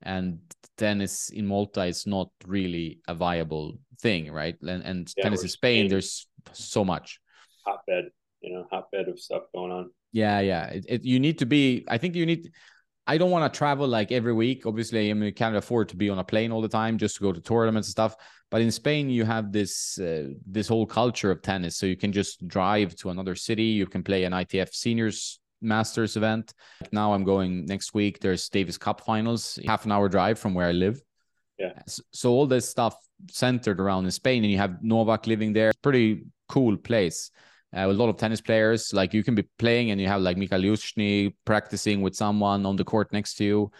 and 0.00 0.38
tennis 0.78 1.28
in 1.28 1.46
Malta 1.46 1.84
is 1.84 2.06
not 2.06 2.30
really 2.46 3.00
a 3.06 3.14
viable 3.14 3.76
thing, 4.00 4.32
right? 4.32 4.56
And 4.62 4.82
and 4.82 5.12
yeah, 5.14 5.24
tennis 5.24 5.42
in 5.42 5.48
Spain, 5.48 5.80
Spain, 5.80 5.90
there's 5.90 6.26
so 6.52 6.86
much 6.86 7.20
hotbed 7.66 8.06
you 8.44 8.52
know 8.52 8.66
hotbed 8.70 9.08
of 9.08 9.18
stuff 9.18 9.42
going 9.54 9.72
on 9.72 9.90
yeah 10.12 10.40
yeah 10.40 10.66
it, 10.66 10.84
it, 10.88 11.04
you 11.04 11.18
need 11.18 11.38
to 11.38 11.46
be 11.46 11.84
i 11.88 11.98
think 11.98 12.14
you 12.14 12.26
need 12.26 12.52
I 13.06 13.18
don't 13.18 13.30
want 13.30 13.52
to 13.52 13.56
travel 13.56 13.86
like 13.86 14.12
every 14.12 14.32
week. 14.32 14.64
Obviously, 14.66 15.10
I 15.10 15.14
mean, 15.14 15.24
you 15.24 15.34
can't 15.34 15.56
afford 15.56 15.90
to 15.90 15.96
be 15.96 16.08
on 16.08 16.18
a 16.18 16.24
plane 16.24 16.52
all 16.52 16.62
the 16.62 16.68
time 16.68 16.96
just 16.96 17.16
to 17.16 17.22
go 17.22 17.32
to 17.32 17.40
tournaments 17.40 17.88
and 17.88 17.92
stuff. 17.92 18.16
But 18.50 18.62
in 18.62 18.70
Spain, 18.70 19.10
you 19.10 19.24
have 19.24 19.52
this 19.52 19.98
uh, 19.98 20.28
this 20.46 20.68
whole 20.68 20.86
culture 20.86 21.30
of 21.30 21.42
tennis, 21.42 21.76
so 21.76 21.86
you 21.86 21.96
can 21.96 22.12
just 22.12 22.46
drive 22.48 22.94
to 22.96 23.10
another 23.10 23.34
city. 23.34 23.64
You 23.64 23.86
can 23.86 24.02
play 24.02 24.24
an 24.24 24.32
ITF 24.32 24.72
Seniors 24.72 25.38
Masters 25.60 26.16
event. 26.16 26.54
Now 26.92 27.12
I'm 27.12 27.24
going 27.24 27.66
next 27.66 27.94
week. 27.94 28.20
There's 28.20 28.48
Davis 28.48 28.78
Cup 28.78 29.02
finals, 29.02 29.58
half 29.66 29.84
an 29.84 29.92
hour 29.92 30.08
drive 30.08 30.38
from 30.38 30.54
where 30.54 30.68
I 30.68 30.72
live. 30.72 31.00
Yeah. 31.58 31.82
So 32.12 32.30
all 32.30 32.46
this 32.46 32.68
stuff 32.68 32.96
centered 33.30 33.80
around 33.80 34.06
in 34.06 34.12
Spain, 34.12 34.44
and 34.44 34.52
you 34.52 34.58
have 34.58 34.82
Novak 34.82 35.26
living 35.26 35.52
there. 35.52 35.72
Pretty 35.82 36.24
cool 36.48 36.76
place. 36.76 37.30
Uh, 37.74 37.90
a 37.90 37.92
lot 37.92 38.08
of 38.08 38.16
tennis 38.16 38.40
players. 38.40 38.92
Like 38.92 39.12
you 39.12 39.24
can 39.24 39.34
be 39.34 39.44
playing 39.58 39.90
and 39.90 40.00
you 40.00 40.06
have 40.06 40.20
like 40.20 40.36
Mikhail 40.36 40.60
Youzhny 40.60 41.34
practicing 41.44 42.02
with 42.02 42.14
someone 42.14 42.64
on 42.66 42.76
the 42.76 42.84
court 42.84 43.12
next 43.12 43.34
to 43.36 43.44
you. 43.44 43.72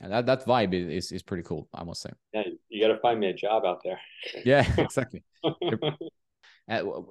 And 0.00 0.12
that 0.12 0.26
that 0.26 0.46
vibe 0.46 0.72
is 0.74 1.12
is 1.12 1.22
pretty 1.22 1.42
cool, 1.42 1.68
I 1.74 1.84
must 1.84 2.02
say. 2.02 2.10
Yeah, 2.32 2.42
you 2.68 2.80
got 2.80 2.92
to 2.94 3.00
find 3.00 3.20
me 3.20 3.28
a 3.28 3.34
job 3.34 3.64
out 3.64 3.82
there. 3.84 4.00
yeah, 4.44 4.66
exactly. 4.78 5.22
uh, 5.44 5.50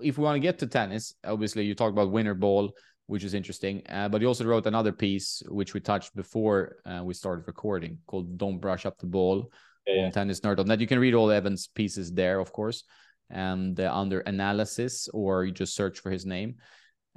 if 0.01 0.17
we 0.17 0.23
want 0.23 0.35
to 0.35 0.39
get 0.39 0.59
to 0.59 0.67
tennis, 0.67 1.13
obviously 1.23 1.65
you 1.65 1.75
talk 1.75 1.91
about 1.91 2.11
winter 2.11 2.33
ball, 2.33 2.71
which 3.05 3.23
is 3.23 3.33
interesting. 3.35 3.83
Uh, 3.87 4.09
but 4.09 4.21
you 4.21 4.27
also 4.27 4.43
wrote 4.43 4.65
another 4.65 4.91
piece 4.91 5.43
which 5.47 5.73
we 5.73 5.79
touched 5.79 6.15
before 6.15 6.77
uh, 6.85 7.01
we 7.03 7.13
started 7.13 7.45
recording 7.47 7.99
called 8.07 8.37
"Don't 8.37 8.59
Brush 8.59 8.87
Up 8.87 8.97
the 8.97 9.05
Ball" 9.05 9.51
yeah, 9.87 10.05
on 10.05 10.11
Tennis 10.11 10.39
Nerd.net. 10.39 10.81
You 10.81 10.87
can 10.87 10.99
read 10.99 11.13
all 11.13 11.31
Evan's 11.31 11.67
pieces 11.67 12.11
there, 12.11 12.39
of 12.39 12.51
course 12.51 12.83
and 13.29 13.79
uh, 13.79 13.91
under 13.93 14.21
analysis, 14.21 15.07
or 15.13 15.45
you 15.45 15.51
just 15.51 15.75
search 15.75 15.99
for 15.99 16.11
his 16.11 16.25
name. 16.25 16.55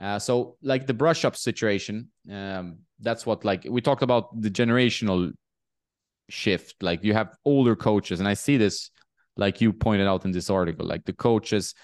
Uh, 0.00 0.18
so 0.18 0.56
like 0.62 0.86
the 0.86 0.94
brush 0.94 1.24
up 1.24 1.36
situation, 1.36 2.08
um, 2.30 2.78
that's 3.00 3.26
what 3.26 3.44
like 3.44 3.66
we 3.68 3.80
talked 3.80 4.02
about 4.02 4.40
the 4.40 4.50
generational 4.50 5.32
shift. 6.28 6.82
Like 6.82 7.04
you 7.04 7.14
have 7.14 7.36
older 7.44 7.76
coaches, 7.76 8.20
and 8.20 8.28
I 8.28 8.34
see 8.34 8.56
this 8.56 8.90
like 9.36 9.60
you 9.60 9.72
pointed 9.72 10.06
out 10.06 10.24
in 10.24 10.32
this 10.32 10.50
article, 10.50 10.86
like 10.86 11.04
the 11.04 11.12
coaches 11.12 11.74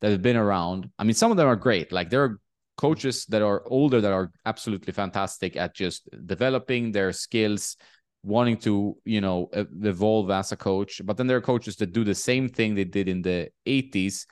that 0.00 0.10
have 0.10 0.22
been 0.22 0.36
around. 0.36 0.90
I 0.98 1.04
mean, 1.04 1.14
some 1.14 1.30
of 1.30 1.36
them 1.36 1.48
are 1.48 1.56
great. 1.56 1.92
Like 1.92 2.10
there 2.10 2.24
are 2.24 2.40
coaches 2.76 3.26
that 3.26 3.42
are 3.42 3.62
older 3.66 4.00
that 4.00 4.12
are 4.12 4.30
absolutely 4.46 4.92
fantastic 4.92 5.56
at 5.56 5.74
just 5.74 6.08
developing 6.26 6.92
their 6.92 7.12
skills 7.12 7.76
wanting 8.22 8.56
to 8.56 8.96
you 9.04 9.20
know 9.20 9.48
evolve 9.52 10.30
as 10.30 10.52
a 10.52 10.56
coach 10.56 11.00
but 11.04 11.16
then 11.16 11.26
there 11.26 11.36
are 11.36 11.40
coaches 11.40 11.76
that 11.76 11.92
do 11.92 12.04
the 12.04 12.14
same 12.14 12.48
thing 12.48 12.74
they 12.74 12.84
did 12.84 13.08
in 13.08 13.22
the 13.22 13.48
80s 13.66 14.26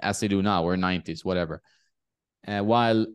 as 0.00 0.20
they 0.20 0.28
do 0.28 0.42
now 0.42 0.64
or 0.64 0.76
90s 0.76 1.24
whatever. 1.24 1.62
Uh, 2.46 2.60
while 2.60 3.06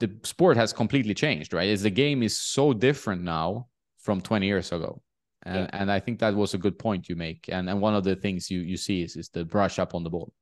the 0.00 0.10
sport 0.22 0.56
has 0.56 0.72
completely 0.72 1.14
changed 1.14 1.52
right? 1.52 1.68
As 1.68 1.82
the 1.82 1.90
game 1.90 2.22
is 2.22 2.38
so 2.38 2.72
different 2.72 3.22
now 3.22 3.68
from 3.98 4.20
20 4.20 4.46
years 4.46 4.72
ago. 4.72 5.02
And, 5.44 5.68
yeah. 5.72 5.80
and 5.80 5.92
i 5.92 6.00
think 6.00 6.18
that 6.18 6.34
was 6.34 6.54
a 6.54 6.58
good 6.58 6.78
point 6.78 7.08
you 7.08 7.16
make. 7.16 7.48
And 7.48 7.70
and 7.70 7.80
one 7.80 7.94
of 7.94 8.04
the 8.04 8.16
things 8.16 8.50
you 8.50 8.60
you 8.60 8.76
see 8.76 9.02
is, 9.02 9.16
is 9.16 9.28
the 9.28 9.44
brush 9.44 9.78
up 9.78 9.94
on 9.94 10.02
the 10.02 10.10
ball 10.10 10.32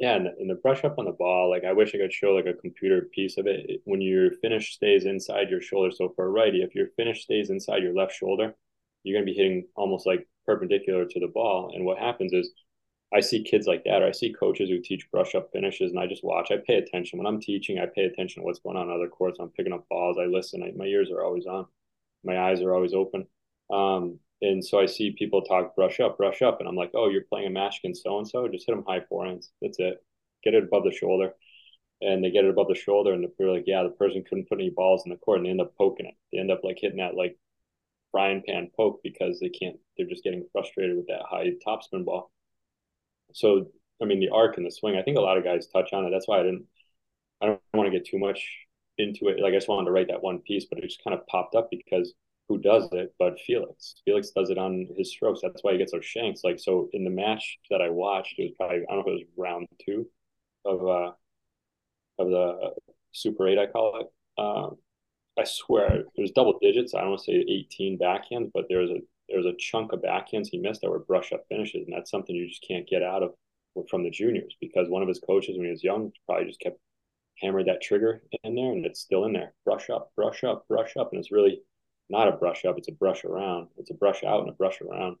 yeah, 0.00 0.16
and, 0.16 0.26
and 0.26 0.48
the 0.48 0.54
brush 0.54 0.82
up 0.82 0.98
on 0.98 1.04
the 1.04 1.12
ball, 1.12 1.50
like 1.50 1.64
I 1.64 1.74
wish 1.74 1.94
I 1.94 1.98
could 1.98 2.12
show 2.12 2.30
like 2.30 2.46
a 2.46 2.54
computer 2.54 3.02
piece 3.14 3.36
of 3.36 3.46
it. 3.46 3.82
When 3.84 4.00
your 4.00 4.30
finish 4.42 4.74
stays 4.74 5.04
inside 5.04 5.50
your 5.50 5.60
shoulder, 5.60 5.90
so 5.90 6.12
for 6.16 6.24
a 6.24 6.30
righty, 6.30 6.62
if 6.62 6.74
your 6.74 6.88
finish 6.96 7.22
stays 7.22 7.50
inside 7.50 7.82
your 7.82 7.94
left 7.94 8.14
shoulder, 8.14 8.54
you're 9.04 9.18
gonna 9.18 9.30
be 9.30 9.34
hitting 9.36 9.66
almost 9.76 10.06
like 10.06 10.26
perpendicular 10.46 11.04
to 11.04 11.20
the 11.20 11.28
ball. 11.28 11.72
And 11.74 11.84
what 11.84 11.98
happens 11.98 12.32
is 12.32 12.50
I 13.12 13.20
see 13.20 13.42
kids 13.42 13.66
like 13.66 13.84
that, 13.84 14.00
or 14.00 14.06
I 14.06 14.12
see 14.12 14.32
coaches 14.32 14.70
who 14.70 14.80
teach 14.80 15.10
brush 15.10 15.34
up 15.34 15.50
finishes, 15.52 15.90
and 15.90 16.00
I 16.00 16.06
just 16.06 16.24
watch. 16.24 16.50
I 16.50 16.56
pay 16.66 16.76
attention 16.76 17.18
when 17.18 17.26
I'm 17.26 17.40
teaching. 17.40 17.78
I 17.78 17.86
pay 17.86 18.04
attention 18.04 18.40
to 18.40 18.46
what's 18.46 18.60
going 18.60 18.78
on 18.78 18.88
in 18.88 18.94
other 18.94 19.08
courts. 19.08 19.38
I'm 19.38 19.50
picking 19.50 19.74
up 19.74 19.86
balls. 19.90 20.16
I 20.18 20.24
listen. 20.24 20.62
I, 20.62 20.70
my 20.76 20.86
ears 20.86 21.10
are 21.10 21.22
always 21.22 21.44
on. 21.44 21.66
My 22.24 22.38
eyes 22.38 22.62
are 22.62 22.74
always 22.74 22.94
open. 22.94 23.26
Um, 23.70 24.18
and 24.42 24.64
so 24.64 24.80
I 24.80 24.86
see 24.86 25.12
people 25.18 25.42
talk 25.42 25.76
brush 25.76 26.00
up, 26.00 26.16
brush 26.16 26.42
up, 26.42 26.60
and 26.60 26.68
I'm 26.68 26.76
like, 26.76 26.92
oh, 26.94 27.08
you're 27.08 27.24
playing 27.28 27.46
a 27.48 27.50
match 27.50 27.78
against 27.82 28.02
so 28.02 28.18
and 28.18 28.28
so. 28.28 28.48
Just 28.48 28.66
hit 28.66 28.74
them 28.74 28.84
high 28.86 29.00
forehands. 29.00 29.48
That's 29.60 29.78
it. 29.78 30.04
Get 30.42 30.54
it 30.54 30.64
above 30.64 30.84
the 30.84 30.92
shoulder, 30.92 31.34
and 32.00 32.24
they 32.24 32.30
get 32.30 32.44
it 32.44 32.50
above 32.50 32.68
the 32.68 32.74
shoulder, 32.74 33.12
and 33.12 33.26
they're 33.38 33.50
like, 33.52 33.64
yeah, 33.66 33.82
the 33.82 33.90
person 33.90 34.24
couldn't 34.28 34.48
put 34.48 34.60
any 34.60 34.70
balls 34.70 35.02
in 35.06 35.10
the 35.10 35.18
court, 35.18 35.38
and 35.38 35.46
they 35.46 35.50
end 35.50 35.60
up 35.60 35.76
poking 35.76 36.06
it. 36.06 36.14
They 36.32 36.38
end 36.38 36.50
up 36.50 36.62
like 36.64 36.78
hitting 36.80 36.98
that 36.98 37.14
like 37.16 37.38
frying 38.12 38.42
pan 38.46 38.70
poke 38.76 39.00
because 39.02 39.40
they 39.40 39.50
can't. 39.50 39.76
They're 39.96 40.06
just 40.08 40.24
getting 40.24 40.46
frustrated 40.52 40.96
with 40.96 41.08
that 41.08 41.22
high 41.28 41.52
topspin 41.66 42.04
ball. 42.04 42.30
So 43.34 43.66
I 44.02 44.06
mean, 44.06 44.20
the 44.20 44.30
arc 44.30 44.56
and 44.56 44.66
the 44.66 44.70
swing. 44.70 44.96
I 44.96 45.02
think 45.02 45.18
a 45.18 45.20
lot 45.20 45.38
of 45.38 45.44
guys 45.44 45.66
touch 45.68 45.92
on 45.92 46.04
it. 46.06 46.10
That's 46.10 46.26
why 46.28 46.40
I 46.40 46.42
didn't. 46.44 46.66
I 47.42 47.46
don't 47.46 47.60
want 47.74 47.92
to 47.92 47.98
get 47.98 48.06
too 48.08 48.18
much 48.18 48.46
into 48.98 49.28
it. 49.28 49.40
Like 49.40 49.52
I 49.52 49.56
just 49.56 49.68
wanted 49.68 49.86
to 49.86 49.92
write 49.92 50.08
that 50.08 50.22
one 50.22 50.38
piece, 50.40 50.66
but 50.66 50.78
it 50.78 50.84
just 50.88 51.04
kind 51.04 51.14
of 51.18 51.26
popped 51.26 51.54
up 51.54 51.70
because 51.70 52.14
who 52.50 52.58
does 52.58 52.88
it 52.90 53.14
but 53.16 53.38
Felix. 53.46 53.94
Felix 54.04 54.30
does 54.30 54.50
it 54.50 54.58
on 54.58 54.88
his 54.98 55.12
strokes. 55.12 55.38
That's 55.40 55.62
why 55.62 55.72
he 55.72 55.78
gets 55.78 55.92
those 55.92 56.04
shanks. 56.04 56.42
Like 56.42 56.58
so 56.58 56.90
in 56.92 57.04
the 57.04 57.10
match 57.10 57.58
that 57.70 57.80
I 57.80 57.90
watched, 57.90 58.34
it 58.38 58.42
was 58.42 58.52
probably 58.56 58.78
I 58.78 58.92
don't 58.92 59.06
know 59.06 59.12
if 59.12 59.20
it 59.20 59.24
was 59.24 59.36
round 59.36 59.68
two 59.86 60.06
of 60.64 60.84
uh 60.84 61.12
of 62.18 62.28
the 62.28 62.72
Super 63.12 63.46
Eight, 63.46 63.58
I 63.58 63.66
call 63.66 64.00
it. 64.00 64.42
Um, 64.42 64.76
I 65.38 65.44
swear 65.44 66.02
there's 66.16 66.32
double 66.32 66.58
digits. 66.60 66.92
I 66.92 67.02
don't 67.02 67.10
want 67.10 67.22
to 67.22 67.32
say 67.32 67.44
18 67.48 67.98
backhands, 68.00 68.50
but 68.52 68.64
there's 68.68 68.90
a 68.90 68.98
there's 69.28 69.46
a 69.46 69.54
chunk 69.60 69.92
of 69.92 70.02
backhands 70.02 70.48
he 70.48 70.58
missed 70.58 70.80
that 70.80 70.90
were 70.90 70.98
brush 70.98 71.32
up 71.32 71.44
finishes, 71.48 71.86
and 71.86 71.96
that's 71.96 72.10
something 72.10 72.34
you 72.34 72.48
just 72.48 72.66
can't 72.66 72.88
get 72.88 73.04
out 73.04 73.22
of 73.22 73.34
from 73.88 74.02
the 74.02 74.10
juniors 74.10 74.56
because 74.60 74.88
one 74.88 75.02
of 75.02 75.08
his 75.08 75.20
coaches 75.20 75.56
when 75.56 75.66
he 75.66 75.70
was 75.70 75.84
young 75.84 76.10
probably 76.26 76.46
just 76.46 76.58
kept 76.58 76.80
hammered 77.40 77.66
that 77.68 77.80
trigger 77.80 78.22
in 78.42 78.56
there, 78.56 78.72
and 78.72 78.84
it's 78.84 79.00
still 79.00 79.24
in 79.24 79.32
there. 79.32 79.54
Brush 79.64 79.88
up, 79.88 80.10
brush 80.16 80.42
up, 80.42 80.66
brush 80.66 80.96
up, 80.96 81.10
and 81.12 81.20
it's 81.20 81.30
really 81.30 81.60
not 82.10 82.28
a 82.28 82.32
brush 82.32 82.64
up, 82.64 82.76
it's 82.76 82.88
a 82.88 82.92
brush 82.92 83.24
around. 83.24 83.68
It's 83.76 83.90
a 83.90 83.94
brush 83.94 84.24
out 84.24 84.40
and 84.40 84.48
a 84.48 84.52
brush 84.52 84.80
around. 84.80 85.16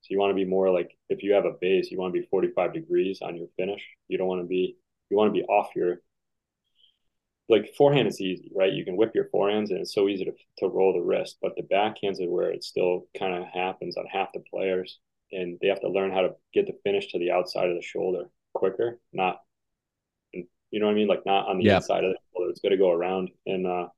So 0.00 0.08
you 0.10 0.18
want 0.18 0.30
to 0.30 0.34
be 0.34 0.44
more 0.44 0.70
like 0.70 0.96
if 1.08 1.22
you 1.22 1.34
have 1.34 1.44
a 1.44 1.52
base, 1.60 1.90
you 1.90 1.98
want 1.98 2.12
to 2.12 2.20
be 2.20 2.26
45 2.26 2.74
degrees 2.74 3.20
on 3.22 3.36
your 3.36 3.46
finish. 3.56 3.86
You 4.08 4.18
don't 4.18 4.26
want 4.26 4.40
to 4.40 4.48
be 4.48 4.76
you 5.10 5.16
want 5.16 5.28
to 5.32 5.38
be 5.38 5.46
off 5.46 5.68
your 5.76 6.00
like 7.48 7.74
forehand 7.76 8.08
is 8.08 8.20
easy, 8.20 8.50
right? 8.54 8.72
You 8.72 8.84
can 8.84 8.96
whip 8.96 9.12
your 9.14 9.28
forehands 9.32 9.70
and 9.70 9.80
it's 9.80 9.94
so 9.94 10.08
easy 10.08 10.24
to, 10.24 10.32
to 10.58 10.68
roll 10.68 10.94
the 10.94 11.02
wrist, 11.02 11.36
but 11.42 11.54
the 11.54 11.62
backhands 11.62 12.20
are 12.20 12.30
where 12.30 12.50
it 12.50 12.64
still 12.64 13.06
kind 13.18 13.34
of 13.34 13.44
happens 13.48 13.96
on 13.96 14.06
half 14.06 14.32
the 14.32 14.42
players. 14.50 14.98
And 15.32 15.58
they 15.60 15.68
have 15.68 15.80
to 15.80 15.88
learn 15.88 16.12
how 16.12 16.22
to 16.22 16.34
get 16.54 16.66
the 16.66 16.78
finish 16.82 17.12
to 17.12 17.18
the 17.18 17.30
outside 17.30 17.68
of 17.68 17.76
the 17.76 17.82
shoulder 17.82 18.24
quicker, 18.54 18.98
not, 19.12 19.40
you 20.32 20.80
know 20.80 20.86
what 20.86 20.92
I 20.92 20.94
mean? 20.94 21.08
Like 21.08 21.26
not 21.26 21.48
on 21.48 21.58
the 21.58 21.64
yeah. 21.64 21.76
inside 21.76 22.04
of 22.04 22.12
the 22.12 22.18
shoulder. 22.32 22.50
It's 22.50 22.60
got 22.60 22.70
to 22.70 22.76
go 22.76 22.90
around. 22.90 23.30
And 23.46 23.66
uh, 23.66 23.88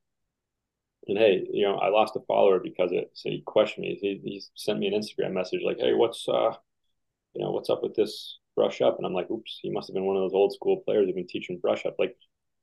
and 1.06 1.18
hey, 1.18 1.46
you 1.52 1.64
know, 1.64 1.76
I 1.76 1.88
lost 1.88 2.16
a 2.16 2.20
follower 2.20 2.60
because 2.60 2.92
it. 2.92 3.10
So 3.14 3.30
he 3.30 3.42
questioned 3.44 3.86
me. 3.86 3.98
He, 4.00 4.20
he 4.24 4.42
sent 4.54 4.78
me 4.78 4.86
an 4.86 5.00
Instagram 5.00 5.32
message 5.32 5.60
like, 5.64 5.78
"Hey, 5.78 5.92
what's 5.92 6.26
uh, 6.28 6.52
you 7.34 7.42
know, 7.42 7.50
what's 7.50 7.70
up 7.70 7.82
with 7.82 7.94
this 7.94 8.38
brush 8.56 8.80
up?" 8.80 8.96
And 8.96 9.06
I'm 9.06 9.14
like, 9.14 9.30
"Oops, 9.30 9.58
he 9.62 9.70
must 9.70 9.88
have 9.88 9.94
been 9.94 10.04
one 10.06 10.16
of 10.16 10.22
those 10.22 10.34
old 10.34 10.54
school 10.54 10.78
players 10.78 11.06
who've 11.06 11.14
been 11.14 11.26
teaching 11.26 11.58
brush 11.58 11.84
up." 11.86 11.96
Like, 11.98 12.16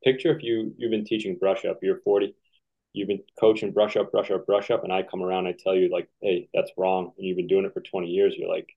picture 0.04 0.36
if 0.36 0.44
you 0.44 0.74
you've 0.78 0.92
been 0.92 1.06
teaching 1.06 1.38
brush 1.38 1.66
up, 1.66 1.80
you're 1.84 2.02
40, 2.04 2.36
you've 2.94 3.08
been 3.08 3.24
coaching 3.40 3.72
brush 3.72 3.96
up, 3.98 4.12
brush 4.12 4.32
up, 4.32 4.46
brush 4.46 4.72
up, 4.72 4.84
and 4.84 4.94
I 4.94 5.04
come 5.04 5.24
around, 5.24 5.48
I 5.48 5.54
tell 5.54 5.76
you 5.76 5.90
like, 5.92 6.10
"Hey, 6.22 6.50
that's 6.54 6.72
wrong," 6.78 7.14
and 7.18 7.28
you've 7.28 7.38
been 7.38 7.48
doing 7.48 7.66
it 7.66 7.74
for 7.74 7.82
20 7.82 8.08
years. 8.08 8.36
You're 8.38 8.50
like, 8.50 8.70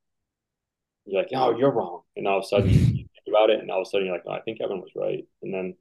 you're 1.07 1.23
like, 1.23 1.31
"Oh, 1.35 1.57
you're 1.57 1.73
wrong," 1.73 2.03
and 2.16 2.28
all 2.28 2.39
of 2.39 2.45
a 2.45 2.49
sudden 2.49 2.70
you 2.70 2.85
think 2.97 3.09
about 3.28 3.51
it, 3.51 3.61
and 3.61 3.70
all 3.70 3.81
of 3.81 3.86
a 3.86 3.91
sudden 3.91 4.07
you're 4.07 4.16
like, 4.16 4.24
"Oh, 4.27 4.32
I 4.32 4.41
think 4.43 4.61
Evan 4.61 4.81
was 4.81 4.93
right," 4.95 5.27
and 5.43 5.55
then 5.55 5.77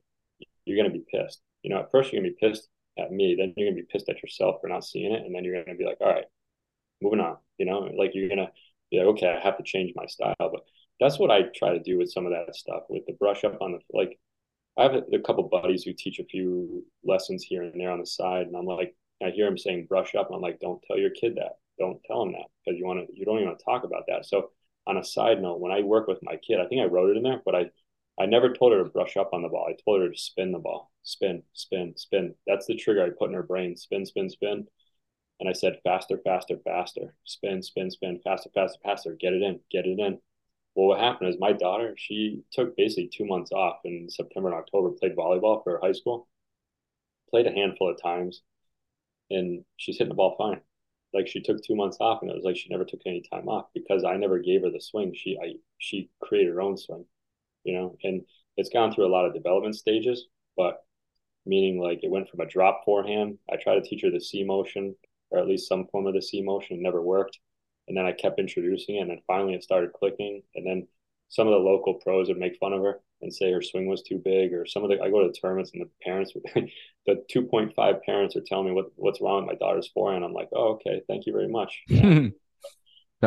you're 0.66 0.78
gonna 0.78 0.90
be 0.94 1.06
pissed. 1.12 1.42
You 1.64 1.72
know, 1.72 1.80
at 1.80 1.92
first 1.92 2.12
you're 2.12 2.22
gonna 2.22 2.34
be 2.34 2.48
pissed 2.48 2.70
at 2.98 3.12
me, 3.12 3.36
then 3.36 3.54
you're 3.58 3.70
gonna 3.70 3.82
be 3.82 3.88
pissed 3.92 4.10
at 4.10 4.22
yourself 4.22 4.62
for 4.62 4.68
not 4.68 4.86
seeing 4.86 5.14
it, 5.14 5.26
and 5.26 5.34
then 5.34 5.44
you're 5.44 5.64
gonna 5.64 5.78
be 5.78 5.86
like, 5.86 5.98
all 6.02 6.08
right, 6.08 6.26
moving 7.02 7.20
on. 7.20 7.38
You 7.58 7.66
know, 7.66 7.80
like 7.98 8.12
you're 8.14 8.30
gonna 8.30 8.52
be 8.92 8.98
like, 8.98 9.08
okay, 9.08 9.28
I 9.28 9.40
have 9.40 9.58
to 9.58 9.64
change 9.64 9.94
my 9.96 10.06
style. 10.06 10.36
But 10.40 10.62
that's 11.00 11.20
what 11.20 11.32
I 11.32 11.44
try 11.56 11.74
to 11.74 11.80
do 11.80 11.98
with 11.98 12.12
some 12.12 12.26
of 12.26 12.32
that 12.32 12.56
stuff, 12.56 12.84
with 12.90 13.06
the 13.06 13.14
brush 13.14 13.44
up 13.44 13.58
on 13.62 13.74
the 13.74 13.80
like. 13.94 14.20
I 14.76 14.84
have 14.84 14.96
a, 14.96 15.20
couple 15.20 15.44
buddies 15.44 15.84
who 15.84 15.94
teach 15.94 16.18
a 16.18 16.26
few 16.26 16.84
lessons 17.04 17.44
here 17.44 17.62
and 17.62 17.80
there 17.80 17.92
on 17.92 18.00
the 18.00 18.08
side, 18.08 18.48
and 18.48 18.56
I'm 18.56 18.66
like, 18.66 18.96
I 19.24 19.30
hear 19.30 19.48
him 19.48 19.58
saying 19.58 19.86
brush 19.88 20.16
up, 20.16 20.30
I'm 20.34 20.42
like, 20.42 20.60
don't 20.60 20.82
tell 20.88 20.98
your 20.98 21.12
kid 21.12 21.36
that. 21.36 21.58
Don't 21.80 22.04
tell 22.06 22.24
him 22.24 22.32
that 22.34 22.48
because 22.66 22.80
you 22.80 22.86
want 22.86 23.08
to. 23.08 23.16
You 23.16 23.26
don't 23.26 23.38
even 23.38 23.50
want 23.50 23.60
to 23.60 23.66
talk 23.66 23.84
about 23.84 24.06
that. 24.08 24.26
So 24.26 24.50
on 24.86 24.98
a 24.98 25.04
side 25.04 25.42
note, 25.42 25.60
when 25.60 25.72
I 25.72 25.82
work 25.82 26.08
with 26.08 26.20
my 26.24 26.38
kid, 26.38 26.60
I 26.60 26.66
think 26.68 26.82
I 26.82 26.86
wrote 26.86 27.12
it 27.12 27.18
in 27.18 27.24
there, 27.24 27.42
but 27.46 27.56
I 27.56 27.70
I 28.20 28.26
never 28.28 28.54
told 28.54 28.74
her 28.74 28.84
to 28.84 28.90
brush 28.90 29.18
up 29.18 29.34
on 29.34 29.42
the 29.42 29.50
ball. 29.50 29.68
I 29.68 29.76
told 29.84 30.02
her 30.02 30.10
to 30.10 30.18
spin 30.18 30.52
the 30.52 30.60
ball, 30.60 30.92
spin, 31.02 31.44
spin, 31.54 31.94
spin. 31.98 32.36
That's 32.46 32.68
the 32.68 32.76
trigger 32.76 33.04
I 33.04 33.10
put 33.10 33.30
in 33.30 33.36
her 33.36 33.44
brain. 33.44 33.76
Spin, 33.76 34.06
spin, 34.06 34.30
spin. 34.30 34.68
And 35.40 35.50
I 35.50 35.54
said, 35.54 35.80
faster, 35.84 36.20
faster, 36.24 36.58
faster. 36.64 37.16
Spin, 37.24 37.64
spin, 37.64 37.90
spin, 37.90 38.20
faster, 38.24 38.50
faster, 38.54 38.80
faster. 38.84 39.18
Get 39.20 39.34
it 39.34 39.42
in, 39.42 39.60
get 39.72 39.88
it 39.88 40.00
in. 40.00 40.20
Well, 40.76 40.88
what 40.88 41.00
happened 41.00 41.30
is 41.30 41.40
my 41.40 41.54
daughter, 41.54 41.96
she 41.98 42.44
took 42.52 42.78
basically 42.78 43.08
two 43.08 43.26
months 43.26 43.52
off 43.52 43.80
in 43.84 44.10
September 44.10 44.50
and 44.50 44.58
October, 44.58 44.92
played 44.92 45.16
volleyball 45.16 45.64
for 45.64 45.80
high 45.82 45.92
school, 45.92 46.28
played 47.30 47.48
a 47.48 47.52
handful 47.52 47.92
of 47.92 48.02
times, 48.02 48.42
and 49.30 49.66
she's 49.78 49.98
hitting 49.98 50.10
the 50.10 50.16
ball 50.16 50.36
fine. 50.38 50.62
Like 51.14 51.28
she 51.28 51.42
took 51.42 51.64
two 51.64 51.76
months 51.76 51.98
off, 52.00 52.22
and 52.22 52.32
it 52.32 52.36
was 52.36 52.44
like 52.44 52.58
she 52.58 52.70
never 52.70 52.86
took 52.86 53.02
any 53.06 53.22
time 53.22 53.48
off 53.48 53.68
because 53.74 54.04
I 54.04 54.18
never 54.18 54.40
gave 54.40 54.64
her 54.64 54.72
the 54.72 54.82
swing. 54.82 55.14
She 55.16 55.38
I 55.38 55.56
she 55.78 56.10
created 56.20 56.54
her 56.54 56.62
own 56.62 56.76
swing 56.78 57.06
you 57.64 57.74
know, 57.74 57.98
and 58.04 58.22
it's 58.58 58.70
gone 58.70 58.94
through 58.94 59.08
a 59.08 59.16
lot 59.16 59.26
of 59.26 59.34
development 59.34 59.76
stages, 59.76 60.28
but 60.56 60.84
meaning 61.46 61.80
like 61.80 62.00
it 62.04 62.12
went 62.12 62.30
from 62.30 62.40
a 62.40 62.46
drop 62.46 62.84
forehand. 62.86 63.38
I 63.52 63.58
tried 63.58 63.76
to 63.76 63.82
teach 63.82 64.02
her 64.04 64.12
the 64.12 64.22
C 64.22 64.44
motion 64.44 64.96
or 65.34 65.40
at 65.40 65.48
least 65.48 65.68
some 65.68 65.88
form 65.88 66.08
of 66.08 66.14
the 66.14 66.22
C 66.22 66.42
motion. 66.42 66.78
It 66.78 66.84
never 66.84 67.02
worked. 67.02 67.40
And 67.88 67.98
then 67.98 68.06
I 68.06 68.14
kept 68.14 68.40
introducing 68.40 68.96
it, 68.96 69.00
and 69.00 69.10
then 69.10 69.20
finally 69.28 69.56
it 69.56 69.64
started 69.64 69.92
clicking. 69.92 70.44
And 70.56 70.66
then 70.66 70.88
some 71.28 71.48
of 71.48 71.52
the 71.52 71.60
local 71.60 71.96
pros 71.96 72.30
would 72.30 72.38
make 72.38 72.56
fun 72.58 72.72
of 72.72 72.82
her 72.82 73.02
and 73.22 73.34
say 73.34 73.52
her 73.52 73.62
swing 73.62 73.88
was 73.88 74.04
too 74.04 74.22
big, 74.24 74.54
or 74.54 74.66
some 74.66 74.84
of 74.84 74.90
the 74.90 75.02
I 75.02 75.10
go 75.10 75.22
to 75.22 75.28
the 75.28 75.34
tournaments 75.34 75.72
and 75.74 75.82
the 75.82 75.90
parents, 76.02 76.32
the 77.06 77.24
two 77.30 77.44
point 77.44 77.74
five 77.76 78.02
parents 78.04 78.36
are 78.38 78.42
telling 78.46 78.68
me 78.68 78.72
what 78.72 78.92
what's 78.96 79.20
wrong 79.20 79.46
with 79.46 79.54
my 79.54 79.66
daughter's 79.66 79.90
forehand. 79.94 80.24
I'm 80.24 80.34
like, 80.34 80.50
oh 80.54 80.76
okay, 80.76 81.02
thank 81.08 81.26
you 81.26 81.34
very 81.34 81.50
much. 81.50 81.82
Yeah. 81.90 82.30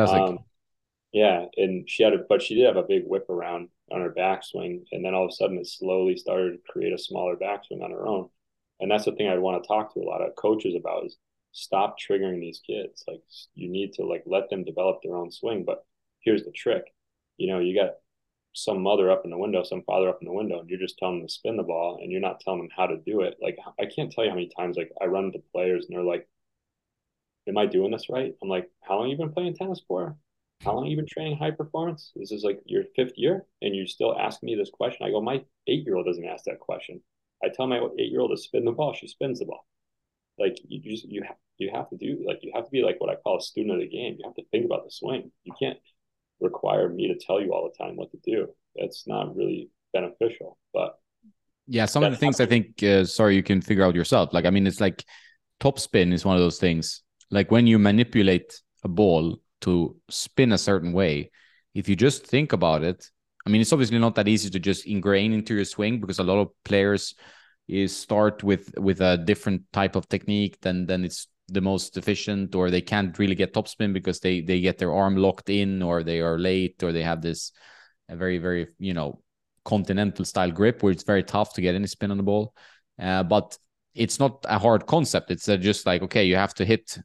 um, 0.03 0.39
yeah, 1.17 1.45
and 1.57 1.89
she 1.89 2.03
had 2.03 2.13
a, 2.13 2.19
but 2.29 2.41
she 2.43 2.55
did 2.55 2.65
have 2.67 2.77
a 2.77 2.83
big 2.83 3.03
whip 3.05 3.27
around 3.29 3.69
on 3.91 4.01
her 4.01 4.13
backswing, 4.13 4.83
and 4.91 5.03
then 5.03 5.15
all 5.15 5.25
of 5.25 5.29
a 5.29 5.33
sudden 5.33 5.57
it 5.57 5.67
slowly 5.67 6.15
started 6.15 6.51
to 6.51 6.71
create 6.71 6.93
a 6.93 6.97
smaller 6.97 7.35
backswing 7.35 7.83
on 7.83 7.91
her 7.91 8.05
own. 8.05 8.29
And 8.79 8.91
that's 8.91 9.05
the 9.05 9.13
thing 9.13 9.27
I'd 9.27 9.39
want 9.39 9.63
to 9.63 9.67
talk 9.67 9.93
to 9.93 9.99
a 10.01 10.09
lot 10.09 10.21
of 10.21 10.35
coaches 10.35 10.75
about 10.75 11.05
is 11.05 11.17
stop 11.53 11.95
triggering 11.97 12.39
these 12.39 12.61
kids. 12.65 13.03
Like 13.07 13.21
you 13.55 13.69
need 13.69 13.93
to 13.93 14.05
like 14.05 14.23
let 14.27 14.49
them 14.49 14.63
develop 14.63 14.99
their 15.01 15.15
own 15.15 15.31
swing. 15.31 15.65
But 15.65 15.85
here's 16.19 16.43
the 16.43 16.51
trick. 16.51 16.83
You 17.37 17.47
know, 17.47 17.59
you 17.59 17.73
got 17.75 17.95
some 18.53 18.81
mother 18.81 19.09
up 19.11 19.23
in 19.25 19.31
the 19.31 19.37
window, 19.37 19.63
some 19.63 19.83
father 19.83 20.09
up 20.09 20.19
in 20.21 20.27
the 20.27 20.33
window, 20.33 20.59
and 20.59 20.69
you're 20.69 20.79
just 20.79 20.97
telling 20.99 21.19
them 21.19 21.27
to 21.27 21.33
spin 21.33 21.57
the 21.57 21.63
ball 21.63 21.99
and 22.01 22.11
you're 22.11 22.21
not 22.21 22.39
telling 22.41 22.59
them 22.59 22.69
how 22.75 22.85
to 22.87 22.97
do 22.97 23.21
it. 23.21 23.37
Like 23.41 23.57
I 23.79 23.85
can't 23.85 24.11
tell 24.11 24.23
you 24.23 24.29
how 24.29 24.35
many 24.35 24.51
times 24.55 24.77
like 24.77 24.91
I 25.01 25.05
run 25.05 25.25
into 25.25 25.41
players 25.51 25.85
and 25.87 25.95
they're 25.97 26.03
like, 26.03 26.27
Am 27.47 27.57
I 27.57 27.65
doing 27.65 27.89
this 27.91 28.09
right? 28.09 28.35
I'm 28.43 28.49
like, 28.49 28.69
How 28.81 28.97
long 28.97 29.09
have 29.09 29.17
you 29.19 29.25
been 29.25 29.33
playing 29.33 29.55
tennis 29.55 29.81
for? 29.87 30.15
How 30.63 30.73
long 30.73 30.85
you 30.85 30.97
been 30.97 31.05
training 31.05 31.37
high 31.37 31.51
performance? 31.51 32.11
This 32.15 32.31
is 32.31 32.43
like 32.43 32.59
your 32.65 32.83
fifth 32.95 33.13
year 33.15 33.45
and 33.61 33.75
you 33.75 33.87
still 33.87 34.17
ask 34.17 34.41
me 34.43 34.55
this 34.55 34.69
question. 34.69 35.05
I 35.05 35.11
go, 35.11 35.21
My 35.21 35.43
eight 35.67 35.85
year 35.85 35.95
old 35.95 36.05
doesn't 36.05 36.25
ask 36.25 36.45
that 36.45 36.59
question. 36.59 37.01
I 37.43 37.49
tell 37.49 37.67
my 37.67 37.79
eight 37.99 38.11
year 38.11 38.21
old 38.21 38.31
to 38.31 38.37
spin 38.37 38.65
the 38.65 38.71
ball, 38.71 38.93
she 38.93 39.07
spins 39.07 39.39
the 39.39 39.45
ball. 39.45 39.65
Like 40.39 40.57
you 40.67 40.79
just 40.79 41.05
you 41.05 41.23
have 41.23 41.37
you 41.57 41.71
have 41.73 41.89
to 41.89 41.97
do 41.97 42.23
like 42.27 42.39
you 42.41 42.51
have 42.55 42.65
to 42.65 42.71
be 42.71 42.81
like 42.81 42.99
what 42.99 43.09
I 43.09 43.15
call 43.15 43.37
a 43.37 43.41
student 43.41 43.75
of 43.75 43.81
the 43.81 43.87
game. 43.87 44.17
You 44.19 44.25
have 44.25 44.35
to 44.35 44.43
think 44.51 44.65
about 44.65 44.85
the 44.85 44.91
swing. 44.91 45.31
You 45.43 45.53
can't 45.59 45.77
require 46.39 46.89
me 46.89 47.07
to 47.07 47.25
tell 47.25 47.41
you 47.41 47.53
all 47.53 47.69
the 47.69 47.83
time 47.83 47.95
what 47.95 48.11
to 48.11 48.17
do. 48.25 48.47
That's 48.75 49.07
not 49.07 49.35
really 49.35 49.69
beneficial. 49.93 50.57
But 50.73 50.95
yeah, 51.67 51.85
some 51.85 52.03
of 52.03 52.11
the 52.11 52.17
things 52.17 52.39
I 52.39 52.45
think, 52.45 52.81
uh, 52.83 53.03
sorry, 53.03 53.35
you 53.35 53.43
can 53.43 53.61
figure 53.61 53.83
out 53.83 53.95
yourself. 53.95 54.33
Like, 54.33 54.45
I 54.45 54.51
mean, 54.51 54.65
it's 54.67 54.79
like 54.79 55.03
top 55.59 55.79
spin 55.79 56.13
is 56.13 56.23
one 56.23 56.35
of 56.35 56.41
those 56.41 56.59
things. 56.59 57.03
Like 57.29 57.51
when 57.51 57.67
you 57.67 57.77
manipulate 57.77 58.61
a 58.83 58.87
ball 58.87 59.39
to 59.61 59.95
spin 60.09 60.51
a 60.51 60.57
certain 60.57 60.93
way, 60.93 61.31
if 61.73 61.89
you 61.89 61.95
just 61.95 62.25
think 62.25 62.53
about 62.53 62.83
it, 62.83 63.09
I 63.45 63.49
mean, 63.49 63.61
it's 63.61 63.71
obviously 63.71 63.97
not 63.99 64.15
that 64.15 64.27
easy 64.27 64.49
to 64.49 64.59
just 64.59 64.85
ingrain 64.85 65.31
into 65.31 65.55
your 65.55 65.65
swing 65.65 66.01
because 66.01 66.19
a 66.19 66.23
lot 66.23 66.39
of 66.39 66.49
players 66.65 67.15
is 67.67 67.95
start 67.95 68.43
with 68.43 68.73
with 68.77 69.01
a 69.01 69.17
different 69.17 69.61
type 69.73 69.95
of 69.95 70.07
technique 70.07 70.59
than 70.61 70.85
then 70.85 71.03
it's 71.03 71.27
the 71.49 71.61
most 71.61 71.97
efficient 71.97 72.55
or 72.55 72.69
they 72.69 72.81
can't 72.81 73.17
really 73.19 73.35
get 73.35 73.53
topspin 73.53 73.93
because 73.93 74.19
they 74.19 74.41
they 74.41 74.59
get 74.59 74.77
their 74.77 74.93
arm 74.93 75.15
locked 75.15 75.49
in 75.49 75.81
or 75.81 76.03
they 76.03 76.19
are 76.19 76.37
late 76.37 76.81
or 76.83 76.91
they 76.91 77.03
have 77.03 77.21
this 77.21 77.51
a 78.09 78.15
very 78.15 78.37
very 78.37 78.67
you 78.79 78.93
know 78.93 79.21
continental 79.63 80.25
style 80.25 80.51
grip 80.51 80.81
where 80.81 80.91
it's 80.91 81.03
very 81.03 81.23
tough 81.23 81.53
to 81.53 81.61
get 81.61 81.75
any 81.75 81.87
spin 81.87 82.11
on 82.11 82.17
the 82.17 82.23
ball. 82.23 82.53
Uh, 82.99 83.23
but 83.23 83.57
it's 83.93 84.19
not 84.19 84.45
a 84.47 84.57
hard 84.57 84.85
concept. 84.85 85.31
It's 85.31 85.47
uh, 85.49 85.57
just 85.57 85.85
like 85.85 86.01
okay 86.03 86.25
you 86.25 86.35
have 86.35 86.53
to 86.55 86.65
hit 86.65 86.97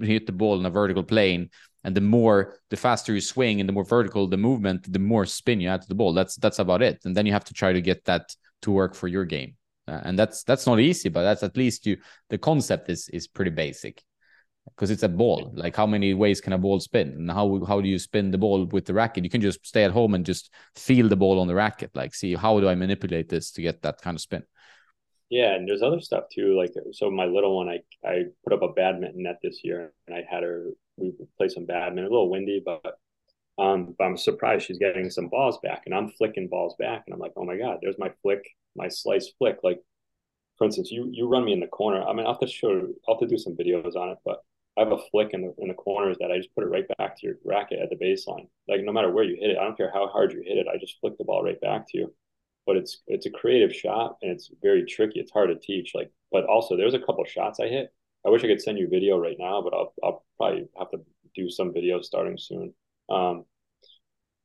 hit 0.00 0.26
the 0.26 0.32
ball 0.32 0.58
in 0.58 0.66
a 0.66 0.70
vertical 0.70 1.02
plane 1.02 1.50
and 1.86 1.94
the 1.94 2.00
more 2.00 2.58
the 2.68 2.76
faster 2.76 3.14
you 3.14 3.20
swing 3.20 3.60
and 3.60 3.68
the 3.68 3.72
more 3.72 3.84
vertical 3.84 4.26
the 4.26 4.36
movement 4.36 4.92
the 4.92 4.98
more 4.98 5.24
spin 5.24 5.60
you 5.60 5.68
add 5.68 5.80
to 5.80 5.88
the 5.88 5.94
ball. 5.94 6.12
That's 6.12 6.34
that's 6.36 6.58
about 6.58 6.82
it. 6.82 6.98
And 7.04 7.16
then 7.16 7.24
you 7.26 7.32
have 7.32 7.44
to 7.44 7.54
try 7.54 7.72
to 7.72 7.80
get 7.80 8.04
that 8.06 8.34
to 8.62 8.72
work 8.72 8.94
for 8.94 9.06
your 9.06 9.24
game. 9.24 9.54
Uh, 9.86 10.00
and 10.02 10.18
that's 10.18 10.42
that's 10.42 10.66
not 10.66 10.80
easy 10.80 11.08
but 11.08 11.22
that's 11.22 11.44
at 11.44 11.56
least 11.56 11.86
you 11.86 11.96
the 12.28 12.38
concept 12.38 12.90
is 12.90 13.08
is 13.10 13.28
pretty 13.28 13.52
basic. 13.52 14.02
Because 14.64 14.90
it's 14.90 15.04
a 15.04 15.08
ball. 15.08 15.52
Like 15.54 15.76
how 15.76 15.86
many 15.86 16.12
ways 16.12 16.40
can 16.40 16.52
a 16.52 16.58
ball 16.58 16.80
spin? 16.80 17.08
And 17.12 17.30
how 17.30 17.64
how 17.64 17.80
do 17.80 17.88
you 17.88 18.00
spin 18.00 18.32
the 18.32 18.38
ball 18.38 18.64
with 18.64 18.84
the 18.84 18.94
racket? 18.94 19.22
You 19.22 19.30
can 19.30 19.40
just 19.40 19.64
stay 19.64 19.84
at 19.84 19.92
home 19.92 20.14
and 20.14 20.26
just 20.26 20.52
feel 20.74 21.08
the 21.08 21.14
ball 21.14 21.38
on 21.38 21.46
the 21.46 21.54
racket. 21.54 21.92
Like 21.94 22.16
see 22.16 22.34
how 22.34 22.58
do 22.58 22.68
i 22.68 22.74
manipulate 22.74 23.28
this 23.28 23.52
to 23.52 23.62
get 23.62 23.82
that 23.82 24.02
kind 24.02 24.16
of 24.16 24.20
spin 24.20 24.42
yeah 25.30 25.54
and 25.54 25.68
there's 25.68 25.82
other 25.82 26.00
stuff 26.00 26.24
too 26.32 26.56
like 26.56 26.72
so 26.92 27.10
my 27.10 27.24
little 27.24 27.56
one 27.56 27.68
i 27.68 27.78
i 28.08 28.24
put 28.44 28.52
up 28.52 28.62
a 28.62 28.72
badminton 28.72 29.22
net 29.24 29.38
this 29.42 29.60
year 29.64 29.92
and 30.06 30.16
i 30.16 30.22
had 30.28 30.42
her 30.42 30.68
we 30.96 31.12
play 31.36 31.48
some 31.48 31.66
badminton 31.66 32.06
a 32.06 32.10
little 32.10 32.30
windy 32.30 32.62
but 32.64 32.98
um, 33.58 33.94
but 33.98 34.04
I'm 34.04 34.16
surprised 34.18 34.66
she's 34.66 34.78
getting 34.78 35.08
some 35.08 35.28
balls 35.28 35.58
back, 35.62 35.84
and 35.86 35.94
I'm 35.94 36.10
flicking 36.10 36.48
balls 36.48 36.74
back, 36.78 37.04
and 37.06 37.14
I'm 37.14 37.20
like, 37.20 37.32
oh 37.36 37.44
my 37.44 37.56
god, 37.56 37.78
there's 37.80 37.98
my 37.98 38.12
flick 38.22 38.44
my 38.76 38.88
slice 38.88 39.32
flick. 39.38 39.58
Like, 39.62 39.80
for 40.58 40.64
instance, 40.66 40.90
you 40.90 41.08
you 41.12 41.26
run 41.28 41.44
me 41.44 41.52
in 41.52 41.60
the 41.60 41.66
corner. 41.66 42.02
I 42.02 42.12
mean, 42.12 42.26
I'll 42.26 42.32
have 42.34 42.40
to 42.40 42.46
show, 42.48 42.88
I'll 43.08 43.14
have 43.14 43.20
to 43.20 43.26
do 43.26 43.38
some 43.38 43.56
videos 43.56 43.96
on 43.96 44.10
it, 44.10 44.18
but 44.24 44.42
I 44.76 44.82
have 44.82 44.92
a 44.92 44.98
flick 45.10 45.30
in 45.32 45.42
the 45.42 45.54
in 45.58 45.68
the 45.68 45.74
corners 45.74 46.18
that 46.20 46.30
I 46.30 46.36
just 46.36 46.54
put 46.54 46.64
it 46.64 46.68
right 46.68 46.86
back 46.98 47.18
to 47.18 47.26
your 47.26 47.36
racket 47.44 47.80
at 47.80 47.90
the 47.90 47.96
baseline. 47.96 48.48
Like, 48.68 48.82
no 48.82 48.92
matter 48.92 49.10
where 49.10 49.24
you 49.24 49.36
hit 49.40 49.50
it, 49.50 49.58
I 49.58 49.64
don't 49.64 49.76
care 49.76 49.90
how 49.92 50.08
hard 50.08 50.32
you 50.32 50.42
hit 50.44 50.58
it, 50.58 50.66
I 50.68 50.76
just 50.78 50.98
flick 51.00 51.16
the 51.18 51.24
ball 51.24 51.42
right 51.42 51.60
back 51.60 51.86
to 51.90 51.98
you. 51.98 52.14
But 52.66 52.76
it's 52.76 53.02
it's 53.06 53.26
a 53.26 53.30
creative 53.30 53.74
shot 53.74 54.18
and 54.22 54.30
it's 54.32 54.50
very 54.62 54.84
tricky. 54.84 55.20
It's 55.20 55.32
hard 55.32 55.50
to 55.50 55.56
teach. 55.56 55.92
Like, 55.94 56.10
but 56.32 56.44
also 56.46 56.76
there's 56.76 56.94
a 56.94 56.98
couple 56.98 57.24
shots 57.24 57.60
I 57.60 57.68
hit. 57.68 57.92
I 58.26 58.30
wish 58.30 58.42
I 58.44 58.48
could 58.48 58.60
send 58.62 58.78
you 58.78 58.88
video 58.88 59.18
right 59.18 59.36
now, 59.38 59.62
but 59.62 59.72
I'll 59.74 59.94
I'll 60.02 60.24
probably 60.36 60.68
have 60.78 60.90
to 60.90 61.00
do 61.34 61.48
some 61.50 61.72
videos 61.72 62.04
starting 62.04 62.38
soon. 62.38 62.74
Um, 63.08 63.44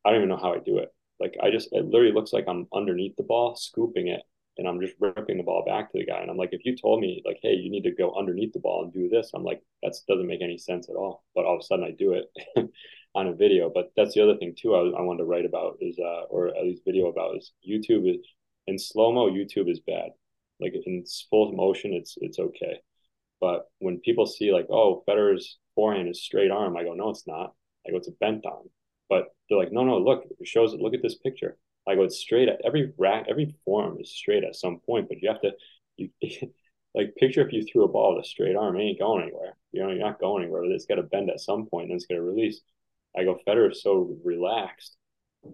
I 0.06 0.10
don't 0.10 0.20
even 0.20 0.30
know 0.30 0.38
how 0.38 0.54
I 0.54 0.60
do 0.60 0.78
it. 0.80 0.94
Like 1.20 1.36
I 1.42 1.52
just 1.52 1.70
it 1.72 1.86
literally 1.86 2.14
looks 2.14 2.34
like 2.34 2.46
I'm 2.48 2.68
underneath 2.74 3.16
the 3.16 3.24
ball, 3.24 3.56
scooping 3.56 4.08
it, 4.08 4.22
and 4.58 4.68
I'm 4.68 4.82
just 4.82 4.96
ripping 5.00 5.38
the 5.38 5.44
ball 5.44 5.64
back 5.66 5.92
to 5.92 6.00
the 6.00 6.06
guy. 6.06 6.20
And 6.20 6.30
I'm 6.32 6.38
like, 6.38 6.50
if 6.54 6.66
you 6.66 6.76
told 6.76 7.00
me 7.00 7.22
like, 7.26 7.40
hey, 7.42 7.54
you 7.54 7.70
need 7.70 7.84
to 7.84 7.92
go 7.92 8.14
underneath 8.16 8.54
the 8.54 8.60
ball 8.60 8.84
and 8.84 8.94
do 8.94 9.10
this, 9.10 9.32
I'm 9.34 9.44
like, 9.44 9.62
that 9.84 9.94
doesn't 10.08 10.28
make 10.28 10.42
any 10.42 10.58
sense 10.58 10.90
at 10.90 10.96
all. 10.96 11.24
But 11.36 11.46
all 11.46 11.56
of 11.56 11.62
a 11.62 11.64
sudden 11.64 11.86
I 11.86 11.92
do 11.92 12.14
it 12.14 12.26
on 13.14 13.28
a 13.28 13.34
video. 13.34 13.70
But 13.74 13.92
that's 13.96 14.14
the 14.14 14.24
other 14.24 14.38
thing 14.38 14.56
too. 14.58 14.76
I, 14.76 14.80
I 15.00 15.02
wanted 15.02 15.20
to 15.20 15.26
write 15.26 15.46
about 15.46 15.78
is, 15.82 15.98
uh, 16.00 16.24
or 16.30 16.50
at 16.50 16.64
least 16.64 16.84
video 16.86 17.08
about 17.08 17.38
is 17.38 17.52
YouTube 17.68 18.10
is 18.10 18.26
in 18.68 18.78
slow 18.78 19.12
mo. 19.12 19.30
YouTube 19.30 19.70
is 19.70 19.80
bad. 19.80 20.12
Like 20.60 20.74
in 20.86 21.04
full 21.30 21.52
motion, 21.54 21.94
it's 21.94 22.16
it's 22.22 22.40
okay. 22.40 22.82
But 23.40 23.66
when 23.80 24.00
people 24.00 24.28
see 24.28 24.54
like, 24.54 24.68
oh, 24.70 25.04
Federer's 25.08 25.58
forehand 25.76 26.08
is 26.10 26.24
straight 26.24 26.52
arm, 26.52 26.78
I 26.78 26.84
go, 26.84 26.94
no, 26.94 27.10
it's 27.10 27.26
not. 27.26 27.54
I 27.86 27.92
go, 27.92 27.98
it's 27.98 28.08
a 28.08 28.12
bent 28.12 28.46
arm. 28.46 28.70
But 29.10 29.30
they're 29.50 29.58
like, 29.58 29.72
no, 29.72 29.84
no, 29.84 29.98
look, 29.98 30.26
it 30.40 30.48
shows 30.48 30.74
it. 30.74 30.80
Look 30.80 30.94
at 30.94 31.02
this 31.02 31.16
picture. 31.16 31.58
I 31.88 31.96
go, 31.96 32.04
it's 32.04 32.20
straight 32.20 32.48
at 32.48 32.62
every 32.64 32.94
rack, 32.98 33.26
every 33.28 33.56
form 33.66 33.98
is 34.00 34.12
straight 34.16 34.44
at 34.44 34.56
some 34.56 34.80
point, 34.86 35.10
but 35.10 35.18
you 35.22 35.30
have 35.30 35.42
to, 35.42 35.52
you 35.98 36.10
like 36.96 37.16
picture 37.16 37.42
if 37.42 37.52
you 37.52 37.66
threw 37.66 37.84
a 37.84 37.88
ball 37.88 38.16
with 38.16 38.26
a 38.26 38.28
straight 38.28 38.56
arm, 38.56 38.76
it 38.78 38.84
ain't 38.84 39.00
going 39.00 39.24
anywhere. 39.24 39.56
You 39.72 39.82
know, 39.82 39.90
you're 39.90 40.00
not 40.00 40.20
going 40.20 40.44
anywhere. 40.44 40.64
It's 40.66 40.86
got 40.86 40.96
to 40.96 41.04
bend 41.04 41.30
at 41.30 41.40
some 41.40 41.66
point, 41.66 41.90
and 41.90 41.96
it's 41.96 42.06
got 42.06 42.16
to 42.16 42.22
release. 42.22 42.62
I 43.18 43.24
go, 43.24 43.40
Federer 43.48 43.72
is 43.72 43.84
so 43.84 44.18
relaxed. 44.24 44.98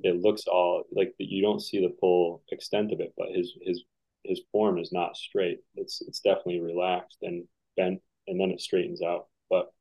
It 0.04 0.22
looks 0.22 0.48
all 0.48 0.84
like 0.92 1.14
you 1.18 1.42
don't 1.42 1.62
see 1.62 1.80
the 1.80 1.96
full 2.00 2.44
extent 2.52 2.92
of 2.92 3.00
it, 3.00 3.14
but 3.18 3.28
his 3.34 3.54
his 3.62 3.84
his 4.24 4.42
form 4.52 4.78
is 4.78 4.92
not 4.92 5.16
straight. 5.16 5.60
It's 5.76 6.02
it's 6.02 6.20
definitely 6.20 6.60
relaxed 6.60 7.20
and 7.22 7.46
bent, 7.78 8.02
and 8.28 8.40
then 8.40 8.52
it 8.52 8.62
straightens 8.62 9.02
out. 9.02 9.28
But 9.50 9.72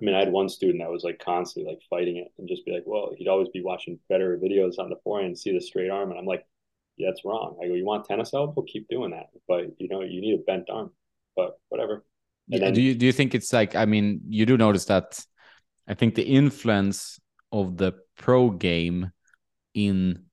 I 0.00 0.04
mean, 0.04 0.14
I 0.14 0.20
had 0.20 0.32
one 0.32 0.48
student 0.48 0.80
that 0.80 0.90
was 0.90 1.02
like 1.02 1.18
constantly 1.18 1.72
like 1.72 1.82
fighting 1.90 2.18
it 2.18 2.28
and 2.38 2.48
just 2.48 2.64
be 2.64 2.72
like, 2.72 2.84
well, 2.86 3.12
he'd 3.16 3.28
always 3.28 3.48
be 3.48 3.62
watching 3.62 3.98
Federer 4.10 4.40
videos 4.40 4.78
on 4.78 4.88
the 4.88 4.96
forehand 5.02 5.28
and 5.28 5.38
see 5.38 5.52
the 5.52 5.60
straight 5.60 5.90
arm. 5.90 6.10
And 6.10 6.18
I'm 6.18 6.26
like, 6.26 6.46
yeah, 6.96 7.08
that's 7.10 7.24
wrong. 7.24 7.58
I 7.62 7.66
go, 7.66 7.74
you 7.74 7.84
want 7.84 8.04
tennis 8.04 8.32
elbow? 8.32 8.62
Keep 8.62 8.88
doing 8.88 9.10
that. 9.10 9.26
But, 9.48 9.66
you 9.78 9.88
know, 9.88 10.02
you 10.02 10.20
need 10.20 10.34
a 10.34 10.42
bent 10.44 10.70
arm, 10.70 10.92
but 11.34 11.58
whatever. 11.68 12.04
And 12.50 12.60
yeah, 12.60 12.66
then, 12.66 12.74
do 12.74 12.80
you 12.80 12.94
do 12.94 13.06
you 13.06 13.12
think 13.12 13.34
it's 13.34 13.52
like 13.52 13.74
I 13.74 13.84
mean 13.84 14.20
you 14.26 14.46
do 14.46 14.56
notice 14.56 14.86
that 14.86 15.22
I 15.88 15.94
think 15.94 16.14
the 16.14 16.22
influence 16.22 17.18
of 17.50 17.76
the 17.76 17.94
pro 18.16 18.50
game 18.50 19.10
in 19.74 20.24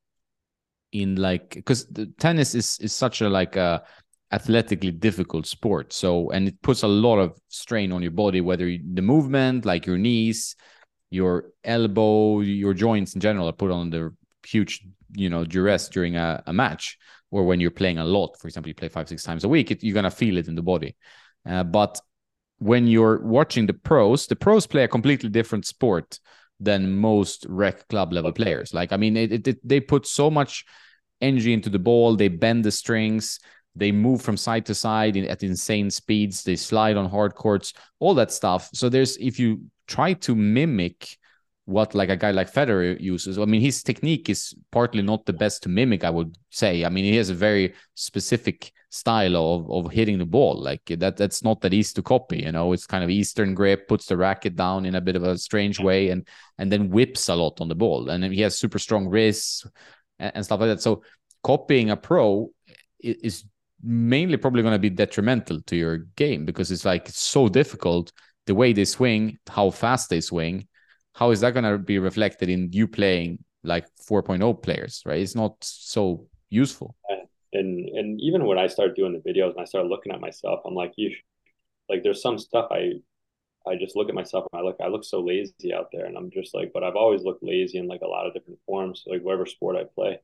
in 0.92 1.16
like 1.16 1.50
because 1.56 1.88
tennis 2.20 2.56
is 2.56 2.78
is 2.80 2.94
such 2.94 3.22
a 3.22 3.30
like 3.30 3.56
a 3.56 3.84
athletically 4.32 4.92
difficult 4.92 5.46
sport. 5.46 5.94
So, 5.94 6.30
and 6.32 6.48
it 6.48 6.62
puts 6.62 6.84
a 6.84 6.88
lot 6.88 7.20
of 7.20 7.38
strain 7.48 7.92
on 7.92 8.02
your 8.02 8.12
body, 8.12 8.42
whether 8.42 8.66
the 8.66 9.02
movement, 9.02 9.66
like 9.66 9.86
your 9.86 9.98
knees, 9.98 10.56
your 11.10 11.52
elbow, 11.64 12.42
your 12.42 12.74
joints 12.74 13.16
in 13.16 13.22
general, 13.22 13.48
are 13.48 13.54
put 13.54 13.72
on 13.72 13.90
the 13.90 14.14
huge, 14.46 14.82
you 15.14 15.30
know, 15.30 15.46
duress 15.46 15.90
during 15.90 16.18
a, 16.18 16.44
a 16.48 16.54
match 16.54 16.98
or 17.32 17.46
when 17.46 17.60
you're 17.60 17.72
playing 17.72 17.98
a 18.00 18.06
lot. 18.06 18.38
For 18.40 18.48
example, 18.48 18.70
you 18.70 18.76
play 18.76 18.90
five, 18.90 19.08
six 19.08 19.24
times 19.24 19.44
a 19.44 19.50
week, 19.50 19.72
it, 19.72 19.84
you're 19.84 20.02
to 20.02 20.12
feel 20.12 20.38
it 20.38 20.48
in 20.48 20.56
the 20.56 20.62
body. 20.62 20.96
Uh, 21.48 21.64
but 21.64 22.00
when 22.60 22.88
you're 22.88 23.20
watching 23.22 23.66
the 23.66 23.74
pros, 23.74 24.28
the 24.28 24.36
pros 24.36 24.68
play 24.68 24.84
a 24.84 24.88
completely 24.88 25.30
different 25.30 25.66
sport 25.66 26.20
than 26.60 26.98
most 26.98 27.46
rec 27.50 27.88
club 27.90 28.14
level 28.14 28.32
players. 28.32 28.74
Like, 28.74 28.94
I 28.94 28.98
mean, 28.98 29.18
it, 29.18 29.48
it, 29.48 29.68
they 29.68 29.80
put 29.80 30.08
so 30.08 30.32
much 30.32 30.66
energy 31.22 31.54
into 31.54 31.70
the 31.70 31.80
ball, 31.80 32.16
they 32.16 32.30
bend 32.30 32.64
the 32.64 32.72
strings, 32.72 33.40
they 33.76 33.92
move 33.92 34.22
from 34.22 34.38
side 34.38 34.66
to 34.68 34.76
side 34.76 35.16
in, 35.18 35.26
at 35.26 35.44
insane 35.44 35.90
speeds. 35.90 36.44
They 36.44 36.56
slide 36.56 36.98
on 36.98 37.10
hard 37.10 37.36
courts, 37.36 37.74
all 38.00 38.14
that 38.16 38.32
stuff. 38.32 38.70
So 38.74 38.90
there's 38.90 39.18
if 39.18 39.38
you 39.38 39.64
try 39.88 40.14
to 40.14 40.36
mimic 40.36 41.18
what 41.66 41.96
like 41.96 42.10
a 42.10 42.16
guy 42.16 42.32
like 42.32 42.52
Federer 42.52 43.00
uses. 43.00 43.40
I 43.40 43.46
mean, 43.46 43.62
his 43.62 43.82
technique 43.82 44.30
is 44.30 44.54
partly 44.72 45.02
not 45.02 45.26
the 45.26 45.34
best 45.34 45.64
to 45.64 45.70
mimic, 45.70 46.04
I 46.04 46.12
would 46.12 46.38
say. 46.52 46.86
I 46.86 46.90
mean, 46.90 47.06
he 47.06 47.16
has 47.16 47.30
a 47.30 47.36
very 47.36 47.74
specific 47.96 48.72
style 48.90 49.36
of 49.36 49.70
of 49.70 49.92
hitting 49.92 50.20
the 50.20 50.26
ball. 50.26 50.62
Like 50.62 50.86
that 50.86 51.18
that's 51.18 51.44
not 51.44 51.62
that 51.62 51.74
easy 51.74 51.94
to 51.96 52.04
copy, 52.04 52.44
you 52.44 52.52
know. 52.52 52.72
It's 52.72 52.86
kind 52.86 53.04
of 53.04 53.10
eastern 53.10 53.56
grip, 53.56 53.88
puts 53.88 54.06
the 54.06 54.16
racket 54.16 54.56
down 54.56 54.86
in 54.86 54.96
a 54.96 55.02
bit 55.02 55.16
of 55.16 55.24
a 55.24 55.38
strange 55.38 55.80
way 55.80 56.10
and 56.10 56.28
and 56.60 56.72
then 56.72 56.90
whips 56.90 57.30
a 57.30 57.36
lot 57.36 57.60
on 57.60 57.68
the 57.68 57.76
ball. 57.76 58.10
And 58.10 58.24
he 58.24 58.42
has 58.42 58.60
super 58.60 58.80
strong 58.80 59.08
wrists 59.08 59.66
and, 60.20 60.32
and 60.36 60.46
stuff 60.46 60.60
like 60.60 60.70
that. 60.70 60.82
So 60.82 61.02
copying 61.44 61.90
a 61.90 61.98
pro 61.98 62.52
is 63.00 63.44
mainly 63.82 64.38
probably 64.38 64.62
going 64.62 64.74
to 64.74 64.80
be 64.80 64.90
detrimental 64.90 65.62
to 65.64 65.76
your 65.76 65.98
game 66.16 66.46
because 66.46 66.72
it's 66.72 66.86
like 66.86 67.10
it's 67.10 67.22
so 67.22 67.50
difficult 67.50 68.12
the 68.46 68.56
way 68.56 68.72
they 68.72 68.86
swing, 68.86 69.40
how 69.48 69.72
fast 69.72 70.10
they 70.12 70.22
swing 70.22 70.68
how 71.16 71.32
is 71.32 71.40
that 71.40 71.54
going 71.54 71.64
to 71.64 71.78
be 71.78 71.98
reflected 71.98 72.50
in 72.50 72.70
you 72.74 72.88
playing 72.88 73.40
like 73.64 73.88
4.0 74.08 74.62
players 74.62 75.02
right? 75.06 75.22
It's 75.22 75.34
not 75.34 75.56
so 75.62 76.28
useful. 76.50 76.96
And 77.54 77.90
and 77.98 78.20
even 78.22 78.46
when 78.46 78.58
i 78.58 78.68
start 78.68 78.98
doing 78.98 79.14
the 79.14 79.30
videos 79.30 79.52
and 79.52 79.62
i 79.62 79.64
start 79.64 79.86
looking 79.86 80.12
at 80.12 80.20
myself 80.20 80.60
i'm 80.66 80.76
like 80.76 80.92
you 80.98 81.16
like 81.88 82.04
there's 82.04 82.22
some 82.22 82.38
stuff 82.38 82.68
i 82.70 82.92
i 83.66 83.78
just 83.78 83.96
look 83.96 84.10
at 84.10 84.16
myself 84.16 84.46
and 84.52 84.60
i 84.60 84.64
look 84.64 84.76
i 84.84 84.88
look 84.90 85.06
so 85.06 85.22
lazy 85.22 85.74
out 85.74 85.88
there. 85.94 86.06
And 86.06 86.18
i'm 86.18 86.30
just 86.32 86.54
like 86.54 86.72
but 86.74 86.84
i've 86.84 86.98
always 86.98 87.24
looked 87.24 87.44
lazy 87.44 87.78
in 87.78 87.88
like 87.88 88.02
a 88.02 88.14
lot 88.16 88.28
of 88.28 88.34
different 88.34 88.60
forms 88.66 89.04
like 89.08 89.22
whatever 89.22 89.46
sport 89.46 89.78
i 89.78 89.86
play. 89.96 90.20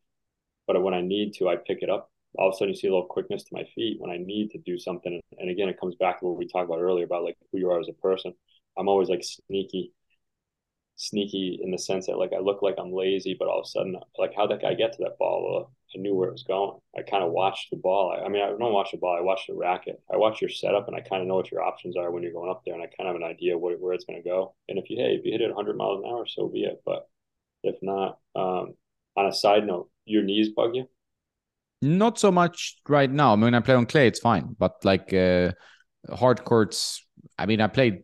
But 0.68 0.84
when 0.84 0.94
i 0.94 1.02
need 1.02 1.34
to 1.36 1.48
i 1.48 1.56
pick 1.56 1.80
it 1.82 1.90
up. 1.90 2.12
All 2.38 2.50
of 2.50 2.54
a 2.54 2.58
sudden 2.58 2.74
you 2.74 2.80
see 2.80 2.88
a 2.88 2.92
little 2.92 3.06
quickness 3.16 3.44
to 3.46 3.54
my 3.54 3.66
feet 3.76 3.98
when 4.02 4.12
i 4.12 4.18
need 4.18 4.52
to 4.52 4.58
do 4.58 4.78
something. 4.78 5.22
And 5.40 5.50
again 5.50 5.70
it 5.70 5.80
comes 5.80 5.96
back 5.96 6.20
to 6.20 6.26
what 6.26 6.38
we 6.38 6.48
talked 6.48 6.70
about 6.70 6.82
earlier 6.82 7.06
about 7.06 7.24
like 7.24 7.38
who 7.52 7.60
you 7.60 7.70
are 7.72 7.80
as 7.80 7.90
a 7.90 8.02
person. 8.08 8.34
I'm 8.78 8.90
always 8.90 9.10
like 9.10 9.24
sneaky 9.24 9.94
sneaky 11.02 11.60
in 11.64 11.72
the 11.72 11.80
sense 11.80 12.06
that 12.06 12.18
like 12.18 12.32
I 12.32 12.40
look 12.40 12.62
like 12.62 12.76
I'm 12.78 12.94
lazy, 12.94 13.36
but 13.38 13.48
all 13.48 13.60
of 13.60 13.66
a 13.66 13.70
sudden, 13.70 13.96
like 14.18 14.34
how 14.36 14.46
that 14.48 14.62
guy 14.62 14.76
get 14.76 14.94
to 14.94 15.04
that 15.04 15.18
ball? 15.18 15.44
Well, 15.44 15.72
I 15.96 16.00
knew 16.00 16.14
where 16.14 16.30
it 16.30 16.34
was 16.34 16.44
going. 16.44 16.80
I 16.98 17.02
kind 17.02 17.24
of 17.24 17.32
watched 17.32 17.72
the 17.72 17.78
ball. 17.78 18.16
I, 18.16 18.26
I, 18.26 18.30
mean, 18.30 18.42
I 18.42 18.50
don't 18.50 18.74
watch 18.74 18.92
the 18.92 18.98
ball. 18.98 19.18
I 19.18 19.22
watch 19.22 19.42
the 19.48 19.56
racket. 19.56 20.00
I 20.14 20.18
watch 20.18 20.42
your 20.42 20.50
setup, 20.50 20.88
and 20.88 20.96
I 20.96 21.02
kind 21.02 21.22
of 21.22 21.28
know 21.28 21.36
what 21.36 21.52
your 21.52 21.64
options 21.64 21.98
are 21.98 22.12
when 22.12 22.22
you're 22.24 22.32
going 22.32 22.52
up 22.52 22.62
there, 22.64 22.76
and 22.76 22.84
I 22.84 22.86
kind 22.86 23.10
of 23.10 23.16
have 23.16 23.16
an 23.16 23.24
idea 23.24 23.58
where, 23.58 23.76
where 23.78 23.94
it's 23.94 24.06
going 24.06 24.22
to 24.22 24.30
go. 24.30 24.54
And 24.70 24.78
if 24.78 24.90
you 24.90 24.98
hey, 24.98 25.16
if 25.16 25.26
you 25.26 25.32
hit 25.32 25.42
it 25.42 25.54
100 25.54 25.76
miles 25.76 26.04
an 26.04 26.10
hour, 26.10 26.26
so 26.28 26.48
be 26.48 26.64
it. 26.64 26.82
But 26.86 27.10
if 27.64 27.76
not, 27.82 28.20
um, 28.36 28.76
on 29.18 29.26
a 29.26 29.34
side 29.34 29.66
note, 29.66 29.90
your 30.06 30.24
knees 30.24 30.50
bug 30.50 30.76
you? 30.76 30.88
Not 31.82 32.20
so 32.20 32.32
much 32.32 32.78
right 32.88 33.10
now. 33.10 33.34
I 33.34 33.36
mean, 33.36 33.56
I 33.56 33.60
play 33.60 33.74
on 33.74 33.88
clay, 33.88 34.08
it's 34.08 34.20
fine. 34.20 34.56
But 34.58 34.86
like 34.86 35.12
uh, 35.14 35.52
hard 36.14 36.46
courts, 36.46 37.04
I 37.40 37.48
mean, 37.48 37.60
I 37.60 37.68
played 37.68 38.04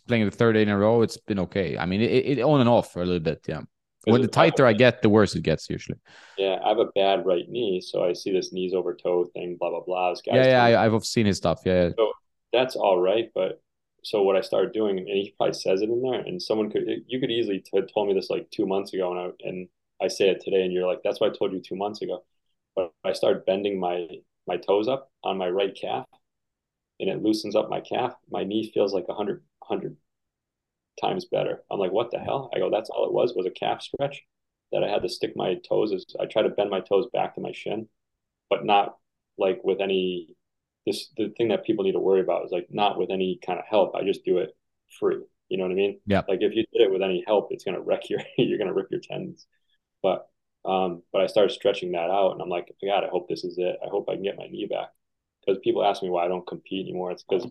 playing 0.00 0.24
the 0.24 0.30
third 0.30 0.54
day 0.54 0.62
in 0.62 0.68
a 0.68 0.78
row, 0.78 1.02
it's 1.02 1.16
been 1.16 1.38
okay. 1.40 1.76
I 1.78 1.86
mean, 1.86 2.00
it, 2.00 2.38
it 2.38 2.42
on 2.42 2.60
and 2.60 2.68
off 2.68 2.92
for 2.92 3.02
a 3.02 3.06
little 3.06 3.20
bit. 3.20 3.44
Yeah. 3.48 3.62
When 4.04 4.20
the 4.20 4.28
tighter 4.28 4.66
I 4.66 4.72
get, 4.72 5.00
the 5.00 5.08
worse 5.08 5.36
it 5.36 5.42
gets 5.42 5.70
usually. 5.70 5.98
Yeah, 6.36 6.58
I 6.64 6.70
have 6.70 6.78
a 6.78 6.86
bad 6.86 7.24
right 7.24 7.48
knee, 7.48 7.80
so 7.80 8.02
I 8.02 8.14
see 8.14 8.32
this 8.32 8.52
knees 8.52 8.74
over 8.74 8.94
toe 8.94 9.26
thing, 9.26 9.56
blah 9.60 9.70
blah 9.70 9.82
blah. 9.84 10.14
yeah, 10.26 10.68
yeah, 10.68 10.80
I, 10.80 10.90
have 10.90 11.04
seen 11.04 11.26
his 11.26 11.36
stuff. 11.36 11.60
Yeah, 11.64 11.90
so 11.96 12.12
that's 12.52 12.74
all 12.74 13.00
right, 13.00 13.30
but 13.32 13.62
so 14.02 14.22
what 14.22 14.36
I 14.36 14.40
started 14.40 14.72
doing, 14.72 14.98
and 14.98 15.08
he 15.08 15.34
probably 15.36 15.54
says 15.54 15.82
it 15.82 15.88
in 15.88 16.02
there, 16.02 16.20
and 16.20 16.42
someone 16.42 16.70
could 16.70 16.84
you 17.06 17.20
could 17.20 17.30
easily 17.30 17.60
t- 17.60 17.80
told 17.94 18.08
me 18.08 18.14
this 18.14 18.30
like 18.30 18.50
two 18.50 18.66
months 18.66 18.92
ago, 18.92 19.12
and 19.12 19.20
I 19.20 19.48
and 19.48 19.68
I 20.02 20.08
say 20.08 20.28
it 20.30 20.40
today, 20.40 20.62
and 20.62 20.72
you're 20.72 20.86
like, 20.86 21.02
that's 21.04 21.20
what 21.20 21.32
I 21.32 21.36
told 21.36 21.52
you 21.52 21.60
two 21.60 21.76
months 21.76 22.02
ago. 22.02 22.24
But 22.74 22.92
I 23.04 23.12
started 23.12 23.46
bending 23.46 23.78
my 23.78 24.08
my 24.48 24.56
toes 24.56 24.88
up 24.88 25.12
on 25.22 25.38
my 25.38 25.48
right 25.48 25.76
calf, 25.80 26.06
and 26.98 27.08
it 27.08 27.22
loosens 27.22 27.54
up 27.54 27.70
my 27.70 27.80
calf. 27.80 28.14
My 28.30 28.42
knee 28.42 28.72
feels 28.74 28.92
like 28.92 29.06
a 29.08 29.14
hundred 29.72 29.96
times 31.00 31.24
better. 31.24 31.62
I'm 31.70 31.78
like, 31.78 31.92
what 31.92 32.10
the 32.10 32.18
hell? 32.18 32.50
I 32.54 32.58
go, 32.58 32.70
that's 32.70 32.90
all 32.90 33.06
it 33.06 33.12
was 33.12 33.32
was 33.34 33.46
a 33.46 33.50
calf 33.50 33.82
stretch 33.82 34.22
that 34.70 34.84
I 34.84 34.88
had 34.88 35.02
to 35.02 35.08
stick 35.08 35.32
my 35.34 35.56
toes. 35.66 35.92
As 35.92 36.04
I 36.20 36.26
try 36.26 36.42
to 36.42 36.50
bend 36.50 36.70
my 36.70 36.80
toes 36.80 37.06
back 37.12 37.34
to 37.34 37.40
my 37.40 37.52
shin, 37.52 37.88
but 38.50 38.64
not 38.64 38.96
like 39.38 39.60
with 39.64 39.80
any. 39.80 40.36
This 40.84 41.08
the 41.16 41.32
thing 41.38 41.48
that 41.48 41.64
people 41.64 41.84
need 41.84 41.92
to 41.92 42.00
worry 42.00 42.20
about 42.20 42.44
is 42.44 42.50
like 42.50 42.66
not 42.70 42.98
with 42.98 43.10
any 43.10 43.38
kind 43.46 43.58
of 43.58 43.64
help. 43.66 43.94
I 43.94 44.02
just 44.02 44.24
do 44.24 44.38
it 44.38 44.50
free. 44.98 45.22
You 45.48 45.56
know 45.56 45.64
what 45.64 45.72
I 45.72 45.76
mean? 45.76 46.00
Yeah. 46.06 46.22
Like 46.28 46.40
if 46.42 46.54
you 46.54 46.64
did 46.72 46.82
it 46.82 46.90
with 46.90 47.02
any 47.02 47.22
help, 47.24 47.48
it's 47.50 47.64
gonna 47.64 47.80
wreck 47.80 48.10
your. 48.10 48.20
you're 48.36 48.58
gonna 48.58 48.74
rip 48.74 48.90
your 48.90 49.00
tendons. 49.00 49.46
But 50.02 50.28
um, 50.64 51.02
but 51.12 51.22
I 51.22 51.26
started 51.26 51.52
stretching 51.52 51.92
that 51.92 52.10
out, 52.10 52.32
and 52.32 52.42
I'm 52.42 52.48
like, 52.48 52.72
God, 52.84 53.04
I 53.04 53.08
hope 53.08 53.28
this 53.28 53.44
is 53.44 53.58
it. 53.58 53.76
I 53.84 53.88
hope 53.88 54.08
I 54.08 54.14
can 54.14 54.22
get 54.22 54.38
my 54.38 54.46
knee 54.46 54.66
back. 54.66 54.88
Because 55.44 55.60
people 55.62 55.84
ask 55.84 56.02
me 56.02 56.10
why 56.10 56.24
I 56.24 56.28
don't 56.28 56.46
compete 56.46 56.86
anymore. 56.86 57.10
It's 57.10 57.24
because 57.24 57.48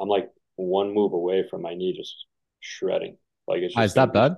I'm 0.00 0.08
like 0.08 0.30
one 0.58 0.92
move 0.92 1.12
away 1.12 1.44
from 1.48 1.62
my 1.62 1.74
knee 1.74 1.96
just 1.96 2.26
shredding. 2.60 3.16
Like 3.46 3.62
it's 3.62 3.74
ah, 3.76 3.82
just 3.82 3.92
is 3.92 3.94
that 3.94 4.12
bad? 4.12 4.36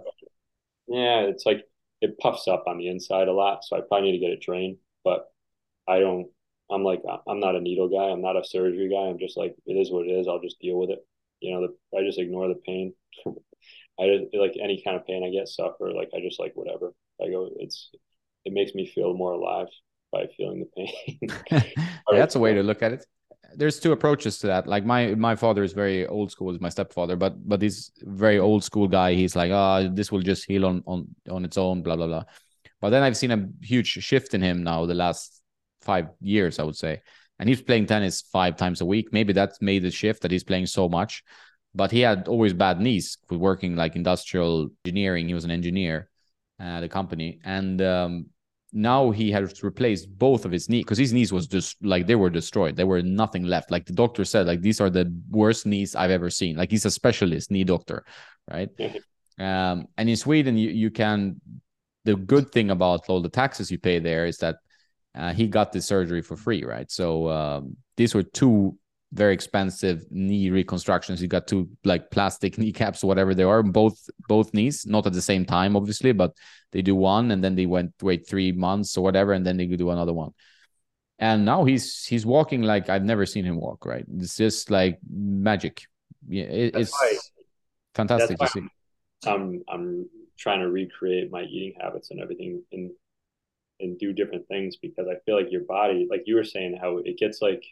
Yeah, 0.87 1.21
it's 1.23 1.47
like 1.47 1.65
it 2.01 2.19
puffs 2.19 2.47
up 2.47 2.65
on 2.67 2.79
the 2.79 2.89
inside 2.89 3.29
a 3.29 3.33
lot, 3.33 3.65
so 3.65 3.77
I 3.77 3.81
probably 3.81 4.13
need 4.13 4.19
to 4.19 4.27
get 4.27 4.33
it 4.33 4.41
drained. 4.41 4.77
But 5.05 5.27
I 5.89 5.99
don't. 5.99 6.29
I'm 6.71 6.85
like 6.85 7.03
I'm 7.27 7.41
not 7.41 7.57
a 7.57 7.61
needle 7.61 7.89
guy. 7.89 8.13
I'm 8.13 8.23
not 8.23 8.37
a 8.37 8.45
surgery 8.45 8.89
guy. 8.89 9.09
I'm 9.09 9.19
just 9.19 9.37
like 9.37 9.57
it 9.67 9.75
is 9.75 9.91
what 9.91 10.07
it 10.07 10.11
is. 10.11 10.29
I'll 10.29 10.41
just 10.41 10.61
deal 10.61 10.79
with 10.79 10.91
it. 10.91 11.05
You 11.41 11.55
know, 11.55 11.67
the, 11.67 11.99
I 11.99 12.05
just 12.05 12.19
ignore 12.19 12.49
the 12.49 12.61
pain. 12.67 12.93
I 13.27 14.07
just 14.07 14.35
like 14.35 14.55
any 14.63 14.83
kind 14.83 14.97
of 14.97 15.07
pain 15.07 15.25
I 15.25 15.31
get 15.31 15.49
suffer. 15.49 15.93
Like 15.93 16.11
I 16.15 16.21
just 16.21 16.39
like 16.39 16.53
whatever. 16.55 16.93
I 17.21 17.29
go. 17.29 17.49
It's 17.57 17.91
it 18.45 18.53
makes 18.53 18.75
me 18.75 18.87
feel 18.87 19.15
more 19.15 19.33
alive 19.33 19.69
by 20.13 20.27
feeling 20.37 20.61
the 20.61 20.87
pain. 20.87 21.75
That's 22.13 22.37
a 22.37 22.41
way 22.41 22.55
to 22.55 22.63
look 22.63 22.83
at 22.83 22.93
it 22.93 23.07
there's 23.57 23.81
two 23.81 23.93
approaches 23.93 24.39
to 24.39 24.47
that. 24.49 24.67
Like 24.67 24.85
my 24.85 25.15
my 25.15 25.37
father 25.37 25.63
is 25.63 25.73
very 25.73 26.07
old 26.07 26.31
school, 26.31 26.55
is 26.55 26.61
my 26.61 26.69
stepfather, 26.69 27.17
but 27.17 27.49
but 27.49 27.63
he's 27.63 27.93
very 28.03 28.39
old 28.39 28.65
school 28.65 28.89
guy. 28.89 29.15
He's 29.15 29.37
like, 29.37 29.53
ah, 29.53 29.79
oh, 29.79 29.89
this 29.89 30.13
will 30.13 30.23
just 30.23 30.45
heal 30.45 30.67
on 30.67 30.83
on 30.87 31.09
on 31.31 31.45
its 31.45 31.59
own, 31.59 31.83
blah 31.83 31.97
blah 31.97 32.07
blah. 32.07 32.25
But 32.81 32.91
then 32.91 33.03
I've 33.03 33.17
seen 33.17 33.31
a 33.31 33.49
huge 33.63 33.89
shift 33.89 34.35
in 34.35 34.43
him 34.43 34.63
now 34.63 34.87
the 34.87 34.95
last 34.95 35.43
five 35.83 36.09
years, 36.21 36.59
I 36.59 36.65
would 36.65 36.77
say. 36.77 37.03
And 37.39 37.49
he's 37.49 37.63
playing 37.63 37.87
tennis 37.87 38.21
five 38.21 38.57
times 38.57 38.81
a 38.81 38.87
week. 38.87 39.13
Maybe 39.13 39.33
that's 39.33 39.63
made 39.63 39.83
the 39.83 39.91
shift 39.91 40.23
that 40.23 40.31
he's 40.31 40.45
playing 40.45 40.67
so 40.67 40.89
much. 40.89 41.23
But 41.75 41.91
he 41.91 42.01
had 42.01 42.29
always 42.29 42.53
bad 42.53 42.81
knees 42.81 43.19
working 43.31 43.77
like 43.77 43.97
industrial 43.97 44.71
engineering. 44.85 45.29
He 45.29 45.35
was 45.35 45.45
an 45.45 45.51
engineer 45.51 46.11
at 46.59 46.81
the 46.81 46.89
company. 46.89 47.41
And 47.45 47.81
um, 47.81 48.27
now 48.73 49.11
he 49.11 49.31
has 49.33 49.63
replaced 49.63 50.09
both 50.19 50.45
of 50.45 50.53
his 50.53 50.69
knees 50.69 50.85
because 50.85 50.99
his 50.99 51.13
knees 51.13 51.33
was 51.33 51.47
just 51.47 51.77
like 51.83 52.07
they 52.07 52.15
were 52.15 52.31
destroyed. 52.31 52.77
There 52.77 52.87
were 52.87 53.03
nothing 53.03 53.45
left. 53.45 53.71
Like 53.71 53.87
the 53.87 53.93
doctor 53.93 54.25
said, 54.25 54.47
like 54.47 54.61
these 54.61 54.81
are 54.81 54.91
the 54.91 55.13
worst 55.31 55.67
knees 55.67 55.95
I've 55.95 56.11
ever 56.11 56.31
seen. 56.31 56.57
Like 56.57 56.71
he's 56.71 56.85
a 56.85 56.91
specialist 56.91 57.51
knee 57.51 57.65
doctor, 57.65 58.05
right? 58.51 58.69
um, 59.39 59.87
and 59.97 60.09
in 60.09 60.17
Sweden, 60.17 60.57
you 60.57 60.71
you 60.71 60.91
can. 60.91 61.41
The 62.05 62.17
good 62.17 62.51
thing 62.51 62.71
about 62.71 63.09
all 63.09 63.21
the 63.21 63.29
taxes 63.29 63.71
you 63.71 63.79
pay 63.79 63.99
there 63.99 64.25
is 64.25 64.39
that 64.39 64.57
uh, 65.15 65.35
he 65.35 65.47
got 65.47 65.73
the 65.73 65.83
surgery 65.83 66.23
for 66.23 66.35
free, 66.35 66.65
right? 66.65 66.91
So 66.91 67.29
um, 67.29 67.77
these 67.97 68.15
were 68.15 68.23
two 68.23 68.79
very 69.13 69.35
expensive 69.35 70.05
knee 70.11 70.51
reconstructions. 70.51 71.21
You 71.21 71.29
got 71.29 71.47
two 71.47 71.69
like 71.85 72.11
plastic 72.11 72.59
kneecaps, 72.59 73.03
whatever 73.03 73.35
they 73.35 73.43
are, 73.43 73.63
both 73.63 73.99
both 74.29 74.55
knees, 74.55 74.87
not 74.87 75.07
at 75.07 75.13
the 75.13 75.23
same 75.23 75.45
time, 75.45 75.77
obviously, 75.77 76.13
but 76.13 76.33
they 76.73 76.83
do 76.83 76.95
one 76.95 77.31
and 77.31 77.43
then 77.43 77.55
they 77.57 77.67
went 77.67 77.93
wait 78.03 78.29
three 78.29 78.53
months 78.53 78.97
or 78.97 79.03
whatever, 79.03 79.33
and 79.33 79.45
then 79.45 79.57
they 79.57 79.67
could 79.67 79.79
do 79.79 79.91
another 79.91 80.13
one. 80.13 80.33
And 81.19 81.45
now 81.45 81.65
he's 81.65 82.05
he's 82.05 82.25
walking 82.25 82.63
like 82.63 82.89
I've 82.89 83.05
never 83.05 83.27
seen 83.27 83.45
him 83.45 83.57
walk. 83.57 83.85
Right, 83.85 84.05
it's 84.17 84.37
just 84.37 84.71
like 84.71 84.99
magic. 85.09 85.83
Yeah, 86.29 86.45
it, 86.45 86.77
it's 86.77 86.93
why, 86.93 87.17
fantastic 87.95 88.39
to 88.39 88.49
see. 88.49 88.63
I'm 89.27 89.63
I'm 89.69 90.09
trying 90.39 90.61
to 90.61 90.71
recreate 90.71 91.31
my 91.31 91.43
eating 91.43 91.75
habits 91.79 92.11
and 92.11 92.21
everything 92.21 92.63
and 92.73 92.91
and 93.81 93.99
do 93.99 94.13
different 94.13 94.47
things 94.49 94.77
because 94.77 95.07
I 95.09 95.17
feel 95.25 95.37
like 95.37 95.51
your 95.51 95.65
body, 95.65 96.07
like 96.09 96.23
you 96.27 96.37
were 96.37 96.45
saying, 96.45 96.79
how 96.81 96.99
it 96.99 97.19
gets 97.19 97.43
like 97.43 97.65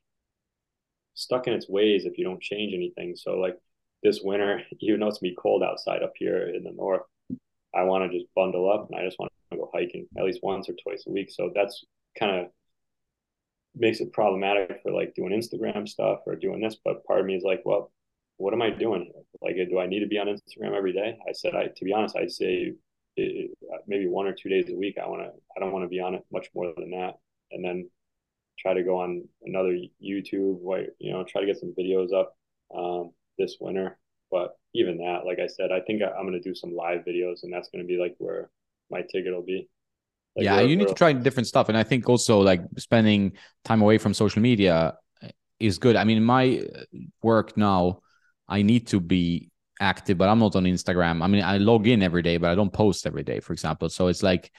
stuck 1.18 1.46
in 1.46 1.52
its 1.52 1.68
ways 1.68 2.04
if 2.04 2.18
you 2.18 2.24
don't 2.24 2.42
change 2.42 2.72
anything. 2.74 3.16
So 3.16 3.38
like 3.38 3.56
this 4.02 4.20
winter, 4.22 4.62
even 4.80 5.00
though 5.00 5.08
it's 5.08 5.18
gonna 5.18 5.30
be 5.30 5.36
cold 5.40 5.62
outside 5.62 6.02
up 6.02 6.12
here 6.16 6.48
in 6.48 6.64
the 6.64 6.72
north, 6.72 7.02
I 7.74 7.82
want 7.82 8.10
to 8.10 8.18
just 8.18 8.32
bundle 8.34 8.70
up 8.70 8.88
and 8.90 8.98
I 8.98 9.04
just 9.04 9.18
want 9.18 9.30
to 9.50 9.58
go 9.58 9.70
hiking 9.74 10.06
at 10.16 10.24
least 10.24 10.40
once 10.42 10.68
or 10.68 10.74
twice 10.82 11.04
a 11.06 11.10
week. 11.10 11.30
So 11.30 11.50
that's 11.54 11.84
kind 12.18 12.40
of 12.40 12.46
makes 13.76 14.00
it 14.00 14.12
problematic 14.12 14.80
for 14.82 14.92
like 14.92 15.14
doing 15.14 15.32
Instagram 15.32 15.88
stuff 15.88 16.20
or 16.26 16.34
doing 16.36 16.60
this. 16.60 16.76
But 16.82 17.04
part 17.04 17.20
of 17.20 17.26
me 17.26 17.34
is 17.34 17.44
like, 17.44 17.62
well, 17.64 17.92
what 18.38 18.54
am 18.54 18.62
I 18.62 18.70
doing? 18.70 19.12
Like, 19.42 19.56
do 19.68 19.78
I 19.78 19.86
need 19.86 20.00
to 20.00 20.06
be 20.06 20.18
on 20.18 20.26
Instagram 20.26 20.76
every 20.76 20.92
day? 20.92 21.18
I 21.28 21.32
said, 21.32 21.54
I 21.54 21.66
to 21.66 21.84
be 21.84 21.92
honest, 21.92 22.16
I'd 22.16 22.32
say 22.32 22.72
it, 23.16 23.50
maybe 23.86 24.06
one 24.06 24.26
or 24.26 24.32
two 24.32 24.48
days 24.48 24.68
a 24.70 24.74
week. 24.74 24.96
I 25.02 25.08
want 25.08 25.22
to. 25.22 25.30
I 25.56 25.60
don't 25.60 25.72
want 25.72 25.84
to 25.84 25.88
be 25.88 26.00
on 26.00 26.14
it 26.14 26.24
much 26.32 26.48
more 26.54 26.72
than 26.76 26.90
that. 26.92 27.14
And 27.50 27.64
then 27.64 27.90
try 28.58 28.74
to 28.74 28.82
go 28.82 29.00
on 29.00 29.24
another 29.44 29.76
YouTube, 30.02 30.86
you 30.98 31.12
know, 31.12 31.24
try 31.24 31.40
to 31.40 31.46
get 31.46 31.58
some 31.58 31.74
videos 31.78 32.12
up 32.12 32.36
um, 32.76 33.12
this 33.38 33.56
winter. 33.60 33.98
But 34.30 34.58
even 34.74 34.98
that, 34.98 35.20
like 35.24 35.38
I 35.38 35.46
said, 35.46 35.70
I 35.72 35.80
think 35.80 36.02
I'm 36.02 36.26
going 36.26 36.40
to 36.40 36.48
do 36.48 36.54
some 36.54 36.74
live 36.74 37.00
videos, 37.08 37.42
and 37.42 37.52
that's 37.52 37.68
going 37.68 37.82
to 37.82 37.88
be 37.88 37.98
like 37.98 38.14
where 38.18 38.50
my 38.90 39.00
ticket 39.02 39.32
will 39.32 39.42
be. 39.42 39.68
Like 40.36 40.44
yeah, 40.44 40.60
you 40.60 40.76
need 40.76 40.88
to 40.88 40.94
try 40.94 41.12
different 41.12 41.46
stuff, 41.46 41.68
and 41.68 41.78
I 41.78 41.82
think 41.82 42.08
also 42.08 42.40
like 42.40 42.60
spending 42.76 43.32
time 43.64 43.80
away 43.80 43.98
from 43.98 44.12
social 44.14 44.42
media 44.42 44.94
is 45.58 45.78
good. 45.78 45.96
I 45.96 46.04
mean, 46.04 46.22
my 46.22 46.64
work 47.22 47.56
now, 47.56 48.00
I 48.48 48.62
need 48.62 48.86
to 48.88 49.00
be 49.00 49.50
active, 49.80 50.18
but 50.18 50.28
I'm 50.28 50.38
not 50.38 50.56
on 50.56 50.64
Instagram. 50.64 51.22
I 51.22 51.26
mean, 51.26 51.42
I 51.42 51.58
log 51.58 51.86
in 51.86 52.02
every 52.02 52.22
day, 52.22 52.36
but 52.36 52.50
I 52.50 52.54
don't 52.54 52.72
post 52.72 53.06
every 53.06 53.22
day, 53.22 53.40
for 53.40 53.52
example. 53.52 53.88
So 53.88 54.08
it's 54.08 54.22
like, 54.22 54.52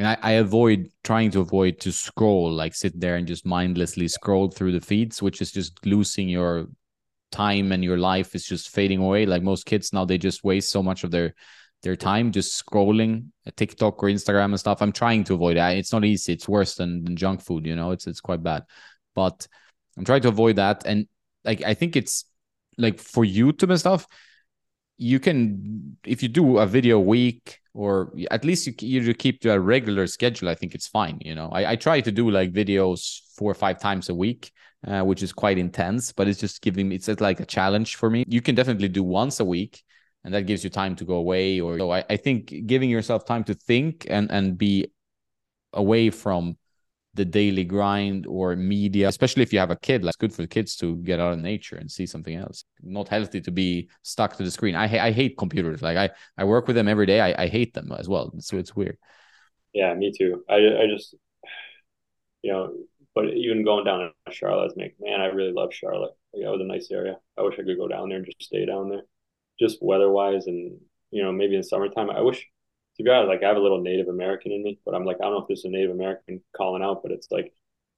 and 0.00 0.08
I, 0.08 0.16
I 0.22 0.30
avoid 0.32 0.88
trying 1.04 1.30
to 1.32 1.40
avoid 1.40 1.78
to 1.80 1.92
scroll, 1.92 2.50
like 2.50 2.74
sit 2.74 2.98
there 2.98 3.16
and 3.16 3.26
just 3.26 3.44
mindlessly 3.44 4.08
scroll 4.08 4.50
through 4.50 4.72
the 4.72 4.80
feeds, 4.80 5.20
which 5.20 5.42
is 5.42 5.52
just 5.52 5.84
losing 5.84 6.26
your 6.26 6.68
time 7.30 7.70
and 7.70 7.84
your 7.84 7.98
life 7.98 8.34
is 8.34 8.46
just 8.46 8.70
fading 8.70 9.00
away. 9.02 9.26
Like 9.26 9.42
most 9.42 9.66
kids 9.66 9.92
now, 9.92 10.06
they 10.06 10.16
just 10.16 10.42
waste 10.42 10.70
so 10.70 10.82
much 10.82 11.04
of 11.04 11.10
their 11.10 11.34
their 11.82 11.96
time 11.96 12.32
just 12.32 12.64
scrolling 12.64 13.26
uh, 13.46 13.50
TikTok 13.56 14.02
or 14.02 14.08
Instagram 14.08 14.46
and 14.46 14.60
stuff. 14.60 14.80
I'm 14.80 14.92
trying 14.92 15.22
to 15.24 15.34
avoid 15.34 15.58
that. 15.58 15.76
It's 15.76 15.92
not 15.92 16.06
easy. 16.06 16.32
It's 16.32 16.48
worse 16.48 16.76
than, 16.76 17.04
than 17.04 17.14
junk 17.14 17.42
food, 17.42 17.66
you 17.66 17.76
know. 17.76 17.90
It's 17.90 18.06
it's 18.06 18.22
quite 18.22 18.42
bad. 18.42 18.64
But 19.14 19.46
I'm 19.98 20.06
trying 20.06 20.22
to 20.22 20.28
avoid 20.28 20.56
that. 20.56 20.86
And 20.86 21.08
like 21.44 21.62
I 21.62 21.74
think 21.74 21.94
it's 21.94 22.24
like 22.78 23.00
for 23.00 23.22
YouTube 23.22 23.68
and 23.68 23.78
stuff, 23.78 24.06
you 25.00 25.18
can 25.18 25.96
if 26.04 26.22
you 26.22 26.28
do 26.28 26.58
a 26.58 26.66
video 26.66 27.00
week 27.00 27.58
or 27.72 28.12
at 28.30 28.44
least 28.44 28.66
you, 28.66 28.74
you 28.82 29.14
keep 29.14 29.40
to 29.40 29.50
a 29.50 29.58
regular 29.58 30.06
schedule 30.06 30.50
i 30.50 30.54
think 30.54 30.74
it's 30.74 30.86
fine 30.86 31.18
you 31.22 31.34
know. 31.34 31.48
I, 31.52 31.72
I 31.72 31.76
try 31.76 32.02
to 32.02 32.12
do 32.12 32.30
like 32.30 32.52
videos 32.52 33.20
four 33.34 33.50
or 33.50 33.54
five 33.54 33.80
times 33.80 34.10
a 34.10 34.14
week 34.14 34.52
uh, 34.86 35.00
which 35.00 35.22
is 35.22 35.32
quite 35.32 35.56
intense 35.56 36.12
but 36.12 36.28
it's 36.28 36.38
just 36.38 36.60
giving 36.60 36.86
me 36.90 36.96
it's 36.96 37.08
like 37.20 37.40
a 37.40 37.46
challenge 37.46 37.96
for 37.96 38.10
me. 38.10 38.24
You 38.28 38.42
can 38.42 38.54
definitely 38.54 38.88
do 38.88 39.02
once 39.02 39.40
a 39.40 39.44
week 39.44 39.82
and 40.24 40.34
that 40.34 40.42
gives 40.42 40.64
you 40.64 40.70
time 40.70 40.94
to 40.96 41.04
go 41.06 41.14
away 41.14 41.60
or 41.60 41.78
so 41.78 41.90
I, 41.90 42.04
I 42.10 42.16
think 42.16 42.52
giving 42.66 42.90
yourself 42.90 43.24
time 43.24 43.44
to 43.44 43.54
think 43.54 44.06
and 44.10 44.30
and 44.30 44.58
be 44.58 44.92
away 45.72 46.10
from 46.10 46.58
the 47.14 47.24
daily 47.24 47.64
grind 47.64 48.26
or 48.26 48.54
media, 48.54 49.08
especially 49.08 49.42
if 49.42 49.52
you 49.52 49.58
have 49.58 49.70
a 49.70 49.76
kid. 49.76 50.04
Like, 50.04 50.10
it's 50.10 50.16
good 50.16 50.32
for 50.32 50.46
kids 50.46 50.76
to 50.76 50.96
get 50.96 51.18
out 51.20 51.32
in 51.32 51.42
nature 51.42 51.76
and 51.76 51.90
see 51.90 52.06
something 52.06 52.36
else. 52.36 52.64
Not 52.82 53.08
healthy 53.08 53.40
to 53.40 53.50
be 53.50 53.88
stuck 54.02 54.36
to 54.36 54.44
the 54.44 54.50
screen. 54.50 54.74
I 54.74 55.08
I 55.08 55.10
hate 55.10 55.36
computers. 55.36 55.82
Like 55.82 55.96
I 55.96 56.10
I 56.38 56.44
work 56.44 56.66
with 56.66 56.76
them 56.76 56.88
every 56.88 57.06
day. 57.06 57.20
I, 57.20 57.44
I 57.44 57.46
hate 57.48 57.74
them 57.74 57.92
as 57.92 58.08
well. 58.08 58.32
So 58.38 58.58
it's 58.58 58.76
weird. 58.76 58.96
Yeah, 59.72 59.94
me 59.94 60.12
too. 60.16 60.44
I 60.48 60.56
I 60.56 60.86
just 60.88 61.14
you 62.42 62.52
know, 62.52 62.72
but 63.14 63.24
even 63.34 63.64
going 63.64 63.84
down 63.84 64.12
to 64.26 64.32
Charlotte, 64.32 64.76
like 64.76 64.96
man, 65.00 65.20
I 65.20 65.26
really 65.26 65.52
love 65.52 65.74
Charlotte. 65.74 66.12
Like 66.32 66.44
that 66.44 66.50
was 66.50 66.60
a 66.60 66.64
nice 66.64 66.90
area. 66.90 67.16
I 67.38 67.42
wish 67.42 67.54
I 67.54 67.64
could 67.64 67.76
go 67.76 67.88
down 67.88 68.08
there 68.08 68.18
and 68.18 68.26
just 68.26 68.42
stay 68.42 68.64
down 68.66 68.88
there, 68.88 69.02
just 69.58 69.82
weather 69.82 70.10
wise, 70.10 70.46
and 70.46 70.78
you 71.10 71.22
know 71.22 71.32
maybe 71.32 71.56
in 71.56 71.62
summertime. 71.62 72.10
I 72.10 72.20
wish 72.20 72.46
to 73.00 73.04
be 73.04 73.10
honest, 73.10 73.28
like 73.30 73.42
I 73.42 73.48
have 73.48 73.56
a 73.56 73.60
little 73.60 73.80
Native 73.80 74.08
American 74.08 74.52
in 74.52 74.62
me, 74.62 74.78
but 74.84 74.94
I'm 74.94 75.04
like, 75.04 75.16
I 75.20 75.24
don't 75.24 75.32
know 75.34 75.42
if 75.42 75.48
this 75.48 75.60
is 75.60 75.64
a 75.66 75.70
Native 75.70 75.92
American 75.92 76.42
calling 76.56 76.82
out, 76.82 77.02
but 77.02 77.12
it's 77.12 77.30
like 77.30 77.52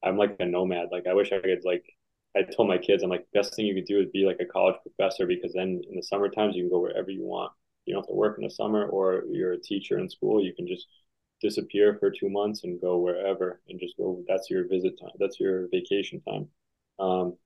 I'm 0.05 0.16
like 0.16 0.37
a 0.41 0.47
nomad. 0.47 0.89
Like 0.93 1.07
I 1.09 1.15
wish 1.15 1.33
I 1.33 1.41
could 1.41 1.65
like 1.65 1.85
I 2.37 2.43
told 2.43 2.69
my 2.69 2.79
kids, 2.79 3.03
I'm 3.03 3.11
like, 3.11 3.27
best 3.35 3.55
thing 3.57 3.66
you 3.66 3.74
could 3.74 3.87
do 3.87 4.01
is 4.01 4.09
be 4.12 4.24
like 4.24 4.39
a 4.41 4.47
college 4.47 4.77
professor 4.83 5.27
because 5.27 5.53
then 5.55 5.83
in 5.91 5.97
the 5.97 6.03
summer 6.03 6.29
times 6.29 6.57
you 6.57 6.62
can 6.65 6.70
go 6.70 6.81
wherever 6.81 7.11
you 7.11 7.24
want. 7.24 7.53
You 7.85 7.95
don't 7.95 8.03
have 8.05 8.09
to 8.09 8.15
work 8.15 8.39
in 8.39 8.45
the 8.45 8.51
summer 8.51 8.87
or 8.89 9.24
you're 9.31 9.53
a 9.55 9.61
teacher 9.61 9.99
in 9.99 10.09
school. 10.09 10.43
You 10.43 10.55
can 10.55 10.66
just 10.69 10.87
disappear 11.43 11.97
for 11.99 12.11
two 12.11 12.31
months 12.31 12.65
and 12.65 12.81
go 12.81 12.99
wherever 12.99 13.61
and 13.69 13.81
just 13.81 13.97
go. 13.99 14.23
That's 14.29 14.51
your 14.51 14.69
visit 14.69 15.01
time. 15.01 15.11
That's 15.19 15.41
your 15.41 15.69
vacation 15.73 16.20
time. 16.23 16.49
Um, 17.01 17.37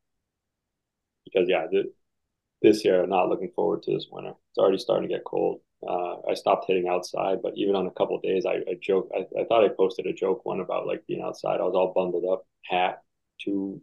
because 1.25 1.49
yeah, 1.49 1.67
th- 1.71 1.87
this 2.63 2.85
year 2.85 3.05
I'm 3.05 3.11
not 3.11 3.29
looking 3.31 3.53
forward 3.57 3.85
to 3.85 3.95
this 3.95 4.09
winter. 4.13 4.33
It's 4.51 4.59
already 4.59 4.79
starting 4.79 5.09
to 5.09 5.15
get 5.15 5.25
cold. 5.25 5.61
Uh, 5.87 6.17
I 6.29 6.35
stopped 6.35 6.67
hitting 6.67 6.89
outside, 6.89 7.39
but 7.43 7.53
even 7.57 7.77
on 7.77 7.87
a 7.87 7.91
couple 7.91 8.19
days, 8.21 8.47
I, 8.47 8.55
I 8.55 8.77
joke. 8.81 9.11
I, 9.15 9.27
I 9.41 9.45
thought 9.45 9.65
I 9.65 9.69
posted 9.69 10.07
a 10.07 10.13
joke 10.13 10.45
one 10.45 10.61
about 10.61 10.87
like 10.87 11.07
being 11.07 11.23
outside. 11.23 11.61
I 11.61 11.65
was 11.65 11.75
all 11.75 11.93
bundled 11.95 12.25
up, 12.33 12.47
hat, 12.65 13.03
two, 13.41 13.81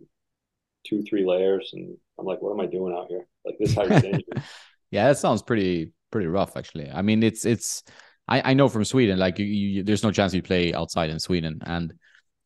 two, 0.86 1.04
three 1.04 1.26
layers, 1.26 1.72
and 1.74 1.96
I'm 2.20 2.26
like, 2.26 2.42
what 2.42 2.52
am 2.52 2.60
I 2.60 2.66
doing 2.66 2.96
out 2.96 3.08
here? 3.10 3.28
Like 3.46 3.56
this 3.60 3.76
how 3.76 3.84
yeah, 4.92 5.08
that 5.08 5.18
sounds 5.18 5.44
pretty 5.44 5.92
pretty 6.12 6.28
rough 6.28 6.58
actually. 6.58 6.90
I 6.90 7.02
mean, 7.02 7.24
it's 7.24 7.46
it's. 7.46 7.84
I, 8.28 8.52
I 8.52 8.54
know 8.54 8.70
from 8.70 8.86
Sweden, 8.86 9.20
like 9.20 9.38
you, 9.38 9.46
you, 9.46 9.84
there's 9.84 10.04
no 10.04 10.12
chance 10.12 10.34
you 10.34 10.42
play 10.42 10.74
outside 10.74 11.10
in 11.10 11.20
Sweden, 11.20 11.60
and 11.66 11.94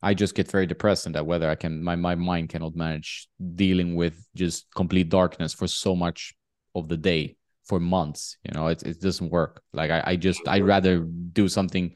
I 0.02 0.14
just 0.14 0.36
get 0.36 0.52
very 0.52 0.65
depressed 0.65 1.06
in 1.06 1.14
that 1.14 1.26
weather. 1.26 1.49
I 1.49 1.56
can 1.56 1.84
my 1.84 1.95
my 1.95 2.15
mind 2.15 2.49
cannot 2.49 2.76
manage 2.76 3.30
dealing 3.56 3.95
with 3.95 4.28
just 4.36 4.68
complete 4.76 5.10
darkness 5.10 5.53
for 5.53 5.68
so 5.68 5.95
much 5.95 6.34
of 6.76 6.90
the 6.90 6.98
day 6.98 7.36
for 7.68 7.80
months. 7.80 8.38
You 8.44 8.52
know, 8.53 8.68
it 8.68 8.84
it 8.84 9.02
doesn't 9.02 9.31
work. 9.31 9.61
Like 9.73 9.91
I, 9.91 10.03
I 10.06 10.15
just 10.15 10.48
I'd 10.48 10.65
rather 10.65 10.99
do 10.99 11.48
something. 11.48 11.94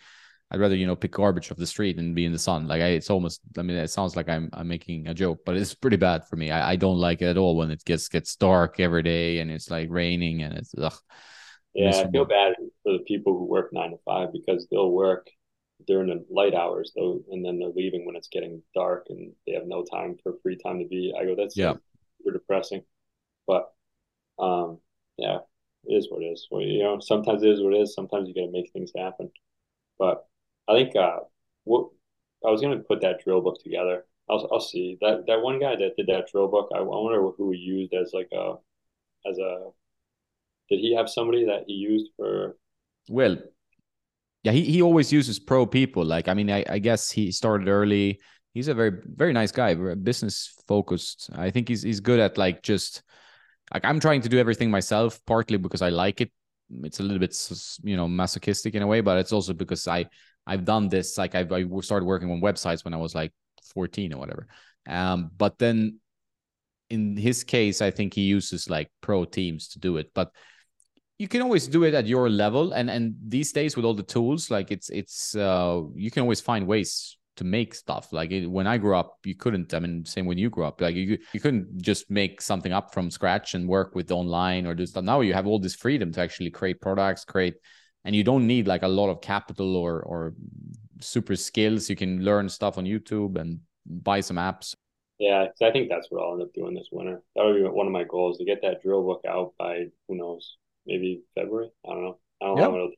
I'd 0.51 0.59
rather 0.59 0.75
you 0.75 0.85
know 0.85 0.95
pick 0.95 1.11
garbage 1.11 1.51
off 1.51 1.57
the 1.57 1.65
street 1.65 1.97
and 1.97 2.13
be 2.15 2.25
in 2.25 2.33
the 2.33 2.39
sun. 2.39 2.67
Like 2.67 2.81
I, 2.81 2.89
it's 2.89 3.09
almost. 3.09 3.41
I 3.57 3.61
mean, 3.61 3.77
it 3.77 3.89
sounds 3.89 4.15
like 4.15 4.29
I'm 4.29 4.49
I'm 4.53 4.67
making 4.67 5.07
a 5.07 5.13
joke, 5.13 5.39
but 5.45 5.55
it's 5.55 5.73
pretty 5.73 5.97
bad 5.97 6.27
for 6.27 6.35
me. 6.35 6.51
I, 6.51 6.71
I 6.71 6.75
don't 6.75 6.97
like 6.97 7.21
it 7.21 7.27
at 7.27 7.37
all 7.37 7.55
when 7.55 7.71
it 7.71 7.83
gets 7.85 8.07
gets 8.09 8.35
dark 8.35 8.79
every 8.79 9.03
day 9.03 9.39
and 9.39 9.49
it's 9.49 9.69
like 9.69 9.89
raining 9.89 10.43
and 10.43 10.53
it's 10.57 10.73
ugh. 10.77 10.93
Yeah, 11.73 12.01
I 12.01 12.11
feel 12.11 12.25
bad 12.25 12.55
for 12.83 12.93
the 12.93 13.03
people 13.07 13.37
who 13.37 13.45
work 13.45 13.71
nine 13.71 13.91
to 13.91 13.97
five 14.03 14.33
because 14.33 14.67
they'll 14.69 14.91
work 14.91 15.27
during 15.87 16.07
the 16.07 16.25
light 16.29 16.53
hours 16.53 16.91
though, 16.95 17.21
and 17.31 17.43
then 17.45 17.59
they're 17.59 17.69
leaving 17.69 18.05
when 18.05 18.15
it's 18.15 18.27
getting 18.27 18.61
dark 18.75 19.07
and 19.09 19.31
they 19.47 19.53
have 19.53 19.65
no 19.65 19.83
time 19.83 20.17
for 20.21 20.33
free 20.43 20.57
time 20.57 20.79
to 20.79 20.85
be. 20.85 21.13
I 21.17 21.25
go, 21.25 21.35
that's 21.35 21.55
yeah, 21.55 21.75
super 22.17 22.37
depressing. 22.37 22.83
But 23.47 23.71
um, 24.37 24.79
yeah, 25.17 25.39
it 25.85 25.93
is 25.93 26.07
what 26.09 26.21
it 26.23 26.27
is. 26.27 26.47
Well, 26.51 26.61
you 26.61 26.83
know, 26.83 26.99
sometimes 26.99 27.43
it 27.43 27.49
is 27.49 27.61
what 27.61 27.73
it 27.73 27.81
is. 27.81 27.93
Sometimes 27.93 28.27
you 28.27 28.35
got 28.35 28.45
to 28.45 28.51
make 28.51 28.71
things 28.71 28.91
happen. 28.95 29.31
But 29.97 30.25
I 30.67 30.73
think 30.73 30.95
uh, 30.95 31.19
what 31.63 31.89
I 32.45 32.49
was 32.49 32.61
going 32.61 32.77
to 32.77 32.83
put 32.83 33.01
that 33.01 33.23
drill 33.23 33.41
book 33.41 33.61
together. 33.63 34.05
I'll 34.29 34.47
I'll 34.51 34.61
see 34.61 34.97
that 35.01 35.25
that 35.27 35.41
one 35.41 35.59
guy 35.59 35.75
that 35.75 35.95
did 35.97 36.07
that 36.07 36.27
drill 36.31 36.47
book. 36.47 36.69
I, 36.73 36.77
I 36.77 36.81
wonder 36.81 37.21
who 37.37 37.51
he 37.51 37.57
used 37.57 37.93
as 37.93 38.11
like 38.13 38.29
a 38.33 38.55
as 39.29 39.37
a. 39.37 39.69
Did 40.69 40.79
he 40.79 40.95
have 40.95 41.09
somebody 41.09 41.45
that 41.45 41.63
he 41.67 41.73
used 41.73 42.11
for? 42.15 42.57
Well, 43.09 43.37
yeah, 44.43 44.53
he, 44.53 44.63
he 44.63 44.81
always 44.81 45.11
uses 45.11 45.39
pro 45.39 45.65
people. 45.65 46.05
Like, 46.05 46.27
I 46.27 46.33
mean, 46.33 46.49
I, 46.49 46.63
I 46.69 46.79
guess 46.79 47.11
he 47.11 47.31
started 47.31 47.67
early. 47.67 48.19
He's 48.53 48.67
a 48.67 48.73
very 48.73 48.91
very 49.05 49.33
nice 49.33 49.51
guy, 49.51 49.73
business 49.95 50.53
focused. 50.67 51.29
I 51.35 51.51
think 51.51 51.67
he's 51.67 51.83
he's 51.83 51.99
good 51.99 52.19
at 52.19 52.37
like 52.37 52.63
just 52.63 53.03
like 53.73 53.85
I'm 53.85 53.99
trying 53.99 54.21
to 54.21 54.29
do 54.29 54.39
everything 54.39 54.69
myself, 54.69 55.19
partly 55.25 55.57
because 55.57 55.81
I 55.81 55.89
like 55.89 56.21
it. 56.21 56.31
It's 56.83 56.99
a 56.99 57.03
little 57.03 57.19
bit 57.19 57.35
you 57.83 57.97
know 57.97 58.07
masochistic 58.07 58.75
in 58.75 58.81
a 58.81 58.87
way, 58.87 59.01
but 59.01 59.17
it's 59.17 59.33
also 59.33 59.53
because 59.53 59.87
I 59.87 60.05
I've 60.47 60.65
done 60.65 60.89
this. 60.89 61.17
Like 61.17 61.35
I've, 61.35 61.51
I 61.51 61.65
started 61.81 62.05
working 62.05 62.31
on 62.31 62.41
websites 62.41 62.83
when 62.83 62.93
I 62.93 62.97
was 62.97 63.15
like 63.15 63.31
14 63.73 64.13
or 64.13 64.17
whatever. 64.17 64.47
Um, 64.87 65.31
but 65.37 65.57
then 65.59 65.99
in 66.89 67.15
his 67.15 67.43
case, 67.43 67.81
I 67.81 67.91
think 67.91 68.13
he 68.13 68.21
uses 68.21 68.69
like 68.69 68.89
pro 69.01 69.25
teams 69.25 69.69
to 69.69 69.79
do 69.79 69.97
it. 69.97 70.11
But 70.13 70.31
you 71.17 71.27
can 71.27 71.41
always 71.41 71.67
do 71.67 71.83
it 71.83 71.93
at 71.93 72.07
your 72.07 72.29
level, 72.29 72.73
and 72.73 72.89
and 72.89 73.15
these 73.27 73.51
days 73.51 73.75
with 73.75 73.85
all 73.85 73.93
the 73.93 74.03
tools, 74.03 74.49
like 74.49 74.71
it's 74.71 74.89
it's 74.89 75.35
uh 75.35 75.81
you 75.95 76.09
can 76.09 76.23
always 76.23 76.41
find 76.41 76.67
ways 76.67 77.17
to 77.41 77.45
make 77.45 77.73
stuff. 77.73 78.13
Like 78.13 78.31
it, 78.31 78.45
when 78.45 78.67
I 78.67 78.77
grew 78.77 78.95
up, 78.95 79.17
you 79.25 79.33
couldn't. 79.35 79.73
I 79.73 79.79
mean, 79.79 80.05
same 80.05 80.27
when 80.27 80.37
you 80.37 80.51
grew 80.51 80.63
up. 80.63 80.79
Like 80.79 80.95
you 80.95 81.17
you 81.33 81.39
couldn't 81.39 81.81
just 81.81 82.09
make 82.11 82.39
something 82.39 82.71
up 82.71 82.93
from 82.93 83.09
scratch 83.09 83.55
and 83.55 83.67
work 83.67 83.95
with 83.95 84.11
online 84.11 84.67
or 84.67 84.75
do 84.75 84.85
stuff. 84.85 85.03
Now 85.03 85.21
you 85.21 85.33
have 85.33 85.47
all 85.47 85.57
this 85.57 85.73
freedom 85.75 86.11
to 86.11 86.21
actually 86.21 86.51
create 86.51 86.81
products, 86.81 87.25
create, 87.25 87.55
and 88.05 88.15
you 88.15 88.23
don't 88.23 88.45
need 88.45 88.67
like 88.67 88.83
a 88.83 88.87
lot 88.87 89.09
of 89.09 89.21
capital 89.21 89.75
or 89.75 90.01
or 90.03 90.35
super 90.99 91.35
skills. 91.35 91.89
You 91.89 91.95
can 91.95 92.23
learn 92.23 92.47
stuff 92.47 92.77
on 92.77 92.85
YouTube 92.85 93.41
and 93.41 93.59
buy 93.87 94.21
some 94.21 94.37
apps. 94.37 94.75
Yeah, 95.17 95.47
I 95.63 95.71
think 95.71 95.89
that's 95.89 96.07
what 96.09 96.21
I'll 96.21 96.33
end 96.33 96.43
up 96.43 96.53
doing 96.53 96.75
this 96.75 96.89
winter. 96.91 97.23
That 97.35 97.45
would 97.45 97.55
be 97.55 97.63
one 97.63 97.87
of 97.87 97.93
my 97.93 98.03
goals 98.03 98.37
to 98.37 98.45
get 98.45 98.61
that 98.61 98.83
drill 98.83 99.03
book 99.03 99.21
out 99.27 99.53
by 99.57 99.85
who 100.07 100.15
knows, 100.15 100.57
maybe 100.85 101.23
February. 101.33 101.71
I 101.85 101.89
don't 101.89 102.03
know. 102.03 102.19
I 102.41 102.45
don't 102.45 102.57
yep. 102.57 102.71
know. 102.71 102.91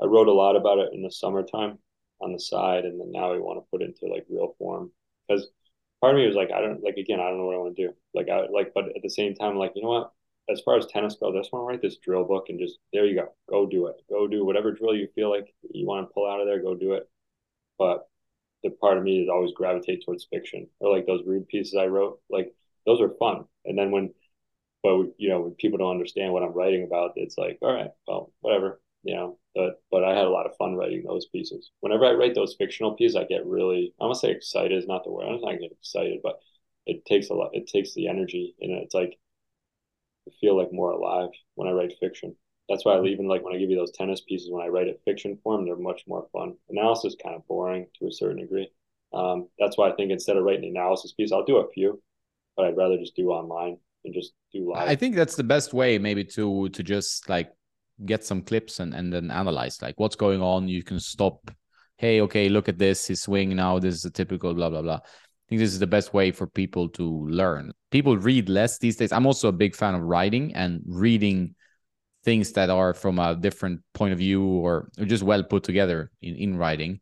I 0.00 0.06
wrote 0.06 0.28
a 0.28 0.32
lot 0.32 0.56
about 0.56 0.78
it 0.78 0.90
in 0.94 1.02
the 1.02 1.10
summertime 1.10 1.78
on 2.20 2.32
the 2.32 2.40
side, 2.40 2.84
and 2.84 3.00
then 3.00 3.12
now 3.12 3.32
we 3.32 3.40
want 3.40 3.58
to 3.58 3.68
put 3.70 3.82
into 3.82 4.06
like 4.06 4.26
real 4.28 4.54
form 4.58 4.90
because 5.26 5.48
part 6.00 6.14
of 6.14 6.20
me 6.20 6.26
was 6.26 6.36
like, 6.36 6.50
I 6.52 6.60
don't 6.60 6.82
like 6.82 6.96
again, 6.96 7.20
I 7.20 7.28
don't 7.28 7.38
know 7.38 7.46
what 7.46 7.54
I 7.56 7.58
want 7.58 7.76
to 7.76 7.86
do. 7.88 7.94
Like 8.14 8.28
I 8.28 8.46
like, 8.48 8.72
but 8.74 8.86
at 8.96 9.02
the 9.02 9.10
same 9.10 9.34
time, 9.34 9.56
like 9.56 9.72
you 9.74 9.82
know 9.82 9.88
what? 9.88 10.12
As 10.50 10.60
far 10.62 10.78
as 10.78 10.86
tennis 10.86 11.16
goes, 11.16 11.34
I 11.34 11.40
just 11.40 11.52
want 11.52 11.64
to 11.64 11.66
write 11.66 11.82
this 11.82 11.98
drill 11.98 12.24
book 12.24 12.46
and 12.48 12.58
just 12.58 12.78
there 12.92 13.04
you 13.06 13.14
go, 13.16 13.32
go 13.50 13.66
do 13.66 13.86
it, 13.88 13.96
go 14.08 14.26
do 14.26 14.44
whatever 14.44 14.72
drill 14.72 14.94
you 14.94 15.08
feel 15.14 15.30
like 15.30 15.52
you 15.70 15.86
want 15.86 16.08
to 16.08 16.12
pull 16.12 16.30
out 16.30 16.40
of 16.40 16.46
there, 16.46 16.62
go 16.62 16.74
do 16.74 16.94
it. 16.94 17.08
But 17.78 18.08
the 18.62 18.70
part 18.70 18.98
of 18.98 19.04
me 19.04 19.22
is 19.22 19.28
always 19.28 19.52
gravitate 19.52 20.04
towards 20.04 20.26
fiction 20.30 20.68
or 20.80 20.94
like 20.94 21.06
those 21.06 21.22
read 21.26 21.48
pieces 21.48 21.76
I 21.78 21.86
wrote, 21.86 22.20
like 22.30 22.54
those 22.86 23.00
are 23.00 23.10
fun. 23.18 23.44
And 23.64 23.78
then 23.78 23.90
when, 23.90 24.14
but 24.82 25.12
you 25.18 25.28
know, 25.28 25.40
when 25.42 25.52
people 25.52 25.78
don't 25.78 25.92
understand 25.92 26.32
what 26.32 26.42
I'm 26.42 26.52
writing 26.52 26.84
about, 26.84 27.12
it's 27.16 27.38
like, 27.38 27.58
all 27.62 27.72
right, 27.72 27.90
well, 28.06 28.32
whatever, 28.40 28.80
you 29.02 29.14
know, 29.14 29.38
but 29.54 29.82
but 29.90 30.04
I 30.04 30.14
had 30.14 30.26
a 30.26 30.30
lot 30.30 30.46
of 30.46 30.56
fun 30.56 30.74
writing 30.74 31.04
those 31.06 31.26
pieces. 31.26 31.70
Whenever 31.80 32.04
I 32.04 32.12
write 32.12 32.34
those 32.34 32.56
fictional 32.58 32.94
pieces, 32.94 33.16
I 33.16 33.24
get 33.24 33.46
really 33.46 33.94
I 34.00 34.04
want 34.04 34.16
to 34.16 34.20
say 34.20 34.30
excited 34.30 34.76
is 34.76 34.86
not 34.86 35.04
the 35.04 35.10
word. 35.10 35.26
I'm 35.26 35.40
not 35.40 35.58
get 35.60 35.72
excited, 35.72 36.20
but 36.22 36.38
it 36.86 37.04
takes 37.04 37.30
a 37.30 37.34
lot. 37.34 37.50
It 37.52 37.66
takes 37.66 37.94
the 37.94 38.08
energy, 38.08 38.54
and 38.60 38.72
it's 38.72 38.94
like 38.94 39.18
I 40.26 40.32
feel 40.40 40.56
like 40.56 40.72
more 40.72 40.90
alive 40.90 41.30
when 41.54 41.68
I 41.68 41.72
write 41.72 41.94
fiction. 42.00 42.36
That's 42.68 42.84
why 42.84 42.96
I 42.96 43.04
even 43.04 43.28
like 43.28 43.42
when 43.42 43.54
I 43.54 43.58
give 43.58 43.70
you 43.70 43.76
those 43.76 43.92
tennis 43.92 44.20
pieces 44.20 44.50
when 44.50 44.64
I 44.64 44.68
write 44.68 44.88
it 44.88 45.00
fiction 45.04 45.38
form, 45.42 45.64
they're 45.64 45.76
much 45.76 46.02
more 46.06 46.26
fun. 46.32 46.54
Analysis 46.68 47.16
kind 47.22 47.34
of 47.34 47.46
boring 47.46 47.86
to 47.98 48.06
a 48.06 48.12
certain 48.12 48.38
degree. 48.38 48.68
Um, 49.14 49.48
that's 49.58 49.78
why 49.78 49.90
I 49.90 49.94
think 49.94 50.10
instead 50.10 50.36
of 50.36 50.44
writing 50.44 50.64
an 50.64 50.76
analysis 50.76 51.12
piece, 51.12 51.32
I'll 51.32 51.44
do 51.44 51.58
a 51.58 51.70
few, 51.70 52.02
but 52.56 52.66
I'd 52.66 52.76
rather 52.76 52.98
just 52.98 53.16
do 53.16 53.30
online 53.30 53.78
and 54.04 54.12
just 54.12 54.32
do 54.52 54.70
live. 54.70 54.86
I 54.86 54.96
think 54.96 55.16
that's 55.16 55.36
the 55.36 55.44
best 55.44 55.72
way, 55.72 55.98
maybe 55.98 56.24
to 56.24 56.68
to 56.68 56.82
just 56.82 57.28
like 57.28 57.50
get 58.04 58.24
some 58.24 58.42
clips 58.42 58.80
and 58.80 58.94
and 58.94 59.12
then 59.12 59.30
analyze 59.30 59.80
like 59.82 59.98
what's 59.98 60.16
going 60.16 60.42
on. 60.42 60.68
You 60.68 60.82
can 60.82 61.00
stop. 61.00 61.50
Hey, 61.96 62.20
okay, 62.22 62.48
look 62.48 62.68
at 62.68 62.78
this. 62.78 63.06
His 63.06 63.22
swing 63.22 63.56
now. 63.56 63.78
This 63.78 63.94
is 63.94 64.04
a 64.04 64.10
typical 64.10 64.54
blah 64.54 64.70
blah 64.70 64.82
blah. 64.82 65.00
I 65.02 65.48
think 65.48 65.60
this 65.60 65.72
is 65.72 65.78
the 65.78 65.86
best 65.86 66.12
way 66.12 66.30
for 66.30 66.46
people 66.46 66.88
to 66.90 67.26
learn. 67.28 67.72
People 67.90 68.18
read 68.18 68.48
less 68.48 68.78
these 68.78 68.96
days. 68.96 69.12
I'm 69.12 69.26
also 69.26 69.48
a 69.48 69.52
big 69.52 69.74
fan 69.74 69.94
of 69.94 70.02
writing 70.02 70.54
and 70.54 70.82
reading 70.86 71.54
things 72.24 72.52
that 72.52 72.68
are 72.68 72.92
from 72.94 73.18
a 73.18 73.34
different 73.34 73.80
point 73.94 74.12
of 74.12 74.18
view 74.18 74.44
or, 74.44 74.90
just 75.04 75.22
well 75.22 75.42
put 75.42 75.64
together 75.64 76.10
in, 76.20 76.34
in 76.34 76.56
writing 76.56 77.00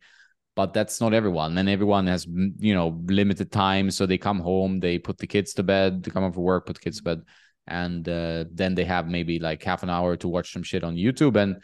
but 0.55 0.73
that's 0.73 1.01
not 1.01 1.13
everyone 1.13 1.57
and 1.59 1.69
everyone 1.69 2.07
has 2.07 2.27
you 2.59 2.75
know 2.75 3.01
limited 3.07 3.53
time 3.53 3.91
so 3.91 4.07
they 4.07 4.19
come 4.19 4.41
home 4.41 4.81
they 4.81 4.99
put 4.99 5.19
the 5.19 5.27
kids 5.27 5.53
to 5.55 5.63
bed 5.63 6.03
they 6.03 6.11
come 6.11 6.23
home 6.23 6.33
from 6.33 6.43
work 6.43 6.67
put 6.67 6.77
the 6.77 6.81
kids 6.81 6.99
to 6.99 7.03
bed 7.05 7.23
and 7.67 8.09
uh, 8.09 8.45
then 8.51 8.75
they 8.75 8.85
have 8.85 9.09
maybe 9.09 9.39
like 9.39 9.63
half 9.63 9.83
an 9.83 9.91
hour 9.91 10.17
to 10.17 10.29
watch 10.29 10.53
some 10.53 10.63
shit 10.63 10.85
on 10.85 10.97
youtube 10.97 11.37
and 11.37 11.61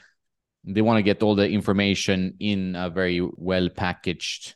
they 0.64 0.82
want 0.82 0.96
to 0.96 1.02
get 1.02 1.22
all 1.22 1.34
the 1.34 1.48
information 1.48 2.34
in 2.40 2.76
a 2.76 2.88
very 2.88 3.20
well 3.36 3.68
packaged 3.68 4.54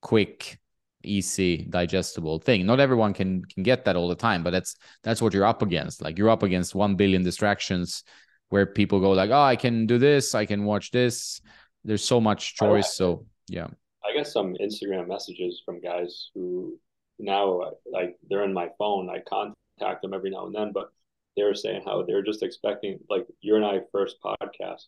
quick 0.00 0.58
easy 1.04 1.66
digestible 1.70 2.38
thing 2.38 2.66
not 2.66 2.80
everyone 2.80 3.14
can 3.14 3.44
can 3.44 3.62
get 3.62 3.84
that 3.84 3.96
all 3.96 4.08
the 4.08 4.14
time 4.14 4.42
but 4.42 4.50
that's 4.50 4.76
that's 5.02 5.22
what 5.22 5.32
you're 5.32 5.44
up 5.44 5.62
against 5.62 6.02
like 6.02 6.18
you're 6.18 6.30
up 6.30 6.42
against 6.42 6.74
1 6.74 6.96
billion 6.96 7.22
distractions 7.22 8.02
where 8.48 8.66
people 8.66 9.00
go 9.00 9.12
like 9.12 9.30
oh 9.30 9.40
i 9.40 9.54
can 9.54 9.86
do 9.86 9.98
this 9.98 10.34
i 10.34 10.44
can 10.44 10.64
watch 10.64 10.90
this 10.90 11.40
there's 11.84 12.04
so 12.04 12.20
much 12.20 12.56
choice 12.56 12.94
so 12.94 13.24
yeah. 13.48 13.68
I 14.04 14.14
get 14.14 14.26
some 14.26 14.54
Instagram 14.54 15.08
messages 15.08 15.62
from 15.64 15.80
guys 15.80 16.30
who 16.34 16.78
now 17.18 17.72
like 17.90 18.16
they're 18.28 18.44
in 18.44 18.52
my 18.52 18.68
phone. 18.78 19.10
I 19.10 19.20
contact 19.28 19.56
them 19.78 20.14
every 20.14 20.30
now 20.30 20.46
and 20.46 20.54
then, 20.54 20.72
but 20.72 20.90
they 21.36 21.44
were 21.44 21.54
saying 21.54 21.82
how 21.84 22.02
they're 22.02 22.22
just 22.22 22.42
expecting 22.42 22.98
like 23.08 23.26
you 23.40 23.56
and 23.56 23.64
I 23.64 23.80
first 23.92 24.16
podcast, 24.24 24.82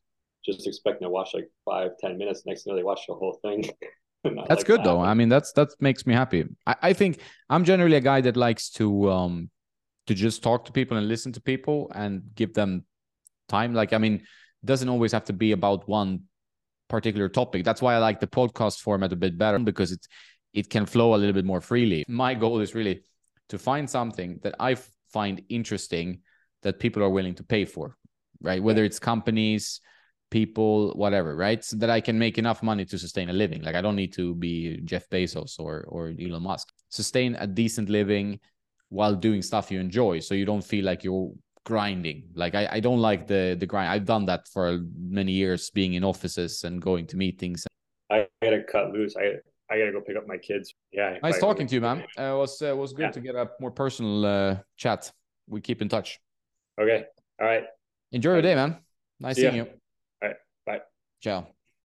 just 0.45 0.67
expecting 0.67 1.07
to 1.07 1.11
watch 1.11 1.31
like 1.35 1.49
five, 1.65 1.93
ten 1.99 2.19
minutes. 2.19 2.43
Next 2.47 2.65
thing 2.65 2.73
you 2.73 2.77
know, 2.77 2.81
they 2.81 2.85
watch 2.85 3.03
the 3.07 3.15
whole 3.15 3.39
thing. 3.43 3.71
that's 4.25 4.51
like 4.51 4.67
good 4.67 4.81
that. 4.81 4.85
though. 4.85 5.01
I 5.01 5.15
mean, 5.15 5.29
that's 5.29 5.53
that 5.53 5.69
makes 5.81 6.07
me 6.07 6.15
happy. 6.15 6.45
I, 6.67 6.77
I 6.83 6.93
think 6.93 7.21
I'm 7.49 7.65
generally 7.65 7.97
a 7.97 8.01
guy 8.01 8.21
that 8.23 8.37
likes 8.37 8.71
to 8.73 9.11
um 9.11 9.51
to 10.07 10.15
just 10.15 10.43
talk 10.43 10.65
to 10.65 10.73
people 10.73 10.97
and 10.97 11.07
listen 11.09 11.33
to 11.33 11.41
people 11.41 11.91
and 11.95 12.23
give 12.35 12.55
them 12.55 12.85
time. 13.49 13.75
Like, 13.75 13.93
I 13.93 13.99
mean, 13.99 14.25
doesn't 14.65 14.89
always 14.89 15.13
have 15.13 15.25
to 15.27 15.33
be 15.33 15.53
about 15.53 15.89
one 15.89 16.25
particular 16.89 17.29
topic. 17.29 17.65
That's 17.65 17.81
why 17.81 17.95
I 17.95 17.99
like 17.99 18.21
the 18.21 18.27
podcast 18.27 18.81
format 18.81 19.13
a 19.13 19.17
bit 19.17 19.39
better 19.39 19.59
because 19.59 19.93
it 19.93 20.07
it 20.53 20.69
can 20.69 20.85
flow 20.85 21.15
a 21.15 21.19
little 21.19 21.33
bit 21.33 21.45
more 21.45 21.61
freely. 21.61 22.05
My 22.09 22.35
goal 22.35 22.61
is 22.61 22.75
really 22.75 23.05
to 23.51 23.59
find 23.59 23.89
something 23.89 24.41
that 24.43 24.55
I 24.59 24.77
find 25.13 25.43
interesting 25.49 26.21
that 26.63 26.79
people 26.79 27.03
are 27.03 27.11
willing 27.11 27.35
to 27.35 27.45
pay 27.45 27.65
for, 27.65 27.97
right? 28.41 28.63
Whether 28.63 28.85
it's 28.85 28.99
companies, 28.99 29.81
people, 30.31 30.93
whatever, 30.93 31.37
right? 31.37 31.63
So 31.63 31.77
that 31.77 31.91
I 31.91 32.01
can 32.01 32.19
make 32.19 32.39
enough 32.39 32.63
money 32.63 32.85
to 32.87 32.99
sustain 32.99 33.31
a 33.31 33.33
living. 33.33 33.63
Like 33.63 33.75
I 33.75 33.83
don't 33.83 33.97
need 33.97 34.13
to 34.15 34.35
be 34.35 34.81
Jeff 34.85 35.09
Bezos 35.11 35.59
or 35.59 35.85
or 35.89 36.13
Elon 36.21 36.43
Musk. 36.43 36.69
Sustain 36.89 37.37
a 37.37 37.47
decent 37.47 37.89
living 37.89 38.41
while 38.89 39.15
doing 39.15 39.43
stuff 39.43 39.71
you 39.71 39.81
enjoy 39.81 40.21
so 40.21 40.35
you 40.35 40.45
don't 40.45 40.65
feel 40.65 40.85
like 40.85 41.05
you're 41.05 41.33
grinding. 41.65 42.25
Like 42.35 42.55
I, 42.55 42.69
I 42.73 42.81
don't 42.81 43.01
like 43.01 43.27
the 43.27 43.57
the 43.59 43.67
grind. 43.67 43.91
I've 43.91 44.07
done 44.07 44.27
that 44.27 44.49
for 44.49 44.81
many 44.97 45.33
years, 45.33 45.71
being 45.71 45.95
in 45.95 46.05
offices 46.05 46.65
and 46.65 46.81
going 46.81 47.07
to 47.09 47.17
meetings. 47.17 47.67
I 48.11 48.27
gotta 48.43 48.63
cut 48.63 48.93
loose. 48.93 49.17
I 49.17 49.39
I 49.71 49.79
gotta 49.79 49.93
go 49.93 50.01
pick 50.01 50.17
up 50.17 50.27
my 50.27 50.37
kids. 50.37 50.75
Yeah. 50.93 51.19
Nice 51.23 51.39
talking 51.39 51.67
to 51.67 51.75
you, 51.75 51.81
man. 51.81 52.05
Uh, 52.19 52.35
it 52.35 52.37
was 52.37 52.61
uh, 52.63 52.77
was 52.77 52.93
good 52.93 53.03
yeah. 53.03 53.11
to 53.11 53.21
get 53.21 53.35
a 53.37 53.51
more 53.61 53.71
personal 53.71 54.27
uh, 54.27 54.57
chat. 54.77 55.11
We 55.49 55.61
keep 55.61 55.81
in 55.81 55.89
touch. 55.89 56.19
Okay. 56.81 57.05
All 57.41 57.47
right. 57.47 57.65
Enjoy 58.13 58.33
your 58.33 58.43
day, 58.43 58.55
man. 58.55 58.79
Nice 59.21 59.37
See 59.37 59.43
seeing 59.43 59.55
ya. 59.55 59.65
you. 59.65 59.71
All 60.23 60.29
right. 60.29 60.37
Bye. 60.67 60.81
Ciao. 61.21 61.47